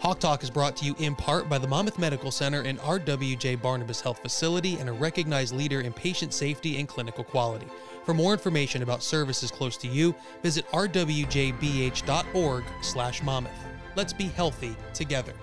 Hawk 0.00 0.18
Talk 0.18 0.42
is 0.42 0.48
brought 0.48 0.76
to 0.76 0.86
you 0.86 0.94
in 0.98 1.14
part 1.14 1.50
by 1.50 1.58
the 1.58 1.68
Monmouth 1.68 1.98
Medical 1.98 2.30
Center 2.30 2.62
and 2.62 2.78
RWJ 2.78 3.60
Barnabas 3.60 4.00
Health 4.00 4.20
Facility 4.20 4.78
and 4.78 4.88
a 4.88 4.92
recognized 4.92 5.54
leader 5.54 5.82
in 5.82 5.92
patient 5.92 6.32
safety 6.32 6.78
and 6.78 6.88
clinical 6.88 7.22
quality. 7.22 7.66
For 8.06 8.14
more 8.14 8.32
information 8.32 8.82
about 8.82 9.02
services 9.02 9.50
close 9.50 9.76
to 9.76 9.88
you, 9.88 10.14
visit 10.42 10.66
rwjbh.org/monmouth. 10.70 13.66
Let's 13.94 14.14
be 14.14 14.24
healthy 14.24 14.74
together. 14.94 15.34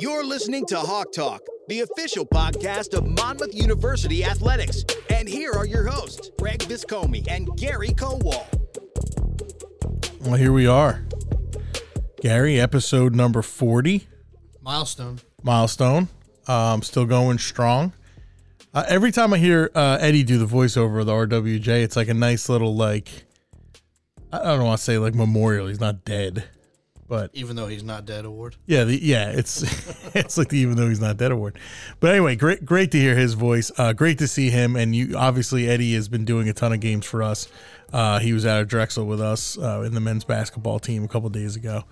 You're 0.00 0.24
listening 0.24 0.64
to 0.66 0.78
Hawk 0.78 1.12
Talk, 1.12 1.42
the 1.66 1.80
official 1.80 2.24
podcast 2.24 2.96
of 2.96 3.04
Monmouth 3.04 3.52
University 3.52 4.24
Athletics. 4.24 4.84
And 5.10 5.28
here 5.28 5.52
are 5.52 5.66
your 5.66 5.88
hosts, 5.88 6.30
Greg 6.38 6.60
Viscomi 6.60 7.26
and 7.28 7.48
Gary 7.56 7.88
Kowal. 7.88 8.46
Well, 10.20 10.34
here 10.34 10.52
we 10.52 10.68
are. 10.68 11.04
Gary, 12.20 12.60
episode 12.60 13.14
number 13.16 13.42
40, 13.42 14.06
Milestone. 14.62 15.18
milestone. 15.42 16.08
Um, 16.46 16.82
still 16.82 17.04
going 17.04 17.38
strong. 17.38 17.92
Uh, 18.72 18.84
every 18.86 19.10
time 19.10 19.32
I 19.32 19.38
hear 19.38 19.70
uh, 19.74 19.98
Eddie 20.00 20.22
do 20.22 20.38
the 20.38 20.46
voiceover 20.46 21.00
of 21.00 21.06
the 21.06 21.12
RWJ, 21.12 21.82
it's 21.82 21.96
like 21.96 22.08
a 22.08 22.14
nice 22.14 22.48
little, 22.48 22.76
like, 22.76 23.24
I 24.32 24.44
don't 24.44 24.64
want 24.64 24.78
to 24.78 24.84
say 24.84 24.98
like 24.98 25.14
memorial. 25.14 25.66
He's 25.66 25.80
not 25.80 26.04
dead. 26.04 26.44
But 27.08 27.30
Even 27.32 27.56
though 27.56 27.68
he's 27.68 27.82
not 27.82 28.04
dead 28.04 28.26
award. 28.26 28.56
yeah, 28.66 28.84
the, 28.84 29.02
yeah, 29.02 29.30
it's 29.30 29.62
it's 30.14 30.36
like 30.36 30.48
the 30.50 30.58
even 30.58 30.76
though 30.76 30.88
he's 30.88 31.00
not 31.00 31.16
dead 31.16 31.32
award. 31.32 31.58
But 32.00 32.10
anyway, 32.10 32.36
great 32.36 32.64
great 32.66 32.90
to 32.92 32.98
hear 32.98 33.16
his 33.16 33.32
voice. 33.32 33.72
Uh, 33.78 33.94
great 33.94 34.18
to 34.18 34.28
see 34.28 34.50
him. 34.50 34.76
And 34.76 34.94
you 34.94 35.16
obviously 35.16 35.68
Eddie 35.68 35.94
has 35.94 36.08
been 36.08 36.26
doing 36.26 36.48
a 36.50 36.52
ton 36.52 36.72
of 36.72 36.80
games 36.80 37.06
for 37.06 37.22
us. 37.22 37.48
Uh, 37.92 38.18
he 38.18 38.34
was 38.34 38.44
out 38.44 38.60
of 38.60 38.68
Drexel 38.68 39.06
with 39.06 39.22
us 39.22 39.56
uh, 39.56 39.82
in 39.86 39.94
the 39.94 40.00
men's 40.00 40.24
basketball 40.24 40.78
team 40.78 41.02
a 41.02 41.08
couple 41.08 41.30
days 41.30 41.56
ago. 41.56 41.84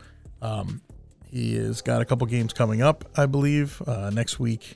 Um, 0.42 0.83
he 1.30 1.56
has 1.56 1.80
got 1.80 2.03
a 2.03 2.05
couple 2.05 2.27
games 2.27 2.53
coming 2.53 2.83
up, 2.83 3.05
I 3.17 3.25
believe, 3.27 3.80
uh, 3.86 4.11
next 4.11 4.39
week. 4.39 4.75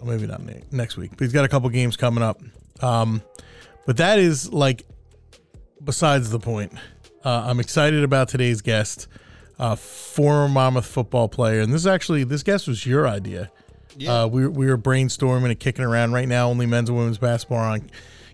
Or 0.00 0.06
maybe 0.06 0.26
not 0.26 0.40
next 0.72 0.96
week, 0.96 1.10
but 1.10 1.20
he's 1.20 1.32
got 1.32 1.44
a 1.44 1.48
couple 1.48 1.68
games 1.68 1.96
coming 1.96 2.24
up. 2.24 2.40
Um, 2.80 3.22
but 3.86 3.98
that 3.98 4.18
is 4.18 4.52
like 4.52 4.86
besides 5.84 6.30
the 6.30 6.40
point. 6.40 6.72
Uh, 7.24 7.44
I'm 7.46 7.60
excited 7.60 8.02
about 8.02 8.28
today's 8.28 8.62
guest, 8.62 9.06
uh, 9.62 9.76
former 9.76 10.48
Monmouth 10.48 10.86
football 10.86 11.28
player, 11.28 11.60
and 11.60 11.72
this 11.72 11.82
is 11.82 11.86
actually 11.86 12.24
this 12.24 12.42
guest 12.42 12.66
was 12.66 12.84
your 12.84 13.06
idea. 13.06 13.48
Yeah. 13.96 14.22
Uh, 14.22 14.26
we 14.26 14.48
we 14.48 14.66
were 14.66 14.76
brainstorming 14.76 15.50
and 15.50 15.60
kicking 15.60 15.84
around 15.84 16.12
right 16.12 16.26
now. 16.26 16.48
Only 16.48 16.66
men's 16.66 16.88
and 16.88 16.98
women's 16.98 17.18
basketball 17.18 17.58
are 17.58 17.70
on 17.70 17.88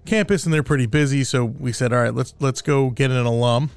campus, 0.06 0.46
and 0.46 0.54
they're 0.54 0.62
pretty 0.62 0.86
busy. 0.86 1.24
So 1.24 1.44
we 1.44 1.72
said, 1.72 1.92
all 1.92 2.00
right, 2.00 2.14
let's 2.14 2.32
let's 2.40 2.62
go 2.62 2.88
get 2.88 3.10
an 3.10 3.26
alum, 3.26 3.68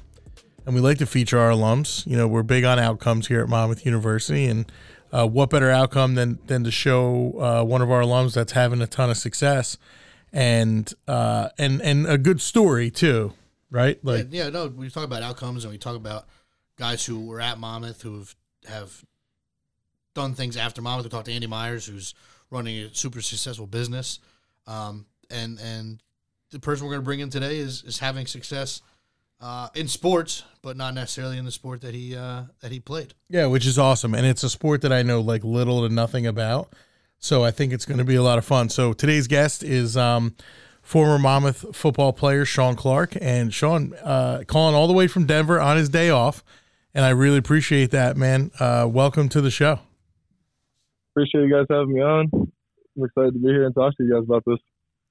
and 0.64 0.74
we 0.74 0.80
like 0.80 0.96
to 0.98 1.06
feature 1.06 1.38
our 1.38 1.50
alums. 1.50 2.06
You 2.06 2.16
know, 2.16 2.26
we're 2.26 2.42
big 2.42 2.64
on 2.64 2.78
outcomes 2.78 3.28
here 3.28 3.42
at 3.42 3.50
Monmouth 3.50 3.84
University, 3.84 4.46
and 4.46 4.72
uh, 5.12 5.26
what 5.26 5.50
better 5.50 5.70
outcome 5.70 6.14
than 6.14 6.38
than 6.46 6.64
to 6.64 6.70
show 6.70 7.38
uh, 7.38 7.64
one 7.64 7.82
of 7.82 7.90
our 7.90 8.00
alums 8.00 8.32
that's 8.32 8.52
having 8.52 8.80
a 8.80 8.86
ton 8.86 9.10
of 9.10 9.18
success, 9.18 9.76
and 10.32 10.90
uh, 11.06 11.50
and 11.58 11.82
and 11.82 12.06
a 12.06 12.16
good 12.16 12.40
story 12.40 12.90
too, 12.90 13.34
right? 13.70 14.02
Like 14.02 14.28
yeah, 14.30 14.44
yeah, 14.44 14.48
no, 14.48 14.68
we 14.68 14.88
talk 14.88 15.04
about 15.04 15.22
outcomes 15.22 15.66
and 15.66 15.72
we 15.72 15.76
talk 15.76 15.96
about 15.96 16.24
guys 16.82 17.06
who 17.06 17.24
were 17.24 17.40
at 17.40 17.58
Monmouth 17.58 18.02
who 18.02 18.24
have, 18.68 19.04
done 20.14 20.34
things 20.34 20.58
after 20.58 20.82
Monmouth. 20.82 21.06
We 21.06 21.10
talked 21.10 21.24
to 21.26 21.32
Andy 21.32 21.46
Myers, 21.46 21.86
who's 21.86 22.12
running 22.50 22.76
a 22.80 22.94
super 22.94 23.22
successful 23.22 23.66
business. 23.66 24.18
Um, 24.66 25.06
and 25.30 25.58
and 25.58 26.02
the 26.50 26.58
person 26.58 26.84
we're 26.84 26.92
going 26.92 27.00
to 27.00 27.04
bring 27.04 27.20
in 27.20 27.30
today 27.30 27.56
is, 27.56 27.82
is 27.84 27.98
having 27.98 28.26
success 28.26 28.82
uh, 29.40 29.68
in 29.74 29.88
sports, 29.88 30.44
but 30.60 30.76
not 30.76 30.92
necessarily 30.92 31.38
in 31.38 31.46
the 31.46 31.50
sport 31.50 31.80
that 31.80 31.94
he 31.94 32.14
uh, 32.14 32.42
that 32.60 32.70
he 32.70 32.78
played. 32.78 33.14
Yeah, 33.30 33.46
which 33.46 33.64
is 33.64 33.78
awesome. 33.78 34.14
And 34.14 34.26
it's 34.26 34.42
a 34.42 34.50
sport 34.50 34.82
that 34.82 34.92
I 34.92 35.02
know 35.02 35.22
like 35.22 35.44
little 35.44 35.88
to 35.88 35.94
nothing 35.94 36.26
about. 36.26 36.74
So 37.18 37.42
I 37.42 37.52
think 37.52 37.72
it's 37.72 37.86
going 37.86 37.98
to 37.98 38.04
be 38.04 38.16
a 38.16 38.22
lot 38.22 38.36
of 38.36 38.44
fun. 38.44 38.68
So 38.68 38.92
today's 38.92 39.28
guest 39.28 39.62
is 39.62 39.96
um, 39.96 40.34
former 40.82 41.18
Monmouth 41.18 41.74
football 41.74 42.12
player 42.12 42.44
Shawn 42.44 42.76
Clark. 42.76 43.16
And 43.18 43.54
Shawn, 43.54 43.94
uh, 44.02 44.42
calling 44.46 44.74
all 44.74 44.88
the 44.88 44.92
way 44.92 45.06
from 45.06 45.24
Denver 45.24 45.58
on 45.58 45.78
his 45.78 45.88
day 45.88 46.10
off. 46.10 46.44
And 46.94 47.04
I 47.04 47.10
really 47.10 47.38
appreciate 47.38 47.90
that, 47.92 48.16
man. 48.16 48.50
Uh, 48.58 48.86
welcome 48.90 49.28
to 49.30 49.40
the 49.40 49.50
show. 49.50 49.80
appreciate 51.12 51.42
you 51.42 51.50
guys 51.50 51.66
having 51.70 51.94
me 51.94 52.00
on. 52.02 52.30
I'm 52.34 53.04
excited 53.04 53.32
to 53.32 53.38
be 53.38 53.48
here 53.48 53.64
and 53.64 53.74
talk 53.74 53.96
to 53.96 54.04
you 54.04 54.12
guys 54.12 54.24
about 54.24 54.44
this. 54.46 54.58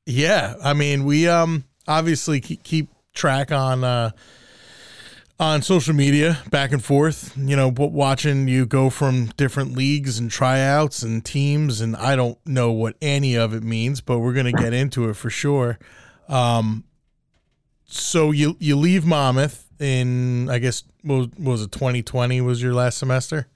Yeah, 0.06 0.56
I 0.64 0.74
mean, 0.74 1.06
we 1.06 1.28
um 1.28 1.64
obviously 1.88 2.40
keep, 2.42 2.64
keep 2.64 2.90
track 3.14 3.52
on 3.52 3.84
uh 3.84 4.12
on 5.40 5.64
social 5.64 5.96
media 5.96 6.38
back 6.52 6.72
and 6.72 6.84
forth, 6.84 7.36
you 7.36 7.56
know, 7.56 7.74
watching 7.76 8.48
you 8.48 8.68
go 8.68 8.92
from 8.92 9.26
different 9.38 9.76
leagues 9.76 10.20
and 10.20 10.30
tryouts 10.30 11.02
and 11.02 11.26
teams 11.26 11.82
and 11.82 11.96
I 11.96 12.16
don't 12.16 12.38
know 12.46 12.72
what 12.72 12.96
any 13.02 13.36
of 13.36 13.56
it 13.56 13.64
means, 13.64 14.02
but 14.02 14.20
we're 14.20 14.34
going 14.34 14.46
to 14.46 14.52
get 14.52 14.72
into 14.72 15.10
it 15.10 15.16
for 15.16 15.32
sure. 15.32 15.80
Um 16.30 16.84
so 17.86 18.30
you 18.32 18.56
you 18.60 18.76
leave 18.76 19.04
Monmouth 19.04 19.68
in 19.82 20.50
I 20.50 20.60
guess 20.60 20.84
what 21.04 21.38
was, 21.40 21.64
it 21.64 21.72
2020 21.72 22.42
was 22.42 22.62
your 22.62 22.74
last 22.74 22.98
semester? 22.98 23.48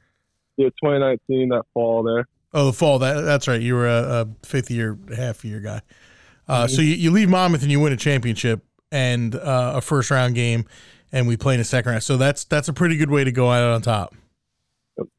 Yeah, 0.58 0.69
2019, 0.84 1.50
that 1.50 1.63
fall 1.74 2.03
there. 2.03 2.28
Oh, 2.53 2.68
the 2.68 2.74
fall. 2.74 3.00
That 3.00 3.22
that's 3.22 3.47
right. 3.47 3.62
You 3.62 3.75
were 3.75 3.88
a, 3.88 4.22
a 4.22 4.28
fifth 4.46 4.72
year, 4.72 4.97
half 5.16 5.44
year 5.44 5.59
guy. 5.59 5.81
Uh, 6.47 6.68
So 6.68 6.81
you, 6.81 6.96
you 6.96 7.12
leave 7.12 7.30
Monmouth 7.30 7.63
and 7.63 7.72
you 7.72 7.80
win 7.80 7.91
a 7.91 7.97
championship 7.97 8.63
and 8.91 9.36
uh, 9.36 9.74
a 9.75 9.81
first 9.81 10.09
round 10.09 10.36
game, 10.36 10.66
and 11.12 11.28
we 11.28 11.36
play 11.36 11.56
in 11.56 11.59
a 11.59 11.66
second 11.66 11.91
round. 11.91 12.03
So 12.03 12.16
that's 12.18 12.46
that's 12.46 12.69
a 12.69 12.74
pretty 12.74 12.96
good 12.96 13.12
way 13.12 13.25
to 13.25 13.31
go 13.31 13.52
out 13.52 13.69
on 13.69 13.81
top. 13.81 14.16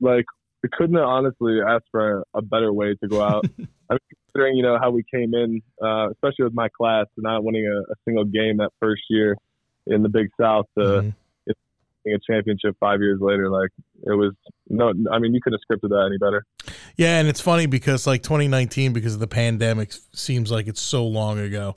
Like, 0.00 0.24
we 0.62 0.70
couldn't 0.72 0.96
have 0.96 1.04
honestly 1.04 1.60
asked 1.60 1.84
for 1.90 2.24
a 2.32 2.40
better 2.40 2.72
way 2.72 2.94
to 2.94 3.08
go 3.08 3.22
out. 3.22 3.44
I 3.90 3.94
mean, 3.94 4.00
considering, 4.24 4.56
you 4.56 4.62
know, 4.62 4.78
how 4.80 4.90
we 4.90 5.04
came 5.14 5.34
in, 5.34 5.60
uh, 5.82 6.08
especially 6.10 6.44
with 6.44 6.54
my 6.54 6.68
class, 6.68 7.04
not 7.18 7.44
winning 7.44 7.66
a, 7.66 7.92
a 7.92 7.94
single 8.06 8.24
game 8.24 8.56
that 8.56 8.70
first 8.80 9.02
year 9.10 9.36
in 9.86 10.02
the 10.02 10.08
Big 10.08 10.28
South, 10.40 10.66
to 10.78 10.84
Mhm. 10.84 11.14
winning 12.04 12.16
a 12.16 12.32
championship 12.32 12.76
five 12.80 13.00
years 13.00 13.20
later, 13.20 13.50
like, 13.50 13.70
it 14.04 14.14
was 14.14 14.32
no, 14.68 14.92
I 15.10 15.18
mean, 15.18 15.34
you 15.34 15.40
couldn't 15.40 15.60
have 15.68 15.78
scripted 15.78 15.90
that 15.90 16.06
any 16.06 16.18
better. 16.18 16.44
Yeah, 16.96 17.18
and 17.18 17.28
it's 17.28 17.40
funny 17.40 17.66
because 17.66 18.06
like 18.06 18.22
2019, 18.22 18.92
because 18.92 19.14
of 19.14 19.20
the 19.20 19.26
pandemic, 19.26 19.92
seems 20.12 20.50
like 20.50 20.66
it's 20.66 20.80
so 20.80 21.06
long 21.06 21.38
ago. 21.38 21.76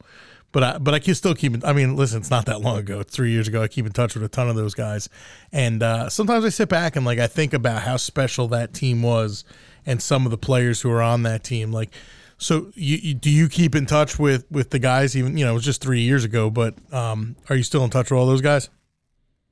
But 0.51 0.63
I 0.63 0.77
but 0.79 0.95
I 0.95 0.99
can 0.99 1.13
still 1.13 1.35
keep. 1.35 1.63
I 1.63 1.73
mean, 1.73 1.95
listen, 1.95 2.19
it's 2.21 2.31
not 2.31 2.47
that 2.47 2.61
long 2.61 2.79
ago. 2.79 2.99
It's 3.01 3.15
three 3.15 3.29
years 3.31 3.47
ago. 3.47 3.61
I 3.61 3.67
keep 3.67 3.85
in 3.85 3.91
touch 3.91 4.15
with 4.15 4.23
a 4.23 4.27
ton 4.27 4.49
of 4.49 4.55
those 4.55 4.73
guys, 4.73 5.07
and 5.51 5.83
uh, 5.83 6.09
sometimes 6.09 6.43
I 6.43 6.49
sit 6.49 6.69
back 6.69 6.95
and 6.95 7.05
like 7.05 7.19
I 7.19 7.27
think 7.27 7.53
about 7.53 7.83
how 7.83 7.97
special 7.97 8.47
that 8.47 8.73
team 8.73 9.03
was, 9.03 9.43
and 9.85 10.01
some 10.01 10.25
of 10.25 10.31
the 10.31 10.39
players 10.39 10.81
who 10.81 10.89
are 10.89 11.03
on 11.03 11.21
that 11.23 11.43
team. 11.43 11.71
Like, 11.71 11.91
so 12.39 12.71
you, 12.73 12.97
you 12.97 13.13
do 13.13 13.29
you 13.29 13.47
keep 13.47 13.75
in 13.75 13.85
touch 13.85 14.17
with 14.17 14.49
with 14.49 14.71
the 14.71 14.79
guys? 14.79 15.15
Even 15.15 15.37
you 15.37 15.45
know 15.45 15.51
it 15.51 15.55
was 15.55 15.63
just 15.63 15.81
three 15.81 16.01
years 16.01 16.23
ago, 16.23 16.49
but 16.49 16.73
um, 16.91 17.35
are 17.49 17.55
you 17.55 17.63
still 17.63 17.83
in 17.83 17.89
touch 17.89 18.09
with 18.09 18.19
all 18.19 18.25
those 18.25 18.41
guys? 18.41 18.69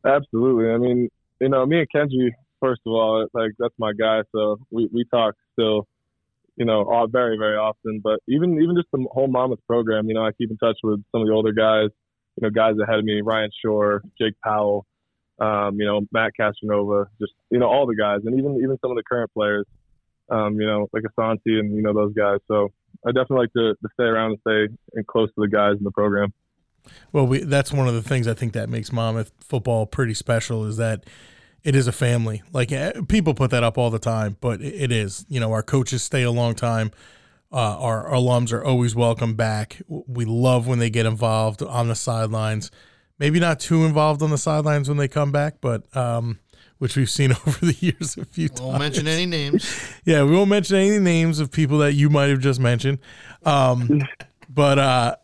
Absolutely. 0.05 0.69
I 0.71 0.77
mean, 0.77 1.09
you 1.41 1.49
know, 1.49 1.65
me 1.65 1.79
and 1.79 1.87
Kenji, 1.93 2.31
first 2.59 2.81
of 2.85 2.93
all, 2.93 3.27
like 3.33 3.51
that's 3.59 3.73
my 3.77 3.91
guy. 3.93 4.21
So 4.31 4.57
we, 4.71 4.89
we 4.91 5.05
talk 5.11 5.35
still, 5.53 5.87
you 6.55 6.65
know, 6.65 6.83
all 6.89 7.07
very, 7.07 7.37
very 7.37 7.57
often. 7.57 7.99
But 8.03 8.19
even 8.27 8.61
even 8.61 8.75
just 8.75 8.87
the 8.91 9.05
whole 9.11 9.27
Monmouth 9.27 9.59
program, 9.67 10.07
you 10.07 10.13
know, 10.13 10.25
I 10.25 10.31
keep 10.31 10.49
in 10.49 10.57
touch 10.57 10.77
with 10.83 11.03
some 11.11 11.21
of 11.21 11.27
the 11.27 11.33
older 11.33 11.51
guys, 11.51 11.89
you 12.37 12.47
know, 12.47 12.49
guys 12.49 12.75
ahead 12.81 12.99
of 12.99 13.05
me, 13.05 13.21
Ryan 13.21 13.51
Shore, 13.63 14.01
Jake 14.19 14.35
Powell, 14.43 14.85
um, 15.39 15.79
you 15.79 15.85
know, 15.85 16.01
Matt 16.11 16.31
Castronova, 16.39 17.07
just 17.19 17.33
you 17.49 17.59
know, 17.59 17.67
all 17.67 17.85
the 17.85 17.95
guys, 17.95 18.21
and 18.25 18.39
even 18.39 18.55
even 18.57 18.77
some 18.81 18.91
of 18.91 18.97
the 18.97 19.03
current 19.03 19.31
players, 19.33 19.65
um, 20.29 20.59
you 20.59 20.65
know, 20.65 20.87
like 20.93 21.03
Asante 21.03 21.39
and 21.45 21.75
you 21.75 21.81
know 21.81 21.93
those 21.93 22.13
guys. 22.13 22.39
So 22.47 22.69
I 23.05 23.11
definitely 23.11 23.37
like 23.37 23.53
to, 23.53 23.73
to 23.75 23.89
stay 23.93 24.03
around 24.03 24.31
and 24.31 24.39
stay 24.41 25.03
close 25.07 25.29
to 25.29 25.41
the 25.41 25.47
guys 25.47 25.75
in 25.77 25.83
the 25.83 25.91
program. 25.91 26.33
Well, 27.11 27.27
we, 27.27 27.39
that's 27.39 27.73
one 27.73 27.87
of 27.87 27.93
the 27.93 28.01
things 28.01 28.27
I 28.27 28.33
think 28.33 28.53
that 28.53 28.69
makes 28.69 28.91
Monmouth 28.91 29.31
football 29.41 29.85
pretty 29.85 30.13
special 30.13 30.65
is 30.65 30.77
that 30.77 31.03
it 31.63 31.75
is 31.75 31.87
a 31.87 31.91
family. 31.91 32.43
Like 32.53 32.71
eh, 32.71 32.93
people 33.09 33.33
put 33.33 33.51
that 33.51 33.63
up 33.63 33.77
all 33.77 33.89
the 33.89 33.99
time, 33.99 34.37
but 34.39 34.61
it- 34.61 34.73
it 34.83 34.91
is. 34.91 35.25
You 35.27 35.39
know, 35.39 35.51
our 35.51 35.63
coaches 35.63 36.01
stay 36.03 36.23
a 36.23 36.31
long 36.31 36.55
time. 36.55 36.91
Uh, 37.51 37.77
our, 37.79 38.07
our 38.07 38.13
alums 38.15 38.51
are 38.51 38.63
always 38.63 38.95
welcome 38.95 39.33
back. 39.35 39.81
We 39.87 40.25
love 40.25 40.67
when 40.67 40.79
they 40.79 40.89
get 40.89 41.05
involved 41.05 41.61
on 41.61 41.87
the 41.87 41.95
sidelines. 41.95 42.71
Maybe 43.19 43.39
not 43.39 43.59
too 43.59 43.83
involved 43.85 44.21
on 44.21 44.29
the 44.29 44.37
sidelines 44.37 44.87
when 44.89 44.97
they 44.97 45.07
come 45.07 45.31
back, 45.31 45.55
but 45.61 45.83
um, 45.95 46.39
which 46.79 46.95
we've 46.95 47.09
seen 47.09 47.31
over 47.47 47.65
the 47.65 47.75
years 47.79 48.17
a 48.17 48.25
few 48.25 48.49
times. 48.49 48.61
We 48.61 48.67
won't 48.67 48.79
mention 48.79 49.07
any 49.07 49.25
names. 49.25 49.93
Yeah, 50.05 50.23
we 50.23 50.31
won't 50.31 50.49
mention 50.49 50.77
any 50.77 50.99
names 50.99 51.39
of 51.39 51.51
people 51.51 51.79
that 51.79 51.93
you 51.93 52.09
might 52.09 52.29
have 52.29 52.39
just 52.39 52.59
mentioned. 52.61 52.99
Um, 53.45 54.01
but 54.49 54.79
uh, 54.79 55.15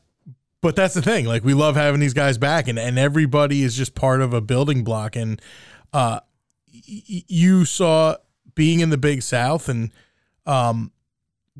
but 0.62 0.76
that's 0.76 0.94
the 0.94 1.02
thing. 1.02 1.26
Like 1.26 1.44
we 1.44 1.54
love 1.54 1.76
having 1.76 2.00
these 2.00 2.14
guys 2.14 2.38
back, 2.38 2.68
and 2.68 2.78
and 2.78 3.00
everybody 3.00 3.64
is 3.64 3.76
just 3.76 3.96
part 3.96 4.22
of 4.22 4.34
a 4.34 4.42
building 4.42 4.84
block. 4.84 5.16
And 5.16 5.42
uh, 5.94 6.20
y- 6.74 7.24
you 7.28 7.66
saw 7.66 8.16
being 8.56 8.82
in 8.82 8.90
the 8.90 8.98
Big 8.98 9.22
South, 9.22 9.70
and 9.70 9.92
um, 10.46 10.92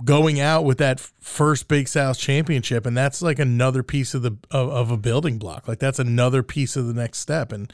going 0.04 0.40
out 0.40 0.66
with 0.66 0.80
that 0.80 1.00
first 1.00 1.68
Big 1.68 1.88
South 1.88 2.18
championship, 2.18 2.86
and 2.86 2.98
that's 2.98 3.22
like 3.22 3.40
another 3.40 3.84
piece 3.84 4.14
of 4.14 4.22
the 4.22 4.38
of, 4.52 4.70
of 4.70 4.92
a 4.92 4.98
building 4.98 5.38
block. 5.38 5.68
Like 5.68 5.80
that's 5.80 6.00
another 6.00 6.44
piece 6.44 6.76
of 6.76 6.88
the 6.88 6.94
next 6.94 7.20
step. 7.20 7.52
And 7.52 7.72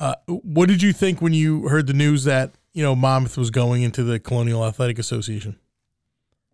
uh, 0.00 0.14
what 0.26 0.68
did 0.68 0.82
you 0.82 0.92
think 0.92 1.20
when 1.20 1.34
you 1.34 1.68
heard 1.68 1.86
the 1.86 1.92
news 1.92 2.24
that 2.24 2.52
you 2.72 2.82
know 2.82 2.96
Monmouth 2.96 3.36
was 3.36 3.50
going 3.50 3.82
into 3.82 4.02
the 4.02 4.18
Colonial 4.18 4.64
Athletic 4.64 4.98
Association? 4.98 5.58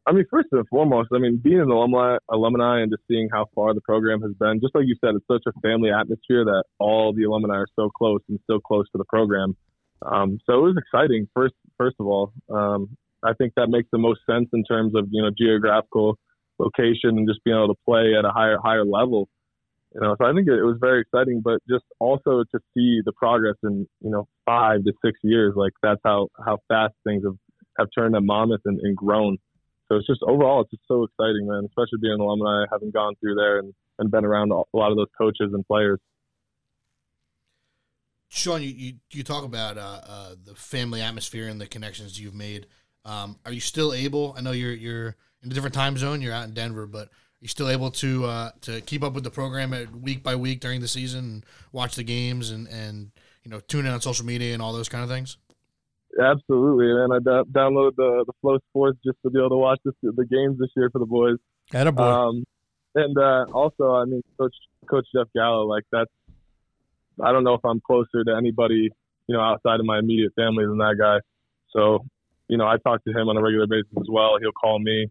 I 0.06 0.12
mean, 0.12 0.25
first 0.31 0.48
and 0.52 0.66
foremost, 0.69 1.08
I 1.12 1.19
mean, 1.19 1.40
being 1.43 1.60
an 1.60 1.70
alumni, 1.70 2.19
alumni 2.31 2.81
and 2.81 2.93
just 2.93 3.02
seeing 3.08 3.28
how 3.32 3.46
far 3.54 3.75
the 3.75 3.81
program 3.81 4.22
has 4.22 4.32
been, 4.34 4.60
just 4.60 4.72
like 4.72 4.84
you 4.87 4.94
said, 5.00 5.14
it's 5.16 5.26
such 5.26 5.43
a 5.48 5.60
family 5.60 5.90
atmosphere 5.90 6.44
that 6.44 6.62
all 6.78 7.12
the 7.12 7.25
alumni 7.25 7.54
are 7.54 7.66
so 7.75 7.90
close 7.90 8.20
and 8.28 8.38
so 8.46 8.60
close 8.60 8.87
to 8.93 8.98
the 8.98 9.04
program. 9.04 9.56
Um, 10.02 10.38
so 10.46 10.54
it 10.54 10.62
was 10.62 10.76
exciting. 10.78 11.28
First, 11.34 11.54
first 11.76 11.96
of 11.99 12.06
all, 12.06 12.32
um, 12.50 12.96
I 13.25 13.32
think 13.34 13.54
that 13.56 13.69
makes 13.69 13.88
the 13.90 13.99
most 13.99 14.20
sense 14.31 14.49
in 14.52 14.62
terms 14.64 14.94
of 14.94 15.08
you 15.10 15.22
know 15.22 15.31
geographical 15.37 16.19
location 16.58 17.19
and 17.19 17.28
just 17.28 17.42
being 17.44 17.56
able 17.56 17.75
to 17.75 17.81
play 17.84 18.14
at 18.16 18.25
a 18.25 18.31
higher 18.31 18.58
higher 18.62 18.84
level. 18.84 19.28
You 19.96 20.02
know, 20.02 20.14
so 20.20 20.26
I 20.26 20.34
think 20.34 20.46
it, 20.46 20.62
was 20.62 20.76
very 20.78 21.00
exciting, 21.00 21.40
but 21.43 21.60
just 21.66 21.84
also 22.00 22.44
to 22.52 22.60
see 22.75 23.00
the 23.02 23.12
progress 23.12 23.54
in 23.62 23.88
you 24.02 24.10
know 24.10 24.28
five 24.44 24.84
to 24.84 24.93
six 25.02 25.19
years, 25.22 25.54
like 25.56 25.72
that's 25.82 26.00
how 26.04 26.28
how 26.44 26.58
fast 26.69 26.93
things 27.02 27.25
have 27.25 27.37
have 27.78 27.88
turned 27.96 28.14
at 28.14 28.22
Monmouth 28.22 28.60
and, 28.66 28.78
and 28.81 28.94
grown. 28.94 29.38
So 29.88 29.96
it's 29.96 30.06
just 30.06 30.22
overall, 30.22 30.60
it's 30.60 30.70
just 30.70 30.82
so 30.87 31.04
exciting, 31.04 31.46
man. 31.46 31.64
Especially 31.64 31.98
being 32.02 32.12
an 32.12 32.20
alumni, 32.20 32.66
having 32.70 32.90
gone 32.90 33.14
through 33.20 33.37
there 33.37 33.58
and, 33.60 33.72
and 33.98 34.10
been 34.10 34.26
around 34.26 34.52
a 34.52 34.76
lot 34.76 34.90
of 34.90 34.98
those 34.98 35.08
coaches 35.16 35.52
and 35.54 35.66
players. 35.66 35.99
Shawn, 38.28 38.62
you, 38.62 38.69
you, 38.69 38.92
you 39.12 39.22
talk 39.22 39.44
about 39.44 39.78
uh, 39.78 40.00
uh, 40.06 40.34
the 40.44 40.54
family 40.54 41.00
atmosphere 41.00 41.49
and 41.49 41.58
the 41.58 41.66
connections 41.66 42.20
you've 42.20 42.34
made. 42.34 42.66
Um, 43.06 43.38
are 43.46 43.52
you 43.52 43.60
still 43.60 43.94
able? 43.94 44.34
I 44.37 44.42
know 44.42 44.52
you're 44.52 44.75
you're 44.75 45.16
in 45.42 45.50
a 45.50 45.54
different 45.54 45.75
time 45.75 45.96
zone. 45.96 46.20
You're 46.20 46.34
out 46.34 46.44
in 46.44 46.52
Denver, 46.52 46.87
but 46.87 47.08
are 47.46 47.48
you 47.48 47.50
still 47.50 47.69
able 47.69 47.93
to 47.93 48.25
uh, 48.25 48.50
to 48.62 48.81
keep 48.81 49.04
up 49.04 49.12
with 49.12 49.22
the 49.22 49.31
program 49.31 49.72
at 49.72 49.94
week 49.94 50.25
by 50.25 50.34
week 50.34 50.58
during 50.58 50.81
the 50.81 50.88
season, 50.88 51.25
and 51.25 51.46
watch 51.70 51.94
the 51.94 52.02
games, 52.02 52.50
and 52.50 52.66
and 52.66 53.12
you 53.44 53.50
know 53.52 53.60
tune 53.60 53.87
in 53.87 53.93
on 53.93 54.00
social 54.00 54.26
media 54.26 54.52
and 54.52 54.60
all 54.60 54.72
those 54.72 54.88
kind 54.88 55.04
of 55.04 55.10
things? 55.10 55.38
Absolutely, 56.20 56.87
man. 56.87 57.12
I 57.12 57.19
d- 57.19 57.50
download 57.52 57.94
the 57.96 58.25
the 58.26 58.32
Flow 58.40 58.58
Sports 58.70 58.98
just 59.06 59.19
to 59.22 59.31
be 59.31 59.38
able 59.38 59.50
to 59.50 59.56
watch 59.56 59.78
this, 59.84 59.94
the 60.02 60.25
games 60.25 60.58
this 60.58 60.70
year 60.76 60.90
for 60.90 60.98
the 60.98 61.06
boys. 61.06 61.37
Atta 61.72 61.93
boy. 61.93 62.02
Um, 62.02 62.44
and 62.96 63.16
uh, 63.16 63.44
also, 63.52 63.94
I 63.94 64.06
mean, 64.06 64.22
Coach 64.40 64.54
Coach 64.90 65.06
Jeff 65.14 65.28
Gallo, 65.32 65.66
like 65.66 65.84
that's. 65.92 66.10
I 67.22 67.31
don't 67.31 67.44
know 67.44 67.54
if 67.54 67.64
I'm 67.64 67.81
closer 67.81 68.25
to 68.25 68.34
anybody, 68.37 68.90
you 69.28 69.37
know, 69.37 69.40
outside 69.40 69.78
of 69.78 69.87
my 69.87 70.00
immediate 70.00 70.32
family 70.34 70.66
than 70.66 70.78
that 70.78 70.96
guy. 70.99 71.19
So, 71.70 72.04
you 72.49 72.58
know, 72.58 72.66
I 72.66 72.76
talk 72.76 73.04
to 73.04 73.10
him 73.10 73.28
on 73.28 73.37
a 73.38 73.42
regular 73.42 73.66
basis 73.66 73.90
as 73.99 74.06
well. 74.10 74.37
He'll 74.38 74.52
call 74.52 74.78
me, 74.78 75.06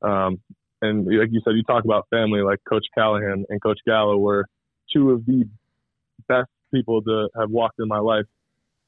um, 0.00 0.40
and 0.82 1.06
like 1.06 1.28
you 1.30 1.40
said, 1.44 1.54
you 1.54 1.62
talk 1.62 1.84
about 1.84 2.06
family. 2.10 2.42
Like 2.42 2.58
Coach 2.68 2.84
Callahan 2.94 3.46
and 3.48 3.62
Coach 3.62 3.78
Gallo 3.86 4.18
were 4.18 4.46
two 4.92 5.10
of 5.10 5.24
the 5.24 5.44
best 6.28 6.50
people 6.74 7.02
to 7.02 7.28
have 7.38 7.50
walked 7.50 7.78
in 7.78 7.88
my 7.88 7.98
life 7.98 8.26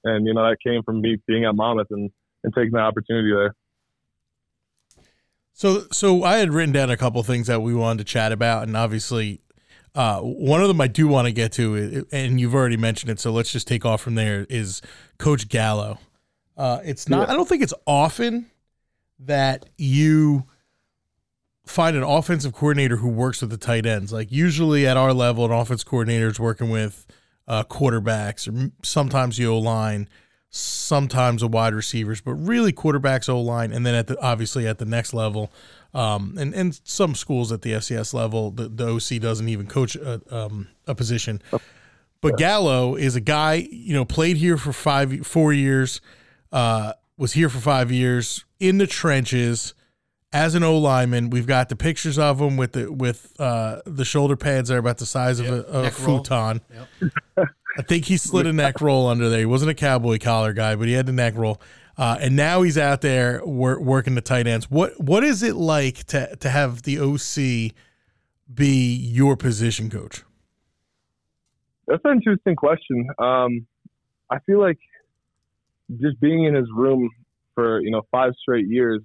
and 0.05 0.26
you 0.26 0.35
know 0.35 0.49
that 0.49 0.58
came 0.64 0.82
from 0.82 1.00
me 1.00 1.17
being 1.26 1.44
at 1.44 1.55
Monmouth 1.55 1.88
and 1.91 2.11
and 2.44 2.55
taking 2.55 2.73
the 2.73 2.79
opportunity 2.79 3.32
there. 3.35 3.55
So, 5.55 5.85
so 5.93 6.25
I 6.25 6.38
had 6.38 6.52
written 6.52 6.73
down 6.73 6.91
a 6.91 6.96
couple 6.96 7.23
things 7.23 7.46
that 7.46 7.62
we 7.62 7.75
wanted 7.75 7.99
to 7.99 8.05
chat 8.05 8.32
about, 8.32 8.64
and 8.64 8.76
obviously, 8.76 9.40
uh, 9.94 10.20
one 10.20 10.61
of 10.61 10.69
them 10.69 10.81
I 10.81 10.88
do 10.88 11.06
want 11.08 11.26
to 11.26 11.32
get 11.32 11.52
to, 11.52 12.06
and 12.12 12.40
you've 12.40 12.55
already 12.55 12.76
mentioned 12.76 13.11
it. 13.11 13.20
So 13.20 13.32
let's 13.32 13.52
just 13.52 13.67
take 13.67 13.85
off 13.87 14.02
from 14.02 14.17
there. 14.17 14.47
Is 14.50 14.82
Coach 15.19 15.49
Gallo? 15.49 15.99
Uh, 16.56 16.81
it's 16.85 17.08
not. 17.08 17.29
Yeah. 17.29 17.35
I 17.35 17.37
don't 17.37 17.49
think 17.49 17.62
it's 17.62 17.75
often 17.87 18.50
that 19.20 19.64
you 19.79 20.44
find 21.66 21.96
an 21.96 22.02
offensive 22.02 22.52
coordinator 22.52 22.96
who 22.96 23.08
works 23.08 23.40
with 23.40 23.50
the 23.50 23.56
tight 23.56 23.87
ends. 23.87 24.12
Like 24.12 24.31
usually 24.31 24.87
at 24.87 24.96
our 24.96 25.12
level, 25.12 25.44
an 25.44 25.52
offense 25.52 25.84
coordinator 25.84 26.28
is 26.28 26.38
working 26.38 26.70
with 26.70 27.06
uh, 27.49 27.64
quarterbacks, 27.64 28.49
or 28.49 28.70
sometimes 28.82 29.37
the 29.37 29.46
O 29.46 29.58
line, 29.58 30.08
sometimes 30.50 31.40
the 31.40 31.49
wide 31.49 31.75
receivers, 31.75 32.20
but 32.20 32.34
really 32.34 32.72
quarterbacks, 32.72 33.28
O 33.28 33.40
line, 33.40 33.72
and 33.72 33.84
then 33.84 33.94
at 33.94 34.06
the 34.06 34.20
obviously 34.20 34.66
at 34.66 34.78
the 34.78 34.84
next 34.84 35.14
level, 35.14 35.50
um, 35.93 36.37
and 36.38 36.55
and 36.55 36.81
some 36.84 37.14
schools 37.14 37.52
at 37.52 37.62
the 37.62 37.72
FCS 37.72 38.14
level, 38.14 38.50
the, 38.50 38.69
the 38.69 38.88
OC 38.88 39.20
doesn't 39.20 39.49
even 39.49 39.66
coach 39.66 39.96
a, 39.96 40.20
um, 40.34 40.69
a 40.87 40.94
position. 40.94 41.43
But 42.20 42.38
Gallo 42.38 42.94
is 42.94 43.16
a 43.16 43.20
guy, 43.20 43.69
you 43.70 43.93
know, 43.93 44.06
played 44.06 44.38
here 44.38 44.56
for 44.56 44.72
five, 44.72 45.26
four 45.26 45.52
years, 45.52 46.00
uh, 46.52 46.94
was 47.19 47.34
here 47.34 47.50
for 47.50 47.58
five 47.58 47.93
years 47.93 48.46
in 48.58 48.78
the 48.78 48.87
trenches 48.87 49.75
as 50.35 50.57
an 50.57 50.65
O 50.65 50.77
lineman, 50.77 51.31
we've 51.31 51.47
got 51.47 51.69
the 51.69 51.77
pictures 51.77 52.19
of 52.19 52.41
him 52.41 52.57
with 52.57 52.73
the 52.73 52.93
with 52.93 53.33
uh, 53.41 53.81
the 53.87 54.05
shoulder 54.05 54.37
pads 54.37 54.69
that 54.69 54.75
are 54.75 54.79
about 54.79 54.99
the 54.99 55.07
size 55.07 55.41
yep. 55.41 55.51
of 55.51 55.75
a, 55.75 55.87
a 55.87 55.91
futon. 55.91 56.61
Yep. 57.39 57.49
I 57.79 57.83
think 57.83 58.07
he 58.07 58.17
slid 58.17 58.47
a 58.47 58.53
neck 58.53 58.81
roll 58.81 59.07
under 59.07 59.29
there. 59.29 59.39
He 59.39 59.47
wasn't 59.47 59.71
a 59.71 59.75
cowboy 59.75 60.19
collar 60.19 60.53
guy, 60.53 60.75
but 60.75 60.89
he 60.89 60.95
had 60.95 61.07
the 61.07 61.13
neck 61.13 61.35
roll. 61.37 61.61
Uh, 61.97 62.19
and 62.21 62.35
now 62.35 62.63
he's 62.63 62.77
out 62.77 63.01
there 63.01 63.41
wor- 63.45 63.81
working 63.81 64.17
the 64.17 64.21
tight 64.21 64.49
ends. 64.49 64.69
What 64.69 65.01
what 65.01 65.23
is 65.23 65.45
it 65.45 65.55
like 65.55 66.05
to 66.07 66.35
to 66.37 66.51
have 66.51 66.83
the 66.83 66.99
OC 66.99 67.73
be 68.53 68.95
your 68.97 69.37
position 69.37 69.89
coach? 69.89 70.25
That's 71.87 72.03
an 72.05 72.13
interesting 72.13 72.57
question. 72.57 73.09
Um, 73.19 73.67
I 74.31 74.41
feel 74.41 74.61
like 74.61 74.79
just 76.01 76.19
being 76.21 76.45
in 76.45 76.55
his 76.55 76.67
room 76.75 77.09
for 77.55 77.81
you 77.81 77.93
know 77.93 78.03
five 78.11 78.33
straight 78.43 78.67
years 78.67 79.01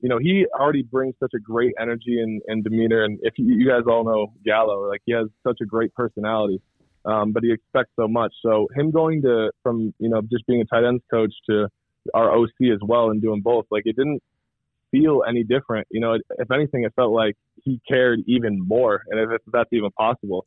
you 0.00 0.08
know, 0.08 0.18
he 0.18 0.46
already 0.58 0.82
brings 0.82 1.14
such 1.18 1.32
a 1.34 1.40
great 1.40 1.74
energy 1.80 2.20
and, 2.20 2.40
and 2.46 2.62
demeanor. 2.62 3.04
And 3.04 3.18
if 3.22 3.34
you, 3.36 3.54
you, 3.54 3.68
guys 3.68 3.82
all 3.88 4.04
know 4.04 4.32
Gallo, 4.44 4.88
like 4.88 5.02
he 5.04 5.12
has 5.12 5.26
such 5.46 5.58
a 5.60 5.66
great 5.66 5.92
personality, 5.94 6.60
um, 7.04 7.32
but 7.32 7.42
he 7.42 7.52
expects 7.52 7.90
so 7.96 8.06
much. 8.06 8.32
So 8.42 8.68
him 8.76 8.90
going 8.90 9.22
to 9.22 9.50
from 9.62 9.92
you 9.98 10.08
know 10.08 10.20
just 10.22 10.46
being 10.46 10.60
a 10.60 10.64
tight 10.64 10.86
ends 10.86 11.02
coach 11.10 11.32
to 11.50 11.68
our 12.14 12.36
OC 12.36 12.72
as 12.72 12.78
well 12.82 13.10
and 13.10 13.20
doing 13.20 13.40
both, 13.40 13.66
like 13.70 13.82
it 13.86 13.96
didn't 13.96 14.22
feel 14.92 15.22
any 15.28 15.42
different. 15.42 15.88
You 15.90 16.00
know, 16.00 16.14
if 16.14 16.50
anything, 16.50 16.84
it 16.84 16.92
felt 16.94 17.12
like 17.12 17.36
he 17.64 17.80
cared 17.88 18.20
even 18.26 18.58
more, 18.60 19.02
and 19.08 19.20
if 19.20 19.40
that's 19.52 19.72
even 19.72 19.90
possible. 19.90 20.46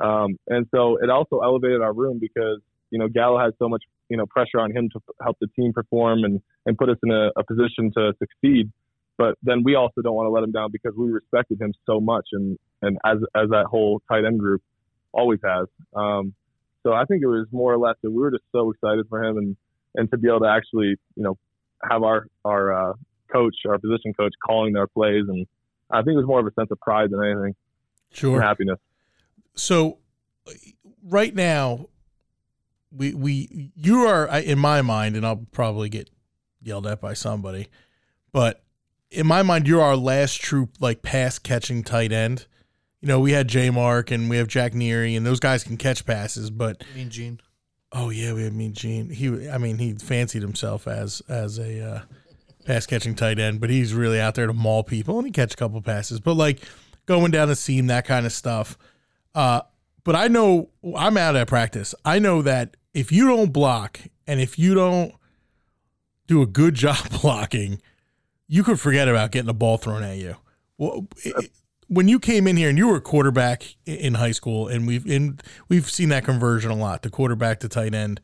Um, 0.00 0.38
and 0.48 0.66
so 0.74 0.98
it 1.02 1.10
also 1.10 1.40
elevated 1.40 1.80
our 1.80 1.92
room 1.92 2.18
because 2.20 2.60
you 2.90 2.98
know 2.98 3.08
Gallo 3.08 3.40
has 3.40 3.54
so 3.58 3.68
much 3.68 3.82
you 4.08 4.16
know 4.16 4.26
pressure 4.26 4.60
on 4.60 4.70
him 4.70 4.88
to 4.92 5.00
help 5.20 5.36
the 5.40 5.48
team 5.56 5.72
perform 5.72 6.22
and 6.22 6.40
and 6.66 6.78
put 6.78 6.88
us 6.88 6.96
in 7.02 7.10
a, 7.10 7.30
a 7.36 7.44
position 7.44 7.90
to 7.96 8.12
succeed 8.20 8.70
but 9.16 9.36
then 9.42 9.62
we 9.64 9.74
also 9.74 10.02
don't 10.02 10.14
want 10.14 10.26
to 10.26 10.30
let 10.30 10.42
him 10.42 10.52
down 10.52 10.70
because 10.72 10.94
we 10.96 11.10
respected 11.10 11.60
him 11.60 11.72
so 11.86 12.00
much, 12.00 12.26
and 12.32 12.58
and 12.82 12.98
as 13.04 13.18
as 13.34 13.50
that 13.50 13.66
whole 13.66 14.02
tight 14.08 14.24
end 14.24 14.38
group 14.38 14.62
always 15.12 15.40
has. 15.44 15.66
Um, 15.94 16.34
so 16.82 16.92
I 16.92 17.04
think 17.04 17.22
it 17.22 17.26
was 17.26 17.46
more 17.52 17.72
or 17.72 17.78
less 17.78 17.96
that 18.02 18.10
we 18.10 18.18
were 18.18 18.30
just 18.30 18.44
so 18.52 18.70
excited 18.70 19.06
for 19.08 19.22
him, 19.22 19.38
and 19.38 19.56
and 19.94 20.10
to 20.10 20.18
be 20.18 20.28
able 20.28 20.40
to 20.40 20.48
actually 20.48 20.96
you 21.16 21.22
know 21.22 21.38
have 21.88 22.02
our 22.02 22.26
our 22.44 22.90
uh, 22.90 22.92
coach, 23.32 23.54
our 23.68 23.78
position 23.78 24.12
coach, 24.14 24.32
calling 24.44 24.72
their 24.72 24.86
plays, 24.86 25.24
and 25.28 25.46
I 25.90 25.98
think 26.02 26.14
it 26.14 26.18
was 26.18 26.26
more 26.26 26.40
of 26.40 26.46
a 26.46 26.52
sense 26.54 26.70
of 26.70 26.80
pride 26.80 27.10
than 27.10 27.24
anything. 27.24 27.54
Sure, 28.12 28.40
happiness. 28.40 28.78
So 29.54 29.98
right 31.02 31.34
now, 31.34 31.86
we 32.90 33.14
we 33.14 33.70
you 33.76 34.06
are 34.06 34.26
in 34.38 34.58
my 34.58 34.82
mind, 34.82 35.16
and 35.16 35.24
I'll 35.24 35.46
probably 35.52 35.88
get 35.88 36.10
yelled 36.60 36.86
at 36.86 37.00
by 37.00 37.14
somebody, 37.14 37.68
but 38.32 38.63
in 39.10 39.26
my 39.26 39.42
mind, 39.42 39.66
you're 39.66 39.82
our 39.82 39.96
last 39.96 40.40
true 40.40 40.68
like 40.80 41.02
pass 41.02 41.38
catching 41.38 41.82
tight 41.82 42.12
end. 42.12 42.46
You 43.00 43.08
know, 43.08 43.20
we 43.20 43.32
had 43.32 43.48
J 43.48 43.70
Mark 43.70 44.10
and 44.10 44.30
we 44.30 44.36
have 44.38 44.48
Jack 44.48 44.72
Neary, 44.72 45.16
and 45.16 45.26
those 45.26 45.40
guys 45.40 45.62
can 45.62 45.76
catch 45.76 46.06
passes. 46.06 46.50
But 46.50 46.82
Mean 46.94 47.10
Gene. 47.10 47.40
Oh 47.92 48.10
yeah, 48.10 48.32
we 48.32 48.42
had 48.44 48.54
Mean 48.54 48.72
Gene. 48.72 49.10
He, 49.10 49.48
I 49.48 49.58
mean, 49.58 49.78
he 49.78 49.92
fancied 49.94 50.42
himself 50.42 50.88
as 50.88 51.22
as 51.28 51.58
a 51.58 51.80
uh, 51.80 52.00
pass 52.64 52.86
catching 52.86 53.14
tight 53.14 53.38
end, 53.38 53.60
but 53.60 53.70
he's 53.70 53.94
really 53.94 54.20
out 54.20 54.34
there 54.34 54.46
to 54.46 54.52
maul 54.52 54.82
people 54.82 55.18
and 55.18 55.26
he 55.26 55.32
catch 55.32 55.54
a 55.54 55.56
couple 55.56 55.80
passes. 55.80 56.20
But 56.20 56.34
like 56.34 56.60
going 57.06 57.30
down 57.30 57.48
the 57.48 57.56
seam, 57.56 57.86
that 57.88 58.06
kind 58.06 58.26
of 58.26 58.32
stuff. 58.32 58.76
Uh, 59.34 59.62
but 60.02 60.16
I 60.16 60.28
know 60.28 60.70
I'm 60.96 61.16
out 61.16 61.36
at 61.36 61.48
practice. 61.48 61.94
I 62.04 62.18
know 62.18 62.42
that 62.42 62.76
if 62.92 63.10
you 63.12 63.26
don't 63.28 63.52
block 63.52 64.00
and 64.26 64.40
if 64.40 64.58
you 64.58 64.74
don't 64.74 65.12
do 66.26 66.42
a 66.42 66.46
good 66.46 66.74
job 66.74 67.10
blocking 67.22 67.80
you 68.54 68.62
could 68.62 68.78
forget 68.78 69.08
about 69.08 69.32
getting 69.32 69.50
a 69.50 69.54
ball 69.54 69.78
thrown 69.78 70.04
at 70.04 70.16
you. 70.16 70.36
Well, 70.78 71.08
it, 71.24 71.50
when 71.88 72.06
you 72.06 72.20
came 72.20 72.46
in 72.46 72.56
here 72.56 72.68
and 72.68 72.78
you 72.78 72.86
were 72.86 72.98
a 72.98 73.00
quarterback 73.00 73.74
in 73.84 74.14
high 74.14 74.30
school, 74.30 74.68
and 74.68 74.86
we've 74.86 75.04
in 75.04 75.40
we've 75.68 75.90
seen 75.90 76.10
that 76.10 76.24
conversion 76.24 76.70
a 76.70 76.76
lot, 76.76 77.02
the 77.02 77.10
quarterback 77.10 77.58
to 77.60 77.68
tight 77.68 77.94
end. 77.94 78.20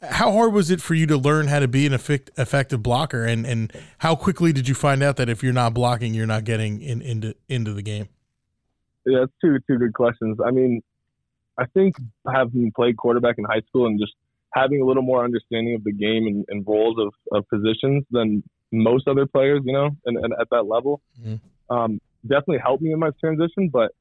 How 0.00 0.32
hard 0.32 0.54
was 0.54 0.70
it 0.70 0.80
for 0.80 0.94
you 0.94 1.06
to 1.08 1.18
learn 1.18 1.48
how 1.48 1.58
to 1.58 1.68
be 1.68 1.86
an 1.86 1.92
effect, 1.92 2.30
effective 2.38 2.82
blocker, 2.82 3.24
and 3.24 3.44
and 3.44 3.70
how 3.98 4.16
quickly 4.16 4.50
did 4.50 4.66
you 4.66 4.74
find 4.74 5.02
out 5.02 5.16
that 5.16 5.28
if 5.28 5.42
you're 5.42 5.52
not 5.52 5.74
blocking, 5.74 6.14
you're 6.14 6.26
not 6.26 6.44
getting 6.44 6.80
in, 6.80 7.02
into 7.02 7.34
into 7.46 7.74
the 7.74 7.82
game? 7.82 8.08
Yeah, 9.04 9.20
that's 9.20 9.32
two 9.42 9.58
two 9.68 9.76
good 9.76 9.92
questions. 9.92 10.38
I 10.42 10.52
mean, 10.52 10.82
I 11.58 11.66
think 11.66 11.96
having 12.26 12.72
played 12.74 12.96
quarterback 12.96 13.36
in 13.36 13.44
high 13.44 13.62
school 13.68 13.86
and 13.86 14.00
just 14.00 14.14
having 14.54 14.80
a 14.80 14.86
little 14.86 15.02
more 15.02 15.22
understanding 15.22 15.74
of 15.74 15.84
the 15.84 15.92
game 15.92 16.26
and, 16.26 16.46
and 16.48 16.66
roles 16.66 16.96
of, 16.98 17.12
of 17.30 17.46
positions 17.50 18.04
than 18.10 18.42
most 18.72 19.08
other 19.08 19.26
players, 19.26 19.62
you 19.64 19.72
know, 19.72 19.90
and, 20.04 20.16
and 20.16 20.34
at 20.40 20.48
that 20.50 20.64
level. 20.64 21.00
Mhm. 21.20 21.40
Um, 21.70 22.00
definitely 22.22 22.58
helped 22.58 22.82
me 22.82 22.92
in 22.92 22.98
my 22.98 23.10
transition, 23.20 23.68
but 23.68 23.92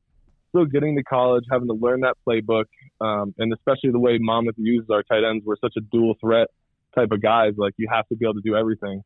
still 0.50 0.66
getting 0.66 0.96
to 0.96 1.04
college, 1.04 1.44
having 1.52 1.68
to 1.68 1.74
learn 1.74 2.02
that 2.02 2.16
playbook, 2.28 2.66
um, 3.02 3.34
and 3.38 3.54
especially 3.54 3.92
the 3.92 4.00
way 4.00 4.18
Monmouth 4.20 4.56
uses 4.58 4.90
our 4.90 5.04
tight 5.04 5.24
ends, 5.24 5.44
we're 5.46 5.58
such 5.62 5.74
a 5.78 5.82
dual 5.82 6.16
threat 6.22 6.48
type 6.96 7.12
of 7.12 7.22
guys. 7.22 7.54
Like 7.58 7.74
you 7.78 7.88
have 7.92 8.08
to 8.08 8.16
be 8.16 8.26
able 8.26 8.36
to 8.36 8.42
do 8.42 8.56
everything, 8.56 9.04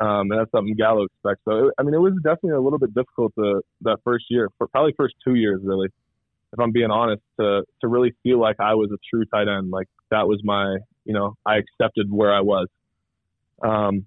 um, 0.00 0.30
and 0.30 0.40
that's 0.40 0.50
something 0.50 0.74
Gallo 0.74 1.04
expects. 1.04 1.42
So 1.44 1.70
I 1.78 1.82
mean, 1.82 1.94
it 1.94 2.00
was 2.00 2.14
definitely 2.22 2.52
a 2.52 2.60
little 2.60 2.78
bit 2.78 2.94
difficult 2.94 3.32
to 3.38 3.62
that 3.82 3.98
first 4.04 4.26
year, 4.30 4.48
for 4.58 4.66
probably 4.66 4.94
first 4.96 5.14
two 5.24 5.34
years, 5.34 5.60
really, 5.62 5.88
if 6.52 6.58
I'm 6.58 6.72
being 6.72 6.90
honest, 6.90 7.22
to 7.38 7.64
to 7.82 7.88
really 7.88 8.14
feel 8.22 8.40
like 8.40 8.56
I 8.58 8.74
was 8.74 8.90
a 8.90 8.98
true 9.10 9.24
tight 9.26 9.48
end. 9.48 9.70
Like 9.70 9.88
that 10.10 10.26
was 10.26 10.40
my, 10.42 10.78
you 11.04 11.12
know, 11.12 11.34
I 11.44 11.56
accepted 11.58 12.10
where 12.10 12.32
I 12.32 12.40
was. 12.40 12.68
Um, 13.62 14.06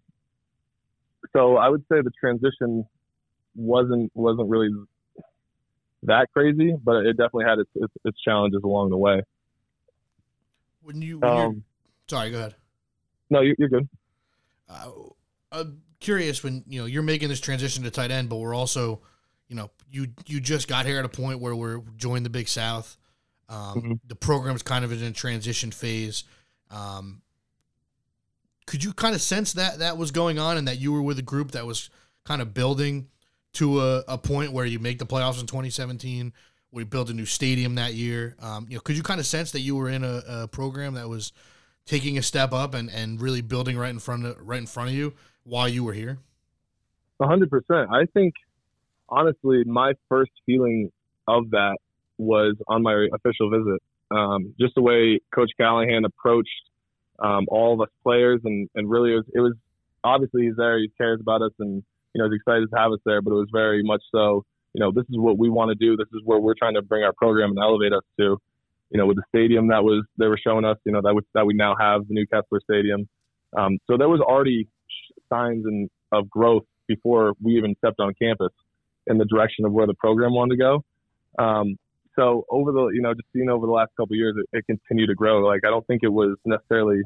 so 1.33 1.57
I 1.57 1.69
would 1.69 1.81
say 1.91 2.01
the 2.01 2.11
transition 2.19 2.85
wasn't 3.55 4.11
wasn't 4.15 4.49
really 4.49 4.69
that 6.03 6.27
crazy, 6.33 6.75
but 6.83 7.05
it 7.05 7.13
definitely 7.17 7.45
had 7.45 7.59
its 7.59 7.69
its, 7.75 7.93
its 8.05 8.21
challenges 8.21 8.61
along 8.63 8.89
the 8.89 8.97
way. 8.97 9.21
When 10.83 11.01
you, 11.01 11.19
when 11.19 11.31
Um, 11.31 11.63
sorry, 12.09 12.31
go 12.31 12.39
ahead. 12.39 12.55
no, 13.29 13.41
you're, 13.41 13.55
you're 13.59 13.69
good. 13.69 13.87
uh, 14.69 14.89
I'm 15.51 15.81
curious 15.99 16.43
when 16.43 16.63
you 16.67 16.79
know 16.81 16.85
you're 16.85 17.03
making 17.03 17.29
this 17.29 17.39
transition 17.39 17.83
to 17.83 17.91
tight 17.91 18.09
end, 18.11 18.29
but 18.29 18.37
we're 18.37 18.55
also, 18.55 19.01
you 19.47 19.55
know, 19.55 19.69
you 19.91 20.07
you 20.25 20.39
just 20.39 20.67
got 20.67 20.85
here 20.85 20.97
at 20.97 21.05
a 21.05 21.09
point 21.09 21.39
where 21.39 21.55
we're 21.55 21.81
joined 21.97 22.25
the 22.25 22.29
Big 22.31 22.47
South. 22.47 22.97
Um, 23.49 23.81
Mhm. 23.81 23.99
The 24.07 24.15
program's 24.15 24.63
kind 24.63 24.83
of 24.85 24.91
in 24.93 25.03
a 25.03 25.11
transition 25.11 25.71
phase. 25.71 26.23
Um, 26.71 27.21
could 28.65 28.83
you 28.83 28.93
kind 28.93 29.15
of 29.15 29.21
sense 29.21 29.53
that 29.53 29.79
that 29.79 29.97
was 29.97 30.11
going 30.11 30.39
on, 30.39 30.57
and 30.57 30.67
that 30.67 30.79
you 30.79 30.91
were 30.91 31.01
with 31.01 31.19
a 31.19 31.23
group 31.23 31.51
that 31.51 31.65
was 31.65 31.89
kind 32.25 32.41
of 32.41 32.53
building 32.53 33.07
to 33.53 33.81
a, 33.81 34.03
a 34.07 34.17
point 34.17 34.53
where 34.53 34.65
you 34.65 34.79
make 34.79 34.99
the 34.99 35.05
playoffs 35.05 35.39
in 35.39 35.47
2017? 35.47 36.33
We 36.71 36.85
built 36.85 37.09
a 37.09 37.13
new 37.13 37.25
stadium 37.25 37.75
that 37.75 37.93
year. 37.95 38.35
Um, 38.39 38.65
you 38.69 38.75
know, 38.75 38.81
could 38.81 38.95
you 38.95 39.03
kind 39.03 39.19
of 39.19 39.25
sense 39.25 39.51
that 39.51 39.59
you 39.59 39.75
were 39.75 39.89
in 39.89 40.03
a, 40.03 40.21
a 40.27 40.47
program 40.47 40.93
that 40.93 41.09
was 41.09 41.33
taking 41.85 42.17
a 42.17 42.21
step 42.21 42.53
up 42.53 42.73
and, 42.73 42.89
and 42.89 43.19
really 43.19 43.41
building 43.41 43.77
right 43.77 43.89
in 43.89 43.99
front 43.99 44.25
of 44.25 44.37
right 44.39 44.59
in 44.59 44.67
front 44.67 44.89
of 44.89 44.95
you 44.95 45.13
while 45.43 45.67
you 45.67 45.83
were 45.83 45.93
here? 45.93 46.19
Hundred 47.21 47.51
percent. 47.51 47.89
I 47.91 48.05
think 48.13 48.33
honestly, 49.09 49.63
my 49.65 49.93
first 50.09 50.31
feeling 50.45 50.91
of 51.27 51.51
that 51.51 51.77
was 52.17 52.55
on 52.67 52.81
my 52.81 53.07
official 53.13 53.49
visit. 53.49 53.81
Um, 54.09 54.53
just 54.59 54.75
the 54.75 54.81
way 54.81 55.19
Coach 55.33 55.51
Callahan 55.57 56.03
approached 56.05 56.49
um, 57.23 57.45
all 57.49 57.73
of 57.73 57.81
us 57.81 57.89
players, 58.03 58.41
and, 58.43 58.69
and 58.75 58.89
really, 58.89 59.11
it 59.13 59.15
was, 59.15 59.25
it 59.35 59.39
was 59.39 59.53
obviously 60.03 60.43
he's 60.43 60.55
there, 60.57 60.79
he 60.79 60.89
cares 60.97 61.19
about 61.21 61.41
us, 61.41 61.51
and 61.59 61.83
you 62.13 62.21
know 62.21 62.29
he's 62.29 62.39
excited 62.39 62.67
to 62.71 62.77
have 62.77 62.91
us 62.91 62.99
there. 63.05 63.21
But 63.21 63.31
it 63.31 63.35
was 63.35 63.49
very 63.51 63.83
much 63.83 64.01
so, 64.11 64.43
you 64.73 64.79
know, 64.79 64.91
this 64.91 65.05
is 65.09 65.17
what 65.17 65.37
we 65.37 65.49
want 65.49 65.69
to 65.69 65.75
do. 65.75 65.95
This 65.95 66.07
is 66.13 66.21
where 66.23 66.39
we're 66.39 66.55
trying 66.57 66.75
to 66.75 66.81
bring 66.81 67.03
our 67.03 67.13
program 67.13 67.51
and 67.51 67.59
elevate 67.59 67.93
us 67.93 68.03
to. 68.19 68.37
You 68.93 68.97
know, 68.97 69.05
with 69.05 69.15
the 69.15 69.23
stadium 69.29 69.69
that 69.69 69.85
was 69.85 70.03
they 70.17 70.27
were 70.27 70.39
showing 70.45 70.65
us, 70.65 70.77
you 70.83 70.91
know, 70.91 71.01
that 71.01 71.13
we, 71.13 71.21
that 71.33 71.45
we 71.45 71.53
now 71.53 71.75
have 71.79 72.07
the 72.09 72.13
new 72.13 72.27
Kessler 72.27 72.59
Stadium. 72.61 73.07
Um, 73.57 73.77
so 73.89 73.95
there 73.97 74.09
was 74.09 74.19
already 74.19 74.67
signs 75.29 75.65
and 75.65 75.89
of 76.11 76.29
growth 76.29 76.63
before 76.87 77.33
we 77.41 77.57
even 77.57 77.75
stepped 77.77 78.01
on 78.01 78.13
campus 78.21 78.51
in 79.07 79.17
the 79.17 79.25
direction 79.25 79.65
of 79.65 79.71
where 79.71 79.87
the 79.87 79.93
program 79.93 80.33
wanted 80.33 80.57
to 80.57 80.57
go. 80.57 80.83
Um, 81.41 81.77
so 82.15 82.45
over 82.49 82.71
the, 82.71 82.87
you 82.93 83.01
know, 83.01 83.13
just 83.13 83.27
seeing 83.33 83.49
over 83.49 83.65
the 83.65 83.71
last 83.71 83.91
couple 83.97 84.13
of 84.13 84.17
years, 84.17 84.35
it, 84.37 84.57
it 84.57 84.65
continued 84.65 85.07
to 85.07 85.15
grow. 85.15 85.39
Like 85.45 85.61
I 85.65 85.69
don't 85.69 85.85
think 85.87 86.01
it 86.03 86.11
was 86.11 86.37
necessarily 86.45 87.01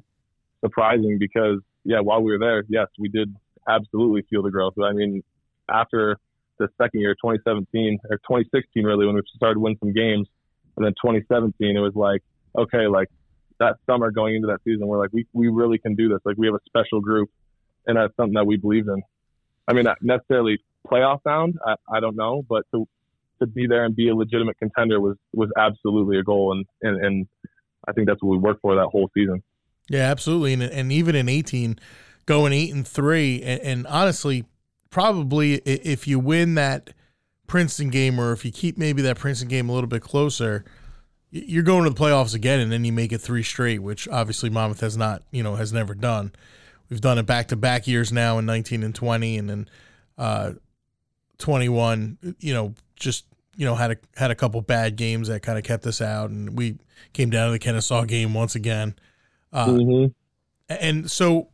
surprising 0.61 1.17
because, 1.19 1.59
yeah, 1.83 1.99
while 1.99 2.21
we 2.21 2.31
were 2.31 2.39
there, 2.39 2.63
yes, 2.67 2.87
we 2.97 3.09
did 3.09 3.33
absolutely 3.67 4.23
feel 4.29 4.41
the 4.41 4.51
growth. 4.51 4.73
I 4.83 4.93
mean, 4.93 5.23
after 5.69 6.17
the 6.57 6.67
second 6.81 7.01
year, 7.01 7.13
2017 7.15 7.99
or 8.09 8.17
2016, 8.17 8.83
really, 8.83 9.05
when 9.05 9.15
we 9.15 9.21
started 9.35 9.59
winning 9.59 9.77
some 9.79 9.93
games, 9.93 10.27
and 10.77 10.85
then 10.85 10.93
2017, 10.93 11.75
it 11.75 11.79
was 11.79 11.95
like, 11.95 12.21
okay, 12.57 12.87
like 12.87 13.09
that 13.59 13.77
summer 13.85 14.11
going 14.11 14.35
into 14.35 14.47
that 14.47 14.59
season, 14.63 14.87
we're 14.87 14.99
like, 14.99 15.11
we 15.13 15.25
we 15.33 15.47
really 15.47 15.77
can 15.77 15.95
do 15.95 16.09
this. 16.09 16.19
Like 16.25 16.37
we 16.37 16.47
have 16.47 16.55
a 16.55 16.63
special 16.65 16.99
group, 16.99 17.29
and 17.85 17.97
that's 17.97 18.15
something 18.17 18.33
that 18.33 18.45
we 18.45 18.57
believed 18.57 18.87
in. 18.87 19.01
I 19.67 19.73
mean, 19.73 19.85
not 19.85 19.97
necessarily 20.01 20.59
playoff 20.87 21.23
bound, 21.23 21.57
I, 21.65 21.75
I 21.91 21.99
don't 21.99 22.15
know, 22.15 22.43
but 22.47 22.65
to 22.71 22.87
to 23.41 23.47
be 23.47 23.67
there 23.67 23.85
and 23.85 23.95
be 23.95 24.09
a 24.09 24.15
legitimate 24.15 24.57
contender 24.57 24.99
was 24.99 25.17
was 25.33 25.49
absolutely 25.57 26.19
a 26.19 26.23
goal, 26.23 26.53
and 26.53 26.65
and, 26.81 27.05
and 27.05 27.27
I 27.87 27.93
think 27.93 28.07
that's 28.07 28.21
what 28.21 28.31
we 28.31 28.37
worked 28.37 28.61
for 28.61 28.75
that 28.75 28.87
whole 28.87 29.09
season. 29.13 29.43
Yeah, 29.89 30.09
absolutely. 30.09 30.53
And 30.53 30.63
and 30.63 30.91
even 30.91 31.15
in 31.15 31.29
18, 31.29 31.79
going 32.25 32.53
eight 32.53 32.73
and 32.73 32.87
three, 32.87 33.41
and, 33.41 33.61
and 33.61 33.87
honestly, 33.87 34.45
probably 34.89 35.55
if 35.55 36.07
you 36.07 36.19
win 36.19 36.55
that 36.55 36.91
Princeton 37.47 37.89
game, 37.89 38.19
or 38.19 38.31
if 38.31 38.45
you 38.45 38.51
keep 38.51 38.77
maybe 38.77 39.01
that 39.03 39.17
Princeton 39.17 39.47
game 39.47 39.69
a 39.69 39.73
little 39.73 39.87
bit 39.87 40.01
closer, 40.01 40.65
you're 41.31 41.63
going 41.63 41.83
to 41.83 41.89
the 41.89 41.95
playoffs 41.95 42.33
again, 42.33 42.59
and 42.59 42.71
then 42.71 42.85
you 42.85 42.93
make 42.93 43.11
it 43.11 43.19
three 43.19 43.43
straight, 43.43 43.79
which 43.79 44.07
obviously 44.07 44.49
Monmouth 44.49 44.79
has 44.79 44.97
not, 44.97 45.21
you 45.31 45.43
know, 45.43 45.55
has 45.55 45.73
never 45.73 45.93
done. 45.93 46.31
We've 46.89 47.01
done 47.01 47.17
it 47.17 47.25
back 47.25 47.49
to 47.49 47.55
back 47.55 47.87
years 47.87 48.11
now 48.11 48.37
in 48.37 48.45
19 48.45 48.83
and 48.83 48.93
20, 48.93 49.37
and 49.37 49.49
then 49.49 49.69
uh, 50.17 50.53
21. 51.37 52.17
You 52.39 52.53
know, 52.53 52.73
just 52.95 53.25
you 53.55 53.65
know 53.65 53.75
had 53.75 53.91
a 53.91 53.97
had 54.15 54.31
a 54.31 54.35
couple 54.35 54.61
bad 54.61 54.95
games 54.95 55.27
that 55.27 55.41
kind 55.41 55.57
of 55.57 55.63
kept 55.63 55.85
us 55.85 56.01
out, 56.01 56.29
and 56.29 56.57
we 56.57 56.77
came 57.13 57.29
down 57.29 57.47
to 57.47 57.51
the 57.51 57.59
Kennesaw 57.59 58.05
game 58.05 58.33
once 58.33 58.55
again. 58.55 58.95
Uh, 59.53 59.67
mm-hmm. 59.67 60.11
and 60.69 61.09
so 61.09 61.49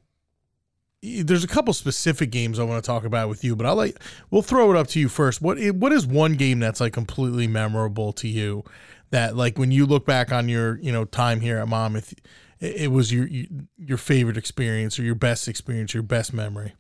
there's 1.04 1.44
a 1.44 1.48
couple 1.48 1.74
specific 1.74 2.30
games 2.30 2.60
I 2.60 2.64
want 2.64 2.84
to 2.84 2.88
talk 2.88 3.06
about 3.06 3.28
with 3.30 3.44
you, 3.44 3.56
but 3.56 3.66
I'll 3.66 3.76
like 3.76 4.00
we'll 4.30 4.42
throw 4.42 4.72
it 4.72 4.78
up 4.78 4.88
to 4.88 5.00
you 5.00 5.10
first. 5.10 5.42
What 5.42 5.60
what 5.76 5.92
is 5.92 6.06
one 6.06 6.34
game 6.34 6.60
that's 6.60 6.80
like 6.80 6.94
completely 6.94 7.48
memorable 7.48 8.14
to 8.14 8.28
you 8.28 8.64
that 9.10 9.36
like 9.36 9.58
when 9.58 9.72
you 9.72 9.86
look 9.86 10.06
back 10.06 10.32
on 10.32 10.50
your 10.50 10.80
you 10.80 10.92
know 10.92 11.06
time 11.06 11.42
here 11.42 11.58
at 11.58 11.68
Monmouth, 11.68 12.14
it, 12.60 12.84
it 12.84 12.92
was 12.92 13.12
your 13.12 13.28
your 13.78 13.98
favorite 13.98 14.38
experience 14.38 15.00
or 15.00 15.04
your 15.04 15.16
best 15.16 15.48
experience, 15.48 15.94
your 15.94 16.04
best 16.04 16.34
memory. 16.34 16.74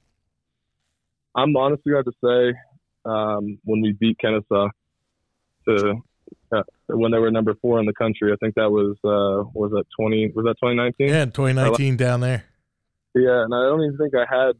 I'm 1.35 1.55
honestly 1.55 1.91
going 1.91 2.03
to 2.03 2.11
say 2.23 2.59
um, 3.05 3.59
when 3.63 3.81
we 3.81 3.93
beat 3.93 4.17
Kennesaw 4.19 4.69
to 5.67 5.93
uh, 6.51 6.63
when 6.87 7.11
they 7.11 7.17
were 7.17 7.31
number 7.31 7.55
four 7.61 7.79
in 7.79 7.85
the 7.85 7.93
country. 7.93 8.31
I 8.31 8.35
think 8.37 8.55
that 8.55 8.69
was 8.69 8.97
uh, 9.03 9.49
was 9.53 9.71
that 9.71 9.85
20 9.99 10.31
was 10.35 10.45
that 10.45 10.55
2019? 10.61 11.07
Yeah, 11.07 11.25
2019 11.25 11.97
down 11.97 12.21
there. 12.21 12.45
Yeah, 13.13 13.43
and 13.43 13.53
I 13.53 13.63
don't 13.63 13.83
even 13.83 13.97
think 13.97 14.13
I 14.15 14.25
had 14.29 14.53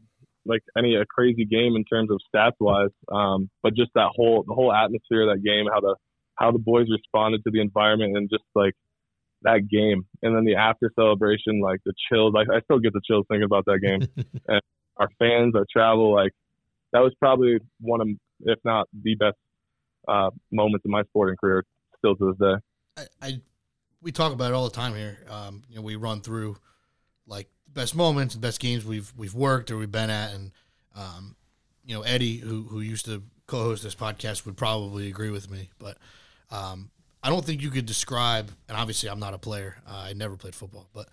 like 0.44 0.62
any 0.76 0.94
a 0.96 1.06
crazy 1.06 1.44
game 1.44 1.76
in 1.76 1.84
terms 1.84 2.10
of 2.10 2.20
stats 2.34 2.58
wise, 2.60 2.90
um, 3.10 3.48
but 3.62 3.74
just 3.74 3.90
that 3.94 4.10
whole 4.14 4.44
the 4.46 4.54
whole 4.54 4.72
atmosphere 4.72 5.28
of 5.28 5.36
that 5.36 5.44
game, 5.44 5.66
how 5.72 5.80
the 5.80 5.96
how 6.34 6.50
the 6.50 6.58
boys 6.58 6.86
responded 6.90 7.44
to 7.44 7.50
the 7.50 7.60
environment, 7.60 8.16
and 8.16 8.28
just 8.28 8.44
like 8.54 8.74
that 9.42 9.68
game, 9.68 10.06
and 10.22 10.36
then 10.36 10.44
the 10.44 10.56
after 10.56 10.90
celebration, 10.94 11.60
like 11.60 11.80
the 11.84 11.92
chills. 12.10 12.34
Like 12.34 12.48
I 12.52 12.60
still 12.62 12.78
get 12.78 12.92
the 12.92 13.00
chills 13.06 13.26
thinking 13.28 13.44
about 13.44 13.64
that 13.66 13.80
game. 13.80 14.06
and 14.48 14.60
our 14.96 15.08
fans, 15.18 15.54
our 15.54 15.66
travel, 15.72 16.14
like 16.14 16.32
that 16.92 17.00
was 17.00 17.14
probably 17.18 17.58
one 17.80 18.00
of, 18.00 18.08
if 18.42 18.58
not 18.64 18.88
the 19.02 19.14
best 19.14 19.36
uh, 20.08 20.30
moments 20.50 20.84
in 20.84 20.90
my 20.90 21.02
sporting 21.04 21.36
career, 21.36 21.64
still 21.98 22.16
to 22.16 22.32
this 22.32 22.38
day. 22.38 23.06
I, 23.22 23.26
I 23.26 23.40
we 24.02 24.12
talk 24.12 24.32
about 24.32 24.50
it 24.50 24.54
all 24.54 24.64
the 24.64 24.74
time 24.74 24.94
here. 24.94 25.18
Um, 25.30 25.62
you 25.68 25.76
know, 25.76 25.82
we 25.82 25.96
run 25.96 26.20
through 26.20 26.56
like 27.26 27.48
the 27.66 27.72
best 27.72 27.94
moments, 27.94 28.34
best 28.34 28.60
games 28.60 28.84
we've 28.84 29.12
we've 29.16 29.34
worked 29.34 29.70
or 29.70 29.78
we've 29.78 29.92
been 29.92 30.10
at, 30.10 30.34
and 30.34 30.52
um, 30.96 31.36
you 31.84 31.94
know, 31.94 32.02
Eddie, 32.02 32.38
who 32.38 32.62
who 32.64 32.80
used 32.80 33.04
to 33.06 33.22
co-host 33.46 33.82
this 33.82 33.94
podcast, 33.94 34.44
would 34.46 34.56
probably 34.56 35.08
agree 35.08 35.30
with 35.30 35.50
me. 35.50 35.70
But 35.78 35.98
um, 36.50 36.90
I 37.22 37.30
don't 37.30 37.44
think 37.44 37.62
you 37.62 37.70
could 37.70 37.86
describe, 37.86 38.50
and 38.68 38.76
obviously 38.76 39.08
I'm 39.08 39.20
not 39.20 39.34
a 39.34 39.38
player. 39.38 39.76
Uh, 39.86 40.06
I 40.08 40.12
never 40.12 40.36
played 40.36 40.54
football, 40.54 40.88
but 40.92 41.08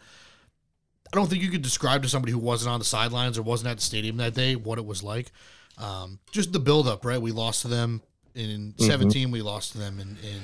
I 1.11 1.15
don't 1.15 1.29
think 1.29 1.43
you 1.43 1.49
could 1.49 1.61
describe 1.61 2.03
to 2.03 2.09
somebody 2.09 2.31
who 2.31 2.39
wasn't 2.39 2.71
on 2.71 2.79
the 2.79 2.85
sidelines 2.85 3.37
or 3.37 3.43
wasn't 3.43 3.69
at 3.69 3.77
the 3.77 3.83
stadium 3.83 4.17
that 4.17 4.33
day 4.33 4.55
what 4.55 4.77
it 4.77 4.85
was 4.85 5.03
like. 5.03 5.31
Um, 5.79 6.19
just 6.31 6.51
the 6.53 6.59
buildup, 6.59 7.05
right? 7.05 7.21
We 7.21 7.31
lost 7.31 7.61
to 7.63 7.67
them 7.69 8.01
in 8.35 8.73
17. 8.77 9.31
We 9.31 9.41
lost 9.41 9.71
to 9.71 9.77
them 9.77 9.99
in, 9.99 10.09
in 10.29 10.41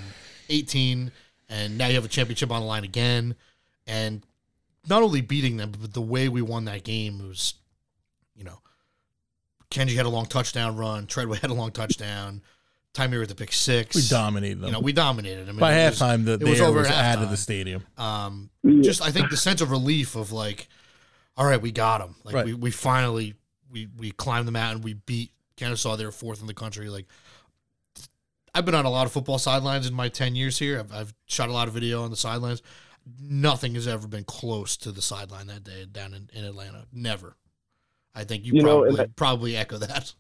18. 0.50 1.12
And 1.50 1.78
now 1.78 1.88
you 1.88 1.96
have 1.96 2.06
a 2.06 2.10
championship 2.10 2.52
on 2.52 2.62
the 2.62 2.68
line 2.68 2.84
again. 2.84 3.36
And 3.86 4.24
not 4.88 5.04
only 5.04 5.22
beating 5.22 5.58
them, 5.58 5.72
but 5.80 5.94
the 5.94 6.02
way 6.02 6.30
we 6.30 6.42
won 6.42 6.66
that 6.66 6.84
game 6.84 7.20
was, 7.28 7.54
you 8.36 8.44
know, 8.44 8.60
Kenji 9.72 9.96
had 9.96 10.06
a 10.06 10.10
long 10.10 10.26
touchdown 10.26 10.78
run. 10.78 11.06
Treadway 11.08 11.38
had 11.40 11.50
a 11.50 11.54
long 11.54 11.72
touchdown. 11.72 12.42
Tymir 12.94 13.20
with 13.20 13.30
the 13.30 13.36
pick 13.36 13.52
six. 13.52 13.94
We 13.96 14.04
dominated 14.08 14.60
them. 14.62 14.68
You 14.68 14.72
know, 14.72 14.80
we 14.80 14.94
dominated. 14.94 15.50
I 15.50 15.52
mean, 15.52 15.60
By 15.60 15.74
it 15.74 15.90
was- 15.90 16.00
halftime, 16.00 16.24
the 16.24 16.34
it 16.34 16.44
was 16.44 16.62
air 16.62 16.68
over 16.68 16.80
was 16.80 16.88
at 16.88 17.18
out 17.18 17.24
of 17.24 17.30
the 17.30 17.36
stadium. 17.38 17.84
um, 17.98 18.50
just 18.82 19.02
I 19.02 19.12
think 19.12 19.30
the 19.30 19.38
sense 19.38 19.60
of 19.60 19.70
relief 19.70 20.16
of 20.16 20.32
like, 20.32 20.70
all 21.36 21.46
right, 21.46 21.62
we 21.62 21.72
got 21.74 21.98
them. 22.00 22.16
Like 22.24 22.36
Right. 22.36 22.46
we, 22.46 22.54
we 22.54 22.72
finally 22.72 23.36
we 23.76 23.88
we 23.98 24.12
climbed 24.12 24.48
the 24.48 24.52
mountain. 24.52 24.82
We 24.82 24.94
beat 24.94 25.32
Kennesaw. 25.58 25.98
They 25.98 26.06
were 26.06 26.12
fourth 26.12 26.42
in 26.42 26.48
the 26.48 26.54
country. 26.56 26.90
Like 26.90 27.06
I've 28.56 28.66
been 28.66 28.74
on 28.74 28.86
a 28.86 28.90
lot 28.90 29.06
of 29.06 29.12
football 29.12 29.38
sidelines 29.38 29.86
in 29.86 29.94
my 29.94 30.10
ten 30.10 30.36
years 30.36 30.58
here. 30.58 30.80
I've, 30.80 30.94
I've 30.94 31.14
shot 31.28 31.50
a 31.50 31.54
lot 31.54 31.68
of 31.68 31.74
video 31.76 32.02
on 32.02 32.10
the 32.10 32.18
sidelines. 32.18 32.64
Nothing 33.22 33.76
has 33.76 33.88
ever 33.88 34.08
been 34.08 34.24
close 34.24 34.78
to 34.78 34.92
the 34.92 35.02
sideline 35.02 35.46
that 35.48 35.64
day 35.64 35.86
down 35.92 36.14
in, 36.16 36.30
in 36.34 36.44
Atlanta. 36.44 36.86
Never. 36.92 37.36
I 38.16 38.24
think 38.24 38.46
you, 38.46 38.54
You 38.54 38.64
know, 38.64 38.82
probably 38.82 39.04
and 39.04 39.16
probably 39.16 39.58
echo 39.58 39.78
that. 39.78 40.14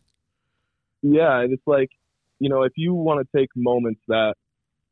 Yeah, 1.01 1.39
and 1.39 1.53
it's 1.53 1.65
like, 1.65 1.89
you 2.39 2.49
know, 2.49 2.63
if 2.63 2.73
you 2.75 2.93
want 2.93 3.25
to 3.25 3.37
take 3.37 3.49
moments 3.55 4.01
that 4.09 4.35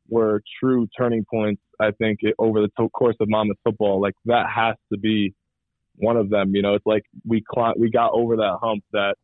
were 0.08 0.42
true 0.58 0.88
turning 0.96 1.24
points, 1.30 1.60
I 1.78 1.90
think 1.92 2.20
it, 2.22 2.34
over 2.38 2.62
the 2.62 2.68
to- 2.78 2.88
course 2.88 3.16
of 3.20 3.28
Monmouth 3.28 3.58
football, 3.62 4.00
like 4.00 4.14
that 4.24 4.46
has 4.52 4.74
to 4.92 4.98
be 4.98 5.34
one 5.96 6.16
of 6.16 6.30
them. 6.30 6.54
You 6.54 6.62
know, 6.62 6.74
it's 6.74 6.86
like 6.86 7.04
we 7.26 7.44
cl- 7.54 7.74
we 7.76 7.90
got 7.90 8.12
over 8.12 8.36
that 8.36 8.58
hump 8.62 8.84
that 8.92 9.16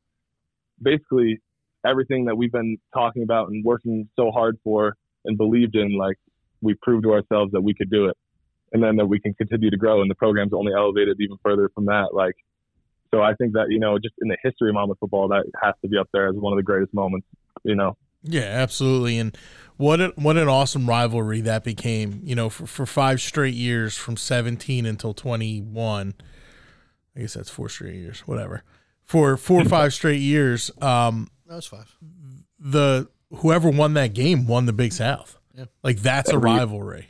basically 0.81 1.41
everything 1.85 2.27
that 2.27 2.37
we've 2.37 2.53
been 2.53 2.79
talking 2.93 3.23
about 3.23 3.49
and 3.49 3.65
working 3.65 4.09
so 4.17 4.31
hard 4.31 4.59
for 4.63 4.97
and 5.25 5.37
believed 5.37 5.77
in, 5.77 5.97
like 5.97 6.17
we 6.61 6.75
proved 6.75 7.05
to 7.05 7.13
ourselves 7.13 7.53
that 7.53 7.61
we 7.61 7.75
could 7.75 7.91
do 7.91 8.07
it, 8.07 8.17
and 8.73 8.83
then 8.83 8.97
that 8.97 9.07
we 9.07 9.21
can 9.21 9.35
continue 9.35 9.71
to 9.71 9.77
grow, 9.77 10.01
and 10.03 10.11
the 10.11 10.15
program's 10.15 10.53
only 10.53 10.73
elevated 10.73 11.17
even 11.21 11.37
further 11.43 11.71
from 11.75 11.87
that. 11.87 12.09
Like, 12.13 12.35
so 13.13 13.23
I 13.23 13.35
think 13.35 13.53
that 13.55 13.67
you 13.69 13.79
know, 13.79 13.99
just 13.99 14.15
in 14.21 14.29
the 14.29 14.37
history 14.43 14.71
of 14.71 14.75
Monmouth 14.75 14.99
football, 15.01 15.29
that 15.29 15.45
has 15.63 15.75
to 15.83 15.89
be 15.89 15.99
up 15.99 16.09
there 16.13 16.29
as 16.29 16.35
one 16.35 16.53
of 16.53 16.57
the 16.57 16.63
greatest 16.63 16.95
moments. 16.95 17.27
You 17.65 17.75
know. 17.75 17.97
Yeah, 18.23 18.43
absolutely. 18.43 19.19
And 19.19 19.37
what 19.79 20.01
a, 20.01 20.09
what 20.17 20.37
an 20.37 20.47
awesome 20.47 20.87
rivalry 20.87 21.41
that 21.43 21.65
became. 21.65 22.21
You 22.23 22.35
know, 22.35 22.51
for, 22.51 22.67
for 22.67 22.87
five 22.87 23.21
straight 23.21 23.55
years 23.55 23.97
from 23.97 24.17
17 24.17 24.85
until 24.85 25.15
21. 25.15 26.15
I 27.21 27.25
guess 27.25 27.35
that's 27.35 27.51
four 27.51 27.69
straight 27.69 27.97
years, 27.97 28.21
whatever. 28.21 28.63
For 29.05 29.37
four 29.37 29.61
or 29.61 29.65
five 29.67 29.93
straight 29.93 30.21
years, 30.23 30.71
um, 30.81 31.29
That 31.47 31.57
was 31.57 31.67
five. 31.67 31.95
the 32.59 33.09
whoever 33.31 33.69
won 33.69 33.93
that 33.95 34.15
game 34.15 34.47
won 34.47 34.65
the 34.65 34.73
Big 34.73 34.93
South. 34.95 35.39
Yeah. 35.55 35.67
Like 35.83 35.99
that's 35.99 36.31
a 36.31 36.37
Every 36.37 36.51
year. 36.51 36.59
rivalry. 36.61 37.07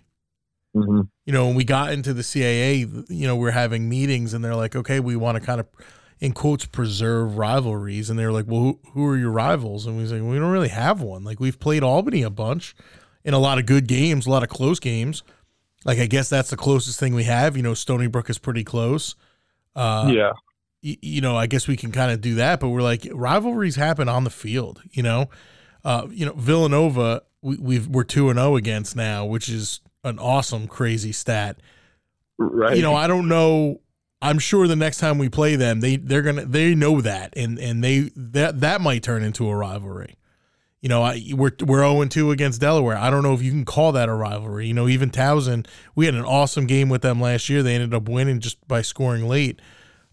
Mm-hmm. 0.76 1.02
You 1.26 1.32
know, 1.32 1.46
when 1.46 1.54
we 1.54 1.62
got 1.62 1.92
into 1.92 2.12
the 2.12 2.22
CAA, 2.22 3.04
you 3.08 3.26
know, 3.28 3.36
we're 3.36 3.52
having 3.52 3.88
meetings 3.88 4.34
and 4.34 4.44
they're 4.44 4.56
like, 4.56 4.74
okay, 4.74 4.98
we 4.98 5.14
want 5.14 5.38
to 5.38 5.40
kind 5.40 5.60
of, 5.60 5.68
in 6.18 6.32
quotes, 6.32 6.66
preserve 6.66 7.36
rivalries. 7.38 8.10
And 8.10 8.18
they're 8.18 8.32
like, 8.32 8.46
well, 8.48 8.60
who, 8.60 8.80
who 8.92 9.06
are 9.06 9.16
your 9.16 9.30
rivals? 9.30 9.86
And 9.86 9.96
we 9.96 10.02
was 10.02 10.12
like, 10.12 10.22
we 10.22 10.38
don't 10.38 10.50
really 10.50 10.68
have 10.68 11.00
one. 11.02 11.22
Like, 11.22 11.38
we've 11.38 11.58
played 11.60 11.82
Albany 11.84 12.22
a 12.22 12.30
bunch 12.30 12.74
in 13.24 13.34
a 13.34 13.38
lot 13.38 13.58
of 13.58 13.66
good 13.66 13.86
games, 13.86 14.26
a 14.26 14.30
lot 14.30 14.42
of 14.42 14.48
close 14.48 14.80
games. 14.80 15.22
Like, 15.84 15.98
I 15.98 16.06
guess 16.06 16.28
that's 16.28 16.50
the 16.50 16.56
closest 16.56 16.98
thing 16.98 17.14
we 17.14 17.24
have. 17.24 17.56
You 17.56 17.62
know, 17.62 17.74
Stony 17.74 18.06
Brook 18.08 18.28
is 18.30 18.38
pretty 18.38 18.64
close. 18.64 19.14
Uh, 19.80 20.10
yeah. 20.12 20.32
y- 20.82 20.98
you 21.00 21.20
know, 21.20 21.36
I 21.36 21.46
guess 21.46 21.66
we 21.66 21.76
can 21.76 21.90
kind 21.92 22.12
of 22.12 22.20
do 22.20 22.34
that, 22.36 22.60
but 22.60 22.68
we're 22.68 22.82
like 22.82 23.06
rivalries 23.12 23.76
happen 23.76 24.08
on 24.08 24.24
the 24.24 24.30
field, 24.30 24.82
you 24.90 25.02
know. 25.02 25.30
Uh, 25.84 26.06
you 26.10 26.26
know, 26.26 26.34
Villanova, 26.34 27.22
we, 27.42 27.56
we've 27.56 27.86
we're 27.88 28.04
two 28.04 28.28
and 28.28 28.38
zero 28.38 28.56
against 28.56 28.94
now, 28.96 29.24
which 29.24 29.48
is 29.48 29.80
an 30.04 30.18
awesome, 30.18 30.66
crazy 30.68 31.12
stat. 31.12 31.58
Right. 32.38 32.76
You 32.76 32.82
know, 32.82 32.94
I 32.94 33.06
don't 33.06 33.28
know. 33.28 33.80
I'm 34.22 34.38
sure 34.38 34.66
the 34.68 34.76
next 34.76 34.98
time 34.98 35.16
we 35.16 35.30
play 35.30 35.56
them, 35.56 35.80
they 35.80 35.96
they're 35.96 36.22
gonna 36.22 36.44
they 36.44 36.74
know 36.74 37.00
that, 37.00 37.32
and 37.36 37.58
and 37.58 37.82
they 37.82 38.10
that 38.14 38.60
that 38.60 38.82
might 38.82 39.02
turn 39.02 39.22
into 39.22 39.48
a 39.48 39.56
rivalry. 39.56 40.16
You 40.80 40.88
know, 40.88 41.02
I, 41.02 41.22
we're 41.34 41.52
we're 41.60 41.80
zero 41.80 42.00
and 42.00 42.10
two 42.10 42.30
against 42.30 42.60
Delaware. 42.60 42.96
I 42.96 43.10
don't 43.10 43.22
know 43.22 43.34
if 43.34 43.42
you 43.42 43.50
can 43.50 43.66
call 43.66 43.92
that 43.92 44.08
a 44.08 44.14
rivalry. 44.14 44.66
You 44.66 44.74
know, 44.74 44.88
even 44.88 45.10
Towson, 45.10 45.66
we 45.94 46.06
had 46.06 46.14
an 46.14 46.24
awesome 46.24 46.66
game 46.66 46.88
with 46.88 47.02
them 47.02 47.20
last 47.20 47.48
year. 47.50 47.62
They 47.62 47.74
ended 47.74 47.92
up 47.92 48.08
winning 48.08 48.40
just 48.40 48.66
by 48.66 48.80
scoring 48.82 49.28
late. 49.28 49.60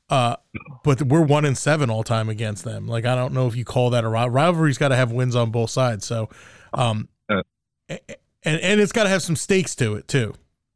Uh, 0.10 0.38
but 0.84 1.02
we're 1.04 1.22
one 1.22 1.46
and 1.46 1.58
seven 1.58 1.90
all 1.90 2.04
time 2.04 2.30
against 2.30 2.64
them. 2.64 2.88
Like 2.88 3.06
I 3.06 3.16
don't 3.16 3.34
know 3.34 3.48
if 3.48 3.56
you 3.56 3.66
call 3.66 3.92
that 3.92 4.04
a 4.04 4.10
ri- 4.10 4.30
rivalry's 4.30 4.78
got 4.78 4.90
to 4.90 4.96
have 4.96 5.12
wins 5.12 5.36
on 5.36 5.52
both 5.52 5.70
sides. 5.70 6.06
So, 6.06 6.30
um, 6.74 7.10
and 7.90 8.00
and 8.44 8.82
it's 8.82 8.92
got 8.92 9.04
to 9.04 9.10
have 9.10 9.22
some 9.22 9.36
stakes 9.36 9.76
to 9.76 9.96
it 9.96 10.08
too. 10.08 10.34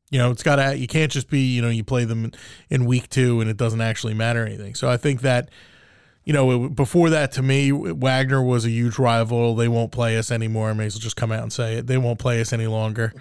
You 0.09 0.19
know, 0.19 0.31
it's 0.31 0.43
got 0.43 0.57
to 0.57 0.77
you 0.77 0.87
can't 0.87 1.11
just 1.11 1.29
be 1.29 1.39
you 1.39 1.61
know 1.61 1.69
you 1.69 1.83
play 1.83 2.03
them 2.03 2.31
in 2.69 2.85
week 2.85 3.09
two 3.09 3.39
and 3.41 3.49
it 3.49 3.57
doesn't 3.57 3.81
actually 3.81 4.13
matter 4.13 4.45
anything. 4.45 4.75
So 4.75 4.89
I 4.89 4.97
think 4.97 5.21
that 5.21 5.49
you 6.23 6.33
know 6.33 6.65
it, 6.65 6.75
before 6.75 7.09
that 7.09 7.31
to 7.33 7.41
me 7.41 7.71
Wagner 7.71 8.41
was 8.41 8.65
a 8.65 8.69
huge 8.69 8.99
rival. 8.99 9.55
They 9.55 9.67
won't 9.67 9.91
play 9.91 10.17
us 10.17 10.31
anymore. 10.31 10.69
I 10.69 10.73
may 10.73 10.85
as 10.85 10.95
well 10.95 11.01
just 11.01 11.15
come 11.15 11.31
out 11.31 11.43
and 11.43 11.51
say 11.51 11.75
it. 11.75 11.87
They 11.87 11.97
won't 11.97 12.19
play 12.19 12.41
us 12.41 12.53
any 12.53 12.67
longer. 12.67 13.13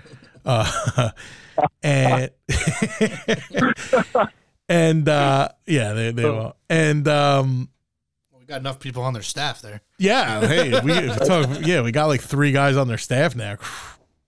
Uh, 0.44 1.10
and 1.82 2.30
and 4.68 5.08
uh, 5.08 5.48
yeah, 5.66 5.92
they 5.92 6.12
they 6.12 6.28
won't. 6.28 6.56
And 6.68 7.08
um, 7.08 7.68
We 8.38 8.44
got 8.44 8.60
enough 8.60 8.80
people 8.80 9.02
on 9.02 9.12
their 9.12 9.22
staff 9.22 9.62
there. 9.62 9.80
yeah, 9.98 10.46
hey, 10.46 10.80
we 10.80 11.08
talk, 11.26 11.48
yeah, 11.62 11.82
we 11.82 11.92
got 11.92 12.06
like 12.06 12.20
three 12.20 12.52
guys 12.52 12.76
on 12.76 12.88
their 12.88 12.98
staff 12.98 13.34
now. 13.34 13.56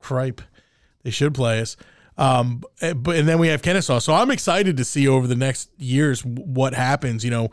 Cripe, 0.01 0.43
they 1.03 1.11
should 1.11 1.35
play 1.35 1.61
us. 1.61 1.77
Um, 2.19 2.63
but 2.81 3.17
and 3.17 3.27
then 3.27 3.39
we 3.39 3.49
have 3.49 3.63
Kennesaw. 3.63 3.99
So 4.01 4.13
I'm 4.13 4.31
excited 4.31 4.77
to 4.77 4.85
see 4.85 5.09
over 5.09 5.27
the 5.27 5.37
next 5.37 5.71
years 5.79 6.25
what 6.25 6.75
happens. 6.75 7.25
You 7.25 7.31
know, 7.31 7.51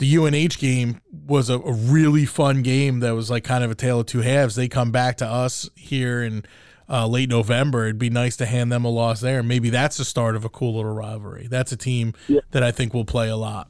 the 0.00 0.16
UNH 0.16 0.58
game 0.58 1.00
was 1.12 1.48
a, 1.48 1.58
a 1.60 1.72
really 1.72 2.26
fun 2.26 2.62
game 2.62 2.98
that 3.00 3.12
was 3.12 3.30
like 3.30 3.44
kind 3.44 3.62
of 3.62 3.70
a 3.70 3.74
tale 3.76 4.00
of 4.00 4.06
two 4.06 4.22
halves. 4.22 4.56
They 4.56 4.66
come 4.68 4.90
back 4.90 5.16
to 5.18 5.26
us 5.26 5.70
here 5.76 6.22
in 6.22 6.44
uh, 6.88 7.06
late 7.06 7.28
November. 7.28 7.84
It'd 7.84 7.98
be 7.98 8.10
nice 8.10 8.36
to 8.38 8.46
hand 8.46 8.72
them 8.72 8.84
a 8.84 8.88
loss 8.90 9.20
there. 9.20 9.42
Maybe 9.44 9.70
that's 9.70 9.96
the 9.98 10.04
start 10.04 10.34
of 10.34 10.44
a 10.44 10.48
cool 10.48 10.74
little 10.74 10.92
rivalry. 10.92 11.46
That's 11.48 11.70
a 11.70 11.76
team 11.76 12.14
Yeah. 12.26 12.40
that 12.50 12.64
I 12.64 12.72
think 12.72 12.92
will 12.92 13.04
play 13.04 13.28
a 13.28 13.36
lot. 13.36 13.68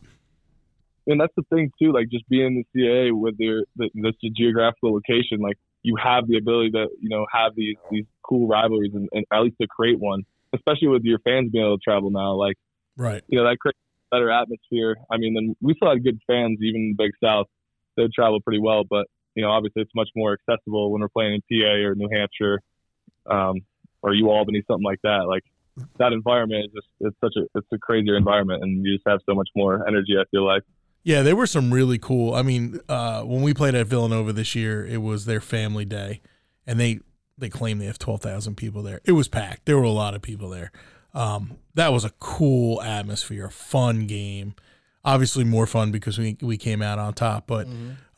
and 1.06 1.20
that's 1.20 1.34
the 1.36 1.42
thing 1.54 1.70
too. 1.80 1.92
Like 1.92 2.08
just 2.10 2.26
being 2.28 2.46
in 2.46 2.64
the 2.74 2.80
CAA 2.80 3.12
with 3.12 3.36
their 3.36 3.64
the, 3.76 3.90
the 3.94 4.30
geographical 4.34 4.94
location, 4.94 5.40
like 5.40 5.56
you 5.82 5.96
have 5.96 6.28
the 6.28 6.36
ability 6.38 6.70
to 6.72 6.86
you 7.00 7.08
know 7.08 7.26
have 7.32 7.54
these 7.56 7.76
these 7.90 8.04
cool 8.22 8.46
rivalries 8.48 8.92
and, 8.94 9.08
and 9.12 9.24
at 9.32 9.40
least 9.40 9.56
to 9.60 9.66
create 9.66 9.98
one. 9.98 10.22
Especially 10.54 10.88
with 10.88 11.02
your 11.04 11.18
fans 11.20 11.50
being 11.52 11.64
able 11.64 11.78
to 11.78 11.82
travel 11.82 12.10
now, 12.10 12.34
like 12.34 12.56
Right. 12.96 13.22
you 13.28 13.38
know 13.38 13.44
that 13.48 13.58
creates 13.58 13.78
better 14.10 14.30
atmosphere. 14.30 14.96
I 15.10 15.16
mean, 15.16 15.34
then 15.34 15.56
we 15.60 15.74
still 15.74 15.90
had 15.90 16.04
good 16.04 16.18
fans 16.26 16.58
even 16.60 16.80
in 16.80 16.94
the 16.96 17.04
Big 17.04 17.12
South. 17.22 17.46
They 17.96 18.08
travel 18.14 18.40
pretty 18.40 18.60
well, 18.60 18.84
but 18.88 19.06
you 19.34 19.42
know 19.42 19.50
obviously 19.50 19.82
it's 19.82 19.94
much 19.94 20.08
more 20.16 20.32
accessible 20.32 20.90
when 20.90 21.00
we're 21.00 21.08
playing 21.08 21.34
in 21.34 21.62
PA 21.62 21.86
or 21.86 21.94
New 21.94 22.08
Hampshire, 22.10 22.60
um, 23.26 23.60
or 24.02 24.14
U 24.14 24.30
Albany, 24.30 24.62
something 24.66 24.84
like 24.84 25.00
that. 25.02 25.26
Like 25.26 25.44
that 25.98 26.12
environment 26.12 26.66
is 26.66 26.72
just 26.72 26.86
it's 27.00 27.16
such 27.20 27.34
a 27.36 27.58
it's 27.58 27.66
a 27.72 27.78
crazier 27.78 28.16
environment, 28.16 28.62
and 28.62 28.84
you 28.84 28.94
just 28.94 29.06
have 29.06 29.20
so 29.26 29.34
much 29.34 29.48
more 29.54 29.86
energy. 29.86 30.16
I 30.18 30.24
feel 30.30 30.44
like. 30.44 30.62
Yeah, 31.02 31.22
they 31.22 31.32
were 31.32 31.46
some 31.46 31.72
really 31.72 31.98
cool. 31.98 32.34
I 32.34 32.42
mean, 32.42 32.78
uh, 32.86 33.22
when 33.22 33.40
we 33.40 33.54
played 33.54 33.74
at 33.74 33.86
Villanova 33.86 34.34
this 34.34 34.54
year, 34.54 34.84
it 34.84 34.98
was 34.98 35.24
their 35.24 35.40
family 35.40 35.86
day, 35.86 36.20
and 36.66 36.78
they 36.78 37.00
they 37.38 37.48
claim 37.48 37.78
they 37.78 37.86
have 37.86 37.98
twelve 37.98 38.20
thousand 38.20 38.56
people 38.56 38.82
there. 38.82 39.00
It 39.04 39.12
was 39.12 39.28
packed. 39.28 39.66
There 39.66 39.78
were 39.78 39.84
a 39.84 39.90
lot 39.90 40.14
of 40.14 40.22
people 40.22 40.50
there. 40.50 40.72
Um, 41.14 41.56
that 41.74 41.92
was 41.92 42.04
a 42.04 42.10
cool 42.20 42.80
atmosphere, 42.82 43.46
a 43.46 43.50
fun 43.50 44.06
game. 44.06 44.54
Obviously, 45.04 45.44
more 45.44 45.66
fun 45.66 45.90
because 45.90 46.18
we 46.18 46.36
we 46.40 46.56
came 46.56 46.82
out 46.82 46.98
on 46.98 47.14
top, 47.14 47.46
but 47.46 47.66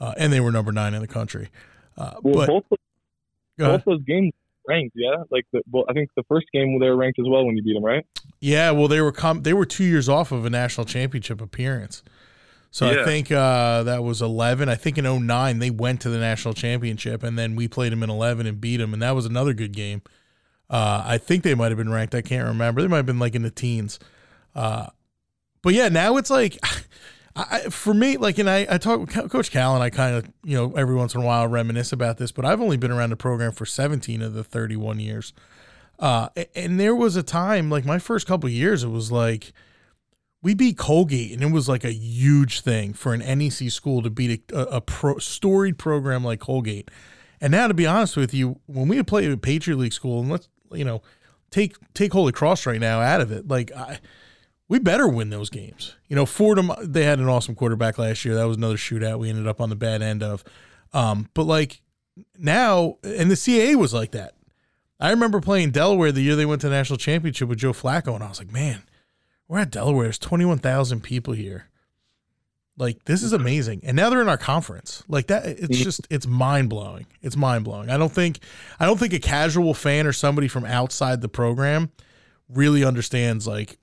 uh, 0.00 0.14
and 0.18 0.32
they 0.32 0.40
were 0.40 0.50
number 0.52 0.72
nine 0.72 0.94
in 0.94 1.00
the 1.00 1.08
country. 1.08 1.48
Uh, 1.96 2.14
Well, 2.22 2.34
but 2.34 2.48
both 2.48 2.64
both 3.58 3.84
those 3.84 4.02
games 4.02 4.32
ranked, 4.66 4.94
yeah. 4.96 5.22
Like 5.30 5.46
the, 5.52 5.62
well, 5.70 5.84
I 5.88 5.92
think 5.92 6.10
the 6.16 6.24
first 6.24 6.46
game 6.52 6.78
they 6.80 6.88
were 6.88 6.96
ranked 6.96 7.18
as 7.18 7.26
well 7.28 7.46
when 7.46 7.56
you 7.56 7.62
beat 7.62 7.74
them, 7.74 7.84
right? 7.84 8.04
Yeah, 8.40 8.72
well, 8.72 8.88
they 8.88 9.00
were 9.00 9.12
com- 9.12 9.42
they 9.42 9.52
were 9.52 9.64
two 9.66 9.84
years 9.84 10.08
off 10.08 10.32
of 10.32 10.44
a 10.44 10.50
national 10.50 10.84
championship 10.86 11.40
appearance. 11.40 12.02
So 12.72 12.88
I 12.88 13.04
think 13.04 13.30
uh, 13.30 13.82
that 13.82 14.02
was 14.02 14.22
11. 14.22 14.70
I 14.70 14.76
think 14.76 14.96
in 14.96 15.04
09 15.26 15.58
they 15.58 15.68
went 15.70 16.00
to 16.00 16.08
the 16.08 16.18
national 16.18 16.54
championship, 16.54 17.22
and 17.22 17.38
then 17.38 17.54
we 17.54 17.68
played 17.68 17.92
them 17.92 18.02
in 18.02 18.08
11 18.08 18.46
and 18.46 18.60
beat 18.60 18.78
them, 18.78 18.94
and 18.94 19.02
that 19.02 19.14
was 19.14 19.26
another 19.26 19.52
good 19.52 19.72
game. 19.72 20.00
Uh, 20.72 21.04
I 21.06 21.18
think 21.18 21.44
they 21.44 21.54
might 21.54 21.70
have 21.70 21.76
been 21.76 21.92
ranked. 21.92 22.14
I 22.14 22.22
can't 22.22 22.48
remember. 22.48 22.80
They 22.80 22.88
might 22.88 22.96
have 22.96 23.06
been 23.06 23.18
like 23.18 23.34
in 23.34 23.42
the 23.42 23.50
teens. 23.50 24.00
Uh, 24.54 24.86
but 25.60 25.74
yeah, 25.74 25.90
now 25.90 26.16
it's 26.16 26.30
like, 26.30 26.58
I, 27.36 27.60
for 27.70 27.92
me, 27.92 28.16
like, 28.16 28.38
and 28.38 28.48
I, 28.48 28.66
I 28.68 28.78
talk 28.78 29.00
with 29.00 29.30
Coach 29.30 29.50
Cal, 29.50 29.74
and 29.74 29.82
I 29.82 29.90
kind 29.90 30.16
of, 30.16 30.30
you 30.42 30.56
know, 30.56 30.72
every 30.74 30.94
once 30.94 31.14
in 31.14 31.20
a 31.20 31.24
while 31.24 31.46
reminisce 31.46 31.92
about 31.92 32.16
this, 32.16 32.32
but 32.32 32.44
I've 32.44 32.60
only 32.60 32.78
been 32.78 32.90
around 32.90 33.10
the 33.10 33.16
program 33.16 33.52
for 33.52 33.66
17 33.66 34.22
of 34.22 34.32
the 34.32 34.42
31 34.42 34.98
years. 34.98 35.34
Uh, 35.98 36.28
and 36.56 36.80
there 36.80 36.96
was 36.96 37.16
a 37.16 37.22
time, 37.22 37.70
like 37.70 37.84
my 37.84 37.98
first 37.98 38.26
couple 38.26 38.48
years, 38.48 38.82
it 38.82 38.88
was 38.88 39.12
like 39.12 39.52
we 40.42 40.54
beat 40.54 40.76
Colgate, 40.76 41.32
and 41.32 41.42
it 41.42 41.52
was 41.52 41.68
like 41.68 41.84
a 41.84 41.92
huge 41.92 42.62
thing 42.62 42.92
for 42.92 43.14
an 43.14 43.20
NEC 43.20 43.70
school 43.70 44.02
to 44.02 44.10
beat 44.10 44.42
a, 44.52 44.58
a, 44.58 44.76
a 44.76 44.80
pro, 44.80 45.18
storied 45.18 45.78
program 45.78 46.24
like 46.24 46.40
Colgate. 46.40 46.90
And 47.40 47.50
now, 47.52 47.68
to 47.68 47.74
be 47.74 47.86
honest 47.86 48.16
with 48.16 48.34
you, 48.34 48.58
when 48.66 48.88
we 48.88 49.02
play 49.02 49.30
a 49.30 49.36
Patriot 49.36 49.76
League 49.76 49.92
school, 49.92 50.20
and 50.20 50.30
let's 50.30 50.48
you 50.74 50.84
know 50.84 51.02
take 51.50 51.76
take 51.94 52.12
Holy 52.12 52.32
Cross 52.32 52.66
right 52.66 52.80
now 52.80 53.00
out 53.00 53.20
of 53.20 53.30
it, 53.30 53.48
like 53.48 53.70
I, 53.72 54.00
we 54.68 54.78
better 54.78 55.06
win 55.06 55.30
those 55.30 55.50
games. 55.50 55.94
You 56.08 56.16
know, 56.16 56.26
Fordham 56.26 56.72
they 56.82 57.04
had 57.04 57.18
an 57.18 57.28
awesome 57.28 57.54
quarterback 57.54 57.98
last 57.98 58.24
year. 58.24 58.34
That 58.34 58.48
was 58.48 58.56
another 58.56 58.76
shootout 58.76 59.18
we 59.18 59.28
ended 59.28 59.46
up 59.46 59.60
on 59.60 59.68
the 59.68 59.76
bad 59.76 60.02
end 60.02 60.22
of. 60.22 60.42
Um, 60.92 61.28
but 61.34 61.44
like 61.44 61.82
now, 62.38 62.96
and 63.02 63.30
the 63.30 63.36
CAA 63.36 63.76
was 63.76 63.94
like 63.94 64.12
that. 64.12 64.34
I 64.98 65.10
remember 65.10 65.40
playing 65.40 65.72
Delaware 65.72 66.12
the 66.12 66.22
year 66.22 66.36
they 66.36 66.46
went 66.46 66.60
to 66.60 66.68
the 66.68 66.76
national 66.76 66.98
championship 66.98 67.48
with 67.48 67.58
Joe 67.58 67.72
Flacco, 67.72 68.14
and 68.14 68.22
I 68.22 68.28
was 68.28 68.38
like, 68.38 68.52
man, 68.52 68.84
we're 69.48 69.58
at 69.58 69.70
Delaware. 69.70 70.04
There's 70.04 70.18
21,000 70.18 71.00
people 71.02 71.34
here. 71.34 71.68
Like 72.78 73.04
this 73.04 73.22
is 73.22 73.32
amazing. 73.32 73.80
And 73.84 73.96
now 73.96 74.08
they're 74.10 74.22
in 74.22 74.28
our 74.28 74.38
conference. 74.38 75.02
Like 75.08 75.26
that 75.26 75.46
it's 75.46 75.78
just 75.78 76.06
it's 76.10 76.26
mind-blowing. 76.26 77.06
It's 77.20 77.36
mind-blowing. 77.36 77.90
I 77.90 77.98
don't 77.98 78.12
think 78.12 78.40
I 78.80 78.86
don't 78.86 78.98
think 78.98 79.12
a 79.12 79.18
casual 79.18 79.74
fan 79.74 80.06
or 80.06 80.12
somebody 80.12 80.48
from 80.48 80.64
outside 80.64 81.20
the 81.20 81.28
program 81.28 81.90
really 82.48 82.84
understands 82.84 83.46
like 83.46 83.78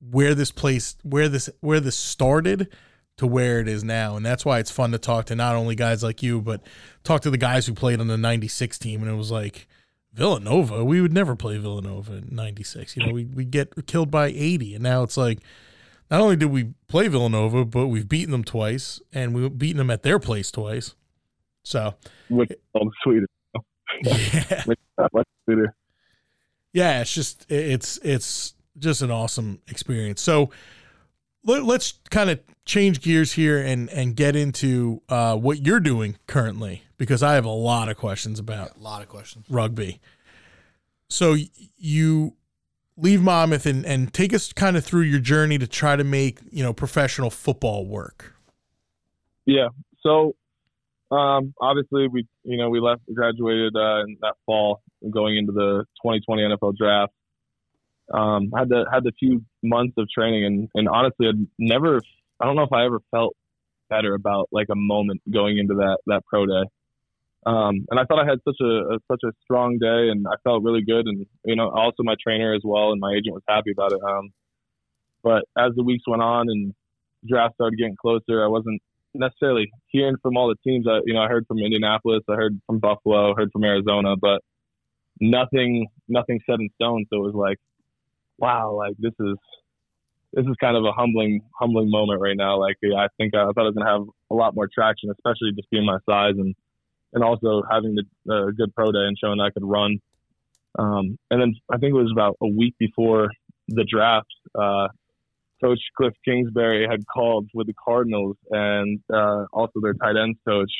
where 0.00 0.34
this 0.34 0.52
place 0.52 0.96
where 1.02 1.28
this 1.28 1.50
where 1.60 1.80
this 1.80 1.96
started 1.96 2.68
to 3.18 3.26
where 3.26 3.60
it 3.60 3.68
is 3.68 3.84
now. 3.84 4.16
And 4.16 4.24
that's 4.24 4.44
why 4.44 4.60
it's 4.60 4.70
fun 4.70 4.92
to 4.92 4.98
talk 4.98 5.26
to 5.26 5.36
not 5.36 5.56
only 5.56 5.74
guys 5.74 6.02
like 6.02 6.22
you, 6.22 6.40
but 6.40 6.62
talk 7.04 7.20
to 7.22 7.30
the 7.30 7.36
guys 7.36 7.66
who 7.66 7.74
played 7.74 8.00
on 8.00 8.06
the 8.06 8.16
96 8.16 8.78
team. 8.78 9.02
And 9.02 9.10
it 9.10 9.16
was 9.16 9.30
like, 9.30 9.68
Villanova, 10.14 10.84
we 10.84 11.00
would 11.00 11.12
never 11.12 11.36
play 11.36 11.58
Villanova 11.58 12.14
in 12.14 12.28
96. 12.30 12.96
You 12.96 13.06
know, 13.06 13.12
we, 13.12 13.24
we 13.24 13.44
get 13.44 13.86
killed 13.86 14.10
by 14.10 14.28
80. 14.28 14.74
And 14.74 14.82
now 14.82 15.02
it's 15.02 15.16
like, 15.16 15.40
not 16.10 16.20
only 16.20 16.36
did 16.36 16.50
we 16.50 16.72
play 16.86 17.08
Villanova, 17.08 17.64
but 17.64 17.88
we've 17.88 18.08
beaten 18.08 18.32
them 18.32 18.44
twice 18.44 19.00
and 19.12 19.34
we've 19.34 19.56
beaten 19.56 19.78
them 19.78 19.90
at 19.90 20.02
their 20.02 20.18
place 20.18 20.50
twice. 20.50 20.94
So, 21.62 21.94
which 22.28 22.50
is 22.50 22.56
sweeter. 23.02 23.26
Yeah. 24.04 24.64
Sweeter. 25.44 25.74
Yeah, 26.72 27.00
it's 27.00 27.12
just 27.12 27.50
it's 27.50 27.98
it's 28.04 28.54
just 28.78 29.02
an 29.02 29.10
awesome 29.10 29.60
experience. 29.66 30.20
So 30.20 30.50
let, 31.44 31.62
us 31.62 31.94
kind 32.10 32.30
of 32.30 32.40
change 32.64 33.00
gears 33.00 33.32
here 33.32 33.58
and 33.58 33.88
and 33.90 34.14
get 34.14 34.36
into 34.36 35.02
uh, 35.08 35.36
what 35.36 35.66
you're 35.66 35.80
doing 35.80 36.16
currently 36.26 36.82
because 36.98 37.22
I 37.22 37.34
have 37.34 37.44
a 37.44 37.50
lot 37.50 37.88
of 37.88 37.96
questions 37.96 38.38
about 38.38 38.76
a 38.76 38.80
lot 38.80 39.02
of 39.02 39.08
questions 39.08 39.46
rugby. 39.48 40.00
So 41.08 41.36
you 41.76 42.34
leave 42.98 43.22
Monmouth 43.22 43.64
and, 43.64 43.86
and 43.86 44.12
take 44.12 44.34
us 44.34 44.52
kind 44.52 44.76
of 44.76 44.84
through 44.84 45.02
your 45.02 45.20
journey 45.20 45.58
to 45.58 45.66
try 45.66 45.96
to 45.96 46.04
make 46.04 46.40
you 46.50 46.62
know 46.62 46.72
professional 46.72 47.30
football 47.30 47.86
work. 47.86 48.34
Yeah. 49.46 49.68
So 50.00 50.34
um, 51.10 51.54
obviously 51.60 52.08
we 52.08 52.26
you 52.44 52.58
know 52.58 52.68
we 52.68 52.80
left 52.80 53.02
graduated 53.14 53.74
uh, 53.76 54.02
in 54.02 54.16
that 54.20 54.34
fall 54.44 54.82
going 55.10 55.38
into 55.38 55.52
the 55.52 55.84
2020 56.02 56.42
NFL 56.42 56.76
draft. 56.76 57.12
Um, 58.12 58.50
had 58.56 58.68
the 58.68 58.86
had 58.92 59.04
the 59.04 59.12
few 59.18 59.44
months 59.62 59.94
of 59.98 60.08
training 60.10 60.44
and 60.44 60.68
and 60.74 60.88
honestly 60.88 61.28
I'd 61.28 61.46
never 61.58 62.00
I 62.40 62.46
don't 62.46 62.56
know 62.56 62.62
if 62.62 62.72
I 62.72 62.84
ever 62.84 63.00
felt 63.10 63.36
better 63.90 64.14
about 64.14 64.48
like 64.52 64.68
a 64.70 64.76
moment 64.76 65.22
going 65.30 65.58
into 65.58 65.74
that 65.74 65.98
that 66.06 66.24
pro 66.26 66.46
day. 66.46 66.68
Um, 67.48 67.86
and 67.88 67.98
I 67.98 68.04
thought 68.04 68.22
I 68.22 68.28
had 68.28 68.40
such 68.44 68.60
a, 68.60 68.94
a, 68.94 68.98
such 69.10 69.22
a 69.24 69.32
strong 69.42 69.78
day, 69.78 70.10
and 70.10 70.26
I 70.28 70.36
felt 70.44 70.62
really 70.62 70.82
good. 70.82 71.06
And 71.06 71.24
you 71.46 71.56
know, 71.56 71.70
also 71.70 72.02
my 72.02 72.14
trainer 72.22 72.54
as 72.54 72.60
well, 72.62 72.92
and 72.92 73.00
my 73.00 73.12
agent 73.12 73.32
was 73.32 73.42
happy 73.48 73.72
about 73.72 73.92
it. 73.92 74.00
Um, 74.06 74.30
but 75.22 75.44
as 75.56 75.72
the 75.74 75.82
weeks 75.82 76.04
went 76.06 76.20
on 76.20 76.50
and 76.50 76.74
draft 77.26 77.54
started 77.54 77.78
getting 77.78 77.96
closer, 77.96 78.44
I 78.44 78.48
wasn't 78.48 78.82
necessarily 79.14 79.70
hearing 79.86 80.16
from 80.22 80.36
all 80.36 80.48
the 80.48 80.56
teams. 80.62 80.86
I 80.86 81.00
you 81.06 81.14
know 81.14 81.20
I 81.20 81.28
heard 81.28 81.46
from 81.46 81.58
Indianapolis, 81.58 82.20
I 82.28 82.34
heard 82.34 82.60
from 82.66 82.80
Buffalo, 82.80 83.34
heard 83.34 83.50
from 83.50 83.64
Arizona, 83.64 84.14
but 84.20 84.42
nothing 85.18 85.86
nothing 86.06 86.40
set 86.44 86.60
in 86.60 86.68
stone. 86.74 87.06
So 87.08 87.16
it 87.16 87.32
was 87.32 87.34
like, 87.34 87.56
wow, 88.36 88.74
like 88.76 88.94
this 88.98 89.14
is 89.20 89.36
this 90.34 90.44
is 90.44 90.54
kind 90.60 90.76
of 90.76 90.84
a 90.84 90.92
humbling 90.92 91.40
humbling 91.58 91.90
moment 91.90 92.20
right 92.20 92.36
now. 92.36 92.60
Like 92.60 92.76
I 92.84 93.08
think 93.16 93.34
I, 93.34 93.46
thought 93.46 93.56
I 93.56 93.62
was 93.62 93.74
gonna 93.74 93.90
have 93.90 94.06
a 94.30 94.34
lot 94.34 94.54
more 94.54 94.68
traction, 94.72 95.10
especially 95.10 95.52
just 95.56 95.70
being 95.70 95.86
my 95.86 95.96
size 96.06 96.34
and 96.36 96.54
and 97.12 97.24
also 97.24 97.62
having 97.70 97.94
the 97.94 98.04
uh, 98.32 98.50
good 98.56 98.74
pro 98.74 98.92
day 98.92 99.06
and 99.06 99.16
showing 99.18 99.40
I 99.40 99.50
could 99.50 99.64
run. 99.64 99.98
Um, 100.78 101.18
and 101.30 101.40
then 101.40 101.54
I 101.70 101.78
think 101.78 101.90
it 101.90 102.02
was 102.02 102.12
about 102.12 102.36
a 102.40 102.46
week 102.46 102.74
before 102.78 103.30
the 103.68 103.84
draft, 103.84 104.28
uh, 104.54 104.88
Coach 105.62 105.80
Cliff 105.96 106.14
Kingsbury 106.24 106.86
had 106.88 107.06
called 107.06 107.48
with 107.52 107.66
the 107.66 107.74
Cardinals 107.74 108.36
and 108.50 109.00
uh, 109.12 109.44
also 109.52 109.80
their 109.82 109.94
tight 109.94 110.16
ends 110.16 110.38
coach, 110.46 110.70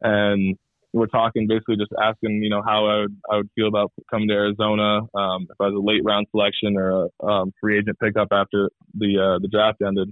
and 0.00 0.56
we're 0.92 1.06
talking 1.06 1.48
basically 1.48 1.76
just 1.76 1.90
asking, 2.00 2.40
you 2.42 2.48
know, 2.48 2.62
how 2.64 2.86
I 2.86 3.00
would, 3.00 3.16
I 3.28 3.36
would 3.36 3.50
feel 3.56 3.66
about 3.66 3.92
coming 4.08 4.28
to 4.28 4.34
Arizona, 4.34 5.00
um, 5.14 5.48
if 5.50 5.60
I 5.60 5.66
was 5.66 5.74
a 5.74 5.84
late 5.84 6.04
round 6.04 6.28
selection 6.30 6.76
or 6.76 7.08
a 7.20 7.26
um, 7.26 7.52
free 7.60 7.78
agent 7.78 7.98
pickup 7.98 8.28
after 8.30 8.70
the 8.94 9.18
uh, 9.18 9.38
the 9.40 9.48
draft 9.48 9.82
ended, 9.84 10.10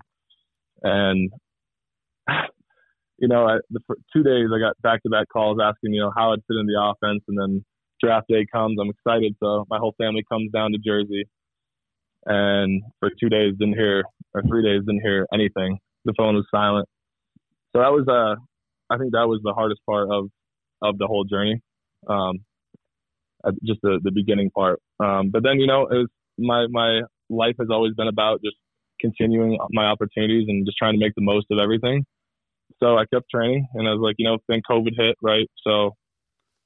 and 0.82 1.30
you 3.22 3.28
know, 3.28 3.46
I, 3.46 3.58
the 3.70 3.80
two 4.12 4.22
days 4.22 4.48
I 4.54 4.58
got 4.58 4.74
back 4.82 5.02
to 5.04 5.08
back 5.08 5.28
calls 5.32 5.58
asking, 5.62 5.94
you 5.94 6.00
know, 6.00 6.12
how 6.14 6.32
I'd 6.32 6.44
fit 6.48 6.58
in 6.58 6.66
the 6.66 6.78
offense, 6.78 7.22
and 7.28 7.38
then 7.40 7.64
draft 8.02 8.26
day 8.28 8.44
comes, 8.52 8.78
I'm 8.80 8.90
excited, 8.90 9.36
so 9.42 9.64
my 9.70 9.78
whole 9.78 9.94
family 9.96 10.24
comes 10.30 10.50
down 10.50 10.72
to 10.72 10.78
Jersey, 10.78 11.24
and 12.26 12.82
for 13.00 13.10
two 13.18 13.28
days 13.28 13.54
didn't 13.58 13.78
hear 13.78 14.02
or 14.34 14.42
three 14.42 14.62
days 14.62 14.80
didn't 14.84 15.02
hear 15.02 15.26
anything. 15.32 15.78
The 16.04 16.14
phone 16.18 16.34
was 16.34 16.46
silent, 16.50 16.88
so 17.72 17.80
that 17.80 17.92
was 17.92 18.06
uh, 18.08 18.34
I 18.92 18.98
think 18.98 19.12
that 19.12 19.28
was 19.28 19.40
the 19.42 19.54
hardest 19.54 19.80
part 19.88 20.10
of 20.10 20.26
of 20.82 20.98
the 20.98 21.06
whole 21.06 21.24
journey. 21.24 21.60
Um, 22.08 22.40
just 23.64 23.80
the, 23.82 24.00
the 24.02 24.10
beginning 24.10 24.50
part. 24.50 24.80
Um, 25.00 25.30
but 25.30 25.42
then, 25.42 25.58
you 25.58 25.66
know, 25.66 25.86
it 25.86 25.96
was 25.96 26.08
my, 26.38 26.66
my 26.70 27.02
life 27.28 27.56
has 27.58 27.68
always 27.70 27.94
been 27.94 28.08
about 28.08 28.40
just 28.42 28.56
continuing 29.00 29.58
my 29.70 29.86
opportunities 29.86 30.46
and 30.48 30.64
just 30.66 30.78
trying 30.78 30.94
to 30.94 30.98
make 30.98 31.14
the 31.16 31.22
most 31.22 31.46
of 31.50 31.58
everything. 31.58 32.04
So 32.80 32.98
I 32.98 33.04
kept 33.12 33.30
training 33.30 33.66
and 33.74 33.88
I 33.88 33.92
was 33.92 34.00
like, 34.02 34.16
you 34.18 34.26
know, 34.26 34.38
then 34.48 34.60
COVID 34.68 34.92
hit, 34.96 35.16
right? 35.22 35.48
So 35.66 35.96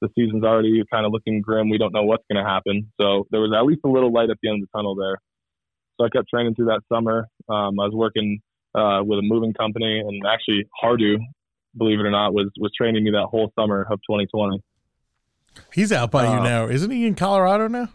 the 0.01 0.09
season's 0.15 0.43
already 0.43 0.83
kind 0.91 1.05
of 1.05 1.11
looking 1.11 1.41
grim. 1.41 1.69
We 1.69 1.77
don't 1.77 1.93
know 1.93 2.03
what's 2.03 2.23
going 2.31 2.43
to 2.43 2.49
happen. 2.49 2.91
So 2.99 3.27
there 3.31 3.41
was 3.41 3.51
at 3.55 3.65
least 3.65 3.81
a 3.85 3.89
little 3.89 4.11
light 4.11 4.29
at 4.29 4.37
the 4.41 4.49
end 4.49 4.61
of 4.61 4.69
the 4.69 4.77
tunnel 4.77 4.95
there. 4.95 5.17
So 5.97 6.05
I 6.05 6.09
kept 6.09 6.29
training 6.29 6.55
through 6.55 6.67
that 6.67 6.81
summer. 6.91 7.27
Um, 7.49 7.79
I 7.79 7.85
was 7.85 7.93
working 7.93 8.39
uh, 8.75 9.01
with 9.03 9.19
a 9.19 9.23
moving 9.23 9.53
company 9.53 9.99
and 9.99 10.21
actually 10.27 10.67
Hardu 10.83 11.17
believe 11.77 11.99
it 11.99 12.05
or 12.05 12.11
not, 12.11 12.33
was 12.33 12.49
was 12.57 12.71
training 12.75 13.03
me 13.03 13.11
that 13.11 13.27
whole 13.29 13.51
summer 13.57 13.81
of 13.89 13.99
2020. 14.09 14.61
He's 15.73 15.91
out 15.91 16.11
by 16.11 16.25
uh, 16.25 16.33
you 16.35 16.43
now, 16.43 16.67
isn't 16.67 16.91
he? 16.91 17.05
In 17.05 17.15
Colorado 17.15 17.67
now? 17.67 17.89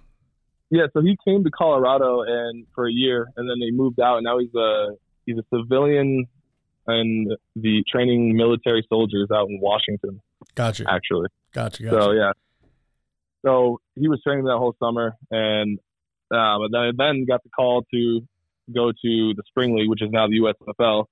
Yeah, 0.70 0.86
so 0.92 1.02
he 1.02 1.16
came 1.26 1.44
to 1.44 1.50
Colorado 1.50 2.22
and 2.22 2.66
for 2.74 2.88
a 2.88 2.92
year, 2.92 3.28
and 3.36 3.48
then 3.48 3.56
he 3.60 3.70
moved 3.70 4.00
out, 4.00 4.16
and 4.16 4.24
now 4.24 4.38
he's 4.38 4.54
a 4.54 4.96
he's 5.26 5.36
a 5.36 5.44
civilian 5.54 6.26
and 6.86 7.32
the 7.56 7.84
training 7.90 8.36
military 8.36 8.84
soldiers 8.88 9.28
out 9.32 9.48
in 9.48 9.60
Washington. 9.60 10.20
Gotcha. 10.54 10.84
Actually. 10.88 11.28
Gotcha. 11.52 11.82
gotcha. 11.84 12.02
So 12.02 12.12
yeah. 12.12 12.32
So 13.44 13.80
he 13.96 14.08
was 14.08 14.20
training 14.22 14.44
that 14.44 14.56
whole 14.58 14.74
summer, 14.78 15.16
and 15.30 15.78
uh, 16.32 16.58
but 16.58 16.68
then 16.72 16.92
then 16.96 17.24
got 17.26 17.42
the 17.42 17.50
call 17.50 17.84
to 17.92 18.20
go 18.72 18.92
to 18.92 19.34
the 19.34 19.42
spring 19.48 19.76
league, 19.76 19.88
which 19.88 20.02
is 20.02 20.10
now 20.12 20.28
the 20.28 20.38
USFL, 20.38 21.06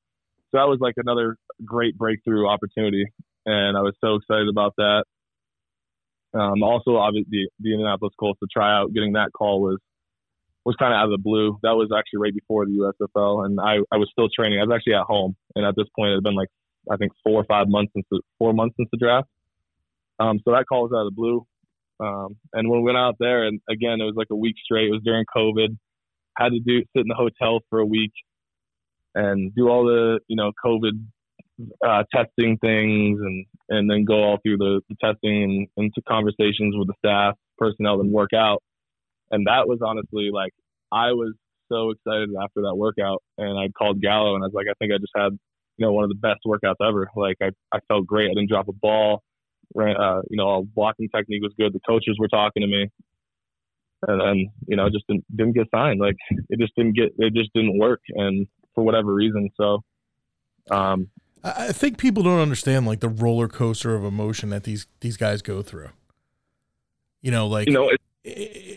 so 0.50 0.59
that 0.59 0.68
was 0.68 0.78
like 0.80 0.94
another 0.96 1.37
great 1.64 1.96
breakthrough 1.96 2.48
opportunity, 2.48 3.06
and 3.46 3.76
I 3.76 3.83
was 3.83 3.94
so 4.00 4.16
excited 4.16 4.48
about 4.48 4.74
that. 4.76 5.04
Um, 6.33 6.62
also, 6.62 6.96
obviously, 6.96 7.28
the, 7.30 7.48
the 7.61 7.72
Indianapolis 7.72 8.14
Colts 8.18 8.38
to 8.40 8.46
try 8.52 8.76
out, 8.76 8.92
getting 8.92 9.14
that 9.14 9.33
call 9.33 9.61
was 9.61 9.78
was 10.64 10.77
kind 10.77 10.92
of 10.92 10.99
out 10.99 11.05
of 11.07 11.11
the 11.11 11.23
blue. 11.23 11.59
That 11.62 11.73
was 11.73 11.90
actually 11.96 12.20
right 12.20 12.35
before 12.35 12.66
the 12.66 12.73
USFL, 12.73 13.46
and 13.46 13.59
I, 13.61 13.79
I 13.92 13.96
was 13.96 14.09
still 14.12 14.29
training. 14.29 14.61
I 14.61 14.64
was 14.64 14.75
actually 14.75 14.94
at 14.94 15.05
home, 15.05 15.37
and 15.55 15.64
at 15.64 15.75
this 15.77 15.87
point, 15.96 16.11
it 16.11 16.14
had 16.16 16.23
been 16.23 16.35
like 16.35 16.49
I 16.90 16.96
think 16.96 17.12
four 17.25 17.40
or 17.40 17.44
five 17.44 17.68
months 17.68 17.92
since 17.94 18.07
the, 18.11 18.20
four 18.38 18.53
months 18.53 18.77
since 18.77 18.88
the 18.92 18.99
draft. 18.99 19.29
Um, 20.18 20.40
so 20.44 20.53
that 20.53 20.66
call 20.68 20.83
was 20.83 20.92
out 20.92 21.07
of 21.07 21.14
the 21.14 21.16
blue. 21.16 21.46
Um, 21.99 22.37
and 22.53 22.68
when 22.68 22.81
we 22.81 22.87
went 22.87 22.99
out 22.99 23.16
there, 23.18 23.46
and 23.46 23.61
again, 23.68 24.01
it 24.01 24.05
was 24.05 24.14
like 24.16 24.29
a 24.31 24.37
week 24.37 24.57
straight. 24.64 24.88
It 24.88 24.92
was 24.92 25.03
during 25.05 25.25
COVID. 25.35 25.77
Had 26.38 26.51
to 26.51 26.61
do 26.61 26.79
sit 26.94 27.03
in 27.03 27.09
the 27.09 27.14
hotel 27.14 27.61
for 27.68 27.81
a 27.81 27.87
week 27.87 28.12
and 29.14 29.55
do 29.55 29.68
all 29.68 29.85
the 29.85 30.20
you 30.29 30.37
know 30.37 30.53
COVID 30.64 30.92
uh, 31.87 32.05
testing 32.14 32.57
things 32.59 33.20
and 33.20 33.46
and 33.68 33.90
then 33.90 34.05
go 34.05 34.23
all 34.23 34.38
through 34.42 34.57
the, 34.57 34.81
the 34.88 34.96
testing 35.03 35.68
and 35.77 35.87
into 35.87 36.03
conversations 36.09 36.75
with 36.77 36.88
the 36.88 36.94
staff 36.99 37.35
personnel 37.59 38.01
and 38.01 38.11
work 38.11 38.31
out. 38.35 38.62
And 39.31 39.47
that 39.47 39.69
was 39.69 39.81
honestly 39.85 40.31
like 40.33 40.53
I 40.93 41.12
was 41.12 41.35
so 41.71 41.90
excited 41.90 42.31
after 42.43 42.62
that 42.62 42.75
workout 42.75 43.23
and 43.38 43.59
I 43.59 43.69
called 43.69 44.01
Gallo 44.01 44.35
and 44.35 44.43
I 44.43 44.49
was 44.49 44.55
like 44.55 44.66
I 44.69 44.75
think 44.79 44.93
I 44.93 44.99
just 44.99 45.12
had 45.16 45.33
you 45.77 45.87
know 45.87 45.93
one 45.93 46.05
of 46.05 46.11
the 46.11 46.16
best 46.16 46.40
workouts 46.47 46.87
ever. 46.87 47.11
Like 47.16 47.37
I 47.43 47.51
I 47.73 47.79
felt 47.88 48.07
great. 48.07 48.31
I 48.31 48.35
didn't 48.35 48.51
drop 48.51 48.69
a 48.69 48.73
ball. 48.73 49.23
Uh, 49.79 50.23
you 50.29 50.37
know, 50.37 50.49
all 50.49 50.64
blocking 50.64 51.09
technique 51.14 51.43
was 51.43 51.53
good. 51.57 51.73
The 51.73 51.81
coaches 51.88 52.16
were 52.19 52.27
talking 52.27 52.62
to 52.62 52.66
me, 52.66 52.90
and 54.09 54.21
then 54.21 54.51
you 54.66 54.77
know, 54.77 54.90
just 54.90 55.07
didn't, 55.07 55.25
didn't 55.37 55.53
get 55.53 55.69
signed. 55.73 56.01
Like 56.01 56.16
it 56.49 56.59
just 56.59 56.75
didn't 56.75 56.97
get, 56.97 57.12
it 57.19 57.35
just 57.35 57.51
didn't 57.55 57.79
work. 57.79 58.01
And 58.09 58.49
for 58.75 58.85
whatever 58.85 59.12
reason. 59.12 59.51
So, 59.57 59.83
um, 60.71 61.09
I 61.43 61.73
think 61.73 61.99
people 61.99 62.23
don't 62.23 62.40
understand 62.40 62.87
like 62.87 63.01
the 63.01 63.09
roller 63.09 63.49
coaster 63.49 63.95
of 63.95 64.05
emotion 64.05 64.51
that 64.51 64.64
these 64.64 64.87
these 65.01 65.16
guys 65.16 65.43
go 65.43 65.62
through. 65.62 65.90
You 67.23 67.31
know, 67.31 67.47
like 67.47 67.66
you 67.66 67.73
know, 67.73 67.88
it, 67.88 68.01
it, 68.25 68.31
it, 68.31 68.69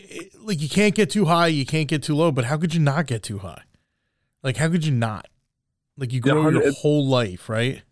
like 0.44 0.60
you 0.60 0.68
can't 0.68 0.94
get 0.94 1.10
too 1.10 1.24
high, 1.24 1.48
you 1.48 1.66
can't 1.66 1.88
get 1.88 2.02
too 2.02 2.14
low, 2.14 2.30
but 2.30 2.44
how 2.44 2.56
could 2.56 2.74
you 2.74 2.80
not 2.80 3.06
get 3.06 3.22
too 3.22 3.38
high? 3.38 3.62
Like 4.42 4.56
how 4.56 4.68
could 4.68 4.84
you 4.84 4.92
not? 4.92 5.26
Like 5.96 6.12
you 6.12 6.20
grow 6.20 6.48
your 6.48 6.72
whole 6.72 7.06
life, 7.06 7.48
right? 7.48 7.82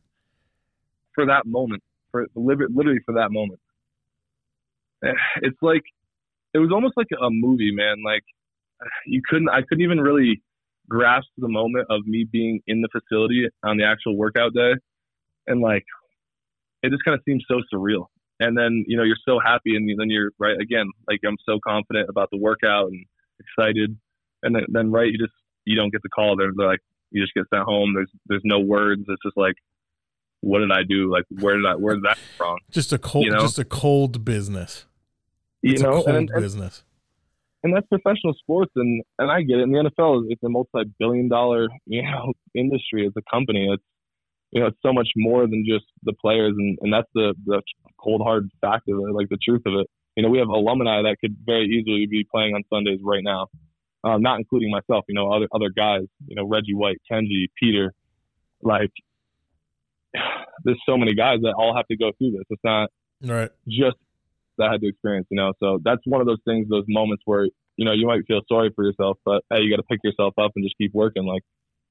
For 1.14 1.26
that 1.26 1.46
moment, 1.46 1.82
for 2.10 2.26
literally 2.34 3.00
for 3.04 3.14
that 3.14 3.30
moment, 3.30 3.60
eh, 5.04 5.12
it's 5.42 5.58
like 5.62 5.82
it 6.54 6.58
was 6.58 6.70
almost 6.72 6.94
like 6.96 7.08
a 7.12 7.30
movie, 7.30 7.72
man. 7.72 7.96
Like 8.04 8.24
you 9.06 9.22
couldn't, 9.28 9.48
I 9.48 9.62
couldn't 9.62 9.84
even 9.84 10.00
really 10.00 10.42
grasp 10.88 11.28
the 11.38 11.48
moment 11.48 11.86
of 11.90 12.06
me 12.06 12.26
being 12.30 12.60
in 12.66 12.82
the 12.82 12.88
facility 12.88 13.48
on 13.62 13.76
the 13.76 13.84
actual 13.84 14.16
workout 14.16 14.52
day 14.52 14.72
and 15.46 15.60
like 15.60 15.84
it 16.82 16.90
just 16.90 17.04
kind 17.04 17.14
of 17.14 17.22
seems 17.24 17.44
so 17.48 17.60
surreal 17.72 18.06
and 18.46 18.56
then 18.56 18.84
you 18.86 18.96
know 18.96 19.02
you're 19.02 19.24
so 19.24 19.38
happy 19.38 19.76
and 19.76 19.88
then 19.98 20.10
you're 20.10 20.30
right 20.38 20.58
again 20.60 20.86
like 21.08 21.20
i'm 21.26 21.36
so 21.48 21.58
confident 21.66 22.08
about 22.08 22.28
the 22.30 22.38
workout 22.38 22.86
and 22.88 23.04
excited 23.40 23.96
and 24.42 24.54
then, 24.54 24.64
then 24.68 24.90
right 24.90 25.10
you 25.12 25.18
just 25.18 25.32
you 25.64 25.76
don't 25.76 25.92
get 25.92 26.02
the 26.02 26.08
call 26.08 26.36
they're, 26.36 26.52
they're 26.56 26.66
like 26.66 26.80
You 27.12 27.22
just 27.22 27.34
get 27.34 27.44
sent 27.52 27.64
home. 27.64 27.92
There's 27.94 28.10
there's 28.26 28.42
no 28.44 28.58
words. 28.58 29.02
It's 29.06 29.22
just 29.22 29.36
like, 29.36 29.56
what 30.40 30.60
did 30.60 30.72
I 30.72 30.82
do? 30.82 31.10
Like, 31.12 31.24
where 31.42 31.56
did 31.56 31.66
I 31.66 31.74
where 31.76 31.94
did 31.94 32.04
that 32.04 32.18
from? 32.38 32.56
Just 32.70 32.92
a 32.92 32.98
cold, 32.98 33.26
You 33.26 33.32
know? 33.32 33.40
just 33.40 33.58
a 33.58 33.64
cold 33.66 34.24
business. 34.24 34.86
You 35.60 35.76
know, 35.78 35.90
a 35.90 35.92
cold 35.92 36.08
and, 36.08 36.30
and 36.30 36.42
business. 36.42 36.84
and 37.62 37.70
that's 37.74 37.86
professional 37.88 38.34
sports, 38.34 38.72
and 38.76 39.02
and 39.18 39.30
I 39.30 39.42
get 39.42 39.58
it. 39.58 39.64
in 39.64 39.72
the 39.72 39.90
NFL 39.90 40.24
it's 40.30 40.42
a 40.42 40.48
multi-billion 40.48 41.28
dollar 41.28 41.68
you 41.86 42.02
know 42.02 42.32
industry. 42.54 43.06
It's 43.06 43.16
a 43.16 43.22
company. 43.30 43.68
It's 43.70 43.84
you 44.52 44.60
know 44.60 44.68
it's 44.68 44.78
so 44.82 44.92
much 44.92 45.08
more 45.16 45.46
than 45.46 45.64
just 45.66 45.84
the 46.04 46.12
players, 46.12 46.54
and 46.56 46.78
and 46.82 46.92
that's 46.92 47.08
the 47.14 47.34
the 47.46 47.62
cold 47.98 48.22
hard 48.24 48.48
fact 48.60 48.88
of 48.88 48.96
it, 48.98 49.12
like 49.14 49.28
the 49.28 49.38
truth 49.44 49.62
of 49.66 49.74
it. 49.80 49.86
You 50.16 50.22
know, 50.22 50.28
we 50.28 50.38
have 50.38 50.48
alumni 50.48 51.02
that 51.02 51.16
could 51.20 51.36
very 51.44 51.66
easily 51.66 52.06
be 52.06 52.26
playing 52.30 52.54
on 52.54 52.62
Sundays 52.72 53.00
right 53.02 53.22
now, 53.24 53.46
um, 54.04 54.20
not 54.22 54.38
including 54.38 54.70
myself. 54.70 55.04
You 55.08 55.14
know, 55.14 55.32
other 55.32 55.48
other 55.54 55.70
guys. 55.74 56.02
You 56.26 56.36
know, 56.36 56.46
Reggie 56.46 56.74
White, 56.74 56.98
Kenji, 57.10 57.46
Peter, 57.60 57.92
like. 58.62 58.90
There's 60.64 60.80
so 60.86 60.96
many 60.96 61.14
guys 61.14 61.38
that 61.42 61.54
all 61.56 61.74
have 61.74 61.86
to 61.88 61.96
go 61.96 62.12
through 62.18 62.32
this. 62.32 62.44
It's 62.50 62.62
not 62.62 62.90
Right. 63.22 63.50
just 63.66 63.96
that 64.58 64.68
I 64.68 64.72
had 64.72 64.80
to 64.82 64.88
experience, 64.88 65.26
you 65.30 65.36
know. 65.36 65.54
So 65.58 65.80
that's 65.82 66.02
one 66.04 66.20
of 66.20 66.26
those 66.26 66.38
things, 66.44 66.68
those 66.68 66.84
moments 66.88 67.22
where 67.24 67.44
you 67.76 67.84
know 67.84 67.92
you 67.92 68.06
might 68.06 68.20
feel 68.28 68.40
sorry 68.48 68.70
for 68.76 68.84
yourself, 68.84 69.18
but 69.24 69.42
hey, 69.50 69.60
you 69.62 69.70
got 69.70 69.76
to 69.82 69.88
pick 69.90 70.00
yourself 70.04 70.34
up 70.38 70.52
and 70.54 70.64
just 70.64 70.76
keep 70.76 70.92
working. 70.94 71.24
Like 71.26 71.42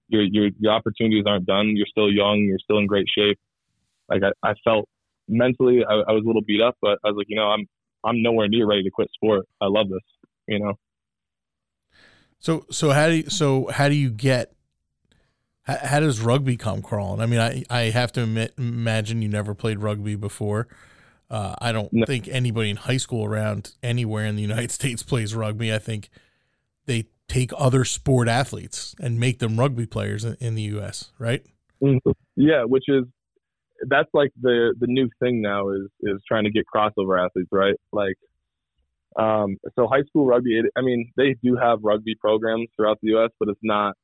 your 0.07 0.23
your 0.23 0.49
your 0.59 0.73
opportunities 0.73 1.25
aren't 1.27 1.45
done. 1.45 1.75
You're 1.75 1.87
still 1.87 2.11
young. 2.11 2.39
You're 2.47 2.59
still 2.59 2.77
in 2.79 2.87
great 2.87 3.07
shape. 3.15 3.39
Like 4.09 4.23
I, 4.23 4.49
I 4.49 4.53
felt 4.63 4.87
mentally, 5.27 5.83
I, 5.87 5.93
I 5.93 6.11
was 6.11 6.23
a 6.23 6.27
little 6.27 6.43
beat 6.45 6.61
up, 6.61 6.75
but 6.81 6.99
I 7.03 7.09
was 7.09 7.15
like, 7.17 7.27
you 7.29 7.37
know, 7.37 7.47
I'm 7.49 7.67
I'm 8.05 8.21
nowhere 8.23 8.47
near 8.47 8.67
ready 8.67 8.83
to 8.83 8.91
quit 8.91 9.09
sport. 9.13 9.47
I 9.61 9.67
love 9.67 9.89
this, 9.89 10.01
you 10.47 10.59
know. 10.59 10.73
So 12.39 12.65
so 12.71 12.89
how 12.91 13.07
do 13.07 13.15
you, 13.15 13.29
so 13.29 13.67
how 13.67 13.87
do 13.87 13.95
you 13.95 14.09
get 14.09 14.53
how, 15.63 15.77
how 15.77 15.99
does 15.99 16.19
rugby 16.19 16.57
come 16.57 16.81
crawling? 16.81 17.21
I 17.21 17.25
mean, 17.25 17.39
I 17.39 17.63
I 17.69 17.81
have 17.91 18.11
to 18.13 18.23
admit, 18.23 18.53
imagine 18.57 19.21
you 19.21 19.29
never 19.29 19.53
played 19.53 19.79
rugby 19.79 20.15
before. 20.15 20.67
Uh, 21.29 21.55
I 21.61 21.71
don't 21.71 21.91
No. 21.91 22.05
think 22.05 22.27
anybody 22.27 22.69
in 22.69 22.75
high 22.75 22.97
school 22.97 23.25
around 23.25 23.73
anywhere 23.81 24.25
in 24.25 24.35
the 24.35 24.41
United 24.41 24.71
States 24.79 25.03
plays 25.03 25.35
rugby. 25.35 25.73
I 25.73 25.79
think 25.79 26.09
they 26.85 27.07
take 27.31 27.51
other 27.57 27.85
sport 27.85 28.27
athletes 28.27 28.95
and 28.99 29.19
make 29.19 29.39
them 29.39 29.59
rugby 29.59 29.85
players 29.85 30.25
in, 30.25 30.35
in 30.39 30.55
the 30.55 30.63
U.S. 30.63 31.11
Right? 31.17 31.43
Yeah, 32.35 32.63
which 32.65 32.85
is 32.87 33.05
that's 33.87 34.09
like 34.13 34.31
the 34.39 34.75
the 34.79 34.87
new 34.87 35.09
thing 35.19 35.41
now 35.41 35.69
is 35.69 35.87
is 36.01 36.21
trying 36.27 36.43
to 36.43 36.51
get 36.51 36.65
crossover 36.73 37.23
athletes, 37.23 37.49
right? 37.51 37.75
Like, 37.91 38.17
um, 39.17 39.57
so 39.75 39.87
high 39.87 40.03
school 40.03 40.25
rugby. 40.25 40.59
It, 40.59 40.65
I 40.77 40.81
mean, 40.81 41.11
they 41.17 41.35
do 41.43 41.55
have 41.55 41.79
rugby 41.81 42.15
programs 42.19 42.69
throughout 42.75 42.99
the 43.01 43.09
U.S., 43.09 43.31
but 43.39 43.49
it's 43.49 43.59
not 43.63 43.95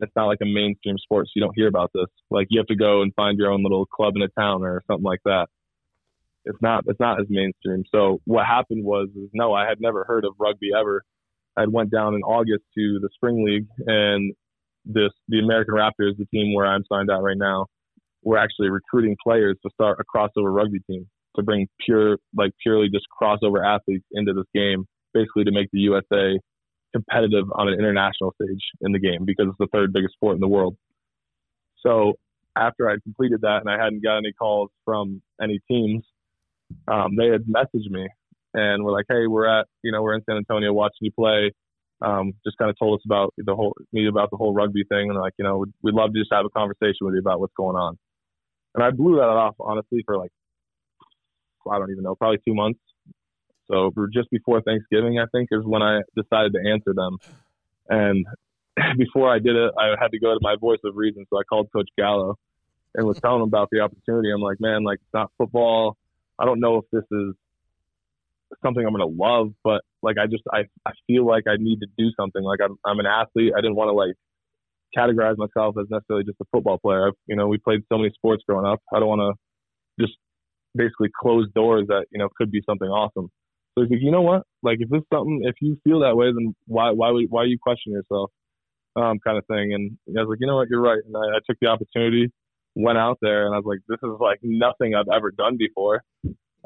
it's 0.00 0.12
not 0.14 0.26
like 0.26 0.38
a 0.42 0.46
mainstream 0.46 0.98
sport. 0.98 1.26
So 1.26 1.32
you 1.36 1.42
don't 1.42 1.56
hear 1.56 1.68
about 1.68 1.90
this. 1.94 2.06
Like, 2.30 2.48
you 2.50 2.60
have 2.60 2.66
to 2.66 2.76
go 2.76 3.02
and 3.02 3.14
find 3.14 3.38
your 3.38 3.50
own 3.50 3.62
little 3.62 3.86
club 3.86 4.14
in 4.16 4.22
a 4.22 4.28
town 4.28 4.62
or 4.62 4.82
something 4.86 5.04
like 5.04 5.20
that. 5.24 5.48
It's 6.44 6.60
not 6.62 6.84
it's 6.86 7.00
not 7.00 7.20
as 7.20 7.26
mainstream. 7.28 7.84
So 7.92 8.20
what 8.24 8.46
happened 8.46 8.84
was 8.84 9.08
is 9.16 9.28
no, 9.32 9.52
I 9.52 9.66
had 9.66 9.80
never 9.80 10.04
heard 10.04 10.24
of 10.24 10.34
rugby 10.38 10.70
ever. 10.78 11.02
I 11.56 11.66
went 11.66 11.90
down 11.90 12.14
in 12.14 12.22
August 12.22 12.64
to 12.76 12.98
the 13.00 13.08
spring 13.14 13.44
league 13.44 13.66
and 13.86 14.34
this 14.84 15.10
the 15.28 15.40
American 15.40 15.74
Raptors, 15.74 16.16
the 16.16 16.26
team 16.32 16.54
where 16.54 16.66
I'm 16.66 16.84
signed 16.90 17.10
out 17.10 17.22
right 17.22 17.36
now, 17.36 17.66
we're 18.22 18.38
actually 18.38 18.70
recruiting 18.70 19.16
players 19.22 19.56
to 19.64 19.70
start 19.72 19.98
a 20.00 20.04
crossover 20.04 20.54
rugby 20.54 20.80
team 20.88 21.06
to 21.36 21.42
bring 21.42 21.66
pure 21.84 22.18
like 22.34 22.52
purely 22.62 22.88
just 22.88 23.06
crossover 23.20 23.64
athletes 23.64 24.04
into 24.12 24.32
this 24.32 24.46
game, 24.54 24.84
basically 25.12 25.44
to 25.44 25.52
make 25.52 25.68
the 25.72 25.80
USA 25.80 26.38
competitive 26.92 27.44
on 27.54 27.68
an 27.68 27.74
international 27.74 28.32
stage 28.40 28.62
in 28.80 28.92
the 28.92 28.98
game 28.98 29.24
because 29.24 29.46
it's 29.48 29.58
the 29.58 29.68
third 29.72 29.92
biggest 29.92 30.14
sport 30.14 30.34
in 30.34 30.40
the 30.40 30.48
world. 30.48 30.76
So 31.84 32.14
after 32.56 32.88
I 32.88 32.96
completed 33.02 33.42
that 33.42 33.60
and 33.60 33.70
I 33.70 33.82
hadn't 33.82 34.02
got 34.02 34.18
any 34.18 34.32
calls 34.32 34.70
from 34.84 35.20
any 35.42 35.60
teams, 35.68 36.04
um, 36.88 37.16
they 37.16 37.26
had 37.26 37.44
messaged 37.44 37.90
me 37.90 38.08
and 38.56 38.82
were 38.82 38.90
like, 38.90 39.04
"Hey, 39.08 39.26
we're 39.28 39.46
at 39.46 39.66
you 39.82 39.92
know 39.92 40.02
we're 40.02 40.14
in 40.14 40.24
San 40.24 40.36
Antonio 40.36 40.72
watching 40.72 41.02
you 41.02 41.12
play." 41.12 41.52
Um, 42.02 42.34
just 42.44 42.58
kind 42.58 42.70
of 42.70 42.78
told 42.78 42.98
us 42.98 43.04
about 43.06 43.32
the 43.36 43.54
whole 43.54 43.74
me 43.92 44.08
about 44.08 44.30
the 44.30 44.36
whole 44.36 44.52
rugby 44.52 44.84
thing 44.88 45.08
and 45.10 45.18
like 45.18 45.32
you 45.38 45.44
know 45.44 45.58
we'd, 45.58 45.72
we'd 45.82 45.94
love 45.94 46.12
to 46.12 46.18
just 46.18 46.32
have 46.32 46.44
a 46.44 46.50
conversation 46.50 47.02
with 47.02 47.14
you 47.14 47.20
about 47.20 47.40
what's 47.40 47.54
going 47.56 47.76
on. 47.76 47.96
And 48.74 48.82
I 48.82 48.90
blew 48.90 49.16
that 49.16 49.22
off 49.22 49.54
honestly 49.60 50.02
for 50.04 50.18
like 50.18 50.30
I 51.70 51.78
don't 51.78 51.90
even 51.90 52.04
know 52.04 52.14
probably 52.14 52.38
two 52.46 52.54
months. 52.54 52.80
So 53.68 53.92
just 54.12 54.30
before 54.30 54.60
Thanksgiving, 54.62 55.18
I 55.18 55.26
think, 55.32 55.48
is 55.50 55.64
when 55.64 55.82
I 55.82 56.02
decided 56.14 56.52
to 56.54 56.70
answer 56.70 56.94
them. 56.94 57.18
And 57.88 58.26
before 58.96 59.32
I 59.32 59.38
did 59.38 59.56
it, 59.56 59.72
I 59.78 59.94
had 60.00 60.12
to 60.12 60.18
go 60.20 60.32
to 60.32 60.38
my 60.40 60.56
voice 60.60 60.78
of 60.84 60.94
reason. 60.96 61.24
So 61.30 61.38
I 61.38 61.42
called 61.42 61.68
Coach 61.72 61.88
Gallo 61.98 62.36
and 62.94 63.06
was 63.06 63.18
telling 63.20 63.42
him 63.42 63.48
about 63.48 63.68
the 63.72 63.80
opportunity. 63.80 64.30
I'm 64.32 64.40
like, 64.40 64.60
man, 64.60 64.84
like 64.84 64.98
it's 65.02 65.14
not 65.14 65.30
football. 65.36 65.96
I 66.38 66.44
don't 66.44 66.60
know 66.60 66.78
if 66.78 66.84
this 66.92 67.04
is 67.10 67.34
something 68.64 68.84
I'm 68.84 68.92
gonna 68.92 69.06
love, 69.06 69.52
but 69.64 69.82
like 70.02 70.16
I 70.18 70.26
just 70.26 70.42
I, 70.52 70.64
I 70.86 70.92
feel 71.06 71.26
like 71.26 71.44
I 71.48 71.56
need 71.58 71.80
to 71.80 71.86
do 71.98 72.10
something. 72.18 72.42
Like 72.42 72.60
I'm 72.62 72.76
I'm 72.84 72.98
an 73.00 73.06
athlete. 73.06 73.52
I 73.56 73.60
didn't 73.60 73.76
want 73.76 73.88
to 73.88 73.92
like 73.92 74.14
categorize 74.96 75.36
myself 75.36 75.76
as 75.80 75.86
necessarily 75.90 76.24
just 76.24 76.40
a 76.40 76.44
football 76.52 76.78
player. 76.78 77.08
I've, 77.08 77.14
you 77.26 77.36
know, 77.36 77.48
we 77.48 77.58
played 77.58 77.80
so 77.92 77.98
many 77.98 78.10
sports 78.14 78.42
growing 78.48 78.66
up. 78.66 78.80
I 78.94 78.98
don't 79.00 79.08
want 79.08 79.20
to 79.20 80.04
just 80.04 80.16
basically 80.74 81.10
close 81.20 81.46
doors 81.54 81.86
that 81.88 82.06
you 82.12 82.18
know 82.18 82.28
could 82.36 82.50
be 82.50 82.62
something 82.68 82.88
awesome. 82.88 83.28
So 83.76 83.82
he's 83.84 83.90
like, 83.90 84.00
you 84.02 84.10
know 84.10 84.22
what? 84.22 84.42
Like 84.62 84.78
if 84.80 84.88
it's 84.92 85.06
something, 85.12 85.42
if 85.44 85.56
you 85.60 85.78
feel 85.84 86.00
that 86.00 86.16
way, 86.16 86.26
then 86.28 86.54
why 86.66 86.90
why 86.92 87.10
would- 87.10 87.30
why 87.30 87.44
you 87.44 87.58
question 87.62 87.92
yourself? 87.92 88.30
Um, 88.96 89.18
kind 89.20 89.38
of 89.38 89.46
thing. 89.46 89.74
And 89.74 89.98
I 90.18 90.22
was 90.22 90.30
like, 90.30 90.38
you 90.40 90.46
know 90.46 90.56
what? 90.56 90.68
You're 90.70 90.80
right. 90.80 91.00
And 91.04 91.14
I, 91.16 91.36
I 91.36 91.40
took 91.48 91.58
the 91.60 91.68
opportunity, 91.68 92.32
went 92.74 92.98
out 92.98 93.18
there, 93.22 93.46
and 93.46 93.54
I 93.54 93.58
was 93.58 93.66
like, 93.66 93.80
this 93.88 93.98
is 94.02 94.16
like 94.20 94.38
nothing 94.42 94.94
I've 94.94 95.08
ever 95.14 95.30
done 95.30 95.56
before. 95.58 96.02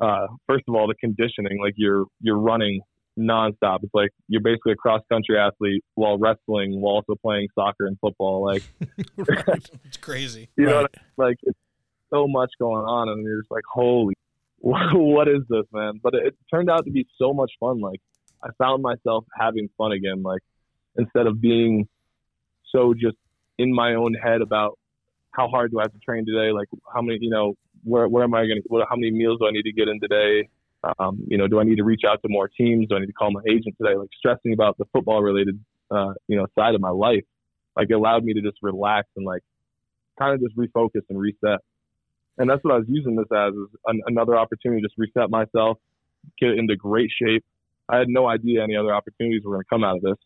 Uh, 0.00 0.26
first 0.46 0.64
of 0.68 0.74
all, 0.74 0.86
the 0.88 0.94
conditioning, 0.94 1.60
like 1.60 1.74
you're 1.76 2.04
you're 2.20 2.38
running 2.38 2.80
nonstop. 3.18 3.80
It's 3.82 3.92
like 3.94 4.10
you're 4.28 4.40
basically 4.40 4.72
a 4.72 4.76
cross 4.76 5.02
country 5.12 5.38
athlete 5.38 5.84
while 5.94 6.16
wrestling, 6.18 6.80
while 6.80 6.94
also 6.96 7.14
playing 7.20 7.48
soccer 7.54 7.86
and 7.86 7.98
football. 8.00 8.44
Like 8.44 8.62
right. 9.16 9.70
It's 9.84 9.96
crazy. 9.98 10.48
you 10.56 10.66
know, 10.66 10.82
Right. 10.82 10.96
what 11.16 11.26
I- 11.26 11.28
like 11.28 11.36
it's 11.42 11.58
so 12.10 12.26
much 12.26 12.50
going 12.58 12.84
on, 12.84 13.08
and 13.08 13.22
you're 13.24 13.40
just 13.42 13.50
like, 13.50 13.64
holy, 13.72 14.14
what 14.58 15.28
is 15.28 15.42
this, 15.48 15.64
man? 15.72 16.00
But 16.02 16.14
it, 16.14 16.26
it 16.28 16.34
turned 16.52 16.70
out 16.70 16.84
to 16.86 16.90
be 16.90 17.06
so 17.20 17.32
much 17.34 17.52
fun. 17.60 17.80
Like 17.80 18.00
I 18.42 18.48
found 18.58 18.82
myself 18.82 19.24
having 19.38 19.68
fun 19.76 19.92
again. 19.92 20.22
Like 20.22 20.40
instead 20.96 21.26
of 21.26 21.40
being 21.40 21.86
so 22.72 22.94
just 22.94 23.16
in 23.58 23.74
my 23.74 23.94
own 23.94 24.14
head 24.14 24.40
about 24.40 24.78
how 25.32 25.46
hard 25.48 25.70
do 25.70 25.78
I 25.78 25.82
have 25.82 25.92
to 25.92 25.98
train 25.98 26.24
today? 26.26 26.50
Like 26.52 26.68
how 26.92 27.02
many, 27.02 27.18
you 27.20 27.30
know, 27.30 27.54
where 27.84 28.08
where 28.08 28.24
am 28.24 28.34
I 28.34 28.46
going 28.46 28.62
to? 28.62 28.84
How 28.88 28.96
many 28.96 29.10
meals 29.10 29.38
do 29.40 29.46
I 29.46 29.50
need 29.50 29.62
to 29.62 29.72
get 29.72 29.88
in 29.88 30.00
today? 30.00 30.48
Um, 30.98 31.22
you 31.26 31.36
know, 31.36 31.46
do 31.46 31.60
I 31.60 31.64
need 31.64 31.76
to 31.76 31.84
reach 31.84 32.02
out 32.08 32.22
to 32.22 32.28
more 32.28 32.48
teams? 32.48 32.88
Do 32.88 32.96
I 32.96 33.00
need 33.00 33.06
to 33.06 33.12
call 33.12 33.30
my 33.30 33.42
agent 33.48 33.76
today? 33.78 33.96
Like 33.96 34.08
stressing 34.16 34.52
about 34.52 34.78
the 34.78 34.86
football 34.92 35.22
related, 35.22 35.60
uh, 35.90 36.14
you 36.26 36.36
know, 36.36 36.46
side 36.58 36.74
of 36.74 36.80
my 36.80 36.90
life. 36.90 37.24
Like 37.76 37.90
allowed 37.90 38.24
me 38.24 38.34
to 38.34 38.40
just 38.40 38.58
relax 38.62 39.08
and 39.16 39.24
like 39.24 39.42
kind 40.18 40.34
of 40.34 40.40
just 40.40 40.56
refocus 40.56 41.02
and 41.08 41.18
reset. 41.18 41.60
And 42.38 42.48
that's 42.48 42.62
what 42.64 42.74
I 42.74 42.78
was 42.78 42.86
using 42.88 43.16
this 43.16 43.26
as 43.34 43.52
is 43.52 43.68
an, 43.86 44.00
another 44.06 44.36
opportunity 44.36 44.80
to 44.80 44.88
just 44.88 44.98
reset 44.98 45.30
myself, 45.30 45.78
get 46.38 46.50
into 46.50 46.76
great 46.76 47.10
shape. 47.10 47.44
I 47.88 47.98
had 47.98 48.08
no 48.08 48.26
idea 48.28 48.62
any 48.62 48.76
other 48.76 48.94
opportunities 48.94 49.42
were 49.44 49.52
going 49.52 49.62
to 49.62 49.68
come 49.68 49.84
out 49.84 49.96
of 49.96 50.02
this 50.02 50.16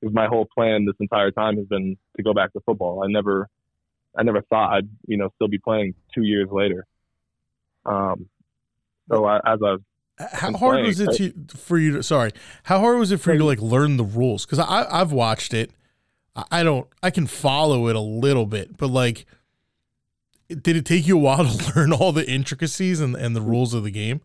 because 0.00 0.14
my 0.14 0.26
whole 0.26 0.46
plan 0.52 0.86
this 0.86 0.96
entire 1.00 1.30
time 1.30 1.56
has 1.58 1.66
been 1.66 1.96
to 2.16 2.22
go 2.22 2.32
back 2.34 2.52
to 2.54 2.60
football. 2.60 3.04
I 3.04 3.06
never, 3.08 3.48
I 4.16 4.22
never 4.22 4.42
thought 4.42 4.72
I'd, 4.72 4.88
you 5.06 5.16
know, 5.16 5.28
still 5.36 5.48
be 5.48 5.58
playing 5.58 5.94
two 6.14 6.22
years 6.22 6.48
later. 6.50 6.86
Um, 7.86 8.28
so 9.10 9.24
I, 9.24 9.36
as 9.44 9.58
I 9.62 9.76
How 10.32 10.52
hard 10.52 10.74
playing, 10.74 10.86
was 10.86 11.00
it 11.00 11.12
to, 11.16 11.56
for 11.56 11.78
you 11.78 11.96
to? 11.96 12.02
Sorry, 12.02 12.32
how 12.64 12.78
hard 12.78 12.98
was 12.98 13.12
it 13.12 13.18
for 13.18 13.32
you 13.32 13.38
to 13.38 13.44
like 13.44 13.60
learn 13.60 13.96
the 13.96 14.04
rules? 14.04 14.44
Because 14.44 14.58
I 14.58 14.86
I've 14.90 15.12
watched 15.12 15.54
it. 15.54 15.72
I- 16.50 16.62
don't. 16.62 16.86
I 17.02 17.10
can 17.10 17.26
follow 17.26 17.88
it 17.88 17.96
a 17.96 18.00
little 18.00 18.46
bit, 18.46 18.76
but 18.76 18.88
like, 18.88 19.26
did 20.48 20.76
it 20.76 20.86
take 20.86 21.06
you 21.06 21.16
a 21.16 21.20
while 21.20 21.44
to 21.44 21.72
learn 21.74 21.92
all 21.92 22.12
the 22.12 22.28
intricacies 22.28 23.00
and, 23.00 23.14
and 23.16 23.34
the 23.34 23.40
rules 23.40 23.74
of 23.74 23.84
the 23.84 23.90
game? 23.90 24.20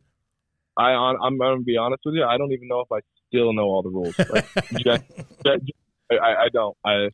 I 0.78 0.92
on, 0.92 1.18
I'm 1.24 1.38
going 1.38 1.60
to 1.60 1.64
be 1.64 1.78
honest 1.78 2.02
with 2.06 2.16
you. 2.16 2.24
I 2.24 2.38
don't 2.38 2.52
even 2.52 2.68
know 2.68 2.82
if 2.82 2.92
I 2.92 3.00
still 3.30 3.54
know 3.54 3.64
all 3.64 3.82
the 3.82 3.90
rules. 3.90 4.18
Like, 4.20 4.46
just, 4.74 5.04
just, 5.46 5.72
I, 6.12 6.16
I 6.18 6.50
don't. 6.52 6.76
I 6.86 7.10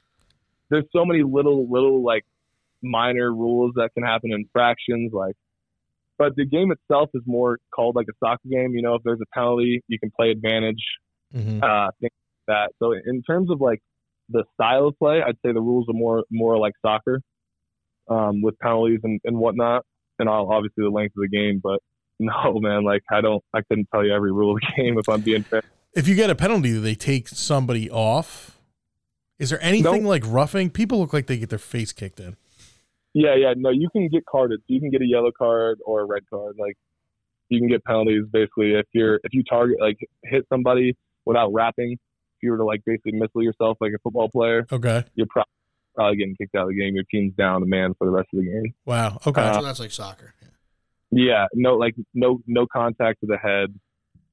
there's 0.69 0.85
so 0.91 1.05
many 1.05 1.21
little 1.23 1.69
little 1.69 2.03
like 2.03 2.25
minor 2.81 3.31
rules 3.31 3.73
that 3.75 3.93
can 3.93 4.03
happen 4.03 4.31
in 4.33 4.45
fractions. 4.51 5.13
Like, 5.13 5.35
but 6.21 6.35
the 6.35 6.45
game 6.45 6.71
itself 6.71 7.09
is 7.15 7.23
more 7.25 7.57
called 7.73 7.95
like 7.95 8.05
a 8.07 8.13
soccer 8.23 8.47
game. 8.47 8.75
You 8.75 8.83
know, 8.83 8.93
if 8.93 9.01
there's 9.03 9.19
a 9.19 9.25
penalty, 9.33 9.81
you 9.87 9.97
can 9.97 10.11
play 10.15 10.29
advantage. 10.29 10.83
Mhm. 11.35 11.63
Uh, 11.63 11.89
things 11.99 12.11
like 12.11 12.45
that. 12.47 12.71
So 12.77 12.91
in 12.91 13.23
terms 13.23 13.49
of 13.49 13.59
like 13.59 13.79
the 14.29 14.43
style 14.53 14.89
of 14.89 14.99
play, 14.99 15.23
I'd 15.23 15.37
say 15.43 15.51
the 15.51 15.61
rules 15.61 15.87
are 15.89 15.97
more 15.97 16.23
more 16.29 16.59
like 16.59 16.73
soccer, 16.85 17.21
um, 18.07 18.43
with 18.43 18.55
penalties 18.59 18.99
and, 19.03 19.19
and 19.23 19.39
whatnot, 19.39 19.83
and 20.19 20.29
all, 20.29 20.53
obviously 20.53 20.83
the 20.83 20.91
length 20.91 21.15
of 21.17 21.23
the 21.23 21.35
game. 21.35 21.59
But 21.63 21.79
no, 22.19 22.59
man, 22.59 22.83
like 22.83 23.01
I 23.11 23.21
don't, 23.21 23.43
I 23.51 23.61
couldn't 23.63 23.87
tell 23.91 24.05
you 24.05 24.13
every 24.13 24.31
rule 24.31 24.55
of 24.55 24.61
the 24.61 24.83
game 24.83 24.99
if 24.99 25.09
I'm 25.09 25.21
being 25.21 25.41
fair. 25.41 25.63
If 25.95 26.07
you 26.07 26.13
get 26.13 26.29
a 26.29 26.35
penalty, 26.35 26.69
do 26.69 26.81
they 26.81 26.93
take 26.93 27.29
somebody 27.29 27.89
off? 27.89 28.59
Is 29.39 29.49
there 29.49 29.63
anything 29.63 30.05
like 30.05 30.21
roughing? 30.27 30.69
People 30.69 30.99
look 30.99 31.13
like 31.13 31.25
they 31.25 31.39
get 31.39 31.49
their 31.49 31.57
face 31.57 31.91
kicked 31.91 32.19
in. 32.19 32.37
Yeah, 33.13 33.35
yeah. 33.35 33.53
No, 33.57 33.69
you 33.69 33.89
can 33.91 34.07
get 34.07 34.25
carded. 34.25 34.61
You 34.67 34.79
can 34.79 34.89
get 34.89 35.01
a 35.01 35.05
yellow 35.05 35.31
card 35.37 35.79
or 35.85 36.01
a 36.01 36.05
red 36.05 36.23
card. 36.29 36.55
Like 36.59 36.77
you 37.49 37.59
can 37.59 37.67
get 37.67 37.83
penalties 37.83 38.23
basically 38.31 38.73
if 38.73 38.85
you're 38.93 39.15
if 39.23 39.33
you 39.33 39.43
target 39.43 39.77
like 39.81 39.97
hit 40.23 40.45
somebody 40.49 40.95
without 41.25 41.51
wrapping. 41.53 41.93
If 41.93 42.43
you 42.43 42.51
were 42.51 42.57
to 42.57 42.65
like 42.65 42.81
basically 42.85 43.11
missile 43.13 43.43
yourself 43.43 43.77
like 43.81 43.91
a 43.93 43.99
football 43.99 44.29
player, 44.29 44.65
Okay. 44.71 45.03
you're 45.15 45.27
pro- 45.29 45.43
probably 45.95 46.17
getting 46.17 46.35
kicked 46.35 46.55
out 46.55 46.63
of 46.63 46.69
the 46.69 46.79
game. 46.79 46.95
Your 46.95 47.03
team's 47.11 47.33
down 47.35 47.61
a 47.61 47.65
man 47.65 47.93
for 47.97 48.05
the 48.05 48.11
rest 48.11 48.29
of 48.33 48.39
the 48.39 48.45
game. 48.45 48.73
Wow. 48.85 49.19
Okay. 49.27 49.41
Uh, 49.41 49.53
so 49.53 49.61
that's 49.61 49.79
like 49.79 49.91
soccer. 49.91 50.33
Yeah. 50.41 50.47
Yeah, 51.13 51.45
no, 51.53 51.75
like 51.75 51.95
no, 52.13 52.39
no 52.47 52.65
contact 52.65 53.19
to 53.19 53.27
the 53.27 53.37
head. 53.37 53.77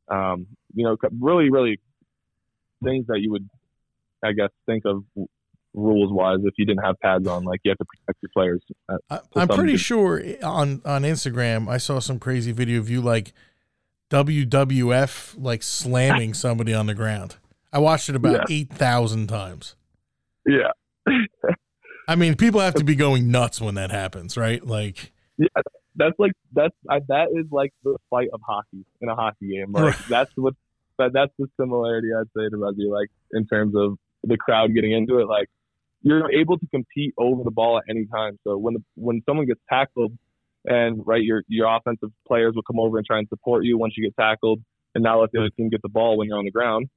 Um, 0.08 0.46
you 0.74 0.84
know, 0.84 0.96
really, 1.20 1.50
really 1.50 1.80
things 2.84 3.06
that 3.08 3.18
you 3.20 3.32
would, 3.32 3.48
I 4.24 4.30
guess, 4.32 4.50
think 4.64 4.84
of 4.86 5.02
rules 5.78 6.12
wise 6.12 6.38
if 6.44 6.54
you 6.58 6.66
didn't 6.66 6.84
have 6.84 6.98
pads 7.00 7.26
on. 7.26 7.44
Like 7.44 7.60
you 7.64 7.70
have 7.70 7.78
to 7.78 7.84
protect 7.84 8.18
your 8.22 8.30
players. 8.34 8.60
Uh, 8.88 8.96
I, 9.10 9.40
i'm 9.40 9.48
pretty 9.48 9.72
degree. 9.72 9.76
sure 9.78 10.22
on 10.42 10.82
on 10.84 11.02
Instagram 11.02 11.68
I 11.68 11.78
saw 11.78 11.98
some 11.98 12.18
crazy 12.18 12.52
video 12.52 12.78
of 12.78 12.90
you 12.90 13.00
like 13.00 13.32
WWF 14.10 15.34
like 15.38 15.62
slamming 15.62 16.34
somebody 16.34 16.74
on 16.74 16.86
the 16.86 16.94
ground. 16.94 17.36
I 17.72 17.78
watched 17.78 18.08
it 18.08 18.16
about 18.16 18.50
eight 18.50 18.70
thousand 18.70 19.28
times. 19.28 19.76
Yeah, 20.46 20.70
I 22.08 22.16
mean, 22.16 22.34
people 22.36 22.60
have 22.60 22.74
to 22.74 22.84
be 22.84 22.94
going 22.94 23.30
nuts 23.30 23.60
when 23.60 23.74
that 23.74 23.90
happens, 23.90 24.38
right? 24.38 24.66
Like, 24.66 25.12
yeah 25.36 25.48
that's 25.98 26.18
like 26.18 26.32
that's 26.54 26.74
I, 26.88 27.00
that 27.08 27.28
is 27.34 27.46
like 27.50 27.72
the 27.82 27.96
fight 28.08 28.28
of 28.32 28.40
hockey 28.46 28.84
in 29.00 29.08
a 29.08 29.14
hockey 29.14 29.48
game. 29.48 29.72
Like 29.72 29.98
that's 30.08 30.30
what 30.36 30.54
that 30.98 31.12
that's 31.12 31.32
the 31.38 31.48
similarity 31.60 32.08
I'd 32.18 32.28
say 32.36 32.48
to 32.48 32.56
rugby. 32.56 32.86
Like 32.88 33.08
in 33.32 33.46
terms 33.46 33.74
of 33.76 33.98
the 34.22 34.36
crowd 34.36 34.74
getting 34.74 34.92
into 34.92 35.18
it, 35.18 35.26
like 35.26 35.48
you're 36.02 36.30
able 36.32 36.58
to 36.58 36.66
compete 36.68 37.14
over 37.18 37.42
the 37.44 37.50
ball 37.50 37.78
at 37.78 37.84
any 37.88 38.06
time. 38.06 38.38
So 38.44 38.56
when 38.56 38.74
the, 38.74 38.82
when 38.94 39.22
someone 39.26 39.46
gets 39.46 39.60
tackled, 39.68 40.16
and 40.64 41.06
right, 41.06 41.22
your 41.22 41.42
your 41.48 41.74
offensive 41.74 42.10
players 42.26 42.54
will 42.54 42.62
come 42.62 42.80
over 42.80 42.98
and 42.98 43.06
try 43.06 43.18
and 43.18 43.28
support 43.28 43.64
you 43.64 43.78
once 43.78 43.94
you 43.96 44.04
get 44.04 44.16
tackled, 44.16 44.60
and 44.94 45.04
not 45.04 45.16
let 45.20 45.32
the 45.32 45.40
other 45.40 45.50
team 45.50 45.70
get 45.70 45.82
the 45.82 45.88
ball 45.88 46.18
when 46.18 46.28
you're 46.28 46.38
on 46.38 46.44
the 46.44 46.50
ground. 46.50 46.88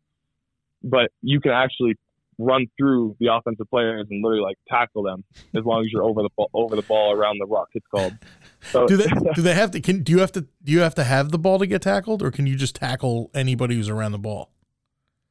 But 0.84 1.12
you 1.22 1.40
can 1.40 1.52
actually 1.52 1.96
run 2.38 2.66
through 2.78 3.16
the 3.20 3.28
offensive 3.32 3.70
players 3.70 4.08
and 4.10 4.24
literally 4.24 4.42
like 4.42 4.58
tackle 4.68 5.04
them 5.04 5.24
as 5.56 5.64
long 5.64 5.82
as 5.82 5.92
you're 5.92 6.04
over 6.04 6.24
the 6.24 6.30
ball, 6.36 6.50
over 6.54 6.76
the 6.76 6.82
ball 6.82 7.14
around 7.14 7.38
the 7.40 7.46
ruck. 7.46 7.70
It's 7.74 7.86
called. 7.88 8.14
So 8.62 8.88
do 8.88 8.98
they 8.98 9.06
do 9.36 9.42
they 9.42 9.54
have 9.54 9.72
to? 9.72 9.82
Can 9.82 10.04
do 10.04 10.12
you 10.12 10.20
have 10.20 10.32
to 10.34 10.42
do 10.42 10.72
you 10.72 10.80
have 10.80 10.96
to 10.96 11.04
have 11.04 11.32
the 11.32 11.40
ball 11.40 11.60
to 11.60 11.68
get 11.68 11.82
tackled, 11.82 12.22
or 12.22 12.32
can 12.32 12.48
you 12.48 12.56
just 12.56 12.76
tackle 12.76 13.30
anybody 13.34 13.76
who's 13.76 13.90
around 13.90 14.12
the 14.12 14.20
ball? 14.20 14.52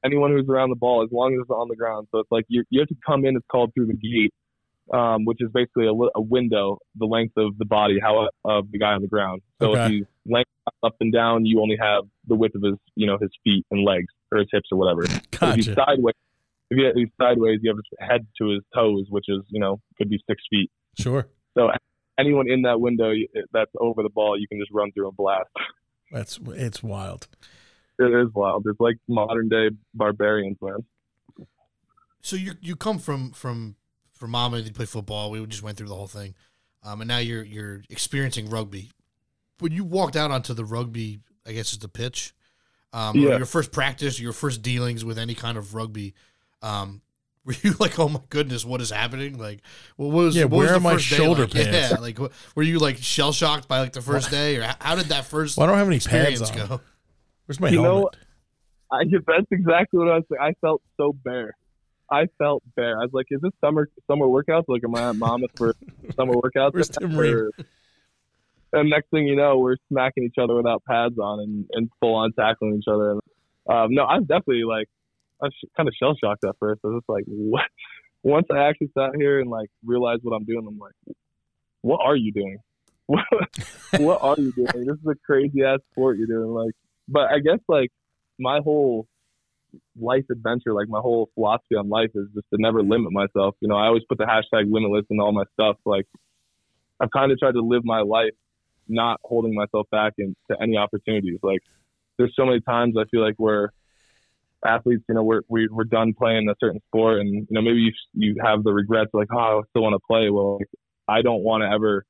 Anyone 0.05 0.31
who's 0.33 0.49
around 0.49 0.71
the 0.71 0.77
ball 0.77 1.03
as 1.03 1.11
long 1.13 1.35
as 1.35 1.41
it's 1.43 1.51
on 1.51 1.69
the 1.69 1.77
ground. 1.77 2.09
So 2.13 2.19
it's 2.19 2.31
like 2.31 2.45
you 2.49 2.65
you 2.71 2.81
have 2.81 2.89
to 2.89 2.97
come 3.07 3.25
in. 3.25 3.37
It's 3.37 3.47
called 3.51 3.73
through 3.75 3.87
the 3.87 3.95
gate, 3.95 4.33
um, 4.93 5.25
which 5.25 5.39
is 5.41 5.51
basically 5.53 5.87
a, 5.87 5.93
a 5.93 6.21
window, 6.21 6.79
the 6.97 7.07
length 7.07 7.35
of 7.37 7.57
the 7.59 7.65
body, 7.65 7.99
how 8.01 8.29
of 8.45 8.71
the 8.71 8.79
guy 8.79 8.93
on 8.93 9.03
the 9.03 9.09
ground. 9.09 9.43
So 9.61 9.73
Okay. 9.73 9.85
if 9.87 9.91
he's 9.91 10.05
length 10.27 10.51
up 10.83 10.95
and 11.01 11.13
down, 11.13 11.47
you 11.47 11.61
only 11.61 11.77
have 11.81 12.05
the 12.27 12.35
width 12.35 12.55
of 12.55 12.63
his 12.63 12.75
you 12.95 13.07
know 13.07 13.19
his 13.21 13.31
feet 13.45 13.65
and 13.71 13.85
legs 13.85 14.13
or 14.33 14.39
his 14.39 14.49
hips 14.53 14.69
or 14.73 14.79
whatever. 14.79 15.03
But 15.41 15.59
If 15.59 15.67
he's 15.67 15.75
sideways, 15.75 16.15
if 16.71 16.77
he- 16.95 17.01
he's 17.01 17.11
sideways, 17.21 17.61
you 17.63 17.71
have 17.71 17.79
his 17.79 18.09
head 18.09 18.27
to 18.39 18.49
his 18.51 18.63
toes, 18.75 19.07
which 19.11 19.27
is 19.29 19.41
you 19.49 19.61
know 19.61 19.81
could 19.99 20.09
be 20.09 20.21
six 20.29 20.43
feet. 20.51 20.71
Sure. 20.99 21.27
So 21.57 21.71
anyone 22.19 22.51
in 22.51 22.63
that 22.63 22.81
window 22.81 23.13
that's 23.53 23.71
over 23.79 24.03
the 24.03 24.11
ball, 24.11 24.39
you 24.39 24.47
can 24.49 24.59
just 24.61 24.71
run 24.73 24.93
through 24.93 25.09
and 25.09 25.17
blast. 25.17 25.49
That's 26.13 26.39
it's 26.49 26.83
wild. 26.83 27.29
It 28.01 28.13
is 28.15 28.33
wild. 28.35 28.65
It's 28.67 28.81
like 28.81 28.97
modern 29.09 29.49
day 29.49 29.71
barbarians, 29.95 30.57
man. 30.63 30.85
So 32.23 32.37
you 32.37 32.53
you 32.61 32.77
come 32.77 32.99
from 32.99 33.31
from 33.33 33.77
from 34.13 34.31
Monmouth, 34.31 34.67
you 34.67 34.73
play 34.73 34.87
football. 34.87 35.31
We 35.31 35.45
just 35.47 35.63
went 35.63 35.77
through 35.79 35.89
the 35.89 35.95
whole 35.95 36.07
thing, 36.07 36.35
um, 36.83 37.01
and 37.01 37.09
now 37.09 37.19
you're 37.19 37.43
you're 37.45 37.83
experiencing 37.91 38.51
rugby. 38.51 38.91
When 39.59 39.73
you 39.73 39.85
walked 39.85 40.17
out 40.17 40.31
onto 40.31 40.55
the 40.55 40.65
rugby, 40.65 41.21
I 41.47 41.53
guess 41.53 41.73
it's 41.73 41.83
the 41.83 41.89
pitch. 41.89 42.35
Um, 42.93 43.17
Yeah. 43.17 43.37
Your 43.37 43.47
first 43.47 43.73
practice, 43.73 44.19
your 44.19 44.33
first 44.33 44.63
dealings 44.63 45.05
with 45.05 45.19
any 45.19 45.35
kind 45.35 45.57
of 45.59 45.75
rugby. 45.75 46.15
Um, 46.63 47.03
were 47.45 47.55
you 47.63 47.75
like, 47.81 47.99
oh 47.99 48.09
my 48.09 48.21
goodness, 48.29 48.65
what 48.67 48.81
is 48.83 48.91
happening? 48.91 49.39
Like, 49.39 49.61
what 49.97 50.11
was 50.11 50.37
Yeah, 50.37 50.45
what 50.45 50.59
was 50.59 50.59
where 50.59 50.69
the 50.69 50.77
are 50.77 50.81
my 50.81 50.93
first 50.95 51.11
day 51.11 51.17
shoulder 51.17 51.43
like? 51.43 51.53
pads? 51.53 51.91
Yeah, 51.93 51.97
like 51.99 52.19
what, 52.19 52.33
were 52.55 52.63
you 52.63 52.79
like 52.79 52.99
shell 52.99 53.33
shocked 53.33 53.67
by 53.69 53.81
like 53.81 53.93
the 53.95 54.03
first 54.03 54.31
day, 54.31 54.57
or 54.57 54.63
how- 54.63 54.77
how 54.81 54.95
did 54.97 55.07
that 55.07 55.25
first 55.25 55.57
Well, 55.57 55.65
I 55.67 55.71
don't 55.71 55.79
have 55.79 55.87
any 55.89 56.01
pads 56.01 56.43
on. 56.43 56.57
go? 56.69 56.81
Where's 57.51 57.59
my 57.59 57.71
You 57.71 57.83
know. 57.83 58.11
I 58.93 59.03
that's 59.27 59.47
exactly 59.51 59.99
what 59.99 60.09
I 60.09 60.15
was 60.17 60.25
saying. 60.31 60.41
I 60.41 60.53
felt 60.61 60.83
so 60.97 61.13
bare. 61.13 61.57
I 62.09 62.27
felt 62.39 62.63
bare. 62.77 62.97
I 62.97 63.03
was 63.03 63.11
like, 63.13 63.27
"Is 63.31 63.41
this 63.41 63.51
summer 63.61 63.89
summer 64.07 64.27
workouts? 64.27 64.67
Like, 64.69 64.85
am 64.85 64.95
I 64.95 65.09
at 65.09 65.17
Monmouth 65.17 65.51
for 65.57 65.75
summer 66.15 66.35
workouts?" 66.35 66.75
Where's 66.75 66.91
Tim 66.91 67.19
And 68.73 68.89
next 68.89 69.11
thing 69.11 69.27
you 69.27 69.35
know, 69.35 69.59
we're 69.59 69.79
smacking 69.89 70.23
each 70.23 70.37
other 70.41 70.55
without 70.55 70.85
pads 70.85 71.19
on 71.19 71.41
and, 71.41 71.67
and 71.73 71.91
full 71.99 72.15
on 72.15 72.33
tackling 72.35 72.77
each 72.77 72.87
other. 72.87 73.19
Um, 73.69 73.95
no, 73.95 74.05
I 74.05 74.19
was 74.19 74.29
definitely 74.29 74.63
like, 74.63 74.87
I 75.43 75.47
was 75.47 75.55
kind 75.77 75.89
of 75.89 75.95
shell 76.01 76.15
shocked 76.15 76.45
at 76.45 76.55
first. 76.61 76.83
I 76.85 76.89
was 76.89 77.01
just 77.01 77.09
like, 77.09 77.25
"What?" 77.27 77.65
Once 78.23 78.47
I 78.53 78.69
actually 78.69 78.93
sat 78.97 79.17
here 79.17 79.41
and 79.41 79.51
like 79.51 79.71
realized 79.85 80.21
what 80.23 80.37
I'm 80.37 80.45
doing, 80.45 80.65
I'm 80.69 80.79
like, 80.79 81.17
"What 81.81 81.99
are 82.01 82.15
you 82.15 82.31
doing? 82.31 82.59
What, 83.07 83.25
what 83.99 84.23
are 84.23 84.37
you 84.39 84.53
doing? 84.53 84.87
This 84.87 84.99
is 84.99 85.07
a 85.11 85.17
crazy 85.27 85.65
ass 85.65 85.81
sport 85.91 86.17
you're 86.17 86.29
doing." 86.29 86.51
Like, 86.51 86.75
but 87.11 87.31
I 87.31 87.41
guess 87.41 87.59
like 87.69 87.91
my 88.39 88.61
whole 88.63 89.07
life 90.01 90.25
adventure, 90.31 90.73
like 90.73 90.89
my 90.89 91.01
whole 91.01 91.31
philosophy 91.35 91.77
on 91.77 91.89
life 91.89 92.11
is 92.15 92.27
just 92.35 92.47
to 92.55 92.61
never 92.61 92.83
limit 92.83 93.13
myself. 93.13 93.55
You 93.61 93.69
know, 93.69 93.77
I 93.77 93.87
always 93.87 94.03
put 94.09 94.19
the 94.19 94.25
hashtag 94.25 94.71
limitless 94.71 95.05
in 95.11 95.21
all 95.21 95.33
my 95.33 95.45
stuff. 95.55 95.77
Like 95.85 96.07
I've 97.01 97.11
kind 97.11 97.33
of 97.33 97.39
tried 97.39 97.53
to 97.53 97.63
live 97.63 97.85
my 97.85 98.01
life 98.01 98.33
not 98.89 99.21
holding 99.25 99.55
myself 99.55 99.87
back 99.91 100.15
into 100.19 100.35
any 100.61 100.77
opportunities. 100.77 101.39
Like 101.43 101.61
there's 102.19 102.33
so 102.35 102.45
many 102.45 102.61
times 102.61 102.95
I 102.99 103.05
feel 103.11 103.23
like 103.23 103.37
we're 103.39 103.69
athletes, 104.65 105.05
you 105.09 105.15
know, 105.15 105.23
we're, 105.23 105.43
we, 105.49 105.69
we're 105.69 105.85
done 105.85 106.13
playing 106.13 106.49
a 106.49 106.55
certain 106.61 106.81
sport 106.89 107.21
and, 107.21 107.33
you 107.33 107.47
know, 107.51 107.63
maybe 107.63 107.81
you, 107.81 107.93
you 108.15 108.37
have 108.45 108.63
the 108.63 108.73
regrets 108.73 109.11
like, 109.15 109.29
oh, 109.33 109.61
I 109.61 109.61
still 109.71 109.83
want 109.83 109.95
to 109.95 110.07
play. 110.07 110.29
Well, 110.31 110.59
like, 110.59 110.69
I 111.09 111.23
don't 111.23 111.43
want 111.43 111.63
to 111.63 111.69
ever 111.69 112.05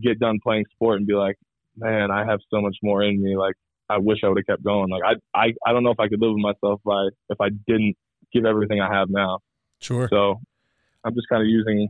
get 0.00 0.18
done 0.18 0.38
playing 0.42 0.66
sport 0.72 0.98
and 0.98 1.06
be 1.06 1.14
like, 1.14 1.36
man, 1.76 2.10
I 2.10 2.24
have 2.24 2.40
so 2.50 2.60
much 2.60 2.76
more 2.82 3.02
in 3.02 3.20
me. 3.20 3.36
Like, 3.36 3.54
I 3.88 3.98
wish 3.98 4.18
I 4.24 4.28
would 4.28 4.38
have 4.38 4.46
kept 4.46 4.64
going. 4.64 4.90
Like 4.90 5.02
I, 5.04 5.38
I, 5.38 5.52
I 5.66 5.72
don't 5.72 5.82
know 5.84 5.90
if 5.90 6.00
I 6.00 6.08
could 6.08 6.20
live 6.20 6.32
with 6.34 6.42
myself 6.42 6.80
if 6.84 6.90
I 6.90 7.08
if 7.30 7.40
I 7.40 7.48
didn't 7.66 7.96
give 8.32 8.44
everything 8.44 8.80
I 8.80 8.92
have 8.92 9.10
now. 9.10 9.40
Sure. 9.80 10.08
So 10.08 10.40
I'm 11.04 11.14
just 11.14 11.28
kind 11.28 11.42
of 11.42 11.48
using 11.48 11.88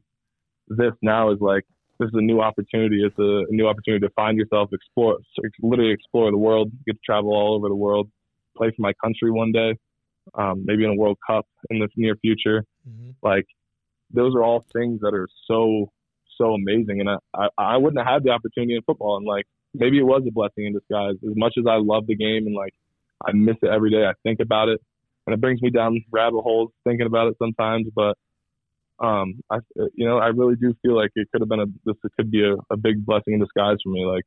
this 0.69 0.93
now 1.03 1.33
as 1.33 1.39
like 1.41 1.65
this 1.99 2.09
is 2.09 2.15
a 2.15 2.21
new 2.21 2.41
opportunity. 2.41 3.03
It's 3.05 3.19
a, 3.19 3.45
new 3.51 3.69
opportunity 3.69 4.05
to 4.07 4.13
find 4.15 4.37
yourself, 4.37 4.71
explore, 4.73 5.19
literally 5.63 5.93
explore 5.93 6.31
the 6.31 6.39
world, 6.39 6.73
get 6.87 6.95
to 6.95 6.99
travel 7.05 7.33
all 7.33 7.55
over 7.55 7.69
the 7.69 7.75
world, 7.75 8.11
play 8.57 8.71
for 8.71 8.83
my 8.83 8.93
country 9.03 9.31
one 9.31 9.53
day, 9.53 9.77
um, 10.35 10.65
maybe 10.65 10.85
in 10.85 10.91
a 10.91 10.97
World 10.97 11.19
Cup 11.25 11.47
in 11.71 11.79
the 11.79 11.89
near 11.97 12.17
future. 12.17 12.65
Mhm. 12.89 13.15
Like 13.23 13.47
those 14.11 14.35
are 14.35 14.43
all 14.43 14.65
things 14.73 15.01
that 15.01 15.15
are 15.15 15.29
so 15.47 15.91
so 16.37 16.55
amazing, 16.55 17.01
and 17.01 17.09
I, 17.09 17.17
I 17.35 17.49
I 17.59 17.77
wouldn't 17.77 17.99
have 18.05 18.13
had 18.13 18.25
the 18.25 18.31
opportunity 18.31 18.75
in 18.75 18.83
football, 18.83 19.17
and 19.17 19.27
like 19.27 19.47
maybe 19.75 19.99
it 19.99 20.05
was 20.05 20.23
a 20.27 20.33
blessing 20.33 20.67
in 20.67 20.73
disguise. 20.73 21.17
As 21.17 21.37
much 21.37 21.55
as 21.59 21.65
I 21.69 21.77
love 21.77 22.07
the 22.07 22.17
game 22.17 22.47
and 22.47 22.55
like 22.55 22.75
I 23.25 23.33
miss 23.33 23.57
it 23.63 23.71
every 23.71 23.91
day, 23.91 24.05
I 24.07 24.13
think 24.23 24.41
about 24.41 24.69
it, 24.69 24.81
and 25.27 25.35
it 25.35 25.41
brings 25.41 25.61
me 25.61 25.71
down 25.71 26.03
rabbit 26.11 26.41
holes 26.41 26.71
thinking 26.85 27.07
about 27.07 27.29
it 27.29 27.37
sometimes. 27.39 27.87
But 27.95 28.17
um, 29.01 29.41
I 29.51 29.59
you 29.95 30.07
know 30.07 30.19
I 30.19 30.29
really 30.29 30.57
do 30.57 30.75
feel 30.83 30.97
like 30.97 31.11
it 31.15 31.29
could 31.33 31.41
have 31.41 31.49
been 31.49 31.61
a 31.61 31.67
this 31.85 31.97
could 32.17 32.31
be 32.31 32.45
a, 32.45 32.55
a 32.73 32.77
big 32.77 33.05
blessing 33.05 33.35
in 33.35 33.41
disguise 33.41 33.77
for 33.83 33.91
me. 33.91 34.07
Like 34.07 34.25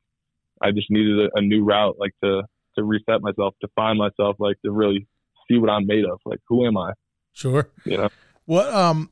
I 0.62 0.70
just 0.70 0.90
needed 0.90 1.18
a, 1.18 1.38
a 1.38 1.40
new 1.40 1.64
route, 1.64 1.96
like 1.98 2.12
to 2.22 2.42
to 2.76 2.84
reset 2.84 3.22
myself, 3.22 3.54
to 3.62 3.68
find 3.74 3.98
myself, 3.98 4.36
like 4.38 4.56
to 4.64 4.70
really 4.70 5.06
see 5.50 5.58
what 5.58 5.70
I'm 5.70 5.86
made 5.86 6.04
of. 6.04 6.20
Like 6.24 6.40
who 6.48 6.66
am 6.66 6.76
I? 6.76 6.92
Sure. 7.32 7.68
You 7.84 7.96
know. 7.96 8.08
What 8.44 8.72
um 8.72 9.10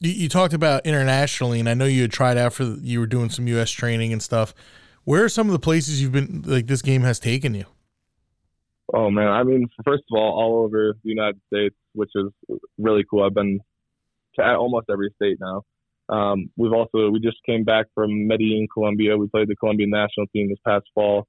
you, 0.00 0.10
you 0.10 0.28
talked 0.28 0.54
about 0.54 0.86
internationally 0.86 1.60
and 1.60 1.68
I 1.68 1.74
know 1.74 1.84
you 1.84 2.02
had 2.02 2.12
tried 2.12 2.36
out 2.36 2.52
for 2.54 2.64
you 2.64 3.00
were 3.00 3.06
doing 3.06 3.30
some 3.30 3.46
US 3.48 3.70
training 3.70 4.12
and 4.12 4.22
stuff. 4.22 4.54
Where 5.04 5.24
are 5.24 5.28
some 5.28 5.48
of 5.48 5.52
the 5.52 5.58
places 5.58 6.00
you've 6.00 6.12
been 6.12 6.42
like 6.46 6.66
this 6.66 6.82
game 6.82 7.02
has 7.02 7.18
taken 7.18 7.54
you? 7.54 7.64
Oh 8.94 9.10
man, 9.10 9.28
I 9.28 9.42
mean, 9.42 9.68
first 9.84 10.04
of 10.10 10.18
all, 10.18 10.38
all 10.38 10.64
over 10.64 10.94
the 11.02 11.10
United 11.10 11.40
States, 11.46 11.74
which 11.94 12.10
is 12.14 12.30
really 12.78 13.04
cool. 13.08 13.24
I've 13.24 13.34
been 13.34 13.60
to 14.36 14.42
almost 14.54 14.86
every 14.90 15.10
state 15.16 15.38
now. 15.40 15.62
Um, 16.08 16.50
we've 16.56 16.72
also 16.72 17.10
we 17.10 17.20
just 17.20 17.38
came 17.46 17.64
back 17.64 17.86
from 17.94 18.26
Medellin, 18.26 18.68
Colombia. 18.72 19.16
We 19.16 19.28
played 19.28 19.48
the 19.48 19.56
Colombian 19.56 19.90
national 19.90 20.26
team 20.28 20.48
this 20.48 20.58
past 20.66 20.84
fall. 20.94 21.26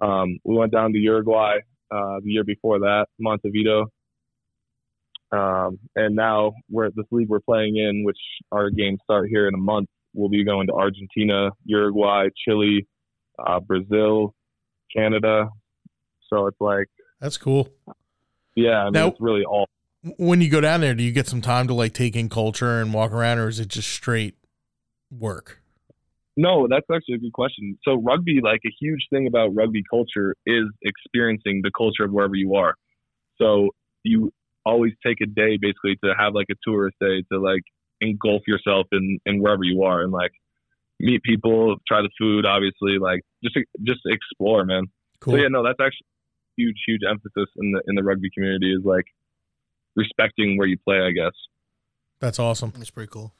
Um, 0.00 0.38
we 0.44 0.56
went 0.56 0.72
down 0.72 0.92
to 0.92 0.98
Uruguay 0.98 1.58
uh, 1.90 2.20
the 2.22 2.30
year 2.30 2.44
before 2.44 2.80
that, 2.80 3.06
Montevideo. 3.18 3.86
Um, 5.32 5.78
and 5.94 6.16
now 6.16 6.52
we're 6.68 6.86
at 6.86 6.96
this 6.96 7.06
league 7.10 7.28
we're 7.28 7.40
playing 7.40 7.76
in, 7.76 8.04
which 8.04 8.18
our 8.50 8.68
games 8.70 8.98
start 9.04 9.28
here 9.28 9.46
in 9.46 9.54
a 9.54 9.58
month. 9.58 9.88
We'll 10.12 10.28
be 10.28 10.44
going 10.44 10.66
to 10.66 10.72
Argentina, 10.72 11.50
Uruguay, 11.64 12.28
Chile, 12.44 12.86
uh, 13.46 13.60
Brazil, 13.60 14.34
Canada. 14.94 15.48
So 16.28 16.46
it's 16.46 16.60
like 16.60 16.86
That's 17.20 17.36
cool. 17.36 17.68
yeah, 18.54 18.82
I 18.82 18.84
mean, 18.84 18.92
Now- 18.92 19.08
it's 19.08 19.20
really 19.20 19.44
all 19.44 19.66
when 20.16 20.40
you 20.40 20.48
go 20.48 20.62
down 20.62 20.80
there, 20.80 20.94
do 20.94 21.02
you 21.02 21.12
get 21.12 21.26
some 21.26 21.42
time 21.42 21.66
to 21.68 21.74
like 21.74 21.92
take 21.92 22.16
in 22.16 22.30
culture 22.30 22.80
and 22.80 22.94
walk 22.94 23.12
around, 23.12 23.38
or 23.38 23.48
is 23.48 23.60
it 23.60 23.68
just 23.68 23.90
straight 23.90 24.34
work? 25.10 25.60
No, 26.36 26.66
that's 26.68 26.86
actually 26.90 27.16
a 27.16 27.18
good 27.18 27.34
question. 27.34 27.76
So 27.84 28.00
rugby, 28.00 28.40
like 28.42 28.60
a 28.64 28.70
huge 28.80 29.06
thing 29.10 29.26
about 29.26 29.54
rugby 29.54 29.82
culture 29.90 30.34
is 30.46 30.64
experiencing 30.82 31.60
the 31.62 31.70
culture 31.76 32.04
of 32.04 32.12
wherever 32.12 32.34
you 32.34 32.54
are. 32.54 32.76
So 33.36 33.70
you 34.04 34.32
always 34.64 34.92
take 35.04 35.20
a 35.20 35.26
day 35.26 35.58
basically 35.60 35.96
to 36.04 36.14
have 36.18 36.34
like 36.34 36.46
a 36.50 36.54
tourist 36.64 36.96
day 37.00 37.22
to 37.32 37.38
like 37.38 37.62
engulf 38.00 38.42
yourself 38.46 38.86
in, 38.92 39.18
in 39.26 39.42
wherever 39.42 39.64
you 39.64 39.82
are 39.82 40.02
and 40.02 40.12
like 40.12 40.32
meet 41.00 41.22
people, 41.22 41.76
try 41.88 42.02
the 42.02 42.10
food, 42.18 42.46
obviously, 42.46 42.98
like 42.98 43.22
just 43.42 43.56
just 43.82 44.00
explore, 44.06 44.64
man. 44.64 44.84
Cool. 45.20 45.34
So 45.34 45.38
yeah, 45.38 45.48
no, 45.48 45.62
that's 45.62 45.80
actually 45.80 46.06
huge, 46.56 46.76
huge 46.86 47.00
emphasis 47.08 47.48
in 47.56 47.72
the 47.72 47.82
in 47.88 47.94
the 47.94 48.02
rugby 48.02 48.30
community 48.30 48.72
is 48.72 48.84
like 48.84 49.04
respecting 49.96 50.56
where 50.56 50.66
you 50.66 50.76
play, 50.78 51.00
I 51.00 51.10
guess. 51.10 51.32
That's 52.20 52.38
awesome. 52.38 52.72
That's 52.76 52.90
pretty 52.90 53.10
cool. 53.10 53.32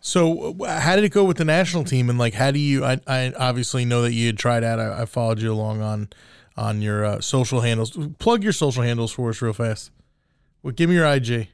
So, 0.00 0.56
how 0.64 0.94
did 0.94 1.04
it 1.04 1.10
go 1.10 1.24
with 1.24 1.38
the 1.38 1.44
national 1.44 1.84
team? 1.84 2.10
And 2.10 2.18
like, 2.18 2.34
how 2.34 2.50
do 2.50 2.58
you? 2.58 2.84
I, 2.84 3.00
I 3.06 3.32
obviously 3.36 3.84
know 3.84 4.02
that 4.02 4.12
you 4.12 4.26
had 4.26 4.38
tried 4.38 4.62
out. 4.62 4.78
I, 4.78 5.02
I 5.02 5.04
followed 5.06 5.40
you 5.40 5.52
along 5.52 5.80
on 5.80 6.08
on 6.56 6.82
your 6.82 7.04
uh, 7.04 7.20
social 7.20 7.62
handles. 7.62 7.98
Plug 8.18 8.44
your 8.44 8.52
social 8.52 8.82
handles 8.82 9.12
for 9.12 9.30
us 9.30 9.42
real 9.42 9.52
fast. 9.52 9.90
Well, 10.62 10.72
give 10.72 10.90
me 10.90 10.96
your 10.96 11.06
IG. 11.06 11.48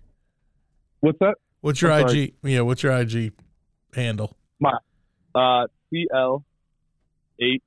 What's 1.01 1.19
that? 1.21 1.37
What's 1.61 1.81
your 1.81 1.93
I'm 1.93 2.03
IG? 2.03 2.09
sorry. 2.09 2.35
Yeah, 2.43 2.61
what's 2.63 2.83
your 2.83 2.93
IG 2.93 3.33
handle? 3.95 4.37
Uh, 5.35 5.66
CL 5.91 6.45
eight 7.41 7.62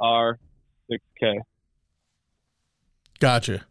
AR 0.00 0.38
six 0.90 1.02
K. 1.18 1.40
Gotcha. 3.18 3.66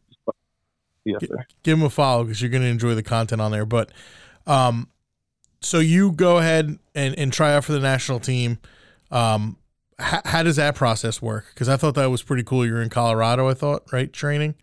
Yes, 1.05 1.21
sir. 1.27 1.45
Give 1.63 1.77
them 1.77 1.85
a 1.85 1.89
follow 1.89 2.23
because 2.23 2.41
you're 2.41 2.51
going 2.51 2.63
to 2.63 2.69
enjoy 2.69 2.93
the 2.93 3.03
content 3.03 3.41
on 3.41 3.51
there. 3.51 3.65
But, 3.65 3.91
um, 4.45 4.89
so 5.61 5.79
you 5.79 6.11
go 6.11 6.37
ahead 6.37 6.77
and, 6.93 7.17
and 7.17 7.33
try 7.33 7.53
out 7.55 7.65
for 7.65 7.71
the 7.71 7.79
national 7.79 8.19
team. 8.19 8.59
Um, 9.09 9.57
how, 9.97 10.21
how 10.23 10.43
does 10.43 10.57
that 10.57 10.75
process 10.75 11.21
work? 11.21 11.47
Because 11.53 11.67
I 11.67 11.77
thought 11.77 11.95
that 11.95 12.07
was 12.07 12.21
pretty 12.21 12.43
cool. 12.43 12.65
You're 12.65 12.81
in 12.81 12.89
Colorado, 12.89 13.49
I 13.49 13.53
thought, 13.53 13.91
right? 13.91 14.11
Training. 14.13 14.55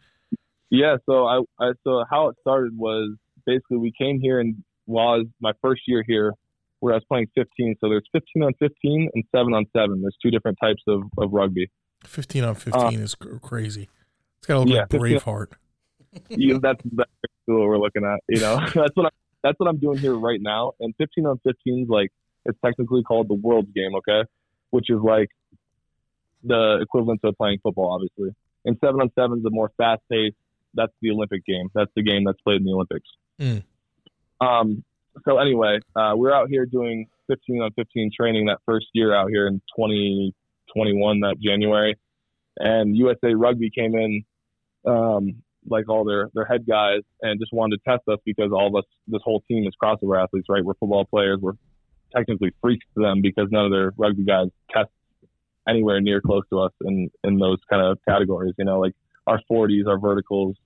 Yeah, 0.71 0.97
so 1.07 1.27
I, 1.27 1.41
I 1.61 1.73
so 1.85 2.05
how 2.11 2.29
it 2.29 2.37
started 2.41 2.77
was 2.77 3.17
basically 3.45 3.79
we 3.79 3.93
came 3.97 4.21
here 4.21 4.41
and 4.41 4.63
while 4.87 5.19
was 5.19 5.27
my 5.41 5.53
first 5.63 5.83
year 5.87 6.05
here, 6.07 6.33
where 6.81 6.95
I 6.95 6.97
was 6.97 7.05
playing 7.09 7.29
15. 7.35 7.77
So 7.81 7.89
there's 7.89 8.07
15 8.13 8.43
on 8.43 8.53
15 8.59 9.11
and 9.15 9.25
seven 9.35 9.55
on 9.55 9.65
seven. 9.75 10.03
There's 10.03 10.17
two 10.23 10.31
different 10.31 10.59
types 10.63 10.83
of, 10.87 11.03
of 11.19 11.33
rugby. 11.33 11.71
15 12.05 12.45
on 12.45 12.55
15 12.55 13.01
is 13.01 13.15
cr- 13.15 13.37
crazy. 13.37 13.89
It's 14.39 14.47
got 14.47 14.55
to 14.55 14.61
look 14.61 14.69
Uh, 14.69 14.75
yeah, 14.75 14.81
like 14.81 14.91
15 14.91 15.19
Braveheart. 15.19 15.53
that's 16.63 16.81
that's 16.93 17.11
what 17.47 17.67
we're 17.67 17.79
looking 17.79 18.05
at. 18.05 18.21
You 18.29 18.41
know, 18.41 18.57
that's 18.75 18.95
what 18.95 19.07
I, 19.07 19.11
that's 19.43 19.59
what 19.59 19.69
I'm 19.69 19.79
doing 19.79 19.99
here 19.99 20.15
right 20.15 20.41
now. 20.41 20.73
And 20.81 20.95
15 20.99 21.27
on 21.27 21.41
15 21.45 21.83
is 21.83 21.89
like 21.89 22.11
it's 22.45 22.59
technically 22.65 23.03
called 23.03 23.29
the 23.29 23.35
world's 23.35 23.71
game, 23.75 23.95
okay, 23.97 24.29
which 24.71 24.89
is 24.89 24.99
like 25.03 25.29
the 26.45 26.79
equivalent 26.81 27.21
to 27.25 27.33
playing 27.33 27.59
football, 27.63 27.93
obviously. 27.93 28.35
And 28.65 28.77
seven 28.85 29.01
on 29.01 29.11
seven 29.19 29.39
is 29.39 29.45
a 29.45 29.51
more 29.51 29.71
fast 29.77 30.03
paced. 30.11 30.37
That's 30.75 30.93
the 31.01 31.11
Olympic 31.11 31.45
game. 31.45 31.69
That's 31.75 31.91
the 31.97 32.03
game 32.03 32.25
that's 32.25 32.41
played 32.43 32.61
in 32.61 32.65
the 32.65 32.73
Olympics. 32.73 33.09
Mm. 33.41 33.63
Um. 34.41 34.85
So 35.25 35.39
anyway, 35.39 35.79
uh, 35.95 36.13
we're 36.15 36.33
out 36.33 36.49
here 36.49 36.67
doing 36.67 37.07
15 37.29 37.63
on 37.63 37.71
15 37.73 38.11
training 38.19 38.47
that 38.47 38.59
first 38.67 38.87
year 38.93 39.15
out 39.15 39.29
here 39.31 39.47
in 39.47 39.61
2021, 39.77 41.21
that 41.21 41.37
January, 41.41 41.97
and 42.59 42.97
USA 42.97 43.35
Rugby 43.35 43.71
came 43.71 43.95
in 43.95 44.25
um, 44.87 45.43
like 45.69 45.89
all 45.89 46.05
their 46.05 46.31
their 46.35 46.45
head 46.45 46.65
guys 46.67 47.01
and 47.23 47.41
just 47.41 47.53
wanted 47.53 47.79
to 47.79 47.91
test 47.91 48.03
us 48.09 48.19
because 48.25 48.53
all 48.53 48.69
of 48.69 48.75
us 48.77 48.85
this 49.09 49.21
whole 49.25 49.43
team 49.49 49.67
is 49.67 49.75
crossover 49.83 50.23
athletes 50.23 50.47
right? 50.49 50.65
We're 50.65 50.75
football 50.75 51.05
players. 51.05 51.39
We're 51.41 51.55
technically 52.15 52.53
freaks 52.63 52.87
to 52.95 53.03
them 53.03 53.21
because 53.21 53.49
none 53.51 53.65
of 53.65 53.73
their 53.73 53.93
rugby 53.97 54.25
guys 54.25 54.49
test 54.71 54.91
anywhere 55.69 56.01
near 56.01 56.21
close 56.21 56.45
to 56.51 56.61
us 56.61 56.73
in 56.83 57.11
in 57.25 57.39
those 57.39 57.59
kind 57.69 57.85
of 57.85 57.99
categories 58.09 58.55
you 58.59 58.65
know 58.65 58.79
like 58.79 58.95
our 59.27 59.41
40s 59.51 59.89
our 59.89 59.99
verticals 59.99 60.57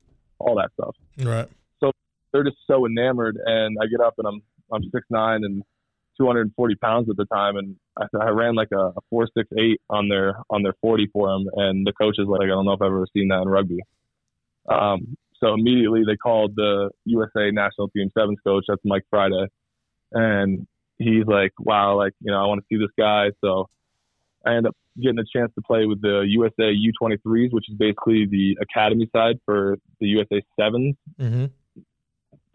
all 0.40 0.56
that 0.56 0.70
stuff. 0.74 0.96
Right. 1.18 1.48
They're 2.32 2.44
just 2.44 2.58
so 2.66 2.86
enamored 2.86 3.38
and 3.44 3.76
I 3.80 3.86
get 3.86 4.00
up 4.00 4.14
and 4.18 4.26
I'm 4.26 4.42
I'm 4.72 4.82
six 4.92 5.06
nine 5.10 5.44
and 5.44 5.62
240 6.16 6.74
pounds 6.76 7.08
at 7.08 7.16
the 7.16 7.24
time 7.26 7.56
and 7.56 7.76
I, 7.98 8.04
I 8.20 8.28
ran 8.28 8.54
like 8.54 8.68
a, 8.72 8.92
a 8.96 9.00
four 9.08 9.26
six 9.36 9.48
eight 9.58 9.80
on 9.88 10.08
their 10.08 10.34
on 10.50 10.62
their 10.62 10.74
40 10.80 11.08
for 11.12 11.28
them 11.28 11.46
and 11.56 11.86
the 11.86 11.92
coach 11.92 12.16
is 12.18 12.26
like 12.26 12.44
I 12.44 12.48
don't 12.48 12.66
know 12.66 12.72
if 12.72 12.82
I've 12.82 12.86
ever 12.86 13.06
seen 13.14 13.28
that 13.28 13.42
in 13.42 13.48
rugby. 13.48 13.80
Um, 14.68 15.16
so 15.40 15.54
immediately 15.54 16.02
they 16.06 16.16
called 16.16 16.54
the 16.54 16.90
USA 17.06 17.50
national 17.50 17.88
team 17.88 18.10
sevens 18.16 18.38
coach 18.44 18.64
that's 18.68 18.82
Mike 18.84 19.04
Friday 19.10 19.46
and 20.12 20.66
he's 20.98 21.26
like 21.26 21.52
wow 21.58 21.96
like 21.96 22.12
you 22.20 22.30
know 22.30 22.42
I 22.42 22.46
want 22.46 22.60
to 22.60 22.66
see 22.68 22.78
this 22.78 22.92
guy 22.98 23.30
so 23.40 23.68
I 24.44 24.54
end 24.54 24.66
up 24.66 24.76
getting 25.00 25.18
a 25.18 25.38
chance 25.38 25.52
to 25.54 25.62
play 25.62 25.86
with 25.86 26.02
the 26.02 26.24
USA 26.28 26.74
U23s 26.74 27.52
which 27.52 27.70
is 27.70 27.76
basically 27.78 28.26
the 28.26 28.58
academy 28.60 29.08
side 29.14 29.36
for 29.46 29.76
the 30.00 30.06
USA 30.08 30.42
sevens 30.58 30.96
Mm-hmm. 31.18 31.46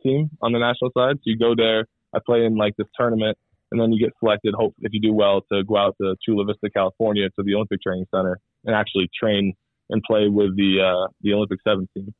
Team 0.06 0.30
on 0.42 0.52
the 0.52 0.60
national 0.60 0.92
side. 0.98 1.18
So 1.18 1.24
you 1.26 1.38
go 1.38 1.56
there, 1.56 1.86
I 2.14 2.20
play 2.26 2.46
in 2.46 2.56
like 2.56 2.76
this 2.78 2.88
tournament, 2.98 3.38
and 3.72 3.82
then 3.82 3.92
you 3.92 4.00
get 4.00 4.14
selected. 4.20 4.54
Hope 4.56 4.76
if 4.80 4.94
you 4.94 5.02
do 5.02 5.14
well 5.14 5.42
to 5.52 5.64
go 5.64 5.78
out 5.78 5.96
to 6.02 6.16
Chula 6.24 6.46
Vista, 6.46 6.70
California, 6.70 7.30
to 7.30 7.44
the 7.44 7.56
Olympic 7.56 7.82
Training 7.82 8.06
Center 8.14 8.40
and 8.64 8.76
actually 8.76 9.10
train 9.20 9.54
and 9.90 10.02
play 10.04 10.28
with 10.28 10.56
the 10.56 10.82
uh, 10.82 11.08
the 11.22 11.34
Olympic 11.34 11.60
seven 11.68 11.88
team. 11.94 12.14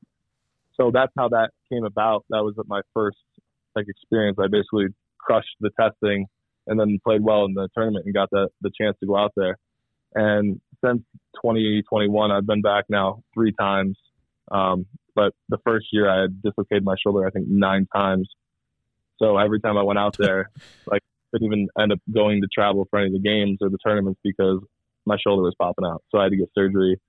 So 0.76 0.92
that's 0.94 1.12
how 1.18 1.30
that 1.30 1.52
came 1.72 1.86
about. 1.86 2.26
That 2.30 2.44
was 2.44 2.56
my 2.68 2.82
first 2.94 3.18
like 3.76 3.86
experience. 3.88 4.38
I 4.40 4.48
basically 4.48 4.88
crushed 5.18 5.56
the 5.60 5.72
testing 5.80 6.28
and 6.68 6.80
then 6.80 7.00
played 7.04 7.24
well 7.24 7.46
in 7.46 7.54
the 7.54 7.70
tournament 7.76 8.06
and 8.06 8.14
got 8.14 8.30
the 8.32 8.50
the 8.62 8.72
chance 8.80 8.98
to 9.00 9.06
go 9.06 9.16
out 9.18 9.32
there. 9.36 9.58
And 10.14 10.62
since 10.84 11.02
2021, 11.44 12.32
I've 12.32 12.46
been 12.46 12.62
back 12.62 12.86
now 12.90 13.22
three 13.34 13.54
times. 13.54 13.98
Um, 14.52 14.86
but 15.16 15.34
the 15.50 15.58
first 15.66 15.88
year 15.92 16.10
I 16.10 16.22
had 16.24 16.42
dislocated 16.42 16.84
my 16.84 16.96
shoulder, 17.02 17.26
I 17.26 17.30
think 17.30 17.48
nine 17.48 17.88
times. 17.96 18.30
So 19.18 19.38
every 19.38 19.62
time 19.62 19.78
I 19.78 19.84
went 19.84 19.98
out 19.98 20.18
there, 20.18 20.50
like 20.88 21.02
couldn't 21.32 21.48
even 21.48 21.68
end 21.80 21.92
up 21.92 22.00
going 22.14 22.42
to 22.42 22.48
travel 22.54 22.88
for 22.90 23.00
any 23.00 23.08
of 23.08 23.14
the 23.14 23.20
games 23.20 23.58
or 23.62 23.70
the 23.70 23.78
tournaments 23.86 24.20
because 24.24 24.62
my 25.06 25.18
shoulder 25.26 25.44
was 25.44 25.56
popping 25.60 25.86
out. 25.86 26.04
So 26.10 26.20
I 26.20 26.24
had 26.24 26.32
to 26.32 26.38
get 26.38 26.50
surgery. 26.56 27.00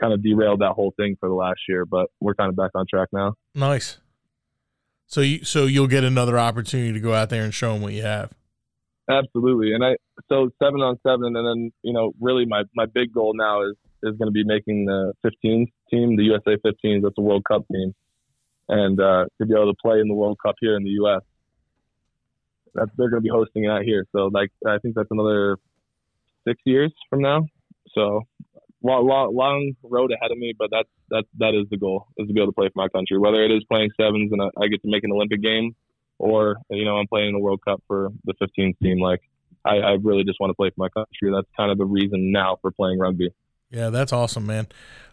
Kind 0.00 0.12
of 0.12 0.22
derailed 0.22 0.60
that 0.60 0.72
whole 0.72 0.92
thing 0.96 1.16
for 1.18 1.28
the 1.28 1.34
last 1.34 1.60
year, 1.68 1.86
but 1.86 2.08
we're 2.20 2.34
kind 2.34 2.50
of 2.50 2.56
back 2.56 2.72
on 2.74 2.84
track 2.88 3.08
now. 3.12 3.34
Nice. 3.54 3.98
So 5.06 5.20
you 5.20 5.44
so 5.44 5.64
you'll 5.64 5.86
get 5.86 6.04
another 6.04 6.38
opportunity 6.38 6.92
to 6.92 7.00
go 7.00 7.14
out 7.14 7.30
there 7.30 7.44
and 7.44 7.54
show 7.54 7.72
them 7.72 7.82
what 7.82 7.92
you 7.92 8.02
have. 8.02 8.32
Absolutely. 9.08 9.72
And 9.72 9.84
I 9.84 9.96
so 10.28 10.50
seven 10.62 10.80
on 10.80 10.98
seven, 11.06 11.36
and 11.36 11.46
then 11.46 11.72
you 11.82 11.92
know 11.92 12.12
really 12.20 12.44
my 12.44 12.64
my 12.74 12.86
big 12.86 13.12
goal 13.14 13.32
now 13.34 13.62
is 13.62 13.76
is 14.06 14.16
going 14.16 14.28
to 14.28 14.32
be 14.32 14.44
making 14.44 14.86
the 14.86 15.12
15s 15.24 15.66
team, 15.90 16.16
the 16.16 16.24
USA 16.24 16.56
15s. 16.64 17.02
That's 17.02 17.18
a 17.18 17.22
World 17.22 17.44
Cup 17.44 17.64
team, 17.72 17.94
and 18.68 19.00
uh, 19.00 19.26
to 19.38 19.46
be 19.46 19.54
able 19.54 19.72
to 19.72 19.78
play 19.82 20.00
in 20.00 20.08
the 20.08 20.14
World 20.14 20.38
Cup 20.44 20.56
here 20.60 20.76
in 20.76 20.84
the 20.84 20.90
U.S. 20.90 21.22
They're 22.74 23.08
going 23.08 23.22
to 23.22 23.26
be 23.26 23.30
hosting 23.30 23.64
it 23.64 23.70
out 23.70 23.82
here. 23.82 24.06
So 24.12 24.30
like 24.32 24.50
I 24.66 24.78
think 24.78 24.94
that's 24.94 25.10
another 25.10 25.56
six 26.46 26.60
years 26.64 26.92
from 27.10 27.22
now. 27.22 27.46
So 27.94 28.22
long, 28.82 29.06
long, 29.06 29.34
long 29.34 29.72
road 29.82 30.12
ahead 30.12 30.30
of 30.30 30.38
me, 30.38 30.54
but 30.58 30.68
that's 30.70 30.88
that 31.10 31.24
that 31.38 31.54
is 31.54 31.68
the 31.70 31.76
goal 31.76 32.06
is 32.16 32.28
to 32.28 32.32
be 32.32 32.40
able 32.40 32.52
to 32.52 32.54
play 32.54 32.68
for 32.68 32.80
my 32.80 32.88
country. 32.88 33.18
Whether 33.18 33.42
it 33.42 33.50
is 33.50 33.64
playing 33.70 33.90
sevens 34.00 34.32
and 34.32 34.42
I, 34.42 34.48
I 34.60 34.68
get 34.68 34.82
to 34.82 34.88
make 34.90 35.04
an 35.04 35.12
Olympic 35.12 35.42
game, 35.42 35.74
or 36.18 36.56
you 36.70 36.84
know 36.84 36.96
I'm 36.96 37.06
playing 37.06 37.28
in 37.28 37.34
the 37.34 37.40
World 37.40 37.60
Cup 37.66 37.82
for 37.86 38.10
the 38.24 38.34
15s 38.34 38.78
team. 38.82 39.00
Like 39.00 39.20
I, 39.64 39.76
I 39.76 39.90
really 40.02 40.24
just 40.24 40.38
want 40.40 40.50
to 40.50 40.54
play 40.54 40.70
for 40.70 40.80
my 40.80 40.88
country. 40.88 41.30
That's 41.34 41.48
kind 41.56 41.70
of 41.70 41.78
the 41.78 41.84
reason 41.84 42.32
now 42.32 42.58
for 42.62 42.70
playing 42.70 42.98
rugby. 42.98 43.30
Yeah, 43.70 43.90
that's 43.90 44.12
awesome, 44.12 44.46
man. 44.46 44.68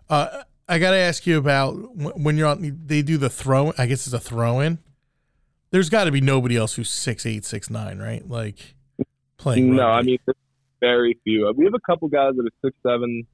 Uh, 0.10 0.44
I 0.68 0.80
got 0.80 0.92
to 0.92 0.98
ask 0.98 1.26
you 1.28 1.38
about 1.38 1.74
when 1.96 2.38
you're 2.38 2.48
on. 2.48 2.82
They 2.86 3.02
do 3.02 3.18
the 3.18 3.30
throw. 3.30 3.74
I 3.78 3.86
guess 3.86 4.06
it's 4.06 4.14
a 4.14 4.20
throw 4.20 4.60
in. 4.60 4.80
There's 5.72 5.90
got 5.90 6.06
to 6.06 6.12
be 6.12 6.22
nobody 6.22 6.56
else 6.56 6.76
who's 6.76 6.90
six 6.90 7.26
eight, 7.26 7.46
six 7.46 7.70
nine, 7.70 8.00
right? 8.00 8.28
Like 8.28 8.76
playing. 9.38 9.76
No, 9.76 9.88
I 9.88 10.02
mean 10.04 10.20
very 10.80 11.20
few. 11.24 11.52
We 11.56 11.66
have 11.66 11.74
a 11.74 11.80
couple 11.80 12.08
guys 12.08 12.34
that 12.36 12.46
are 12.46 12.68
six 12.68 12.78
seven. 12.86 13.26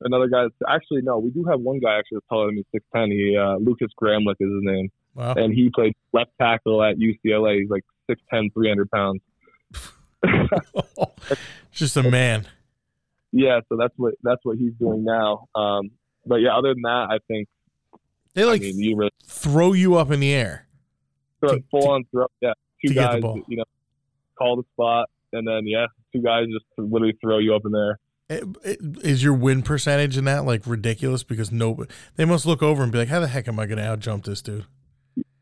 Another 0.00 0.28
guy, 0.28 0.44
actually 0.68 1.00
no, 1.02 1.18
we 1.18 1.30
do 1.30 1.44
have 1.44 1.60
one 1.60 1.80
guy 1.80 1.98
actually 1.98 2.16
that's 2.16 2.26
taller 2.28 2.46
than 2.46 2.56
me, 2.56 2.64
six 2.72 2.84
ten. 2.94 3.10
He 3.10 3.36
uh, 3.36 3.56
Lucas 3.56 3.90
Gramlich 4.00 4.36
is 4.40 4.50
his 4.52 4.62
name, 4.62 4.90
wow. 5.14 5.34
and 5.34 5.52
he 5.52 5.70
played 5.74 5.94
left 6.12 6.30
tackle 6.40 6.82
at 6.82 6.96
UCLA. 6.96 7.60
He's 7.60 7.70
like 7.70 7.84
6'10", 8.10 8.52
300 8.52 8.90
pounds. 8.90 9.20
just 11.72 11.96
a 11.96 12.02
man. 12.02 12.46
Yeah, 13.36 13.60
so 13.68 13.76
that's 13.76 13.92
what 13.96 14.14
that's 14.22 14.40
what 14.44 14.58
he's 14.58 14.72
doing 14.78 15.04
now. 15.04 15.48
Um, 15.56 15.90
but 16.24 16.36
yeah, 16.36 16.56
other 16.56 16.72
than 16.72 16.82
that, 16.82 17.08
I 17.10 17.18
think 17.26 17.48
They 18.34 18.44
like 18.44 18.62
I 18.62 18.66
mean 18.66 18.78
you 18.78 18.96
really 18.96 19.10
throw 19.26 19.72
you 19.72 19.96
up 19.96 20.10
in 20.12 20.20
the 20.20 20.32
air. 20.32 20.68
throw, 21.40 21.56
to- 21.56 21.64
full 21.70 21.90
on 21.90 22.04
throw. 22.12 22.26
Yeah, 22.40 22.52
two 22.80 22.94
to 22.94 22.94
guys, 22.94 23.22
you 23.48 23.56
know, 23.56 23.64
call 24.38 24.56
the 24.56 24.62
spot, 24.72 25.10
and 25.32 25.46
then 25.46 25.66
yeah, 25.66 25.86
two 26.12 26.22
guys 26.22 26.46
just 26.46 26.64
literally 26.78 27.18
throw 27.20 27.38
you 27.38 27.54
up 27.54 27.62
in 27.64 27.72
there. 27.72 27.98
Eh, 28.30 28.40
eh, 28.64 29.10
your 29.14 29.34
win 29.34 29.62
percentage 29.62 30.16
in 30.16 30.24
that 30.26 30.44
like 30.44 30.62
ridiculous? 30.64 31.24
Because 31.24 31.50
no, 31.50 31.84
they 32.16 32.24
must 32.24 32.46
look 32.46 32.62
over 32.62 32.84
and 32.84 32.92
be 32.92 32.98
like, 32.98 33.08
"How 33.08 33.20
the 33.20 33.28
heck 33.28 33.48
am 33.48 33.58
I 33.58 33.66
going 33.66 33.78
to 33.78 33.84
out 33.84 33.98
jump 33.98 34.24
this 34.24 34.40
dude?" 34.40 34.64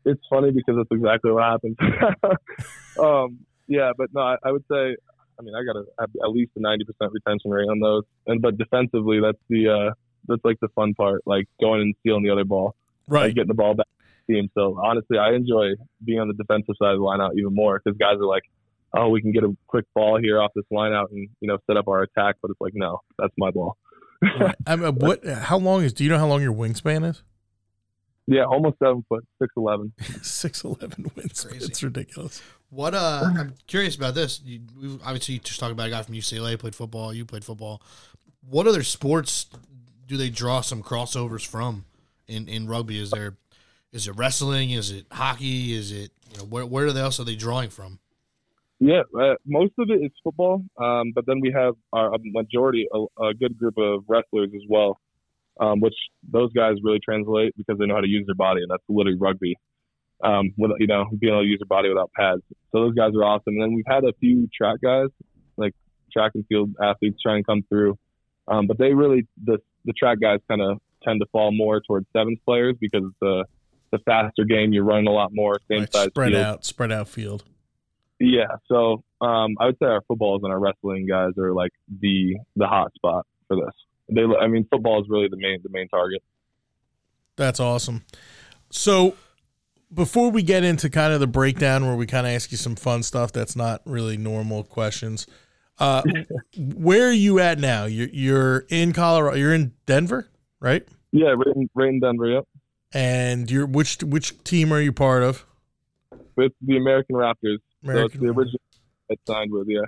it's 0.05 0.21
funny 0.29 0.51
because 0.51 0.75
that's 0.77 0.91
exactly 0.91 1.31
what 1.31 1.43
happens. 1.43 1.77
um, 2.99 3.39
yeah, 3.67 3.91
but 3.97 4.09
no, 4.13 4.21
I, 4.21 4.35
I 4.43 4.51
would 4.51 4.63
say, 4.69 4.95
I 5.39 5.41
mean, 5.41 5.55
I 5.55 5.63
got 5.63 5.73
to 5.73 5.85
have 5.99 6.09
at 6.23 6.29
least 6.31 6.51
a 6.55 6.61
ninety 6.61 6.85
percent 6.85 7.11
retention 7.11 7.51
rate 7.51 7.67
on 7.67 7.79
those, 7.79 8.03
and 8.27 8.41
but 8.41 8.57
defensively, 8.57 9.19
that's 9.21 9.37
the 9.49 9.69
uh, 9.69 9.93
that's 10.27 10.43
like 10.43 10.59
the 10.61 10.69
fun 10.69 10.93
part, 10.93 11.21
like 11.25 11.47
going 11.59 11.81
and 11.81 11.95
stealing 11.99 12.23
the 12.23 12.31
other 12.31 12.45
ball, 12.45 12.75
like 13.07 13.35
getting 13.35 13.47
the 13.47 13.53
ball 13.53 13.73
back 13.73 13.87
to 13.87 14.05
the 14.27 14.33
team. 14.33 14.49
So 14.53 14.79
honestly, 14.81 15.17
I 15.17 15.33
enjoy 15.33 15.73
being 16.03 16.19
on 16.19 16.27
the 16.27 16.33
defensive 16.33 16.75
side 16.81 16.93
of 16.93 16.99
the 16.99 17.03
lineout 17.03 17.37
even 17.37 17.53
more 17.53 17.81
because 17.83 17.97
guys 17.97 18.15
are 18.15 18.25
like, 18.25 18.43
oh, 18.93 19.09
we 19.09 19.21
can 19.21 19.31
get 19.31 19.43
a 19.43 19.55
quick 19.67 19.85
ball 19.93 20.19
here 20.21 20.41
off 20.41 20.51
this 20.55 20.65
lineout 20.71 21.11
and 21.11 21.27
you 21.39 21.47
know 21.47 21.57
set 21.67 21.77
up 21.77 21.87
our 21.87 22.03
attack, 22.03 22.35
but 22.41 22.51
it's 22.51 22.61
like, 22.61 22.73
no, 22.75 22.99
that's 23.17 23.33
my 23.37 23.51
ball. 23.51 23.77
Right. 24.39 24.55
I 24.65 24.75
mean, 24.75 24.95
what? 24.95 25.25
How 25.25 25.57
long 25.57 25.83
is? 25.83 25.93
Do 25.93 26.03
you 26.03 26.09
know 26.09 26.17
how 26.17 26.27
long 26.27 26.41
your 26.41 26.53
wingspan 26.53 27.09
is? 27.09 27.23
Yeah, 28.25 28.45
almost 28.45 28.79
seven 28.79 29.03
foot, 29.09 29.25
six 29.41 29.51
eleven. 29.57 29.91
Six 30.21 30.63
eleven 30.63 31.11
wingspan. 31.15 31.61
It's 31.61 31.83
ridiculous. 31.83 32.41
What 32.73 32.95
uh, 32.95 33.21
I'm 33.37 33.53
curious 33.67 33.95
about 33.95 34.15
this. 34.15 34.41
You, 34.43 34.61
we 34.81 34.99
obviously 35.05 35.35
you 35.35 35.39
just 35.41 35.59
talked 35.59 35.71
about 35.71 35.87
a 35.87 35.89
guy 35.91 36.01
from 36.01 36.15
UCLA 36.15 36.57
played 36.57 36.73
football. 36.73 37.13
You 37.13 37.23
played 37.23 37.45
football. 37.45 37.83
What 38.49 38.65
other 38.65 38.81
sports 38.81 39.45
do 40.07 40.17
they 40.17 40.29
draw 40.29 40.61
some 40.61 40.81
crossovers 40.81 41.45
from 41.45 41.85
in, 42.27 42.47
in 42.47 42.67
rugby? 42.67 42.99
Is 42.99 43.11
there 43.11 43.35
is 43.91 44.07
it 44.07 44.15
wrestling? 44.15 44.71
Is 44.71 44.89
it 44.89 45.05
hockey? 45.11 45.73
Is 45.73 45.91
it 45.91 46.11
you 46.31 46.39
know 46.39 46.45
where 46.45 46.65
where 46.65 46.87
else 46.87 47.19
are 47.19 47.23
they 47.23 47.35
drawing 47.35 47.69
from? 47.69 47.99
Yeah, 48.79 49.03
uh, 49.17 49.35
most 49.45 49.73
of 49.77 49.89
it 49.91 50.03
is 50.03 50.11
football, 50.23 50.63
um, 50.77 51.11
but 51.13 51.25
then 51.27 51.39
we 51.41 51.51
have 51.51 51.75
our 51.93 52.15
a 52.15 52.17
majority, 52.19 52.87
a, 52.91 53.23
a 53.23 53.33
good 53.35 53.57
group 53.57 53.77
of 53.77 54.03
wrestlers 54.07 54.49
as 54.55 54.63
well, 54.67 54.99
um, 55.59 55.79
which 55.79 55.93
those 56.27 56.51
guys 56.53 56.77
really 56.81 56.99
translate 56.99 57.53
because 57.55 57.77
they 57.77 57.85
know 57.85 57.95
how 57.95 58.01
to 58.01 58.09
use 58.09 58.25
their 58.25 58.35
body, 58.35 58.61
and 58.61 58.71
that's 58.71 58.83
literally 58.89 59.17
rugby. 59.17 59.55
Um, 60.23 60.53
with 60.57 60.71
you 60.79 60.87
know 60.87 61.05
being 61.19 61.33
able 61.33 61.43
to 61.43 61.47
use 61.47 61.59
your 61.59 61.67
body 61.67 61.89
without 61.89 62.11
pads, 62.17 62.41
so 62.71 62.79
those 62.79 62.95
guys 62.95 63.11
are 63.15 63.23
awesome. 63.23 63.53
And 63.55 63.61
then 63.61 63.73
we've 63.73 63.83
had 63.87 64.03
a 64.05 64.13
few 64.19 64.47
track 64.55 64.77
guys, 64.81 65.07
like 65.57 65.73
track 66.13 66.31
and 66.35 66.45
field 66.47 66.75
athletes, 66.81 67.17
trying 67.21 67.43
to 67.43 67.45
come 67.45 67.63
through, 67.67 67.97
um, 68.47 68.67
but 68.67 68.77
they 68.77 68.93
really 68.93 69.27
the 69.43 69.57
the 69.85 69.93
track 69.93 70.19
guys 70.21 70.39
kind 70.47 70.61
of 70.61 70.79
tend 71.03 71.19
to 71.19 71.25
fall 71.31 71.51
more 71.51 71.81
towards 71.81 72.07
sevens 72.13 72.39
players 72.45 72.75
because 72.79 73.03
a 73.21 73.43
the 73.93 73.99
faster 74.05 74.43
game. 74.43 74.73
You're 74.73 74.83
running 74.83 75.07
a 75.07 75.11
lot 75.11 75.29
more, 75.33 75.59
same 75.69 75.81
Right, 75.81 75.93
size 75.93 76.07
spread 76.07 76.31
field. 76.31 76.43
out, 76.43 76.65
spread 76.65 76.91
out 76.91 77.07
field. 77.07 77.43
Yeah, 78.19 78.55
so 78.67 79.03
um, 79.21 79.55
I 79.59 79.65
would 79.65 79.77
say 79.81 79.85
our 79.87 80.01
footballs 80.07 80.41
and 80.43 80.51
our 80.53 80.59
wrestling 80.59 81.05
guys 81.07 81.31
are 81.37 81.53
like 81.53 81.71
the 82.01 82.37
the 82.55 82.67
hot 82.67 82.93
spot 82.95 83.25
for 83.47 83.57
this. 83.57 83.73
They, 84.09 84.21
I 84.23 84.47
mean, 84.47 84.65
football 84.71 85.01
is 85.01 85.07
really 85.09 85.27
the 85.29 85.37
main 85.37 85.59
the 85.63 85.69
main 85.69 85.87
target. 85.89 86.21
That's 87.35 87.59
awesome. 87.59 88.03
So 88.69 89.15
before 89.93 90.31
we 90.31 90.41
get 90.43 90.63
into 90.63 90.89
kind 90.89 91.13
of 91.13 91.19
the 91.19 91.27
breakdown 91.27 91.85
where 91.85 91.95
we 91.95 92.05
kind 92.05 92.25
of 92.25 92.33
ask 92.33 92.51
you 92.51 92.57
some 92.57 92.75
fun 92.75 93.03
stuff 93.03 93.31
that's 93.31 93.55
not 93.55 93.81
really 93.85 94.17
normal 94.17 94.63
questions, 94.63 95.27
uh, 95.79 96.01
where 96.57 97.07
are 97.07 97.11
you 97.13 97.39
at 97.39 97.59
now? 97.59 97.85
You're, 97.85 98.09
you're 98.09 98.65
in 98.69 98.93
Colorado. 98.93 99.37
You're 99.37 99.53
in 99.53 99.73
Denver, 99.85 100.29
right? 100.59 100.87
Yeah, 101.11 101.27
right 101.29 101.55
in, 101.55 101.69
right 101.75 101.89
in 101.89 101.99
Denver. 101.99 102.27
Yep, 102.27 102.43
And 102.93 103.49
you're 103.51 103.65
which 103.67 103.97
which 104.03 104.43
team 104.43 104.71
are 104.73 104.81
you 104.81 104.91
part 104.91 105.21
of? 105.23 105.45
With 106.35 106.53
the 106.61 106.77
American 106.77 107.15
Raptors. 107.15 107.59
so 107.83 107.89
American 107.91 108.05
it's 108.05 108.19
the 108.21 108.29
original 108.29 108.61
I 109.11 109.15
signed 109.27 109.51
with. 109.51 109.67
Yeah, 109.69 109.81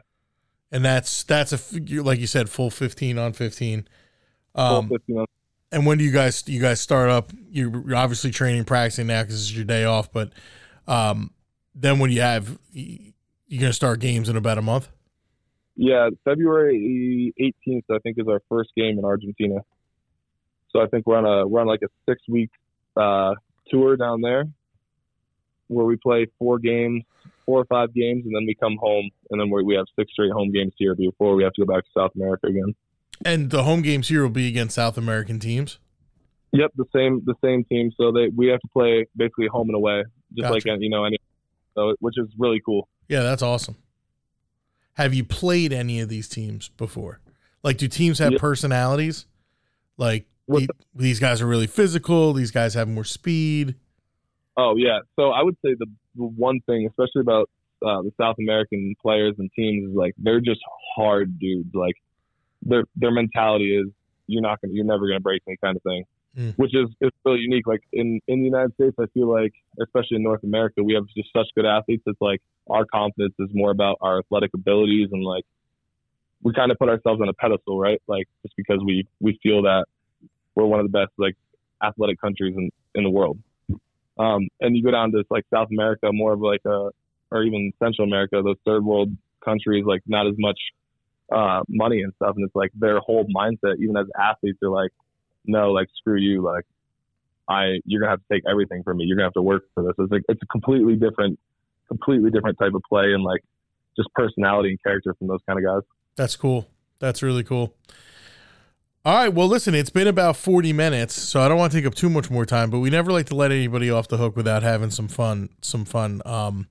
And 0.71 0.85
that's 0.85 1.23
that's 1.23 1.51
a 1.51 2.01
like 2.03 2.19
you 2.19 2.27
said, 2.27 2.49
full 2.49 2.69
fifteen 2.69 3.17
on 3.17 3.33
fifteen. 3.33 3.87
Full 4.55 4.63
Um, 4.63 4.89
15 4.89 5.17
on- 5.17 5.25
and 5.75 5.85
when 5.85 5.97
do 5.97 6.03
you 6.05 6.11
guys 6.11 6.43
you 6.47 6.59
guys 6.61 6.79
start 6.79 7.09
up? 7.09 7.31
You're 7.51 7.95
obviously 7.95 8.31
training, 8.31 8.63
practicing 8.63 9.07
now 9.07 9.21
because 9.23 9.41
it's 9.41 9.53
your 9.55 9.65
day 9.65 9.83
off. 9.83 10.11
But 10.11 10.31
um, 10.87 11.31
then 11.75 11.99
when 11.99 12.11
you 12.11 12.21
have 12.21 12.57
you- 12.71 13.11
you're 13.47 13.61
gonna 13.61 13.73
start 13.73 13.99
games 13.99 14.27
in 14.29 14.37
about 14.37 14.57
a 14.57 14.61
month. 14.61 14.89
yeah, 15.75 16.09
February 16.23 17.33
18th, 17.39 17.83
I 17.91 17.99
think, 17.99 18.17
is 18.17 18.27
our 18.27 18.41
first 18.49 18.71
game 18.75 18.97
in 18.97 19.05
Argentina. 19.05 19.57
So 20.71 20.81
I 20.81 20.87
think 20.87 21.05
we're 21.05 21.17
on 21.17 21.25
a 21.25 21.45
we're 21.47 21.61
on 21.61 21.67
like 21.67 21.81
a 21.83 21.89
six 22.09 22.21
week 22.27 22.49
uh, 22.97 23.35
tour 23.69 23.97
down 23.97 24.21
there, 24.21 24.45
where 25.67 25.85
we 25.85 25.95
play 25.97 26.27
four 26.39 26.59
games, 26.59 27.03
four 27.45 27.59
or 27.61 27.65
five 27.65 27.93
games, 27.93 28.25
and 28.25 28.33
then 28.35 28.45
we 28.47 28.55
come 28.55 28.77
home, 28.77 29.09
and 29.29 29.39
then 29.39 29.49
we 29.49 29.63
we 29.63 29.75
have 29.75 29.85
six 29.97 30.11
straight 30.13 30.31
home 30.31 30.51
games 30.51 30.73
here 30.77 30.95
before 30.95 31.35
we 31.35 31.43
have 31.43 31.53
to 31.53 31.65
go 31.65 31.73
back 31.73 31.83
to 31.83 31.89
South 31.95 32.11
America 32.15 32.47
again. 32.47 32.73
And 33.23 33.49
the 33.49 33.63
home 33.63 33.81
games 33.81 34.07
here 34.09 34.23
will 34.23 34.29
be 34.29 34.47
against 34.47 34.75
South 34.75 34.97
American 34.97 35.39
teams. 35.39 35.79
Yep, 36.51 36.71
the 36.75 36.85
same 36.95 37.21
the 37.25 37.35
same 37.43 37.63
team. 37.65 37.91
So 37.97 38.11
they 38.11 38.29
we 38.29 38.47
have 38.47 38.59
to 38.61 38.67
play 38.69 39.05
basically 39.15 39.47
home 39.47 39.69
and 39.69 39.75
away, 39.75 40.03
just 40.37 40.49
like 40.51 40.63
you 40.65 40.89
know 40.89 41.03
any. 41.05 41.17
So 41.75 41.95
which 41.99 42.15
is 42.17 42.27
really 42.37 42.61
cool. 42.65 42.87
Yeah, 43.09 43.23
that's 43.23 43.41
awesome. 43.41 43.75
Have 44.93 45.13
you 45.13 45.23
played 45.25 45.73
any 45.73 45.99
of 45.99 46.07
these 46.09 46.29
teams 46.29 46.69
before? 46.69 47.19
Like, 47.63 47.77
do 47.77 47.87
teams 47.87 48.19
have 48.19 48.33
Yeah. 48.33 48.37
personalities? 48.39 49.25
Like 49.97 50.25
the- 50.47 50.67
these 50.93 51.19
guys 51.19 51.41
are 51.41 51.47
really 51.47 51.67
physical. 51.67 52.31
These 52.33 52.51
guys 52.51 52.73
have 52.75 52.87
more 52.87 53.03
speed. 53.03 53.75
Oh 54.57 54.75
yeah. 54.77 54.99
So 55.17 55.31
I 55.31 55.43
would 55.43 55.55
say 55.65 55.73
the, 55.77 55.87
the 56.15 56.23
one 56.23 56.61
thing, 56.61 56.87
especially 56.87 57.21
about 57.21 57.49
uh, 57.85 58.01
the 58.03 58.11
South 58.19 58.35
American 58.39 58.95
players 59.01 59.35
and 59.37 59.49
teams, 59.53 59.89
is 59.89 59.95
like 59.95 60.13
they're 60.17 60.39
just 60.39 60.61
hard 60.95 61.37
dudes. 61.39 61.73
Like 61.73 61.95
their 62.65 62.83
their 62.95 63.11
mentality 63.11 63.77
is 63.77 63.87
you're 64.27 64.41
not 64.41 64.59
gonna 64.61 64.73
you're 64.73 64.85
never 64.85 65.07
gonna 65.07 65.19
break 65.19 65.41
me 65.47 65.55
kind 65.63 65.77
of 65.77 65.83
thing. 65.83 66.03
Mm. 66.37 66.53
Which 66.57 66.75
is 66.75 66.89
it's 66.99 67.15
really 67.23 67.39
unique. 67.39 67.67
Like 67.67 67.81
in 67.93 68.19
in 68.27 68.39
the 68.39 68.45
United 68.45 68.73
States, 68.73 68.95
I 68.99 69.05
feel 69.13 69.31
like 69.31 69.53
especially 69.81 70.17
in 70.17 70.23
North 70.23 70.43
America, 70.43 70.83
we 70.83 70.93
have 70.93 71.05
just 71.15 71.29
such 71.31 71.47
good 71.55 71.65
athletes. 71.65 72.03
It's 72.05 72.19
like 72.19 72.41
our 72.69 72.85
confidence 72.85 73.35
is 73.39 73.49
more 73.53 73.71
about 73.71 73.97
our 74.01 74.19
athletic 74.19 74.51
abilities 74.53 75.09
and 75.11 75.23
like 75.23 75.45
we 76.43 76.53
kind 76.53 76.71
of 76.71 76.77
put 76.77 76.89
ourselves 76.89 77.21
on 77.21 77.29
a 77.29 77.33
pedestal, 77.33 77.79
right? 77.79 78.01
Like 78.07 78.27
just 78.43 78.55
because 78.57 78.79
we 78.85 79.07
we 79.21 79.39
feel 79.41 79.61
that 79.63 79.85
we're 80.55 80.65
one 80.65 80.79
of 80.79 80.85
the 80.85 80.91
best 80.91 81.11
like 81.17 81.35
athletic 81.83 82.19
countries 82.19 82.55
in 82.57 82.69
in 82.95 83.03
the 83.03 83.09
world. 83.09 83.39
Um, 84.17 84.47
and 84.61 84.75
you 84.75 84.83
go 84.83 84.91
down 84.91 85.11
to 85.11 85.23
like 85.29 85.45
South 85.53 85.67
America, 85.71 86.09
more 86.11 86.33
of 86.33 86.39
like 86.39 86.61
a, 86.65 86.89
or 87.31 87.43
even 87.43 87.73
Central 87.79 88.07
America, 88.07 88.41
those 88.43 88.55
third 88.65 88.83
world 88.85 89.09
countries, 89.43 89.83
like 89.85 90.01
not 90.07 90.25
as 90.27 90.35
much 90.37 90.57
uh, 91.31 91.61
money 91.69 92.01
and 92.01 92.13
stuff. 92.15 92.35
And 92.35 92.45
it's 92.45 92.55
like 92.55 92.71
their 92.75 92.99
whole 92.99 93.25
mindset, 93.35 93.77
even 93.79 93.97
as 93.97 94.07
athletes, 94.19 94.57
they're 94.61 94.69
like, 94.69 94.91
no, 95.45 95.71
like 95.71 95.87
screw 95.97 96.19
you, 96.19 96.41
like 96.41 96.65
I, 97.47 97.79
you're 97.85 98.01
gonna 98.01 98.11
have 98.11 98.19
to 98.19 98.33
take 98.33 98.43
everything 98.49 98.83
from 98.83 98.97
me. 98.97 99.05
You're 99.05 99.17
gonna 99.17 99.27
have 99.27 99.33
to 99.33 99.41
work 99.41 99.63
for 99.73 99.83
this. 99.83 99.93
It's 99.97 100.11
like 100.11 100.23
it's 100.27 100.41
a 100.41 100.47
completely 100.47 100.95
different, 100.95 101.39
completely 101.87 102.31
different 102.31 102.57
type 102.57 102.73
of 102.73 102.81
play 102.89 103.13
and 103.13 103.23
like 103.23 103.41
just 103.95 104.09
personality 104.13 104.69
and 104.69 104.83
character 104.83 105.13
from 105.17 105.27
those 105.27 105.41
kind 105.47 105.59
of 105.59 105.65
guys. 105.65 105.87
That's 106.15 106.35
cool. 106.35 106.67
That's 106.99 107.21
really 107.21 107.43
cool. 107.43 107.73
All 109.03 109.15
right. 109.15 109.31
Well, 109.31 109.47
listen, 109.47 109.75
it's 109.75 109.91
been 109.91 110.07
about 110.07 110.35
40 110.35 110.73
minutes, 110.73 111.13
so 111.13 111.39
I 111.41 111.47
don't 111.47 111.59
want 111.59 111.71
to 111.71 111.77
take 111.77 111.85
up 111.85 111.93
too 111.93 112.09
much 112.09 112.31
more 112.31 112.45
time, 112.45 112.71
but 112.71 112.79
we 112.79 112.89
never 112.89 113.11
like 113.11 113.27
to 113.27 113.35
let 113.35 113.51
anybody 113.51 113.91
off 113.91 114.07
the 114.07 114.17
hook 114.17 114.35
without 114.35 114.63
having 114.63 114.89
some 114.89 115.07
fun, 115.07 115.49
some 115.61 115.85
fun 115.85 116.23
um, 116.25 116.67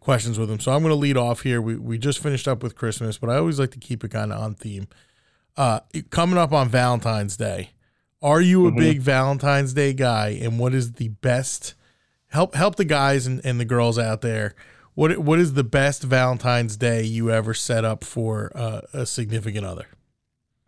questions 0.00 0.38
with 0.38 0.48
them. 0.48 0.60
So 0.60 0.72
I'm 0.72 0.80
going 0.82 0.90
to 0.90 0.96
lead 0.96 1.16
off 1.16 1.42
here. 1.42 1.60
We, 1.60 1.76
we 1.76 1.98
just 1.98 2.20
finished 2.22 2.46
up 2.48 2.62
with 2.62 2.74
Christmas, 2.76 3.18
but 3.18 3.30
I 3.30 3.36
always 3.36 3.58
like 3.60 3.70
to 3.72 3.78
keep 3.78 4.04
it 4.04 4.08
kind 4.10 4.32
of 4.32 4.40
on 4.40 4.54
theme. 4.54 4.88
Uh, 5.56 5.80
coming 6.10 6.38
up 6.38 6.52
on 6.52 6.68
Valentine's 6.68 7.36
Day, 7.36 7.70
are 8.22 8.40
you 8.40 8.66
a 8.66 8.70
Mhm. 8.72 8.76
big 8.78 9.00
Valentine's 9.00 9.72
Day 9.74 9.92
guy? 9.92 10.28
And 10.40 10.58
what 10.58 10.72
is 10.74 10.92
the 10.92 11.08
best 11.08 11.74
help 12.28 12.54
help 12.54 12.76
the 12.76 12.84
guys 12.84 13.26
and, 13.26 13.40
and 13.44 13.58
the 13.60 13.64
girls 13.64 13.98
out 13.98 14.20
there? 14.20 14.54
What 14.94 15.18
what 15.18 15.38
is 15.38 15.54
the 15.54 15.64
best 15.64 16.02
Valentine's 16.02 16.76
Day 16.76 17.02
you 17.04 17.30
ever 17.30 17.54
set 17.54 17.84
up 17.84 18.02
for 18.04 18.50
uh, 18.54 18.80
a 18.92 19.04
significant 19.06 19.64
other? 19.66 19.86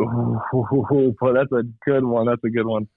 Ooh, 0.01 0.41
that's 1.35 1.53
a 1.53 1.63
good 1.85 2.05
one. 2.05 2.27
That's 2.27 2.43
a 2.45 2.51
good 2.51 2.67
one. 2.67 2.89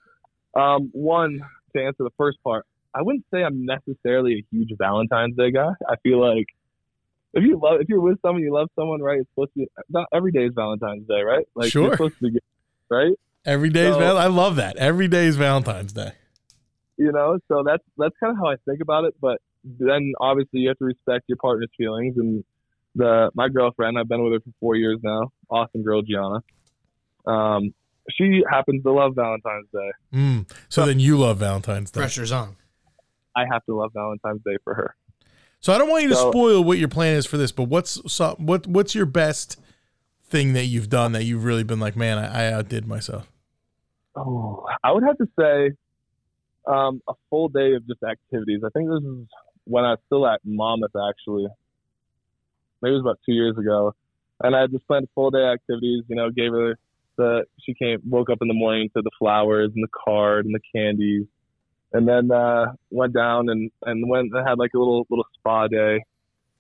Um, 0.56 0.90
one 0.94 1.40
to 1.76 1.84
answer 1.84 2.04
the 2.04 2.12
first 2.18 2.38
part, 2.44 2.66
I 2.96 3.02
wouldn't 3.02 3.26
say 3.34 3.44
I'm 3.44 3.66
necessarily 3.66 4.34
a 4.36 4.46
huge 4.56 4.70
Valentine's 4.78 5.36
Day 5.36 5.52
guy. 5.52 5.72
I 5.89 5.96
feel 6.04 6.20
like 6.20 6.46
if 7.34 7.44
you 7.44 7.60
love, 7.62 7.82
if 7.82 7.89
you're 7.89 8.02
with 8.02 8.20
someone, 8.22 8.44
you 8.44 8.54
love 8.54 8.70
someone, 8.78 9.02
right? 9.02 9.20
It's 9.20 9.30
supposed 9.32 9.54
to 9.54 9.60
be 9.62 9.68
not 9.89 10.08
every 10.14 10.32
day 10.32 10.46
is 10.46 10.54
Valentine's 10.54 11.08
Day, 11.08 11.22
right? 11.22 11.48
Like 11.56 11.72
Sure. 11.72 11.84
you're 11.84 11.91
supposed 11.94 12.20
to 12.20 12.32
be, 12.32 12.39
right? 12.89 13.14
Every 13.46 13.70
day 13.70 13.88
is 13.88 13.96
So- 13.96 14.00
Val- 14.00 14.18
I 14.18 14.28
love 14.28 14.56
that. 14.58 14.78
Every 14.78 15.08
day 15.08 15.26
is 15.26 15.36
Valentine's 15.36 15.94
Day. 15.94 16.12
You 16.98 17.12
know, 17.12 17.39
so 17.48 17.64
that's 17.66 17.84
that's 17.98 18.16
kind 18.20 18.32
of 18.32 18.38
how 18.38 18.50
I 18.52 18.56
think 18.66 18.80
about 18.82 19.06
it. 19.06 19.16
But 19.20 19.41
then 19.66 20.14
obviously 20.20 20.60
you 20.60 20.68
have 20.70 20.78
to 20.78 20.86
respect 20.86 21.26
your 21.28 21.38
partner's 21.38 21.72
feelings. 21.76 22.16
And 22.18 22.44
the 22.96 23.32
my 23.34 23.50
girlfriend, 23.50 23.98
I've 23.98 24.08
been 24.08 24.24
with 24.24 24.34
her 24.34 24.39
for 24.41 24.52
four 24.60 24.76
years 24.76 25.00
now. 25.02 25.32
Awesome 25.50 25.82
girl, 25.82 26.04
Gianna. 26.04 26.44
Um, 27.26 27.74
she 28.12 28.44
happens 28.50 28.84
to 28.84 28.91
love 28.91 29.16
Valentine's 29.16 29.68
Day. 29.74 29.91
Mm. 30.14 30.52
So 30.70 30.86
then 30.86 31.00
you 31.00 31.18
love 31.18 31.38
Valentine's 31.38 31.89
Day. 31.89 32.02
Pressure's 32.02 32.32
on. 32.32 32.58
I 33.36 33.46
have 33.52 33.66
to 33.66 33.76
love 33.76 33.92
Valentine's 33.94 34.42
Day 34.44 34.58
for 34.64 34.74
her. 34.74 34.96
So 35.60 35.74
I 35.74 35.78
don't 35.78 35.90
want 35.90 36.04
you 36.04 36.10
to 36.10 36.16
So- 36.16 36.32
spoil 36.32 36.64
what 36.64 36.78
your 36.78 36.90
plan 36.90 37.16
is 37.16 37.26
for 37.26 37.38
this, 37.38 37.52
but 37.52 37.64
what's 37.64 38.00
so, 38.12 38.36
what 38.38 38.68
what's 38.68 38.94
your 38.94 39.06
best 39.06 39.60
thing 40.26 40.54
that 40.54 40.66
you've 40.66 40.90
done 40.90 41.12
that 41.14 41.24
you've 41.24 41.46
really 41.46 41.64
been 41.64 41.80
like, 41.80 41.96
man, 41.96 42.18
I, 42.18 42.48
I 42.48 42.52
outdid 42.52 42.88
myself? 42.88 43.32
Oh, 44.16 44.66
I 44.84 44.92
would 44.92 45.04
have 45.04 45.18
to 45.18 45.28
say 45.40 45.72
um, 46.68 47.02
a 47.08 47.14
full 47.30 47.50
day 47.50 47.74
of 47.74 47.88
just 47.88 48.04
activities. 48.04 48.62
I 48.66 48.70
think 48.70 48.90
this 48.90 49.04
is 49.04 49.28
when 49.66 49.86
I 49.86 49.92
was 49.92 50.00
still 50.06 50.28
at 50.28 50.42
Monmouth, 50.44 50.92
actually. 51.10 51.48
Maybe 52.82 52.92
it 52.92 52.98
was 52.98 53.02
about 53.02 53.20
two 53.26 53.34
years 53.34 53.58
ago. 53.58 53.96
And 54.44 54.56
I 54.56 54.68
just 54.68 54.86
planned 54.88 55.08
full 55.16 55.32
day 55.32 55.44
activities, 55.46 56.04
you 56.08 56.16
know, 56.16 56.30
gave 56.30 56.52
her 56.52 56.78
the, 57.18 57.46
she 57.62 57.74
came, 57.74 58.02
woke 58.08 58.30
up 58.30 58.40
in 58.42 58.48
the 58.48 58.54
morning 58.54 58.90
to 58.96 59.02
the 59.02 59.12
flowers 59.18 59.72
and 59.74 59.84
the 59.84 59.88
card 60.06 60.46
and 60.46 60.54
the 60.54 60.60
candies. 60.76 61.26
And 61.94 62.08
then 62.08 62.32
uh, 62.32 62.74
went 62.89 63.14
down 63.14 63.50
and, 63.50 63.70
and 63.84 64.10
went 64.10 64.32
and 64.34 64.48
had 64.48 64.58
like 64.58 64.72
a 64.76 64.80
little 64.80 65.06
little 65.10 65.26
spa 65.38 65.68
day. 65.68 66.04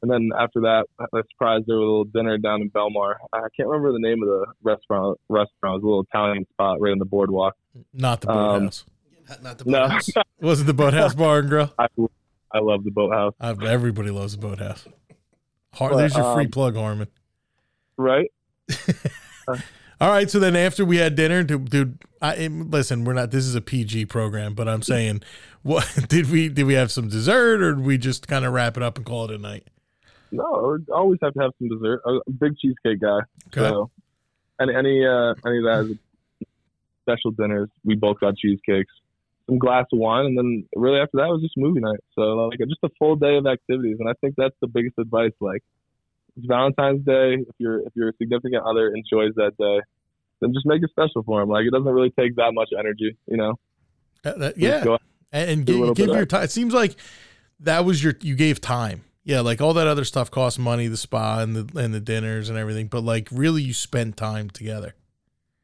And 0.01 0.11
then 0.11 0.29
after 0.37 0.61
that, 0.61 0.85
I 0.99 1.21
surprised 1.31 1.65
her 1.69 1.75
with 1.75 1.87
a 1.87 1.89
little 1.89 2.03
dinner 2.03 2.37
down 2.37 2.61
in 2.61 2.69
Belmar. 2.69 3.15
I 3.31 3.39
can't 3.55 3.69
remember 3.69 3.93
the 3.93 3.99
name 3.99 4.21
of 4.21 4.27
the 4.27 4.45
restaurant. 4.61 5.17
Restaurant 5.29 5.75
it 5.75 5.75
was 5.77 5.83
a 5.83 5.85
little 5.85 6.01
Italian 6.11 6.45
spot 6.51 6.81
right 6.81 6.91
on 6.91 6.99
the 6.99 7.05
boardwalk. 7.05 7.55
Not 7.93 8.21
the 8.21 8.29
Um, 8.29 8.37
boathouse. 8.65 8.85
Not, 9.29 9.43
not 9.43 9.57
the 9.59 9.65
No, 9.71 9.81
boathouse. 9.87 10.09
Was 10.41 10.59
it 10.61 10.65
the 10.65 10.73
boathouse 10.73 11.15
bar 11.15 11.39
and 11.39 11.49
grill? 11.49 11.73
I, 11.79 11.87
I 12.51 12.59
love 12.59 12.83
the 12.83 12.91
boathouse. 12.91 13.33
Uh, 13.39 13.55
everybody 13.65 14.09
loves 14.11 14.35
the 14.35 14.41
boathouse. 14.45 14.85
Har- 15.73 15.91
But, 15.91 15.97
there's 15.97 16.15
your 16.17 16.35
free 16.35 16.45
um, 16.45 16.51
plug, 16.51 16.75
Harmon. 16.75 17.07
Right? 17.95 18.29
All 20.03 20.09
right, 20.09 20.29
so 20.29 20.37
then 20.37 20.57
after 20.57 20.83
we 20.83 20.97
had 20.97 21.15
dinner, 21.15 21.43
dude, 21.43 21.69
dude 21.69 21.97
I 22.21 22.47
listen, 22.47 23.05
we're 23.05 23.13
not. 23.13 23.31
This 23.31 23.45
is 23.45 23.55
a 23.55 23.61
PG 23.61 24.07
program, 24.07 24.53
but 24.53 24.67
I'm 24.67 24.81
saying, 24.81 25.21
what 25.61 25.89
did 26.09 26.29
we 26.29 26.49
did 26.49 26.65
we 26.65 26.73
have 26.73 26.91
some 26.91 27.07
dessert, 27.07 27.61
or 27.61 27.75
did 27.75 27.85
we 27.85 27.97
just 27.97 28.27
kind 28.27 28.43
of 28.43 28.51
wrap 28.51 28.75
it 28.75 28.83
up 28.83 28.97
and 28.97 29.05
call 29.05 29.23
it 29.23 29.31
a 29.31 29.37
night? 29.37 29.65
No, 30.29 30.77
I 30.91 30.93
always 30.93 31.19
have 31.23 31.33
to 31.35 31.39
have 31.39 31.51
some 31.57 31.69
dessert. 31.69 32.01
I'm 32.05 32.19
a 32.27 32.31
big 32.31 32.57
cheesecake 32.57 32.99
guy. 32.99 33.19
Okay. 33.47 33.61
So, 33.61 33.91
any 34.59 34.75
any 34.75 35.05
uh, 35.05 35.35
any 35.45 35.59
of 35.59 35.63
that 35.63 35.87
is 35.89 35.97
special 37.03 37.31
dinners. 37.31 37.69
We 37.85 37.95
both 37.95 38.19
got 38.19 38.35
cheesecakes, 38.35 38.91
some 39.45 39.57
glass 39.57 39.85
of 39.93 39.99
wine, 39.99 40.25
and 40.25 40.37
then 40.37 40.65
really 40.75 40.99
after 40.99 41.15
that 41.19 41.29
was 41.29 41.41
just 41.41 41.55
movie 41.55 41.79
night. 41.79 42.01
So 42.15 42.23
like 42.23 42.59
just 42.59 42.83
a 42.83 42.89
full 42.99 43.15
day 43.15 43.37
of 43.37 43.47
activities, 43.47 43.95
and 44.01 44.09
I 44.09 44.13
think 44.19 44.35
that's 44.35 44.55
the 44.59 44.67
biggest 44.67 44.97
advice. 44.99 45.31
Like 45.39 45.63
it's 46.35 46.45
Valentine's 46.45 47.05
Day. 47.05 47.35
If 47.35 47.55
your 47.57 47.79
if 47.79 47.95
your 47.95 48.11
significant 48.17 48.65
other 48.65 48.93
enjoys 48.93 49.33
that 49.35 49.55
day, 49.57 49.79
then 50.41 50.53
just 50.53 50.65
make 50.65 50.81
it 50.83 50.89
special 50.89 51.23
for 51.23 51.41
him. 51.41 51.49
Like 51.49 51.65
it 51.65 51.71
doesn't 51.71 51.91
really 51.91 52.11
take 52.17 52.35
that 52.37 52.51
much 52.53 52.69
energy, 52.77 53.17
you 53.27 53.37
know. 53.37 53.55
Uh, 54.25 54.33
that- 54.37 54.57
yeah, 54.57 54.83
and, 55.31 55.49
and 55.49 55.65
give, 55.65 55.95
give 55.95 56.07
your 56.07 56.25
time. 56.25 56.43
It 56.43 56.51
seems 56.51 56.73
like 56.73 56.95
that 57.59 57.85
was 57.85 58.03
your 58.03 58.13
you 58.21 58.35
gave 58.35 58.61
time. 58.61 59.03
Yeah, 59.25 59.39
like 59.39 59.61
all 59.61 59.73
that 59.75 59.87
other 59.87 60.03
stuff 60.03 60.29
costs 60.29 60.59
money, 60.59 60.87
the 60.87 60.97
spa 60.97 61.39
and 61.39 61.55
the 61.55 61.79
and 61.79 61.93
the 61.93 61.99
dinners 62.01 62.49
and 62.49 62.57
everything. 62.57 62.87
But 62.87 63.03
like 63.03 63.29
really, 63.31 63.61
you 63.63 63.73
spent 63.73 64.17
time 64.17 64.49
together. 64.49 64.95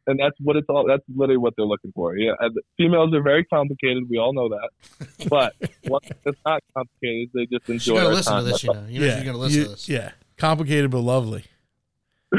and 0.08 0.18
that's 0.18 0.36
what 0.42 0.56
it's 0.56 0.68
all. 0.70 0.88
That's 0.88 1.04
literally 1.14 1.38
what 1.38 1.56
they're 1.58 1.66
looking 1.66 1.92
for. 1.94 2.16
Yeah, 2.16 2.32
females 2.78 3.14
are 3.14 3.22
very 3.22 3.44
complicated. 3.44 4.04
We 4.10 4.18
all 4.18 4.34
know 4.34 4.48
that, 4.50 5.28
but 5.30 5.56
it's 5.62 6.40
not 6.46 6.64
complicated, 6.74 7.30
they 7.34 7.46
just 7.48 7.70
enjoy. 7.70 7.96
gonna 7.96 8.08
our 8.08 8.14
listen 8.14 8.38
to 8.38 8.44
this, 8.44 8.64
you 8.64 8.74
know. 8.74 8.86
You 8.88 9.00
know 9.02 9.06
yeah, 9.06 9.16
she's 9.18 9.26
gonna 9.26 9.38
listen 9.38 9.58
you- 9.60 9.64
to 9.66 9.70
this. 9.72 9.90
Yeah, 9.90 10.12
complicated 10.38 10.90
but 10.90 11.00
lovely. 11.02 11.44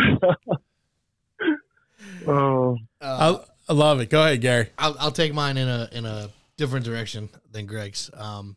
Oh, 2.27 2.79
Uh, 3.01 3.43
I, 3.69 3.73
I 3.73 3.75
love 3.75 4.01
it. 4.01 4.11
Go 4.11 4.23
ahead, 4.23 4.41
Gary. 4.41 4.69
I'll, 4.79 4.97
I'll 4.99 5.13
take 5.13 5.33
mine 5.35 5.57
in 5.57 5.69
a 5.69 5.89
in 5.93 6.05
a 6.07 6.31
different 6.57 6.85
direction 6.85 7.29
than 7.51 7.67
Greg's. 7.67 8.11
Um, 8.15 8.57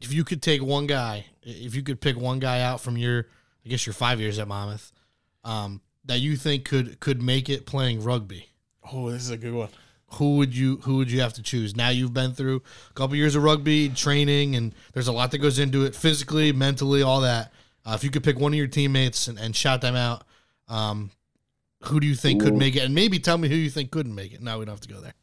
if 0.00 0.12
you 0.12 0.24
could 0.24 0.40
take 0.42 0.62
one 0.62 0.86
guy, 0.86 1.26
if 1.42 1.74
you 1.74 1.82
could 1.82 2.00
pick 2.00 2.16
one 2.18 2.38
guy 2.38 2.60
out 2.62 2.80
from 2.80 2.96
your, 2.96 3.26
I 3.64 3.68
guess 3.68 3.86
your 3.86 3.92
five 3.92 4.18
years 4.20 4.38
at 4.38 4.48
Monmouth, 4.48 4.92
um, 5.44 5.80
that 6.06 6.20
you 6.20 6.36
think 6.36 6.64
could 6.64 7.00
could 7.00 7.20
make 7.22 7.48
it 7.48 7.66
playing 7.66 8.02
rugby, 8.02 8.48
Oh, 8.92 9.10
this 9.10 9.22
is 9.22 9.30
a 9.30 9.36
good 9.36 9.52
one. 9.52 9.68
who 10.14 10.36
would 10.38 10.56
you 10.56 10.76
who 10.84 10.96
would 10.96 11.10
you 11.10 11.20
have 11.20 11.34
to 11.34 11.42
choose? 11.42 11.76
Now 11.76 11.90
you've 11.90 12.14
been 12.14 12.32
through 12.32 12.62
a 12.90 12.92
couple 12.94 13.16
years 13.16 13.34
of 13.34 13.42
rugby 13.42 13.88
training, 13.90 14.56
and 14.56 14.74
there's 14.94 15.08
a 15.08 15.12
lot 15.12 15.30
that 15.32 15.38
goes 15.38 15.58
into 15.58 15.84
it, 15.84 15.94
physically, 15.94 16.52
mentally, 16.52 17.02
all 17.02 17.20
that. 17.20 17.52
Uh, 17.84 17.92
if 17.94 18.04
you 18.04 18.10
could 18.10 18.22
pick 18.24 18.38
one 18.38 18.52
of 18.52 18.58
your 18.58 18.66
teammates 18.68 19.26
and, 19.28 19.38
and 19.38 19.54
shout 19.56 19.80
them 19.80 19.96
out, 19.96 20.22
um, 20.68 21.10
who 21.84 22.00
do 22.00 22.06
you 22.06 22.14
think 22.14 22.42
could 22.42 22.54
make 22.54 22.76
it? 22.76 22.80
And 22.80 22.94
maybe 22.94 23.18
tell 23.18 23.38
me 23.38 23.48
who 23.48 23.54
you 23.54 23.70
think 23.70 23.90
couldn't 23.90 24.14
make 24.14 24.32
it. 24.32 24.42
Now 24.42 24.58
we 24.58 24.64
don't 24.64 24.74
have 24.74 24.80
to 24.80 24.88
go 24.88 25.00
there. 25.00 25.14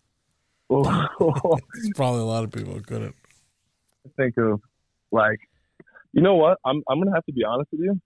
There's 0.69 1.91
probably 1.95 2.21
a 2.21 2.25
lot 2.25 2.43
of 2.43 2.51
people 2.51 2.79
couldn't. 2.81 3.15
I 4.05 4.09
think 4.17 4.37
of 4.37 4.61
like, 5.11 5.39
you 6.13 6.21
know 6.21 6.35
what? 6.35 6.57
I'm 6.65 6.83
I'm 6.89 6.99
gonna 6.99 7.15
have 7.15 7.25
to 7.25 7.33
be 7.33 7.43
honest 7.43 7.69
with 7.71 7.81
you, 7.81 8.01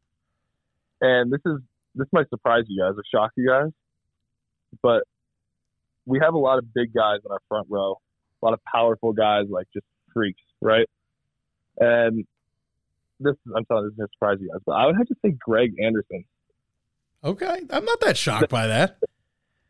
and 1.02 1.32
this 1.32 1.41
is 1.45 1.60
this 1.95 2.08
might 2.12 2.30
surprise 2.30 2.66
you 2.68 2.82
guys 2.82 2.93
or 2.97 3.04
shock 3.14 3.32
you 3.36 3.47
guys, 3.47 3.72
but 4.82 5.04
we 6.06 6.20
have 6.22 6.34
a 6.34 6.38
lot 6.38 6.58
of 6.58 6.74
big 6.74 6.93
guys 6.93 7.20
in 7.26 7.32
our 7.32 7.39
front 7.47 7.68
row, 7.70 7.97
a 8.41 8.45
lot 8.45 8.54
of 8.54 8.60
powerful 8.72 9.14
guys 9.14 9.45
like 9.49 9.68
just 9.74 9.86
freaks, 10.14 10.41
right? 10.62 10.88
And 11.80 12.26
this 13.20 13.36
I'm 13.56 13.66
telling 13.66 13.86
you, 13.86 13.89
this 13.89 13.93
is 13.93 13.97
gonna 13.97 14.10
surprise 14.14 14.38
you 14.41 14.49
guys, 14.49 14.62
but 14.66 14.74
I 14.74 14.86
would 14.86 14.97
have 14.97 15.08
to 15.08 15.16
say 15.24 15.36
Greg 15.39 15.74
Anderson. 15.82 16.26
Okay, 17.24 17.61
I'm 17.69 17.86
not 17.86 17.99
that 18.01 18.17
shocked 18.17 18.49
by 18.49 18.67
that. 18.67 18.97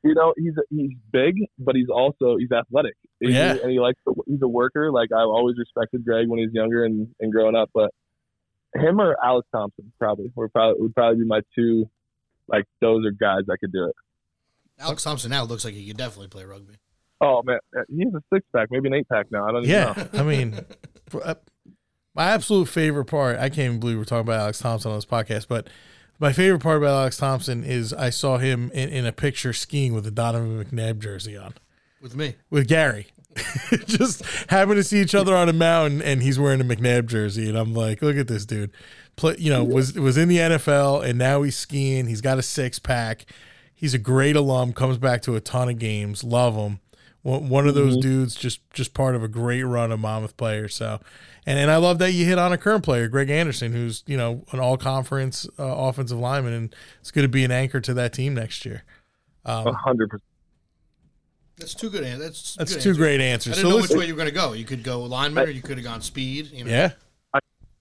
You 0.04 0.14
know, 0.16 0.34
he's 0.38 0.54
he's 0.70 0.92
big, 1.12 1.36
but 1.60 1.76
he's 1.76 1.90
also 1.90 2.38
he's 2.38 2.52
athletic. 2.52 2.96
He's- 3.20 3.34
Yeah. 3.34 3.56
and 3.62 3.72
he 3.72 3.80
likes 3.80 4.00
to, 4.08 4.16
he's 4.26 4.42
a 4.42 4.48
worker. 4.48 4.92
Like 4.92 5.10
I've 5.12 5.28
always 5.28 5.58
respected 5.58 6.04
Greg 6.06 6.28
when 6.28 6.40
he 6.40 6.46
was 6.46 6.54
younger 6.54 6.86
and, 6.86 7.08
and 7.20 7.32
growing 7.32 7.56
up, 7.56 7.70
but 7.74 7.92
him 8.74 9.00
or 9.02 9.16
Alex 9.24 9.48
Thompson 9.54 9.92
probably 10.00 10.32
would 10.36 10.52
probably 10.54 10.82
would 10.82 10.96
probably 10.96 11.20
be 11.24 11.28
my 11.28 11.42
two. 11.54 11.90
Like 12.48 12.66
those 12.80 13.06
are 13.06 13.12
guys 13.12 13.42
that 13.48 13.58
could 13.60 13.72
do 13.72 13.86
it. 13.86 13.96
Alex 14.80 15.04
Thompson 15.04 15.30
now 15.30 15.44
looks 15.44 15.64
like 15.66 15.74
he 15.76 15.86
could 15.88 15.98
definitely 15.98 16.30
play 16.30 16.46
rugby. 16.46 16.76
Oh 17.20 17.44
man, 17.44 17.60
he 17.90 18.04
has 18.06 18.14
a 18.16 18.24
six 18.34 18.44
pack, 18.56 18.70
maybe 18.72 18.88
an 18.88 18.96
eight 18.96 19.08
pack 19.08 19.28
now. 19.32 19.48
I 19.48 19.52
don't 19.52 19.66
even 19.66 19.70
know. 19.80 19.94
Yeah, 19.98 20.08
I 20.20 20.24
mean, 20.24 20.60
uh, 21.24 21.36
my 22.16 22.32
absolute 22.32 22.68
favorite 22.70 23.06
part. 23.06 23.38
I 23.38 23.50
can't 23.50 23.60
even 23.68 23.80
believe 23.80 23.98
we're 23.98 24.06
talking 24.06 24.22
about 24.28 24.40
Alex 24.40 24.58
Thompson 24.60 24.90
on 24.92 24.98
this 24.98 25.06
podcast, 25.06 25.48
but 25.48 25.68
my 26.22 26.32
favorite 26.32 26.62
part 26.62 26.78
about 26.78 27.00
Alex 27.02 27.18
Thompson 27.18 27.64
is 27.64 27.92
I 27.92 28.12
saw 28.12 28.38
him 28.38 28.70
in, 28.76 28.90
in 28.90 29.06
a 29.08 29.12
picture 29.12 29.54
skiing 29.54 29.94
with 29.94 30.06
a 30.06 30.12
Donovan 30.12 30.64
McNabb 30.64 31.00
jersey 31.00 31.36
on 31.36 31.56
With 32.00 32.16
me, 32.16 32.36
with 32.52 32.68
Gary. 32.68 33.08
Just 33.86 34.24
happened 34.50 34.76
to 34.76 34.84
see 34.84 35.02
each 35.02 35.16
other 35.16 35.36
on 35.36 35.50
a 35.50 35.54
mountain, 35.54 36.02
and 36.02 36.22
he's 36.22 36.38
wearing 36.38 36.62
a 36.62 36.64
McNabb 36.64 37.08
jersey, 37.08 37.50
and 37.50 37.58
I'm 37.58 37.74
like, 37.74 38.02
look 38.02 38.18
at 38.18 38.28
this 38.28 38.46
dude. 38.46 38.72
Play, 39.16 39.36
you 39.40 39.50
know, 39.50 39.64
was 39.64 39.94
was 39.98 40.16
in 40.16 40.30
the 40.30 40.38
NFL, 40.38 41.04
and 41.04 41.18
now 41.18 41.42
he's 41.42 41.58
skiing. 41.58 42.08
He's 42.08 42.22
got 42.22 42.38
a 42.38 42.44
six 42.44 42.78
pack. 42.78 43.26
He's 43.74 43.94
a 43.94 44.00
great 44.00 44.36
alum. 44.36 44.74
Comes 44.74 44.98
back 45.00 45.24
to 45.24 45.36
a 45.36 45.42
ton 45.42 45.70
of 45.70 45.80
games. 45.80 46.24
Love 46.24 46.56
him. 46.56 46.80
One 47.24 47.50
one 47.50 47.68
of 47.68 47.76
those 47.76 47.98
dudes, 47.98 48.36
just 48.36 48.68
just 48.72 48.94
part 48.94 49.16
of 49.16 49.24
a 49.24 49.28
great 49.28 49.64
run 49.64 49.92
of 49.92 50.00
Monmouth 50.00 50.36
players. 50.38 50.74
So, 50.76 51.00
and 51.46 51.60
and 51.60 51.70
I 51.70 51.78
love 51.78 52.00
that 52.00 52.14
you 52.14 52.26
hit 52.26 52.40
on 52.40 52.52
a 52.52 52.58
current 52.58 52.84
player, 52.84 53.08
Greg 53.08 53.30
Anderson, 53.30 53.74
who's 53.74 54.04
you 54.08 54.18
know 54.18 54.44
an 54.52 54.60
all 54.60 54.76
conference 54.78 55.48
uh, 55.60 55.64
offensive 55.64 56.18
lineman, 56.18 56.54
and 56.54 56.76
it's 57.00 57.12
going 57.12 57.24
to 57.24 57.30
be 57.30 57.44
an 57.44 57.52
anchor 57.52 57.80
to 57.82 57.94
that 57.94 58.14
team 58.14 58.34
next 58.34 58.66
year. 58.66 58.84
A 59.46 59.72
hundred 59.72 60.10
percent. 60.10 60.24
that's 61.58 61.74
two 61.76 61.90
good. 61.92 62.04
That's 62.04 62.56
That's 62.56 62.74
good 62.74 62.82
two 62.82 62.90
answers. 62.90 62.98
great 62.98 63.22
I 63.22 63.26
answers. 63.26 63.56
didn't 63.56 63.70
So 63.70 63.76
know 63.76 63.82
which 63.82 63.92
way 63.92 64.08
you 64.08 64.14
were 64.14 64.18
going 64.18 64.30
to 64.30 64.36
go. 64.36 64.54
You 64.54 64.66
could 64.66 64.84
go 64.84 65.02
lineman, 65.04 65.48
or 65.48 65.52
you 65.52 65.62
could 65.62 65.78
have 65.78 65.86
gone 65.86 66.02
speed. 66.02 66.50
You 66.52 66.64
know? 66.66 66.72
yeah, 66.72 66.92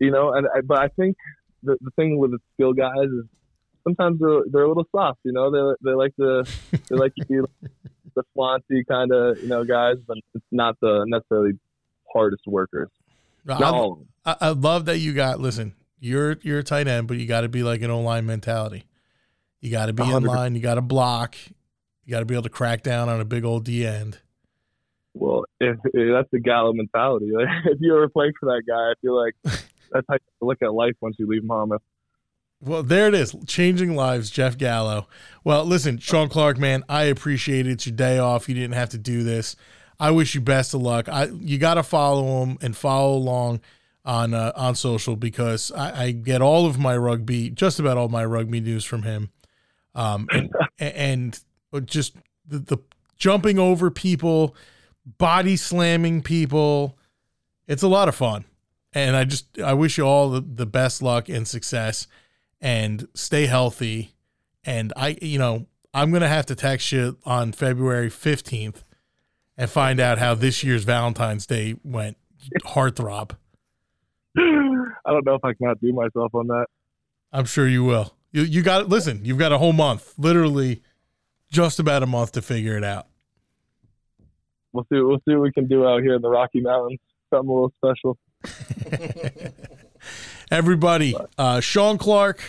You 0.01 0.11
know, 0.11 0.33
and 0.35 0.47
I, 0.55 0.61
but 0.61 0.79
I 0.81 0.89
think 0.89 1.17
the 1.63 1.77
the 1.81 1.91
thing 1.97 2.19
with 2.19 2.33
the 2.33 2.39
skill 2.55 2.73
guys 2.75 3.09
is 3.09 3.25
sometimes 3.85 4.21
they're 4.21 4.43
they're 4.51 4.63
a 4.63 4.69
little 4.69 4.87
soft. 4.95 5.21
You 5.25 5.33
know, 5.33 5.51
they 5.51 5.91
they 5.91 5.95
like 5.95 6.15
to 6.17 6.45
they 6.89 6.97
like 6.97 7.15
to 7.17 7.27
be 7.27 7.41
the 8.17 8.23
flaunty 8.35 8.85
kind 8.89 9.13
of 9.13 9.39
you 9.39 9.49
know 9.49 9.65
guys, 9.65 9.97
but 10.07 10.19
it's 10.35 10.45
not 10.51 10.77
the 10.81 11.05
necessarily 11.07 11.53
hardest 12.13 12.43
workers. 12.47 12.89
Not 13.45 13.63
I'm- 13.63 13.75
all 13.75 13.93
of 13.93 13.99
them. 13.99 14.07
I, 14.25 14.37
I 14.41 14.49
love 14.51 14.85
that 14.85 14.99
you 14.99 15.15
got. 15.15 15.41
Listen, 15.41 15.75
you're 15.99 16.37
you're 16.43 16.59
a 16.59 16.63
tight 16.65 16.87
end, 16.87 17.09
but 17.09 17.17
you 17.17 17.27
got 17.27 17.41
to 17.41 17.49
be 17.49 17.63
like 17.63 17.81
an 17.83 17.91
O 17.91 18.01
line 18.01 18.27
mentality. 18.27 18.85
You 19.61 19.71
got 19.71 19.87
to 19.87 19.93
be 19.93 20.03
in 20.03 20.25
100%. 20.25 20.27
line. 20.27 20.55
You 20.55 20.61
got 20.61 20.75
to 20.75 20.83
block. 20.83 21.37
You 22.05 22.11
got 22.11 22.21
to 22.21 22.25
be 22.25 22.35
able 22.35 22.45
to 22.45 22.51
crack 22.51 22.83
down 22.83 23.09
on 23.09 23.21
a 23.21 23.25
big 23.25 23.45
old 23.45 23.65
D 23.65 23.87
end. 23.87 24.19
Well, 25.15 25.45
if, 25.61 25.77
if 25.85 26.13
that's 26.15 26.29
the 26.33 26.41
Gallo 26.41 26.73
mentality, 26.73 27.31
like, 27.35 27.49
if 27.67 27.79
you 27.81 27.95
ever 27.95 28.09
play 28.09 28.33
for 28.39 28.47
that 28.47 28.63
guy, 28.67 28.75
I 28.75 28.95
feel 29.01 29.17
like 29.17 29.35
that's 29.93 30.07
how 30.09 30.15
you 30.15 30.47
look 30.47 30.63
at 30.63 30.73
life 30.73 30.95
once 31.01 31.17
you 31.19 31.27
leave 31.27 31.45
Monmouth. 31.45 31.83
Well, 32.63 32.83
there 32.83 33.09
it 33.09 33.15
is. 33.15 33.35
Changing 33.47 33.97
lives, 33.97 34.31
Jeff 34.31 34.59
Gallo. 34.59 35.09
Well, 35.45 35.65
listen, 35.65 35.99
Shawn 35.99 36.29
Clark, 36.29 36.59
man, 36.59 36.85
I 36.89 37.05
appreciate 37.05 37.67
it. 37.67 37.73
It's 37.73 37.87
your 37.87 37.97
day 37.97 38.19
off. 38.19 38.49
You 38.49 38.55
didn't 38.55 38.75
have 38.75 38.91
to 38.91 38.99
do 38.99 39.23
this. 39.23 39.57
I 39.99 40.11
wish 40.11 40.35
you 40.35 40.41
best 40.41 40.75
of 40.75 40.83
luck. 40.83 41.09
I 41.09 41.27
you 41.27 41.59
got 41.59 41.75
to 41.75 41.83
follow 41.83 42.43
him 42.43 42.59
and 42.61 42.77
follow 42.77 43.17
along 43.17 43.61
on 44.05 44.35
uh, 44.35 44.53
on 44.57 44.75
social 44.75 45.17
because 45.17 45.71
I, 45.73 46.05
I 46.05 46.11
get 46.13 46.43
all 46.43 46.67
of 46.67 46.79
my 46.79 46.97
rugby, 46.97 47.51
just 47.51 47.79
about 47.79 47.97
all 47.97 48.09
my 48.09 48.25
rugby 48.25 48.61
news 48.61 48.85
from 48.85 49.03
him. 49.03 49.31
Um, 49.95 50.29
and, 50.31 50.51
and 50.79 51.41
just 51.87 52.17
the, 52.47 52.59
the 52.59 52.79
jumping 53.17 53.59
over 53.59 53.91
people, 53.91 54.55
body 55.19 55.57
slamming 55.57 56.23
people. 56.23 56.99
It's 57.67 57.83
a 57.83 57.89
lot 57.89 58.09
of 58.09 58.15
fun. 58.15 58.45
And 58.93 59.17
I 59.17 59.25
just 59.25 59.59
I 59.61 59.75
wish 59.75 59.99
you 59.99 60.05
all 60.05 60.31
the, 60.31 60.41
the 60.41 60.67
best 60.67 61.03
luck 61.03 61.29
and 61.29 61.47
success 61.47 62.07
and 62.61 63.09
stay 63.15 63.47
healthy 63.47 64.13
and 64.65 64.93
I, 64.97 65.17
you 65.23 65.39
know, 65.39 65.67
I'm 65.93 66.13
gonna 66.13 66.29
have 66.29 66.47
to 66.47 66.55
text 66.55 66.93
you 66.93 67.19
on 67.25 67.53
February 67.53 68.11
15th 68.11 68.85
and 69.57 69.71
find 69.71 70.01
out 70.01 70.19
how 70.19 70.35
this 70.35 70.63
year's 70.63 70.85
Valentine's 70.85 71.47
Day 71.47 71.77
went. 71.83 72.17
Heartthrob. 72.65 73.33
I 74.39 75.13
don't 75.13 75.27
know 75.27 75.35
if 75.35 75.45
I 75.45 75.53
can 75.53 75.69
outdo 75.69 75.93
myself 75.93 76.35
on 76.35 76.47
that. 76.47 76.67
I'm 77.33 77.45
sure 77.45 77.69
you 77.69 77.85
will. 77.85 78.15
You 78.33 78.43
you 78.43 78.63
got 78.63 78.83
it. 78.83 78.89
listen. 78.89 79.25
You've 79.25 79.39
got 79.39 79.53
a 79.53 79.59
whole 79.59 79.73
month, 79.73 80.15
literally, 80.17 80.83
just 81.51 81.79
about 81.79 82.03
a 82.03 82.07
month 82.07 82.33
to 82.33 82.43
figure 82.43 82.77
it 82.77 82.85
out. 82.85 83.07
We'll 84.73 84.85
see. 84.85 85.01
We'll 85.01 85.19
see 85.29 85.35
what 85.35 85.43
we 85.43 85.53
can 85.53 85.67
do 85.67 85.87
out 85.87 86.03
here 86.03 86.15
in 86.15 86.23
the 86.23 86.31
Rocky 86.31 86.61
Mountains. 86.61 87.01
Something 87.29 87.51
a 87.51 87.53
little 87.53 87.73
special. 87.77 88.19
Everybody, 90.51 91.15
uh, 91.39 91.61
Shawn 91.61 91.97
Clark, 91.97 92.43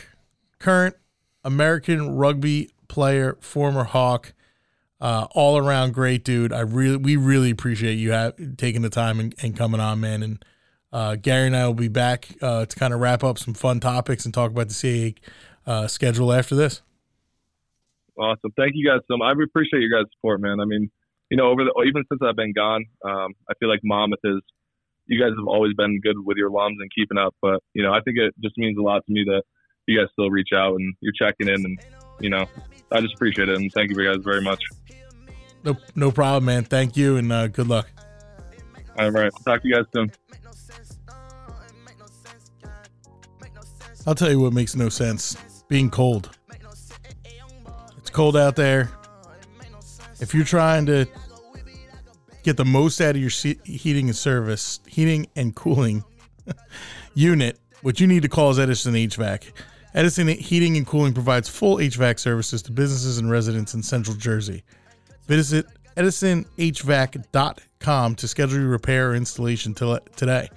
current 0.57 0.95
American 1.43 2.15
rugby 2.15 2.71
player, 2.87 3.37
former 3.41 3.83
Hawk, 3.83 4.33
uh, 4.99 5.27
all 5.31 5.57
around 5.57 5.93
great 5.93 6.23
dude. 6.23 6.51
I 6.51 6.61
really, 6.61 6.97
we 6.97 7.15
really 7.15 7.51
appreciate 7.51 7.95
you 7.95 8.11
have, 8.11 8.33
taking 8.57 8.81
the 8.81 8.89
time 8.89 9.19
and, 9.19 9.35
and 9.43 9.55
coming 9.55 9.79
on, 9.79 9.99
man. 9.99 10.23
And 10.23 10.45
uh, 10.91 11.15
Gary 11.15 11.45
and 11.45 11.55
I 11.55 11.67
will 11.67 11.75
be 11.75 11.89
back 11.89 12.29
uh, 12.41 12.65
to 12.65 12.75
kind 12.75 12.91
of 12.91 12.99
wrap 12.99 13.23
up 13.23 13.37
some 13.37 13.53
fun 13.53 13.79
topics 13.79 14.25
and 14.25 14.33
talk 14.33 14.49
about 14.49 14.69
the 14.69 14.73
CAA 14.73 15.17
uh, 15.67 15.87
schedule 15.87 16.33
after 16.33 16.55
this. 16.55 16.81
Awesome. 18.17 18.51
Thank 18.57 18.71
you 18.73 18.87
guys 18.87 19.01
so 19.07 19.17
much. 19.17 19.27
I 19.27 19.43
appreciate 19.43 19.79
your 19.79 19.89
guys' 19.89 20.09
support, 20.15 20.41
man. 20.41 20.59
I 20.59 20.65
mean, 20.65 20.89
you 21.29 21.37
know, 21.37 21.49
over 21.49 21.63
the 21.63 21.83
even 21.87 22.03
since 22.09 22.19
I've 22.27 22.35
been 22.35 22.53
gone, 22.53 22.83
um, 23.05 23.33
I 23.47 23.53
feel 23.59 23.69
like 23.69 23.81
Monmouth 23.83 24.19
is. 24.23 24.41
You 25.07 25.19
guys 25.19 25.31
have 25.37 25.47
always 25.47 25.73
been 25.73 25.99
good 26.01 26.15
with 26.23 26.37
your 26.37 26.49
alums 26.49 26.75
and 26.79 26.89
keeping 26.95 27.17
up, 27.17 27.35
but 27.41 27.61
you 27.73 27.83
know, 27.83 27.93
I 27.93 28.01
think 28.01 28.17
it 28.17 28.33
just 28.41 28.57
means 28.57 28.77
a 28.77 28.81
lot 28.81 29.05
to 29.05 29.11
me 29.11 29.23
that 29.25 29.43
you 29.87 29.99
guys 29.99 30.07
still 30.13 30.29
reach 30.29 30.49
out 30.55 30.75
and 30.75 30.93
you're 31.01 31.13
checking 31.13 31.49
in, 31.49 31.65
and 31.65 31.79
you 32.19 32.29
know, 32.29 32.45
I 32.91 33.01
just 33.01 33.15
appreciate 33.15 33.49
it 33.49 33.57
and 33.57 33.71
thank 33.73 33.89
you 33.89 33.95
guys 33.95 34.23
very 34.23 34.41
much. 34.41 34.61
No, 35.63 35.75
no 35.95 36.11
problem, 36.11 36.45
man. 36.45 36.63
Thank 36.63 36.95
you 36.97 37.17
and 37.17 37.31
uh, 37.31 37.47
good 37.47 37.67
luck. 37.67 37.89
All 38.97 39.11
right, 39.11 39.31
talk 39.45 39.61
to 39.61 39.67
you 39.67 39.75
guys 39.75 39.85
soon. 39.93 40.11
I'll 44.07 44.15
tell 44.15 44.31
you 44.31 44.39
what 44.39 44.53
makes 44.53 44.75
no 44.75 44.89
sense: 44.89 45.63
being 45.67 45.89
cold. 45.89 46.37
It's 47.97 48.09
cold 48.09 48.35
out 48.35 48.55
there. 48.55 48.89
If 50.19 50.35
you're 50.35 50.45
trying 50.45 50.85
to 50.85 51.07
get 52.43 52.57
the 52.57 52.65
most 52.65 52.99
out 53.01 53.15
of 53.15 53.21
your 53.21 53.31
heating 53.63 54.07
and 54.07 54.15
service, 54.15 54.79
heating 54.87 55.27
and 55.35 55.55
cooling 55.55 56.03
unit, 57.13 57.59
what 57.81 57.99
you 57.99 58.07
need 58.07 58.23
to 58.23 58.29
call 58.29 58.49
is 58.51 58.59
Edison 58.59 58.93
HVAC. 58.93 59.51
Edison 59.93 60.29
Heating 60.29 60.77
and 60.77 60.87
Cooling 60.87 61.13
provides 61.13 61.49
full 61.49 61.75
HVAC 61.77 62.19
services 62.19 62.61
to 62.63 62.71
businesses 62.71 63.17
and 63.17 63.29
residents 63.29 63.73
in 63.73 63.83
Central 63.83 64.15
Jersey. 64.15 64.63
Visit 65.27 65.65
edisonhvac.com 65.97 68.15
to 68.15 68.27
schedule 68.27 68.59
your 68.59 68.69
repair 68.69 69.11
or 69.11 69.15
installation 69.15 69.73
today. 69.73 70.49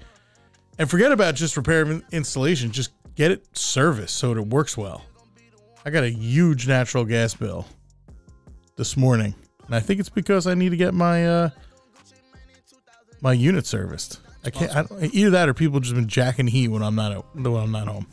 And 0.79 0.89
forget 0.89 1.11
about 1.11 1.35
just 1.35 1.57
repair 1.57 1.83
and 1.83 2.01
installation, 2.11 2.71
just 2.71 2.91
get 3.15 3.31
it 3.31 3.45
serviced 3.57 4.15
so 4.15 4.31
it 4.31 4.47
works 4.47 4.77
well. 4.77 5.03
I 5.85 5.89
got 5.89 6.03
a 6.03 6.09
huge 6.09 6.67
natural 6.67 7.05
gas 7.05 7.33
bill 7.33 7.65
this 8.75 8.97
morning, 8.97 9.33
and 9.65 9.75
I 9.75 9.79
think 9.79 9.99
it's 9.99 10.09
because 10.09 10.47
I 10.47 10.53
need 10.53 10.69
to 10.69 10.77
get 10.77 10.93
my 10.93 11.27
uh 11.27 11.49
my 13.25 13.33
unit 13.33 13.65
serviced. 13.65 14.19
I 14.45 14.51
can't 14.51 14.75
I, 14.75 14.83
don't- 14.83 15.13
either 15.15 15.31
that 15.31 15.49
or 15.49 15.55
people 15.55 15.79
just 15.79 15.95
been 15.95 16.07
jacking 16.07 16.45
heat 16.45 16.67
when 16.67 16.83
I'm 16.83 16.93
not 16.93 17.25
when 17.35 17.47
I'm 17.47 17.71
not 17.71 17.87
home. 17.87 18.05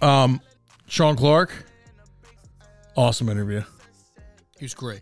Um, 0.00 0.40
Shawn 0.86 1.16
Clark, 1.16 1.50
awesome 2.96 3.28
interview. 3.28 3.62
He 4.58 4.64
was 4.64 4.72
great. 4.74 5.00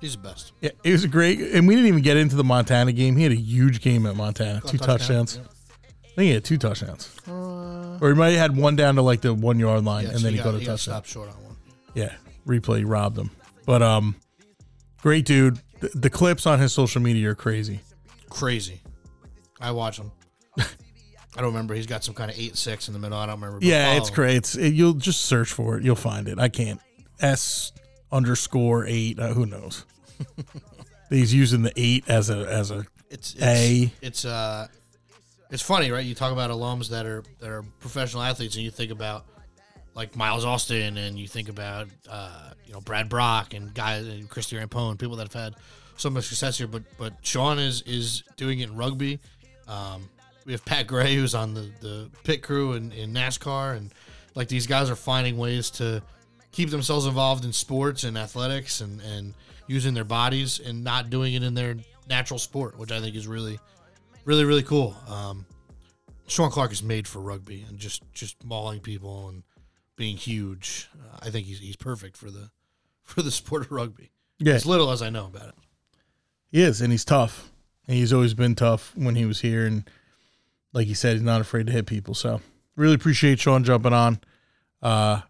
He's 0.00 0.12
the 0.12 0.22
best. 0.22 0.52
Yeah, 0.60 0.70
it 0.84 0.92
was 0.92 1.02
a 1.04 1.08
great, 1.08 1.40
and 1.40 1.66
we 1.66 1.74
didn't 1.74 1.88
even 1.88 2.02
get 2.02 2.16
into 2.16 2.36
the 2.36 2.44
Montana 2.44 2.92
game. 2.92 3.16
He 3.16 3.24
had 3.24 3.32
a 3.32 3.36
huge 3.36 3.80
game 3.80 4.06
at 4.06 4.14
Montana, 4.14 4.60
two 4.60 4.78
Touchdown, 4.78 5.26
touchdowns. 5.26 5.38
I 5.38 6.08
think 6.14 6.26
he 6.28 6.30
had 6.30 6.44
two 6.44 6.58
touchdowns. 6.58 7.10
Uh, 7.28 7.98
or 8.00 8.10
he 8.10 8.14
might 8.14 8.30
have 8.30 8.38
had 8.52 8.56
one 8.56 8.76
down 8.76 8.94
to 8.94 9.02
like 9.02 9.22
the 9.22 9.34
one 9.34 9.58
yard 9.58 9.84
line, 9.84 10.04
yeah, 10.04 10.10
and 10.10 10.18
so 10.20 10.24
then 10.24 10.32
he, 10.34 10.38
got, 10.38 10.44
got 10.44 10.54
a 10.54 10.58
he 10.60 10.66
touchdown. 10.66 10.78
stopped 10.78 11.08
short 11.08 11.28
on 11.30 11.44
one. 11.44 11.56
Yeah, 11.94 12.12
replay 12.46 12.84
robbed 12.86 13.18
him, 13.18 13.30
but 13.66 13.82
um, 13.82 14.14
great 15.02 15.24
dude. 15.26 15.58
The, 15.92 15.98
the 15.98 16.10
clips 16.10 16.46
on 16.46 16.58
his 16.58 16.72
social 16.72 17.00
media 17.00 17.30
are 17.30 17.34
crazy. 17.34 17.80
Crazy. 18.28 18.80
I 19.60 19.70
watch 19.70 19.98
him. 19.98 20.12
I 20.58 21.40
don't 21.42 21.48
remember. 21.52 21.74
He's 21.74 21.86
got 21.86 22.02
some 22.02 22.14
kind 22.14 22.30
of 22.30 22.38
eight 22.38 22.56
six 22.56 22.88
in 22.88 22.94
the 22.94 22.98
middle. 22.98 23.18
I 23.18 23.26
don't 23.26 23.40
remember. 23.40 23.64
Yeah, 23.64 23.96
it's 23.96 24.08
great. 24.08 24.36
It's 24.36 24.56
it, 24.56 24.72
you'll 24.72 24.94
just 24.94 25.22
search 25.22 25.52
for 25.52 25.76
it, 25.76 25.84
you'll 25.84 25.94
find 25.94 26.28
it. 26.28 26.38
I 26.38 26.48
can't 26.48 26.80
S 27.20 27.72
underscore 28.10 28.86
eight. 28.86 29.18
Uh, 29.18 29.34
who 29.34 29.44
knows? 29.44 29.84
He's 31.10 31.34
using 31.34 31.62
the 31.62 31.72
eight 31.76 32.08
as 32.08 32.30
a 32.30 32.46
as 32.50 32.70
a 32.70 32.86
It's, 33.10 33.34
it's 33.34 33.42
A. 33.42 33.92
It's 34.00 34.24
uh, 34.24 34.68
it's 35.50 35.62
funny, 35.62 35.90
right? 35.90 36.04
You 36.04 36.14
talk 36.14 36.32
about 36.32 36.50
alums 36.50 36.88
that 36.88 37.04
are 37.04 37.22
that 37.40 37.50
are 37.50 37.62
professional 37.80 38.22
athletes, 38.22 38.56
and 38.56 38.64
you 38.64 38.70
think 38.70 38.90
about 38.90 39.26
like 39.96 40.14
Miles 40.14 40.44
Austin, 40.44 40.98
and 40.98 41.18
you 41.18 41.26
think 41.26 41.48
about 41.48 41.88
uh, 42.08 42.50
you 42.64 42.72
know 42.72 42.80
Brad 42.80 43.08
Brach 43.08 43.54
and 43.54 43.74
guys 43.74 44.06
and 44.06 44.28
Christie 44.28 44.56
Rampone, 44.56 44.98
people 44.98 45.16
that 45.16 45.32
have 45.32 45.42
had 45.42 45.54
so 45.96 46.10
much 46.10 46.26
success 46.26 46.58
here. 46.58 46.68
But 46.68 46.82
but 46.98 47.14
Shawn 47.22 47.58
is 47.58 47.82
is 47.82 48.22
doing 48.36 48.60
it 48.60 48.68
in 48.68 48.76
rugby. 48.76 49.18
Um, 49.66 50.08
we 50.44 50.52
have 50.52 50.64
Pat 50.64 50.86
Gray, 50.86 51.16
who's 51.16 51.34
on 51.34 51.54
the 51.54 51.70
the 51.80 52.10
pit 52.22 52.42
crew 52.42 52.74
in, 52.74 52.92
in 52.92 53.12
NASCAR, 53.12 53.76
and 53.76 53.92
like 54.34 54.48
these 54.48 54.66
guys 54.66 54.90
are 54.90 54.96
finding 54.96 55.38
ways 55.38 55.70
to 55.70 56.02
keep 56.52 56.70
themselves 56.70 57.06
involved 57.06 57.44
in 57.44 57.52
sports 57.52 58.04
and 58.04 58.16
athletics 58.18 58.82
and 58.82 59.00
and 59.00 59.34
using 59.66 59.94
their 59.94 60.04
bodies 60.04 60.60
and 60.60 60.84
not 60.84 61.10
doing 61.10 61.34
it 61.34 61.42
in 61.42 61.54
their 61.54 61.74
natural 62.08 62.38
sport, 62.38 62.78
which 62.78 62.92
I 62.92 63.00
think 63.00 63.16
is 63.16 63.26
really 63.26 63.58
really 64.26 64.44
really 64.44 64.62
cool. 64.62 64.94
Um, 65.08 65.46
Shawn 66.28 66.50
Clark 66.50 66.72
is 66.72 66.82
made 66.82 67.08
for 67.08 67.20
rugby 67.20 67.64
and 67.66 67.78
just 67.78 68.02
just 68.12 68.44
mauling 68.44 68.80
people 68.80 69.30
and 69.30 69.42
being 69.96 70.16
huge. 70.16 70.88
Uh, 70.94 71.18
I 71.22 71.30
think 71.30 71.46
he's 71.46 71.58
he's 71.58 71.76
perfect 71.76 72.16
for 72.16 72.30
the 72.30 72.50
for 73.02 73.22
the 73.22 73.30
sport 73.30 73.62
of 73.62 73.72
rugby. 73.72 74.12
yeah. 74.38 74.54
As 74.54 74.66
little 74.66 74.90
as 74.90 75.02
I 75.02 75.10
know 75.10 75.26
about 75.26 75.48
it. 75.48 75.54
He 76.50 76.62
is, 76.62 76.80
and 76.80 76.92
he's 76.92 77.04
tough. 77.04 77.50
And 77.88 77.96
he's 77.96 78.12
always 78.12 78.34
been 78.34 78.54
tough 78.56 78.92
when 78.96 79.14
he 79.14 79.24
was 79.24 79.40
here, 79.40 79.64
and 79.64 79.88
like 80.72 80.86
he 80.88 80.94
said, 80.94 81.12
he's 81.14 81.22
not 81.22 81.40
afraid 81.40 81.66
to 81.66 81.72
hit 81.72 81.86
people. 81.86 82.14
So 82.14 82.40
really 82.74 82.94
appreciate 82.94 83.38
Shawn 83.38 83.62
jumping 83.64 83.92
on. 83.92 84.20
Uh, 84.82 85.20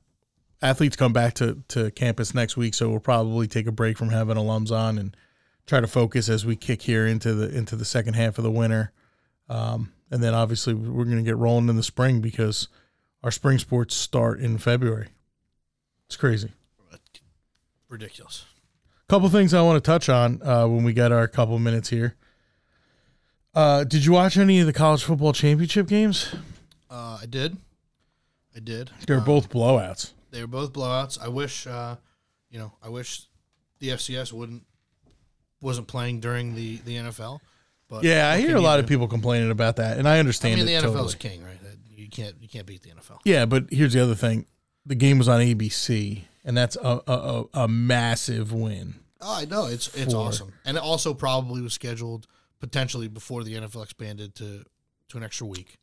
athletes 0.63 0.97
come 0.97 1.13
back 1.13 1.35
to 1.35 1.63
to 1.69 1.91
campus 1.91 2.35
next 2.35 2.57
week, 2.57 2.75
so 2.75 2.89
we'll 2.89 3.01
probably 3.01 3.47
take 3.47 3.67
a 3.67 3.73
break 3.73 3.99
from 3.99 4.09
having 4.11 4.37
alums 4.37 4.71
on 4.71 4.99
and 4.99 5.17
try 5.67 5.81
to 5.81 5.87
focus 5.87 6.29
as 6.29 6.47
we 6.47 6.57
kick 6.57 6.83
here 6.83 7.07
into 7.07 7.35
the 7.35 7.55
into 7.57 7.77
the 7.77 7.85
second 7.85 8.15
half 8.15 8.39
of 8.39 8.45
the 8.45 8.51
winter. 8.51 8.93
Um, 9.49 9.93
and 10.11 10.23
then 10.23 10.35
obviously 10.35 10.75
we're 10.75 11.05
going 11.05 11.19
to 11.19 11.23
get 11.23 11.37
rolling 11.37 11.69
in 11.69 11.77
the 11.77 11.83
spring 11.83 12.21
because 12.21 12.69
our 13.23 13.31
spring 13.31 13.59
sports 13.59 13.95
start 13.95 14.41
in 14.41 14.59
February. 14.59 15.09
It's 16.07 16.17
crazy. 16.17 16.53
Ridiculous. 17.89 18.45
couple 19.09 19.29
things 19.29 19.55
I 19.55 19.63
want 19.63 19.83
to 19.83 19.91
touch 19.91 20.09
on 20.09 20.43
uh, 20.43 20.67
when 20.67 20.83
we 20.83 20.93
get 20.93 21.13
our 21.13 21.29
couple 21.29 21.59
minutes 21.61 21.89
here. 21.89 22.17
Uh, 23.55 23.85
did 23.85 24.05
you 24.05 24.13
watch 24.13 24.37
any 24.37 24.59
of 24.61 24.67
the 24.67 24.73
college 24.73 25.05
football 25.05 25.33
championship 25.33 25.87
games? 25.87 26.35
Uh, 26.91 27.19
I 27.23 27.27
did. 27.27 27.57
I 28.55 28.59
did. 28.59 28.91
They're 29.07 29.19
Uh, 29.21 29.25
both 29.25 29.51
blowouts. 29.51 30.13
They 30.33 30.41
were 30.41 30.49
both 30.49 30.73
blowouts. 30.73 31.19
I 31.21 31.29
wish, 31.29 31.67
uh, 31.67 31.97
you 32.51 32.59
know, 32.59 32.73
I 32.83 32.89
wish 32.89 33.23
the 33.79 33.91
FCS 33.91 34.33
wouldn't 34.33 34.65
wasn't 35.61 35.87
playing 35.87 36.21
during 36.21 36.55
the 36.55 36.79
the 36.79 36.97
NFL. 36.97 37.39
But 37.89 38.03
Yeah, 38.03 38.31
I 38.31 38.39
hear 38.39 38.57
a 38.57 38.61
lot 38.61 38.81
of 38.81 38.87
people 38.87 39.07
complaining 39.07 39.51
about 39.51 39.77
that, 39.77 39.97
and 39.97 40.09
I 40.09 40.19
understand. 40.19 40.55
I 40.55 40.57
mean, 40.57 40.67
the 40.67 40.73
NFL 40.73 40.83
totally. 40.83 41.07
is 41.07 41.15
king, 41.15 41.45
right? 41.45 41.59
You 42.07 42.11
can't 42.11 42.37
you 42.41 42.49
can't 42.49 42.67
beat 42.67 42.83
the 42.83 42.91
NFL. 42.91 43.19
Yeah, 43.25 43.47
but 43.47 43.65
here's 43.73 43.93
the 43.93 44.01
other 44.01 44.15
thing: 44.15 44.47
the 44.87 44.95
game 44.95 45.19
was 45.19 45.29
on 45.29 45.41
ABC, 45.41 46.23
and 46.45 46.57
that's 46.57 46.77
a 46.77 47.03
a, 47.09 47.45
a, 47.53 47.69
massive 47.69 48.53
win. 48.53 48.95
Oh, 49.21 49.41
I 49.41 49.45
know 49.45 49.67
it's 49.67 49.93
it's 49.97 50.13
For- 50.13 50.21
awesome, 50.21 50.53
and 50.65 50.77
it 50.77 50.83
also 50.85 51.15
probably 51.15 51.63
was 51.63 51.75
scheduled 51.75 52.29
potentially 52.61 53.09
before 53.09 53.43
the 53.43 53.55
NFL 53.55 53.83
expanded 53.83 54.37
to 54.37 54.63
to 55.09 55.17
an 55.17 55.25
extra 55.25 55.49
week. 55.49 55.79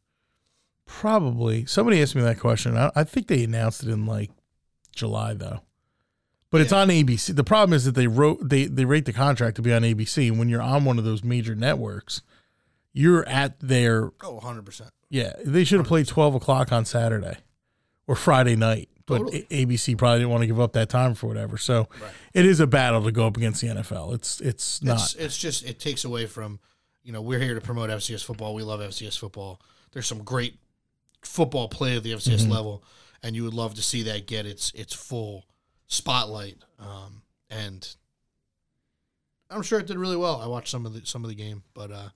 Probably 0.86 1.66
somebody 1.66 2.02
asked 2.02 2.16
me 2.16 2.22
that 2.22 2.40
question. 2.40 2.78
I, 2.78 2.90
I 2.96 3.04
think 3.04 3.28
they 3.28 3.44
announced 3.44 3.84
it 3.84 3.90
in 3.90 4.06
like 4.06 4.32
July 4.96 5.34
though, 5.34 5.60
but 6.52 6.62
it's 6.62 6.72
on 6.72 6.88
ABC. 6.88 7.36
The 7.36 7.44
problem 7.44 7.74
is 7.76 7.84
that 7.84 7.96
they 7.96 8.08
wrote 8.08 8.48
they 8.48 8.68
they 8.68 8.86
rate 8.86 9.04
the 9.04 9.12
contract 9.12 9.58
to 9.58 9.62
be 9.62 9.74
on 9.74 9.82
ABC, 9.82 10.30
and 10.30 10.40
when 10.40 10.48
you're 10.48 10.62
on 10.62 10.86
one 10.86 10.98
of 10.98 11.04
those 11.04 11.22
major 11.22 11.54
networks, 11.54 12.22
you're 12.94 13.28
at 13.28 13.60
their 13.60 14.14
Oh, 14.24 14.36
100 14.36 14.66
percent. 14.66 14.92
Yeah, 15.14 15.34
they 15.46 15.64
should 15.64 15.78
have 15.78 15.88
played 15.88 16.08
twelve 16.08 16.34
o'clock 16.34 16.72
on 16.72 16.86
Saturday 16.86 17.38
or 18.08 18.16
Friday 18.16 18.56
night, 18.56 18.90
but 19.06 19.20
Totally. 19.20 19.46
ABC 19.52 19.96
probably 19.96 20.20
didn't 20.20 20.32
want 20.32 20.42
to 20.42 20.48
give 20.48 20.60
up 20.60 20.74
that 20.74 20.90
time 20.90 21.14
for 21.14 21.28
whatever. 21.28 21.58
So 21.58 21.88
Right. 22.02 22.12
it 22.34 22.46
is 22.48 22.60
a 22.60 22.66
battle 22.66 23.04
to 23.04 23.12
go 23.12 23.28
up 23.28 23.38
against 23.38 23.62
the 23.62 23.68
NFL. 23.68 24.16
It's 24.16 24.42
it's 24.42 24.82
not. 24.82 24.96
It's 25.02 25.14
it's 25.16 25.38
just 25.38 25.66
it 25.66 25.80
takes 25.80 26.04
away 26.04 26.26
from 26.26 26.60
you 27.04 27.12
know 27.14 27.22
we're 27.22 27.38
here 27.40 27.54
to 27.54 27.62
promote 27.62 27.92
FCS 27.92 28.24
football. 28.24 28.56
We 28.56 28.64
love 28.64 28.80
FCS 28.80 29.18
football. 29.20 29.62
There's 29.92 30.08
some 30.08 30.24
great 30.24 30.58
football 31.22 31.68
play 31.68 31.96
at 31.98 32.02
the 32.04 32.14
FCS 32.14 32.42
Mm-hmm. 32.42 32.52
level, 32.52 32.84
and 33.22 33.36
you 33.36 33.44
would 33.44 33.54
love 33.54 33.76
to 33.76 33.84
see 33.84 34.02
that 34.04 34.26
get 34.26 34.48
its 34.48 34.72
its 34.74 34.94
full 34.96 35.46
spotlight. 35.88 36.58
Um, 36.80 37.22
and 37.52 37.88
I'm 39.52 39.62
sure 39.62 39.80
it 39.80 39.86
did 39.86 39.98
really 39.98 40.18
well. 40.18 40.42
I 40.42 40.48
watched 40.48 40.70
some 40.70 40.88
of 40.88 40.94
the 40.94 41.06
some 41.06 41.24
of 41.24 41.30
the 41.30 41.36
game, 41.36 41.62
but 41.76 41.92
uh, 41.92 42.10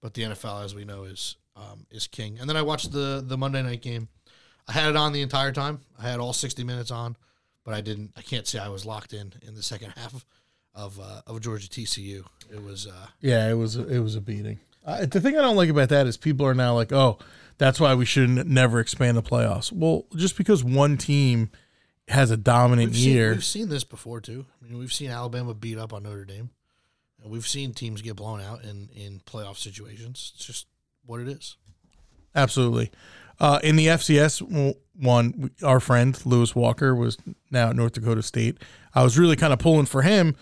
but 0.00 0.14
the 0.14 0.22
NFL, 0.22 0.64
as 0.64 0.74
we 0.74 0.86
know, 0.86 1.04
is 1.04 1.36
um, 1.56 1.86
is 1.90 2.06
king. 2.06 2.38
And 2.40 2.48
then 2.48 2.56
I 2.56 2.62
watched 2.62 2.92
the 2.92 3.22
the 3.26 3.36
Monday 3.36 3.62
night 3.62 3.82
game. 3.82 4.08
I 4.68 4.72
had 4.72 4.90
it 4.90 4.96
on 4.96 5.12
the 5.12 5.22
entire 5.22 5.52
time. 5.52 5.80
I 5.98 6.08
had 6.08 6.20
all 6.20 6.32
60 6.32 6.62
minutes 6.62 6.90
on, 6.90 7.16
but 7.64 7.74
I 7.74 7.80
didn't. 7.80 8.12
I 8.16 8.22
can't 8.22 8.46
say 8.46 8.58
I 8.58 8.68
was 8.68 8.86
locked 8.86 9.12
in 9.12 9.32
in 9.42 9.54
the 9.54 9.62
second 9.62 9.90
half 9.96 10.24
of 10.74 10.98
uh, 11.00 11.22
of 11.26 11.40
Georgia 11.40 11.68
TCU. 11.68 12.24
It 12.50 12.62
was 12.62 12.86
uh, 12.86 13.06
Yeah, 13.20 13.48
it 13.48 13.54
was 13.54 13.76
it 13.76 14.00
was 14.00 14.16
a 14.16 14.20
beating. 14.20 14.60
Uh, 14.84 15.06
the 15.06 15.20
thing 15.20 15.38
I 15.38 15.42
don't 15.42 15.56
like 15.56 15.68
about 15.68 15.90
that 15.90 16.06
is 16.06 16.16
people 16.16 16.44
are 16.44 16.54
now 16.54 16.74
like, 16.74 16.92
oh, 16.92 17.18
that's 17.56 17.78
why 17.78 17.94
we 17.94 18.04
should 18.04 18.28
n- 18.28 18.44
never 18.48 18.80
expand 18.80 19.16
the 19.16 19.22
playoffs. 19.22 19.70
Well, 19.70 20.06
just 20.16 20.36
because 20.36 20.64
one 20.64 20.96
team 20.96 21.50
has 22.08 22.32
a 22.32 22.36
dominant 22.36 22.90
we've 22.90 22.98
seen, 22.98 23.12
year, 23.12 23.30
we've 23.30 23.44
seen 23.44 23.68
this 23.68 23.84
before 23.84 24.20
too. 24.20 24.44
I 24.60 24.68
mean, 24.68 24.78
we've 24.78 24.92
seen 24.92 25.10
Alabama 25.10 25.54
beat 25.54 25.78
up 25.78 25.92
on 25.92 26.02
Notre 26.02 26.24
Dame, 26.24 26.50
and 27.22 27.30
we've 27.30 27.46
seen 27.46 27.74
teams 27.74 28.02
get 28.02 28.16
blown 28.16 28.40
out 28.40 28.64
in 28.64 28.88
in 28.94 29.20
playoff 29.20 29.56
situations. 29.56 30.32
It's 30.34 30.44
just 30.44 30.66
what 31.06 31.20
it 31.20 31.28
is. 31.28 31.56
absolutely. 32.34 32.90
Uh, 33.40 33.58
in 33.64 33.74
the 33.76 33.86
FCS 33.88 34.76
one, 34.94 35.50
our 35.64 35.80
friend 35.80 36.20
Lewis 36.24 36.54
Walker 36.54 36.94
was 36.94 37.16
now 37.50 37.70
at 37.70 37.76
North 37.76 37.92
Dakota 37.92 38.22
State. 38.22 38.58
I 38.94 39.02
was 39.02 39.18
really 39.18 39.36
kind 39.36 39.52
of 39.52 39.58
pulling 39.58 39.86
for 39.86 40.02
him. 40.02 40.36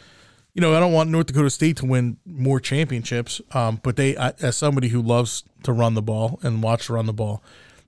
You 0.53 0.61
know, 0.61 0.75
I 0.75 0.81
don't 0.81 0.93
want 0.93 1.09
North 1.09 1.27
Dakota 1.27 1.49
State 1.49 1.77
to 1.79 1.87
win 1.87 2.19
more 2.27 2.61
championships, 2.61 3.41
um, 3.53 3.81
but 3.83 3.97
they, 3.97 4.17
I, 4.17 4.35
as 4.43 4.57
somebody 4.57 4.89
who 4.89 5.01
loves 5.01 5.45
to 5.63 5.73
run 5.73 5.95
the 5.95 6.03
ball 6.03 6.41
and 6.43 6.63
watch 6.63 6.91
run 6.91 7.07
the 7.07 7.13
ball, 7.13 7.43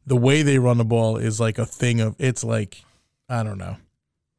the 0.07 0.17
way 0.17 0.43
they 0.43 0.59
run 0.59 0.79
the 0.79 0.85
ball 0.85 1.17
is 1.19 1.41
like 1.41 1.59
a 1.59 1.67
thing 1.67 2.01
of. 2.01 2.15
It's 2.19 2.45
like, 2.45 2.83
I 3.29 3.43
don't 3.43 3.59
know, 3.59 3.77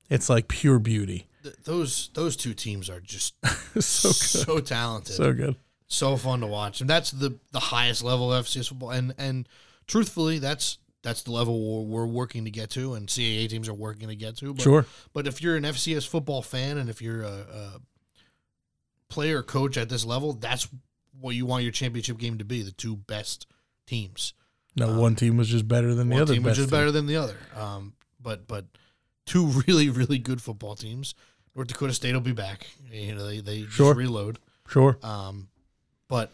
it's 0.10 0.30
like 0.30 0.48
pure 0.48 0.80
beauty. 0.80 1.28
Th- 1.44 1.56
those 1.66 2.10
those 2.14 2.36
two 2.38 2.54
teams 2.54 2.90
are 2.90 3.02
just 3.02 3.36
so 3.80 4.10
so, 4.12 4.60
talented, 4.60 5.16
so 5.16 5.34
good. 5.34 5.56
So 5.94 6.18
fun 6.18 6.42
to 6.42 6.48
watch, 6.48 6.82
and 6.82 6.90
that's 6.90 7.12
the 7.12 7.38
the 7.52 7.60
highest 7.60 8.04
level 8.04 8.34
of 8.34 8.46
FCS 8.46 8.70
football. 8.70 8.92
And 8.92 9.14
and 9.18 9.48
truthfully, 9.88 10.40
that's 10.40 10.78
that's 11.02 11.24
the 11.24 11.32
level 11.32 11.84
we're, 11.86 12.02
we're 12.02 12.06
working 12.08 12.46
to 12.46 12.52
get 12.52 12.70
to, 12.72 12.94
and 12.94 13.08
CAA 13.08 13.50
teams 13.50 13.68
are 13.70 13.74
working 13.74 14.08
to 14.08 14.16
get 14.16 14.38
to. 14.38 14.54
But, 14.54 14.64
Sure. 14.64 14.86
But 15.14 15.28
if 15.28 15.42
you're 15.42 15.56
an 15.58 15.64
FCS 15.64 16.08
football 16.08 16.42
fan, 16.42 16.78
and 16.78 16.90
if 16.90 17.02
you're 17.02 17.24
a, 17.24 17.28
a 17.52 17.82
player 19.10 19.44
coach 19.44 19.78
at 19.78 19.90
this 19.90 20.06
level, 20.06 20.34
that's 20.34 20.68
what 21.20 21.36
you 21.36 21.46
want 21.46 21.64
your 21.64 21.72
championship 21.72 22.18
game 22.18 22.38
to 22.38 22.46
be: 22.46 22.62
the 22.62 22.72
two 22.72 22.96
best 22.96 23.48
teams. 23.88 24.34
No, 24.76 25.00
one 25.00 25.16
team 25.16 25.38
was 25.38 25.50
just 25.50 25.68
better 25.68 25.94
than 25.94 26.10
the 26.10 26.14
One 26.16 26.24
other. 26.24 26.34
team 26.34 26.44
was 26.44 26.58
just 26.58 26.70
team. 26.70 26.80
better 26.80 26.92
than 26.92 27.06
the 27.06 27.18
other. 27.18 27.38
Um, 27.56 27.94
but 28.22 28.48
but 28.48 28.66
two 29.26 29.46
really 29.68 29.90
really 29.90 30.18
good 30.18 30.42
football 30.42 30.76
teams. 30.76 31.14
North 31.56 31.68
Dakota 31.68 31.94
State 31.94 32.14
will 32.14 32.22
be 32.22 32.32
back. 32.32 32.66
You 32.92 33.14
know 33.16 33.28
they 33.28 33.40
they 33.42 33.66
Sure. 33.66 33.92
just 33.92 33.98
reload. 33.98 34.40
Sure. 34.68 34.98
Um, 35.04 35.50
but 36.08 36.32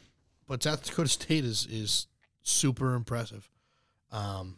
but 0.47 0.63
South 0.63 0.83
Dakota 0.83 1.09
State 1.09 1.45
is 1.45 1.67
is 1.69 2.07
super 2.43 2.95
impressive. 2.95 3.49
Um, 4.11 4.57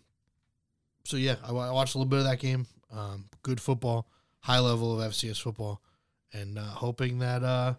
so 1.03 1.17
yeah, 1.17 1.35
I, 1.43 1.49
I 1.49 1.71
watched 1.71 1.95
a 1.95 1.97
little 1.97 2.09
bit 2.09 2.19
of 2.19 2.25
that 2.25 2.39
game. 2.39 2.67
Um, 2.91 3.25
good 3.43 3.59
football, 3.59 4.07
high 4.39 4.59
level 4.59 4.99
of 4.99 5.11
FCS 5.11 5.41
football, 5.41 5.81
and 6.33 6.57
uh, 6.57 6.61
hoping 6.61 7.19
that 7.19 7.43
uh, 7.43 7.73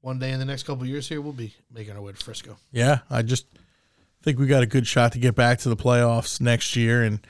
one 0.00 0.18
day 0.18 0.32
in 0.32 0.38
the 0.38 0.44
next 0.44 0.64
couple 0.64 0.86
years 0.86 1.08
here 1.08 1.20
we'll 1.20 1.32
be 1.32 1.54
making 1.72 1.94
our 1.94 2.02
way 2.02 2.12
to 2.12 2.18
Frisco. 2.18 2.56
Yeah, 2.72 3.00
I 3.10 3.22
just 3.22 3.46
think 4.22 4.38
we 4.38 4.46
got 4.46 4.62
a 4.62 4.66
good 4.66 4.86
shot 4.86 5.12
to 5.12 5.18
get 5.18 5.34
back 5.34 5.58
to 5.60 5.68
the 5.68 5.76
playoffs 5.76 6.40
next 6.40 6.76
year, 6.76 7.02
and 7.02 7.20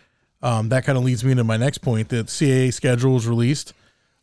um, 0.43 0.69
that 0.71 0.85
kind 0.85 0.97
of 0.97 1.05
leads 1.05 1.25
me 1.25 1.33
into 1.33 1.45
my 1.45 1.57
next 1.57 1.79
point. 1.79 2.09
The 2.09 2.25
CAA 2.25 2.73
schedule 2.73 3.15
was 3.15 3.27
released. 3.27 3.75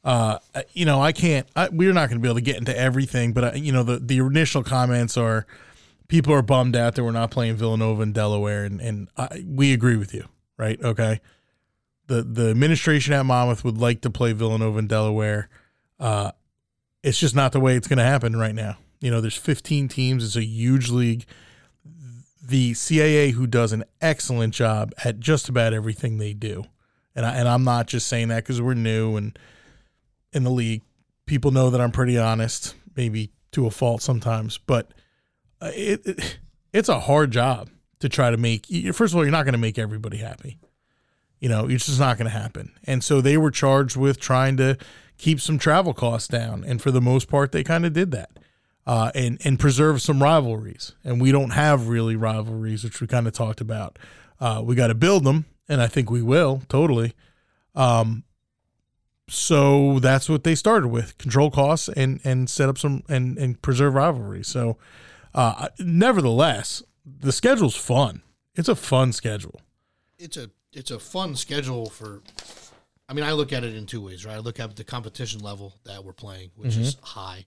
Uh, 0.06 0.38
you 0.74 0.86
know, 0.86 1.01
I 1.01 1.12
can't. 1.12 1.47
I, 1.56 1.68
we're 1.70 1.91
not 1.91 2.10
going 2.10 2.22
to 2.22 2.24
be 2.24 2.30
able 2.30 2.36
to 2.36 2.41
get 2.41 2.58
into 2.58 2.78
everything, 2.78 3.34
but 3.34 3.43
uh, 3.43 3.51
you 3.56 3.72
know, 3.72 3.82
the 3.82 3.97
the 3.97 4.20
initial 4.20 4.64
comments 4.64 5.18
are 5.18 5.47
people 6.08 6.32
are 6.32 6.43
bummed 6.43 6.76
out 6.76 6.93
that 6.93 7.03
we're 7.03 7.12
not 7.12 7.32
playing 7.32 7.56
Villanova 7.56 8.03
and 8.03 8.14
Delaware, 8.14 8.66
and 8.66 8.80
and 8.80 9.08
I, 9.18 9.43
we 9.47 9.74
agree 9.74 9.97
with 9.97 10.14
you, 10.14 10.26
right? 10.58 10.82
Okay. 10.82 11.22
The 12.06 12.22
the 12.22 12.51
administration 12.51 13.14
at 13.14 13.26
Monmouth 13.26 13.64
would 13.64 13.80
like 13.80 14.01
to 14.01 14.12
play 14.12 14.32
Villanova 14.32 14.78
and 14.78 14.88
Delaware. 14.88 15.49
Uh, 15.99 16.32
it's 17.01 17.20
just 17.20 17.36
not 17.36 17.51
the 17.51 17.60
way 17.60 17.76
it's 17.76 17.88
going 17.88 17.97
to 17.97 18.03
happen 18.03 18.36
right 18.36 18.53
now. 18.53 18.78
You 19.01 19.10
know, 19.10 19.22
there's 19.22 19.38
15 19.38 19.88
teams. 19.88 20.24
It's 20.24 20.36
a 20.36 20.43
huge 20.43 20.89
league. 20.89 21.26
The 22.43 22.74
CAA, 22.74 23.32
who 23.32 23.47
does 23.47 23.74
an 23.74 23.86
excellent 24.01 24.53
job 24.53 24.93
at 25.03 25.20
just 25.20 25.49
about 25.49 25.74
everything 25.74 26.20
they 26.20 26.34
do, 26.34 26.66
and 27.16 27.26
I, 27.26 27.36
and 27.38 27.47
I'm 27.47 27.64
not 27.64 27.88
just 27.88 28.06
saying 28.06 28.28
that 28.28 28.43
because 28.43 28.62
we're 28.62 28.76
new 28.76 29.18
and 29.18 29.38
in 30.36 30.43
the 30.43 30.51
league. 30.51 30.83
People 31.25 31.51
know 31.51 31.69
that 31.71 31.81
I'm 31.81 31.91
pretty 31.91 32.17
honest, 32.17 32.75
maybe 32.95 33.31
to 33.53 33.65
a 33.65 33.71
fault 33.71 34.01
sometimes, 34.01 34.59
but 34.59 34.91
uh, 35.61 35.71
it, 35.73 36.05
it 36.05 36.39
it's 36.73 36.89
a 36.89 36.99
hard 36.99 37.31
job 37.31 37.69
to 37.99 38.09
try 38.09 38.29
to 38.29 38.38
make. 38.38 38.67
First 38.93 39.13
of 39.13 39.17
all, 39.17 39.23
you're 39.23 39.31
not 39.31 39.45
going 39.45 39.53
to 39.53 39.59
make 39.59 39.79
everybody 39.79 40.17
happy. 40.17 40.59
You 41.39 41.49
know, 41.49 41.67
it's 41.67 41.86
just 41.86 41.99
not 41.99 42.17
going 42.17 42.29
to 42.29 42.38
happen. 42.38 42.73
And 42.83 43.03
so 43.03 43.21
they 43.21 43.38
were 43.38 43.51
charged 43.51 43.95
with 43.95 44.19
trying 44.19 44.57
to 44.57 44.77
keep 45.17 45.39
some 45.39 45.57
travel 45.57 45.93
costs 45.93 46.27
down, 46.27 46.63
and 46.65 46.81
for 46.81 46.91
the 46.91 47.01
most 47.01 47.29
part, 47.29 47.51
they 47.51 47.63
kind 47.63 47.86
of 47.86 47.93
did 47.93 48.11
that. 48.11 48.31
Uh, 48.86 49.11
and 49.15 49.41
and 49.43 49.59
preserve 49.59 49.99
some 49.99 50.21
rivalries, 50.21 50.93
and 51.03 51.19
we 51.19 51.31
don't 51.31 51.49
have 51.51 51.88
really 51.88 52.15
rivalries, 52.15 52.83
which 52.83 53.01
we 53.01 53.07
kind 53.07 53.25
of 53.25 53.33
talked 53.33 53.59
about. 53.59 53.97
Uh, 54.39 54.61
we 54.63 54.75
got 54.75 54.88
to 54.88 54.93
build 54.93 55.23
them, 55.23 55.45
and 55.67 55.81
I 55.81 55.88
think 55.88 56.11
we 56.11 56.21
will 56.21 56.61
totally. 56.69 57.13
Um, 57.73 58.25
so 59.28 59.99
that's 59.99 60.30
what 60.30 60.43
they 60.43 60.55
started 60.55 60.88
with: 60.89 61.17
control 61.17 61.49
costs 61.51 61.89
and 61.89 62.19
and 62.23 62.49
set 62.49 62.69
up 62.69 62.78
some 62.78 63.03
and 63.09 63.38
and 63.38 63.61
preserve 63.61 63.93
rivalry 63.95 64.43
So, 64.43 64.78
uh, 65.34 65.69
nevertheless, 65.80 66.84
the 67.05 67.32
schedule's 67.32 67.76
fun. 67.76 68.21
It's 68.55 68.69
a 68.69 68.76
fun 68.76 69.11
schedule. 69.13 69.61
it's 70.17 70.38
a 70.38 70.49
it's 70.73 70.91
a 70.91 70.99
fun 70.99 71.36
schedule 71.36 71.89
for 71.89 72.21
I 73.09 73.13
mean 73.13 73.26
I 73.26 73.32
look 73.34 73.51
at 73.53 73.63
it 73.63 73.76
in 73.76 73.86
two 73.86 74.01
ways, 74.01 74.26
right? 74.26 74.36
I 74.36 74.39
look 74.39 74.59
at 74.59 74.76
the 74.76 74.84
competition 74.84 75.41
level 75.41 75.73
that 75.86 76.03
we're 76.03 76.13
playing, 76.13 76.51
which 76.55 76.78
is 76.78 76.97
high. 77.01 77.45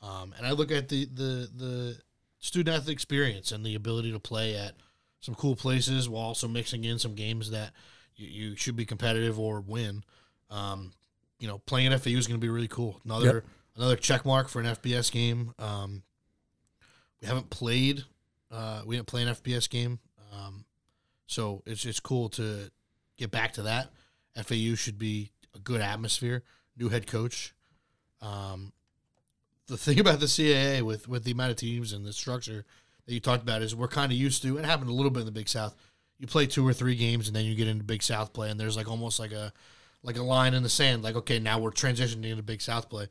Um, 0.00 0.32
and 0.36 0.46
I 0.46 0.52
look 0.52 0.70
at 0.70 0.88
the, 0.88 1.06
the 1.06 1.48
the 1.56 1.98
student 2.38 2.76
athlete 2.76 2.92
experience 2.94 3.50
and 3.50 3.64
the 3.64 3.74
ability 3.74 4.12
to 4.12 4.20
play 4.20 4.56
at 4.56 4.74
some 5.20 5.34
cool 5.34 5.56
places 5.56 6.08
while 6.08 6.22
also 6.22 6.46
mixing 6.46 6.84
in 6.84 6.98
some 7.00 7.14
games 7.16 7.50
that 7.50 7.72
you, 8.14 8.28
you 8.50 8.56
should 8.56 8.76
be 8.76 8.84
competitive 8.86 9.38
or 9.40 9.60
win. 9.60 10.04
Um, 10.50 10.92
you 11.38 11.48
know, 11.48 11.58
playing 11.58 11.92
at 11.92 12.00
FAU 12.00 12.10
is 12.10 12.26
going 12.26 12.40
to 12.40 12.44
be 12.44 12.50
really 12.50 12.68
cool. 12.68 13.00
Another 13.04 13.44
another 13.76 13.96
check 13.96 14.24
mark 14.24 14.48
for 14.48 14.60
an 14.60 14.66
FBS 14.66 15.10
game. 15.10 15.54
Um, 15.58 16.02
we 17.20 17.28
haven't 17.28 17.50
played. 17.50 18.04
Uh, 18.50 18.82
we 18.84 18.96
didn't 18.96 19.06
play 19.06 19.22
an 19.22 19.28
FBS 19.28 19.68
game. 19.68 19.98
Um, 20.32 20.64
so 21.26 21.62
it's 21.66 21.84
it's 21.84 22.00
cool 22.00 22.28
to 22.30 22.70
get 23.16 23.30
back 23.30 23.52
to 23.54 23.62
that. 23.62 23.90
FAU 24.36 24.74
should 24.74 24.98
be 24.98 25.30
a 25.54 25.58
good 25.58 25.80
atmosphere. 25.80 26.42
New 26.76 26.88
head 26.88 27.06
coach. 27.06 27.54
Um, 28.20 28.72
the 29.66 29.76
thing 29.76 30.00
about 30.00 30.20
the 30.20 30.26
CAA 30.26 30.82
with 30.82 31.08
with 31.08 31.24
the 31.24 31.32
amount 31.32 31.50
of 31.50 31.56
teams 31.56 31.92
and 31.92 32.04
the 32.04 32.12
structure 32.12 32.64
that 33.06 33.14
you 33.14 33.20
talked 33.20 33.42
about 33.42 33.62
is 33.62 33.74
we're 33.74 33.88
kind 33.88 34.10
of 34.10 34.18
used 34.18 34.42
to. 34.42 34.58
It 34.58 34.64
happened 34.64 34.90
a 34.90 34.94
little 34.94 35.10
bit 35.10 35.20
in 35.20 35.26
the 35.26 35.32
Big 35.32 35.48
South. 35.48 35.74
You 36.18 36.26
play 36.26 36.46
two 36.46 36.66
or 36.66 36.72
three 36.72 36.96
games 36.96 37.28
and 37.28 37.36
then 37.36 37.44
you 37.44 37.54
get 37.54 37.68
into 37.68 37.84
Big 37.84 38.02
South 38.02 38.32
play, 38.32 38.50
and 38.50 38.58
there's 38.58 38.76
like 38.76 38.88
almost 38.90 39.20
like 39.20 39.32
a 39.32 39.52
like 40.02 40.16
a 40.16 40.22
line 40.22 40.54
in 40.54 40.62
the 40.62 40.68
sand. 40.68 41.02
Like 41.02 41.16
okay, 41.16 41.38
now 41.38 41.58
we're 41.58 41.70
transitioning 41.70 42.30
into 42.30 42.42
Big 42.42 42.60
South 42.60 42.88
play. 42.88 43.08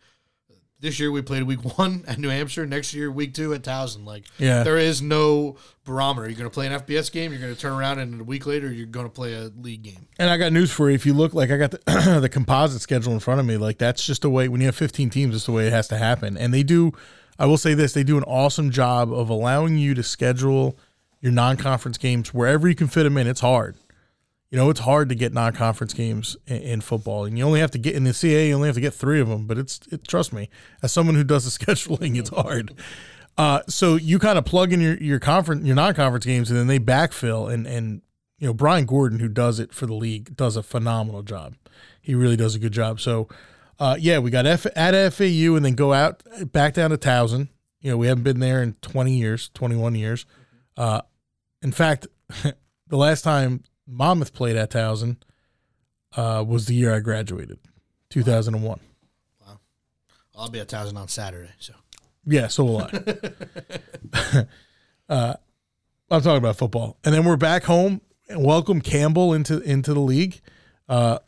This 0.80 1.00
year 1.00 1.12
we 1.12 1.24
played 1.24 1.42
week 1.44 1.60
one 1.80 2.04
at 2.08 2.20
New 2.20 2.30
Hampshire. 2.30 2.66
Next 2.68 2.94
year 2.94 3.12
week 3.12 3.34
two 3.34 3.54
at 3.56 3.64
Towson. 3.64 4.06
Like 4.06 4.26
Yeah. 4.38 4.62
there 4.64 4.78
is 4.78 5.02
no 5.02 5.58
barometer. 5.86 6.28
You're 6.28 6.38
going 6.38 6.50
to 6.50 6.54
play 6.54 6.68
an 6.68 6.74
FBS 6.74 7.12
game. 7.12 7.32
You're 7.32 7.42
going 7.42 7.54
to 7.56 7.60
turn 7.60 7.74
around 7.74 7.98
and 7.98 8.22
a 8.22 8.24
week 8.24 8.46
later 8.46 8.72
you're 8.72 8.86
going 8.86 9.08
to 9.08 9.12
play 9.12 9.34
a 9.34 9.50
league 9.60 9.82
game. 9.82 10.08
And 10.20 10.30
I 10.30 10.38
got 10.38 10.54
news 10.54 10.72
for 10.72 10.88
you. 10.90 10.94
If 10.96 11.06
you 11.06 11.16
look, 11.16 11.34
like 11.34 11.50
I 11.50 11.58
got 11.58 11.72
the, 11.72 12.20
the 12.22 12.30
composite 12.30 12.82
schedule 12.82 13.14
in 13.14 13.20
front 13.20 13.40
of 13.40 13.46
me, 13.48 13.58
like 13.58 13.80
that's 13.80 14.06
just 14.06 14.22
the 14.22 14.30
way. 14.30 14.48
When 14.50 14.62
you 14.62 14.68
have 14.68 14.76
15 14.76 15.10
teams, 15.10 15.36
it's 15.36 15.48
the 15.48 15.52
way 15.52 15.66
it 15.66 15.74
has 15.74 15.88
to 15.88 15.98
happen. 15.98 16.38
And 16.38 16.54
they 16.54 16.62
do. 16.64 16.92
I 17.40 17.46
will 17.48 17.58
say 17.58 17.74
this: 17.74 17.94
they 17.94 18.04
do 18.04 18.18
an 18.18 18.24
awesome 18.24 18.70
job 18.70 19.12
of 19.12 19.30
allowing 19.30 19.78
you 19.80 19.94
to 19.96 20.04
schedule 20.04 20.78
your 21.22 21.32
non-conference 21.32 21.98
games 21.98 22.34
wherever 22.36 22.68
you 22.68 22.76
can 22.76 22.88
fit 22.88 23.04
them 23.04 23.18
in. 23.18 23.26
It's 23.28 23.42
hard. 23.42 23.78
You 24.50 24.58
know, 24.58 24.70
it's 24.70 24.80
hard 24.80 25.10
to 25.10 25.16
get 25.16 25.34
non-conference 25.34 25.94
games 25.94 26.38
in, 26.46 26.58
in 26.58 26.82
football, 26.82 27.26
and 27.26 27.38
you 27.38 27.44
only 27.44 27.60
have 27.60 27.72
to 27.72 27.78
get 27.78 27.96
in 27.96 28.06
the 28.06 28.14
CA. 28.14 28.48
You 28.48 28.56
only 28.56 28.68
have 28.68 28.76
to 28.76 28.82
get 28.82 28.94
three 28.94 29.20
of 29.20 29.28
them. 29.28 29.46
But 29.46 29.58
it's 29.58 29.80
it, 29.92 30.08
trust 30.08 30.32
me, 30.32 30.50
as 30.82 30.92
someone 30.92 31.16
who 31.16 31.24
does 31.24 31.44
the 31.44 31.66
scheduling, 31.66 32.18
it's 32.18 32.30
hard. 32.30 32.74
Uh, 33.38 33.62
so 33.68 33.96
you 33.96 34.20
kind 34.20 34.38
of 34.38 34.46
plug 34.46 34.74
in 34.74 34.82
your 34.82 34.98
your 34.98 35.20
conference, 35.20 35.66
your 35.66 35.76
non-conference 35.76 36.26
games, 36.26 36.50
and 36.50 36.58
then 36.58 36.68
they 36.68 36.80
backfill. 36.80 37.52
And 37.52 37.68
and 37.68 38.02
you 38.40 38.48
know 38.48 38.54
Brian 38.54 38.86
Gordon, 38.86 39.20
who 39.20 39.28
does 39.28 39.60
it 39.60 39.74
for 39.74 39.86
the 39.86 39.94
league, 39.94 40.36
does 40.38 40.56
a 40.56 40.64
phenomenal 40.64 41.24
job. 41.24 41.56
He 42.02 42.16
really 42.16 42.38
does 42.38 42.56
a 42.56 42.60
good 42.60 42.72
job. 42.72 43.02
So, 43.02 43.28
uh, 43.80 43.98
yeah, 44.00 44.20
we 44.20 44.32
got 44.32 44.46
F 44.46 44.66
at 44.78 45.14
FAU, 45.14 45.56
and 45.56 45.66
then 45.66 45.76
go 45.76 45.92
out 45.92 46.24
back 46.54 46.74
down 46.74 46.92
to 46.92 46.98
Towson. 46.98 47.50
You 47.82 47.92
know, 47.92 47.98
we 47.98 48.08
haven't 48.08 48.24
been 48.24 48.40
there 48.40 48.64
in 48.64 48.74
20 48.82 49.14
years, 49.14 49.50
21 49.54 49.96
years. 49.96 50.26
Uh, 50.76 51.02
in 51.62 51.72
fact, 51.72 52.08
the 52.88 52.98
last 52.98 53.24
time 53.24 53.64
Monmouth 53.88 54.34
played 54.34 54.58
at 54.58 54.72
Towson, 54.72 55.18
uh, 56.16 56.44
was 56.46 56.66
the 56.66 56.76
year 56.76 56.94
I 56.94 57.00
graduated, 57.00 57.60
2001. 58.10 58.80
Wow. 59.46 59.60
I'll 60.36 60.50
be 60.50 60.60
at 60.60 60.68
Towson 60.68 60.98
on 60.98 61.08
Saturday. 61.08 61.52
So 61.60 61.74
Yeah, 62.26 62.48
so 62.48 62.66
will 62.66 62.82
I. 62.82 64.46
uh, 65.10 65.34
I'm 66.10 66.22
talking 66.22 66.38
about 66.38 66.58
football, 66.58 66.98
and 67.04 67.14
then 67.14 67.24
we're 67.26 67.38
back 67.38 67.64
home 67.64 68.02
and 68.30 68.44
welcome 68.44 68.82
Campbell 68.82 69.34
into 69.34 69.60
into 69.62 69.94
the 69.94 70.00
league. 70.00 70.42
Uh, 70.88 71.20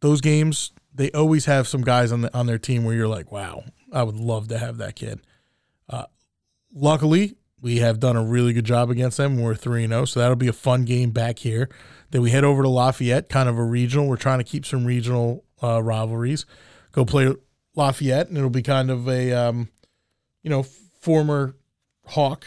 those 0.00 0.20
games, 0.20 0.72
they 0.94 1.10
always 1.12 1.46
have 1.46 1.66
some 1.66 1.82
guys 1.82 2.12
on 2.12 2.22
the 2.22 2.36
on 2.36 2.46
their 2.46 2.58
team 2.58 2.84
where 2.84 2.94
you're 2.94 3.08
like, 3.08 3.32
wow, 3.32 3.64
I 3.92 4.02
would 4.02 4.16
love 4.16 4.48
to 4.48 4.58
have 4.58 4.78
that 4.78 4.96
kid. 4.96 5.20
Uh, 5.88 6.04
luckily, 6.74 7.36
we 7.60 7.78
have 7.78 8.00
done 8.00 8.16
a 8.16 8.24
really 8.24 8.52
good 8.52 8.64
job 8.64 8.90
against 8.90 9.16
them. 9.16 9.40
We're 9.40 9.54
three 9.54 9.84
and 9.84 9.92
zero, 9.92 10.04
so 10.04 10.20
that'll 10.20 10.36
be 10.36 10.48
a 10.48 10.52
fun 10.52 10.84
game 10.84 11.10
back 11.10 11.38
here. 11.38 11.68
Then 12.10 12.22
we 12.22 12.30
head 12.30 12.44
over 12.44 12.62
to 12.62 12.68
Lafayette, 12.68 13.28
kind 13.28 13.48
of 13.48 13.58
a 13.58 13.64
regional. 13.64 14.06
We're 14.06 14.16
trying 14.16 14.38
to 14.38 14.44
keep 14.44 14.66
some 14.66 14.84
regional 14.84 15.44
uh, 15.62 15.82
rivalries. 15.82 16.46
Go 16.92 17.04
play 17.04 17.34
Lafayette, 17.74 18.28
and 18.28 18.36
it'll 18.36 18.50
be 18.50 18.62
kind 18.62 18.90
of 18.90 19.08
a 19.08 19.32
um, 19.32 19.68
you 20.42 20.50
know 20.50 20.62
former 20.62 21.56
Hawk 22.06 22.46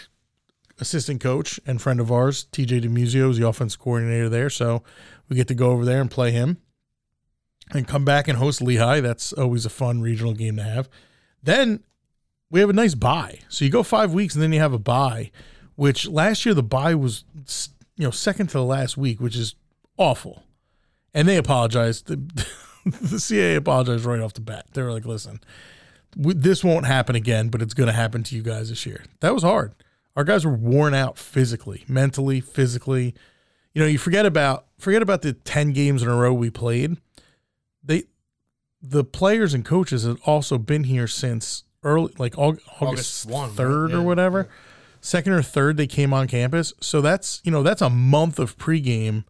assistant 0.80 1.22
coach 1.22 1.60
and 1.66 1.82
friend 1.82 2.00
of 2.00 2.12
ours, 2.12 2.46
TJ 2.52 2.84
DeMuzio, 2.84 3.30
is 3.32 3.38
the 3.38 3.48
offensive 3.48 3.80
coordinator 3.80 4.30
there. 4.30 4.50
So 4.50 4.84
we 5.28 5.36
get 5.36 5.48
to 5.50 5.56
go 5.56 5.72
over 5.72 5.86
there 5.86 6.02
and 6.02 6.10
play 6.10 6.32
him 6.32 6.58
and 7.72 7.88
come 7.88 8.06
back 8.06 8.28
and 8.28 8.38
host 8.38 8.62
Lehigh. 8.62 9.02
That's 9.02 9.34
always 9.34 9.66
a 9.66 9.70
fun 9.70 10.02
regional 10.02 10.34
game 10.34 10.56
to 10.56 10.64
have. 10.64 10.90
Then 11.44 11.84
we 12.52 12.60
have 12.60 12.70
a 12.70 12.74
nice 12.74 12.96
buy. 12.96 13.40
So 13.48 13.66
you 13.66 13.72
go 13.72 13.84
five 13.84 14.14
weeks 14.14 14.34
and 14.34 14.44
then 14.44 14.54
you 14.54 14.60
have 14.60 14.74
a 14.74 14.80
buy, 14.80 15.32
which 15.76 16.08
last 16.08 16.46
year 16.46 16.56
the 16.56 16.64
buy 16.64 16.96
was 16.96 17.24
you 17.96 18.06
know 18.06 18.12
second 18.12 18.48
to 18.48 18.54
the 18.54 18.64
last 18.64 18.98
week, 18.98 19.20
which 19.20 19.36
is 19.36 19.56
awful. 19.98 20.44
And 21.14 21.28
they 21.28 21.38
apologized. 21.38 22.08
The, 22.08 22.16
the 22.86 23.18
CAA 23.18 23.58
apologized 23.58 24.06
right 24.06 24.22
off 24.22 24.34
the 24.34 24.42
bat. 24.42 24.66
They 24.74 24.82
were 24.82 24.92
like, 24.92 25.06
"Listen, 25.06 25.42
this 26.16 26.64
won't 26.64 26.86
happen 26.86 27.16
again, 27.16 27.50
but 27.50 27.62
it's 27.62 27.74
going 27.74 27.88
to 27.88 27.94
happen 27.94 28.24
to 28.24 28.36
you 28.36 28.42
guys 28.42 28.70
this 28.70 28.86
year." 28.86 29.04
That 29.20 29.34
was 29.34 29.44
hard. 29.44 29.74
Our 30.16 30.24
guys 30.24 30.46
were 30.46 30.54
worn 30.54 30.94
out 30.94 31.18
physically, 31.18 31.84
mentally, 31.88 32.42
physically. 32.42 33.16
You 33.74 33.82
know, 33.82 33.88
you 33.88 33.98
forget 33.98 34.26
about 34.26 34.66
forget 34.78 35.02
about 35.02 35.22
the 35.22 35.34
ten 35.34 35.72
games 35.72 36.04
in 36.04 36.10
a 36.10 36.16
row 36.16 36.34
we 36.34 36.50
played. 36.50 36.98
They, 37.84 38.04
the 38.82 39.04
players 39.04 39.54
and 39.54 39.66
coaches 39.66 40.04
had 40.04 40.18
also 40.26 40.58
been 40.58 40.86
here 40.86 41.08
since 41.08 41.64
early, 41.84 42.14
like 42.18 42.38
August, 42.38 42.68
August 42.80 43.26
1, 43.26 43.52
third 43.52 43.84
right? 43.84 43.92
yeah. 43.92 43.98
or 43.98 44.02
whatever. 44.02 44.48
Yeah. 44.50 44.56
Second 45.02 45.34
or 45.34 45.42
third, 45.42 45.78
they 45.78 45.88
came 45.88 46.14
on 46.14 46.28
campus. 46.28 46.74
So 46.82 47.02
that's 47.02 47.42
you 47.44 47.52
know 47.52 47.64
that's 47.64 47.82
a 47.82 47.90
month 47.90 48.40
of 48.40 48.58
pregame, 48.58 49.24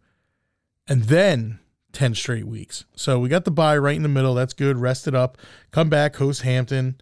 and 0.88 1.04
then 1.04 1.60
10 1.92 2.14
straight 2.14 2.46
weeks. 2.46 2.84
So 2.94 3.18
we 3.18 3.28
got 3.28 3.44
the 3.44 3.50
bye 3.50 3.78
right 3.78 3.96
in 3.96 4.02
the 4.02 4.08
middle. 4.08 4.34
That's 4.34 4.52
good. 4.52 4.78
Rested 4.78 5.14
up. 5.14 5.38
Come 5.70 5.88
back, 5.88 6.16
host 6.16 6.42
Hampton 6.42 7.00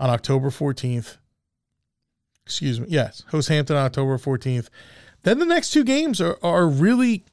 on 0.00 0.10
October 0.10 0.50
14th 0.50 1.18
excuse 2.48 2.80
me, 2.80 2.86
yes, 2.88 3.24
host 3.28 3.50
Hampton 3.50 3.76
on 3.76 3.84
October 3.84 4.16
14th. 4.16 4.68
Then 5.22 5.38
the 5.38 5.44
next 5.44 5.70
two 5.70 5.84
games 5.84 6.18
are, 6.18 6.38
are 6.42 6.66
really, 6.66 7.26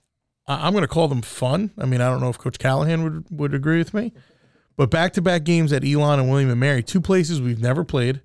I'm 0.45 0.73
going 0.73 0.81
to 0.81 0.89
call 0.89 1.07
them 1.07 1.21
fun. 1.21 1.71
I 1.77 1.85
mean, 1.85 2.01
I 2.01 2.09
don't 2.09 2.19
know 2.19 2.29
if 2.29 2.37
Coach 2.37 2.59
Callahan 2.59 3.03
would, 3.03 3.25
would 3.31 3.53
agree 3.53 3.77
with 3.77 3.93
me, 3.93 4.11
but 4.77 4.89
back 4.89 5.13
to 5.13 5.21
back 5.21 5.43
games 5.43 5.71
at 5.71 5.85
Elon 5.85 6.19
and 6.19 6.29
William 6.29 6.49
and 6.49 6.59
Mary, 6.59 6.83
two 6.83 7.01
places 7.01 7.41
we've 7.41 7.61
never 7.61 7.83
played, 7.83 8.21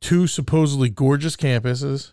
two 0.00 0.26
supposedly 0.26 0.88
gorgeous 0.88 1.36
campuses, 1.36 2.12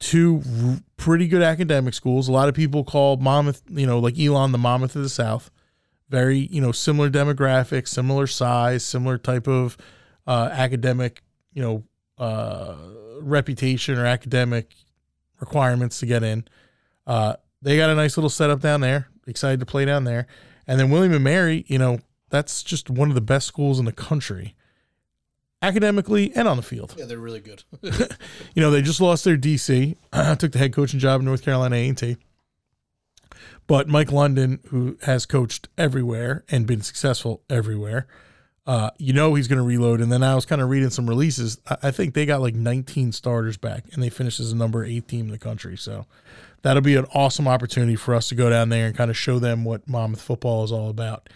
two 0.00 0.42
r- 0.62 0.78
pretty 0.96 1.28
good 1.28 1.42
academic 1.42 1.94
schools. 1.94 2.28
A 2.28 2.32
lot 2.32 2.48
of 2.48 2.54
people 2.54 2.84
call 2.84 3.16
Monmouth, 3.16 3.62
you 3.68 3.86
know, 3.86 3.98
like 3.98 4.18
Elon 4.18 4.52
the 4.52 4.58
Monmouth 4.58 4.96
of 4.96 5.02
the 5.02 5.08
South. 5.08 5.50
Very, 6.08 6.48
you 6.50 6.60
know, 6.60 6.72
similar 6.72 7.08
demographics, 7.08 7.88
similar 7.88 8.26
size, 8.26 8.84
similar 8.84 9.16
type 9.16 9.46
of 9.46 9.76
uh, 10.26 10.48
academic, 10.52 11.22
you 11.52 11.62
know, 11.62 11.84
uh, 12.18 12.74
reputation 13.20 13.96
or 13.96 14.06
academic 14.06 14.74
requirements 15.38 16.00
to 16.00 16.06
get 16.06 16.24
in. 16.24 16.44
Uh, 17.06 17.34
they 17.62 17.76
got 17.76 17.90
a 17.90 17.94
nice 17.94 18.16
little 18.16 18.30
setup 18.30 18.60
down 18.60 18.80
there. 18.80 19.08
Excited 19.26 19.60
to 19.60 19.66
play 19.66 19.84
down 19.84 20.04
there. 20.04 20.26
And 20.66 20.80
then 20.80 20.90
William 20.90 21.12
and 21.12 21.24
Mary, 21.24 21.64
you 21.68 21.78
know, 21.78 22.00
that's 22.30 22.62
just 22.62 22.88
one 22.88 23.08
of 23.08 23.14
the 23.14 23.20
best 23.20 23.46
schools 23.46 23.78
in 23.78 23.84
the 23.84 23.92
country, 23.92 24.54
academically 25.60 26.32
and 26.34 26.48
on 26.48 26.56
the 26.56 26.62
field. 26.62 26.94
Yeah, 26.96 27.04
they're 27.04 27.18
really 27.18 27.40
good. 27.40 27.64
you 27.82 28.62
know, 28.62 28.70
they 28.70 28.82
just 28.82 29.00
lost 29.00 29.24
their 29.24 29.36
DC. 29.36 29.96
took 30.38 30.52
the 30.52 30.58
head 30.58 30.72
coaching 30.72 31.00
job 31.00 31.20
in 31.20 31.26
North 31.26 31.44
Carolina 31.44 31.76
A&T. 31.76 32.16
But 33.66 33.86
Mike 33.88 34.10
London, 34.10 34.58
who 34.68 34.98
has 35.02 35.26
coached 35.26 35.68
everywhere 35.78 36.44
and 36.48 36.66
been 36.66 36.82
successful 36.82 37.42
everywhere, 37.48 38.08
uh, 38.66 38.90
you 38.98 39.12
know 39.12 39.34
he's 39.34 39.48
going 39.48 39.58
to 39.58 39.64
reload. 39.64 40.00
And 40.00 40.10
then 40.10 40.22
I 40.22 40.34
was 40.34 40.44
kind 40.44 40.60
of 40.60 40.68
reading 40.68 40.90
some 40.90 41.08
releases. 41.08 41.60
I, 41.68 41.76
I, 41.84 41.90
think 41.90 42.14
they 42.14 42.26
got 42.26 42.40
like 42.40 42.54
19 42.54 43.12
starters 43.12 43.56
back, 43.56 43.84
and 43.92 44.02
they 44.02 44.10
finished 44.10 44.40
as 44.40 44.50
the 44.50 44.56
number 44.56 44.84
eight 44.84 45.08
team 45.08 45.26
in 45.26 45.30
the 45.30 45.38
country. 45.38 45.76
So 45.76 46.06
that'll 46.62 46.82
be 46.82 46.96
an 46.96 47.06
awesome 47.14 47.48
opportunity 47.48 47.96
for 47.96 48.14
us 48.14 48.28
to 48.28 48.34
go 48.34 48.50
down 48.50 48.68
there 48.68 48.86
and 48.86 48.96
kind 48.96 49.10
of 49.10 49.16
show 49.16 49.38
them 49.38 49.64
what 49.64 49.88
Monmouth 49.88 50.20
football 50.20 50.64
is 50.64 50.72
all 50.72 50.90
about. 50.90 51.28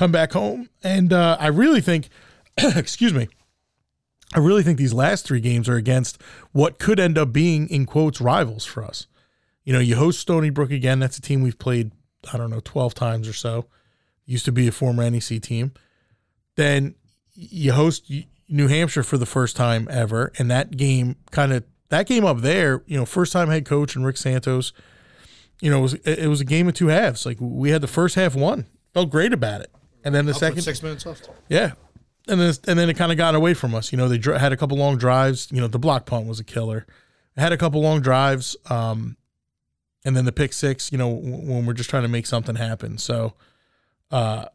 Come 0.00 0.12
back 0.12 0.32
home, 0.32 0.70
and 0.82 1.12
uh, 1.12 1.36
I 1.38 1.48
really 1.48 1.80
think, 1.80 2.08
excuse 2.56 3.12
me, 3.12 3.28
I 4.34 4.38
really 4.38 4.62
think 4.62 4.78
these 4.78 4.94
last 4.94 5.26
three 5.26 5.40
games 5.40 5.68
are 5.68 5.76
against 5.76 6.20
what 6.52 6.78
could 6.78 6.98
end 6.98 7.18
up 7.18 7.32
being 7.32 7.68
in 7.68 7.84
quotes 7.84 8.20
rivals 8.20 8.64
for 8.64 8.82
us. 8.82 9.06
You 9.62 9.72
know, 9.72 9.78
you 9.78 9.96
host 9.96 10.18
Stony 10.18 10.50
Brook 10.50 10.70
again. 10.70 11.00
That's 11.00 11.18
a 11.18 11.20
team 11.20 11.42
we've 11.42 11.58
played, 11.58 11.92
I 12.32 12.38
don't 12.38 12.50
know, 12.50 12.60
12 12.64 12.94
times 12.94 13.28
or 13.28 13.34
so. 13.34 13.66
Used 14.24 14.46
to 14.46 14.52
be 14.52 14.66
a 14.66 14.72
former 14.72 15.08
NEC 15.08 15.42
team 15.42 15.72
then 16.60 16.94
you 17.34 17.72
host 17.72 18.12
New 18.48 18.68
Hampshire 18.68 19.02
for 19.02 19.16
the 19.16 19.26
first 19.26 19.56
time 19.56 19.88
ever, 19.90 20.32
and 20.38 20.50
that 20.50 20.76
game 20.76 21.16
kind 21.30 21.52
of 21.52 21.64
that 21.88 22.06
game 22.06 22.24
up 22.24 22.40
there, 22.40 22.82
you 22.86 22.96
know, 22.96 23.06
first 23.06 23.32
time 23.32 23.48
head 23.48 23.64
coach 23.64 23.96
and 23.96 24.04
Rick 24.04 24.16
Santos, 24.16 24.72
you 25.60 25.70
know, 25.70 25.78
it 25.78 25.82
was 25.82 25.94
it 25.94 26.28
was 26.28 26.40
a 26.40 26.44
game 26.44 26.68
of 26.68 26.74
two 26.74 26.88
halves. 26.88 27.24
Like 27.24 27.38
we 27.40 27.70
had 27.70 27.80
the 27.80 27.88
first 27.88 28.14
half 28.14 28.34
won, 28.34 28.66
felt 28.92 29.10
great 29.10 29.32
about 29.32 29.62
it, 29.62 29.70
and 30.04 30.14
then 30.14 30.26
the 30.26 30.32
I'll 30.32 30.38
second 30.38 30.62
six 30.62 30.82
minutes 30.82 31.06
left. 31.06 31.28
Yeah, 31.48 31.72
and 32.28 32.40
then 32.40 32.54
and 32.68 32.78
then 32.78 32.88
it 32.88 32.96
kind 32.96 33.12
of 33.12 33.18
got 33.18 33.34
away 33.34 33.54
from 33.54 33.74
us. 33.74 33.92
You 33.92 33.98
know, 33.98 34.08
they 34.08 34.18
dr- 34.18 34.40
had 34.40 34.52
a 34.52 34.56
couple 34.56 34.76
long 34.76 34.96
drives. 34.96 35.48
You 35.50 35.60
know, 35.60 35.68
the 35.68 35.78
block 35.78 36.06
punt 36.06 36.26
was 36.26 36.40
a 36.40 36.44
killer. 36.44 36.86
had 37.36 37.52
a 37.52 37.56
couple 37.56 37.80
long 37.80 38.00
drives, 38.00 38.56
um, 38.68 39.16
and 40.04 40.16
then 40.16 40.24
the 40.24 40.32
pick 40.32 40.52
six. 40.52 40.92
You 40.92 40.98
know, 40.98 41.08
when 41.08 41.66
we're 41.66 41.74
just 41.74 41.90
trying 41.90 42.02
to 42.02 42.08
make 42.08 42.26
something 42.26 42.56
happen. 42.56 42.98
So, 42.98 43.34
uh, 44.10 44.46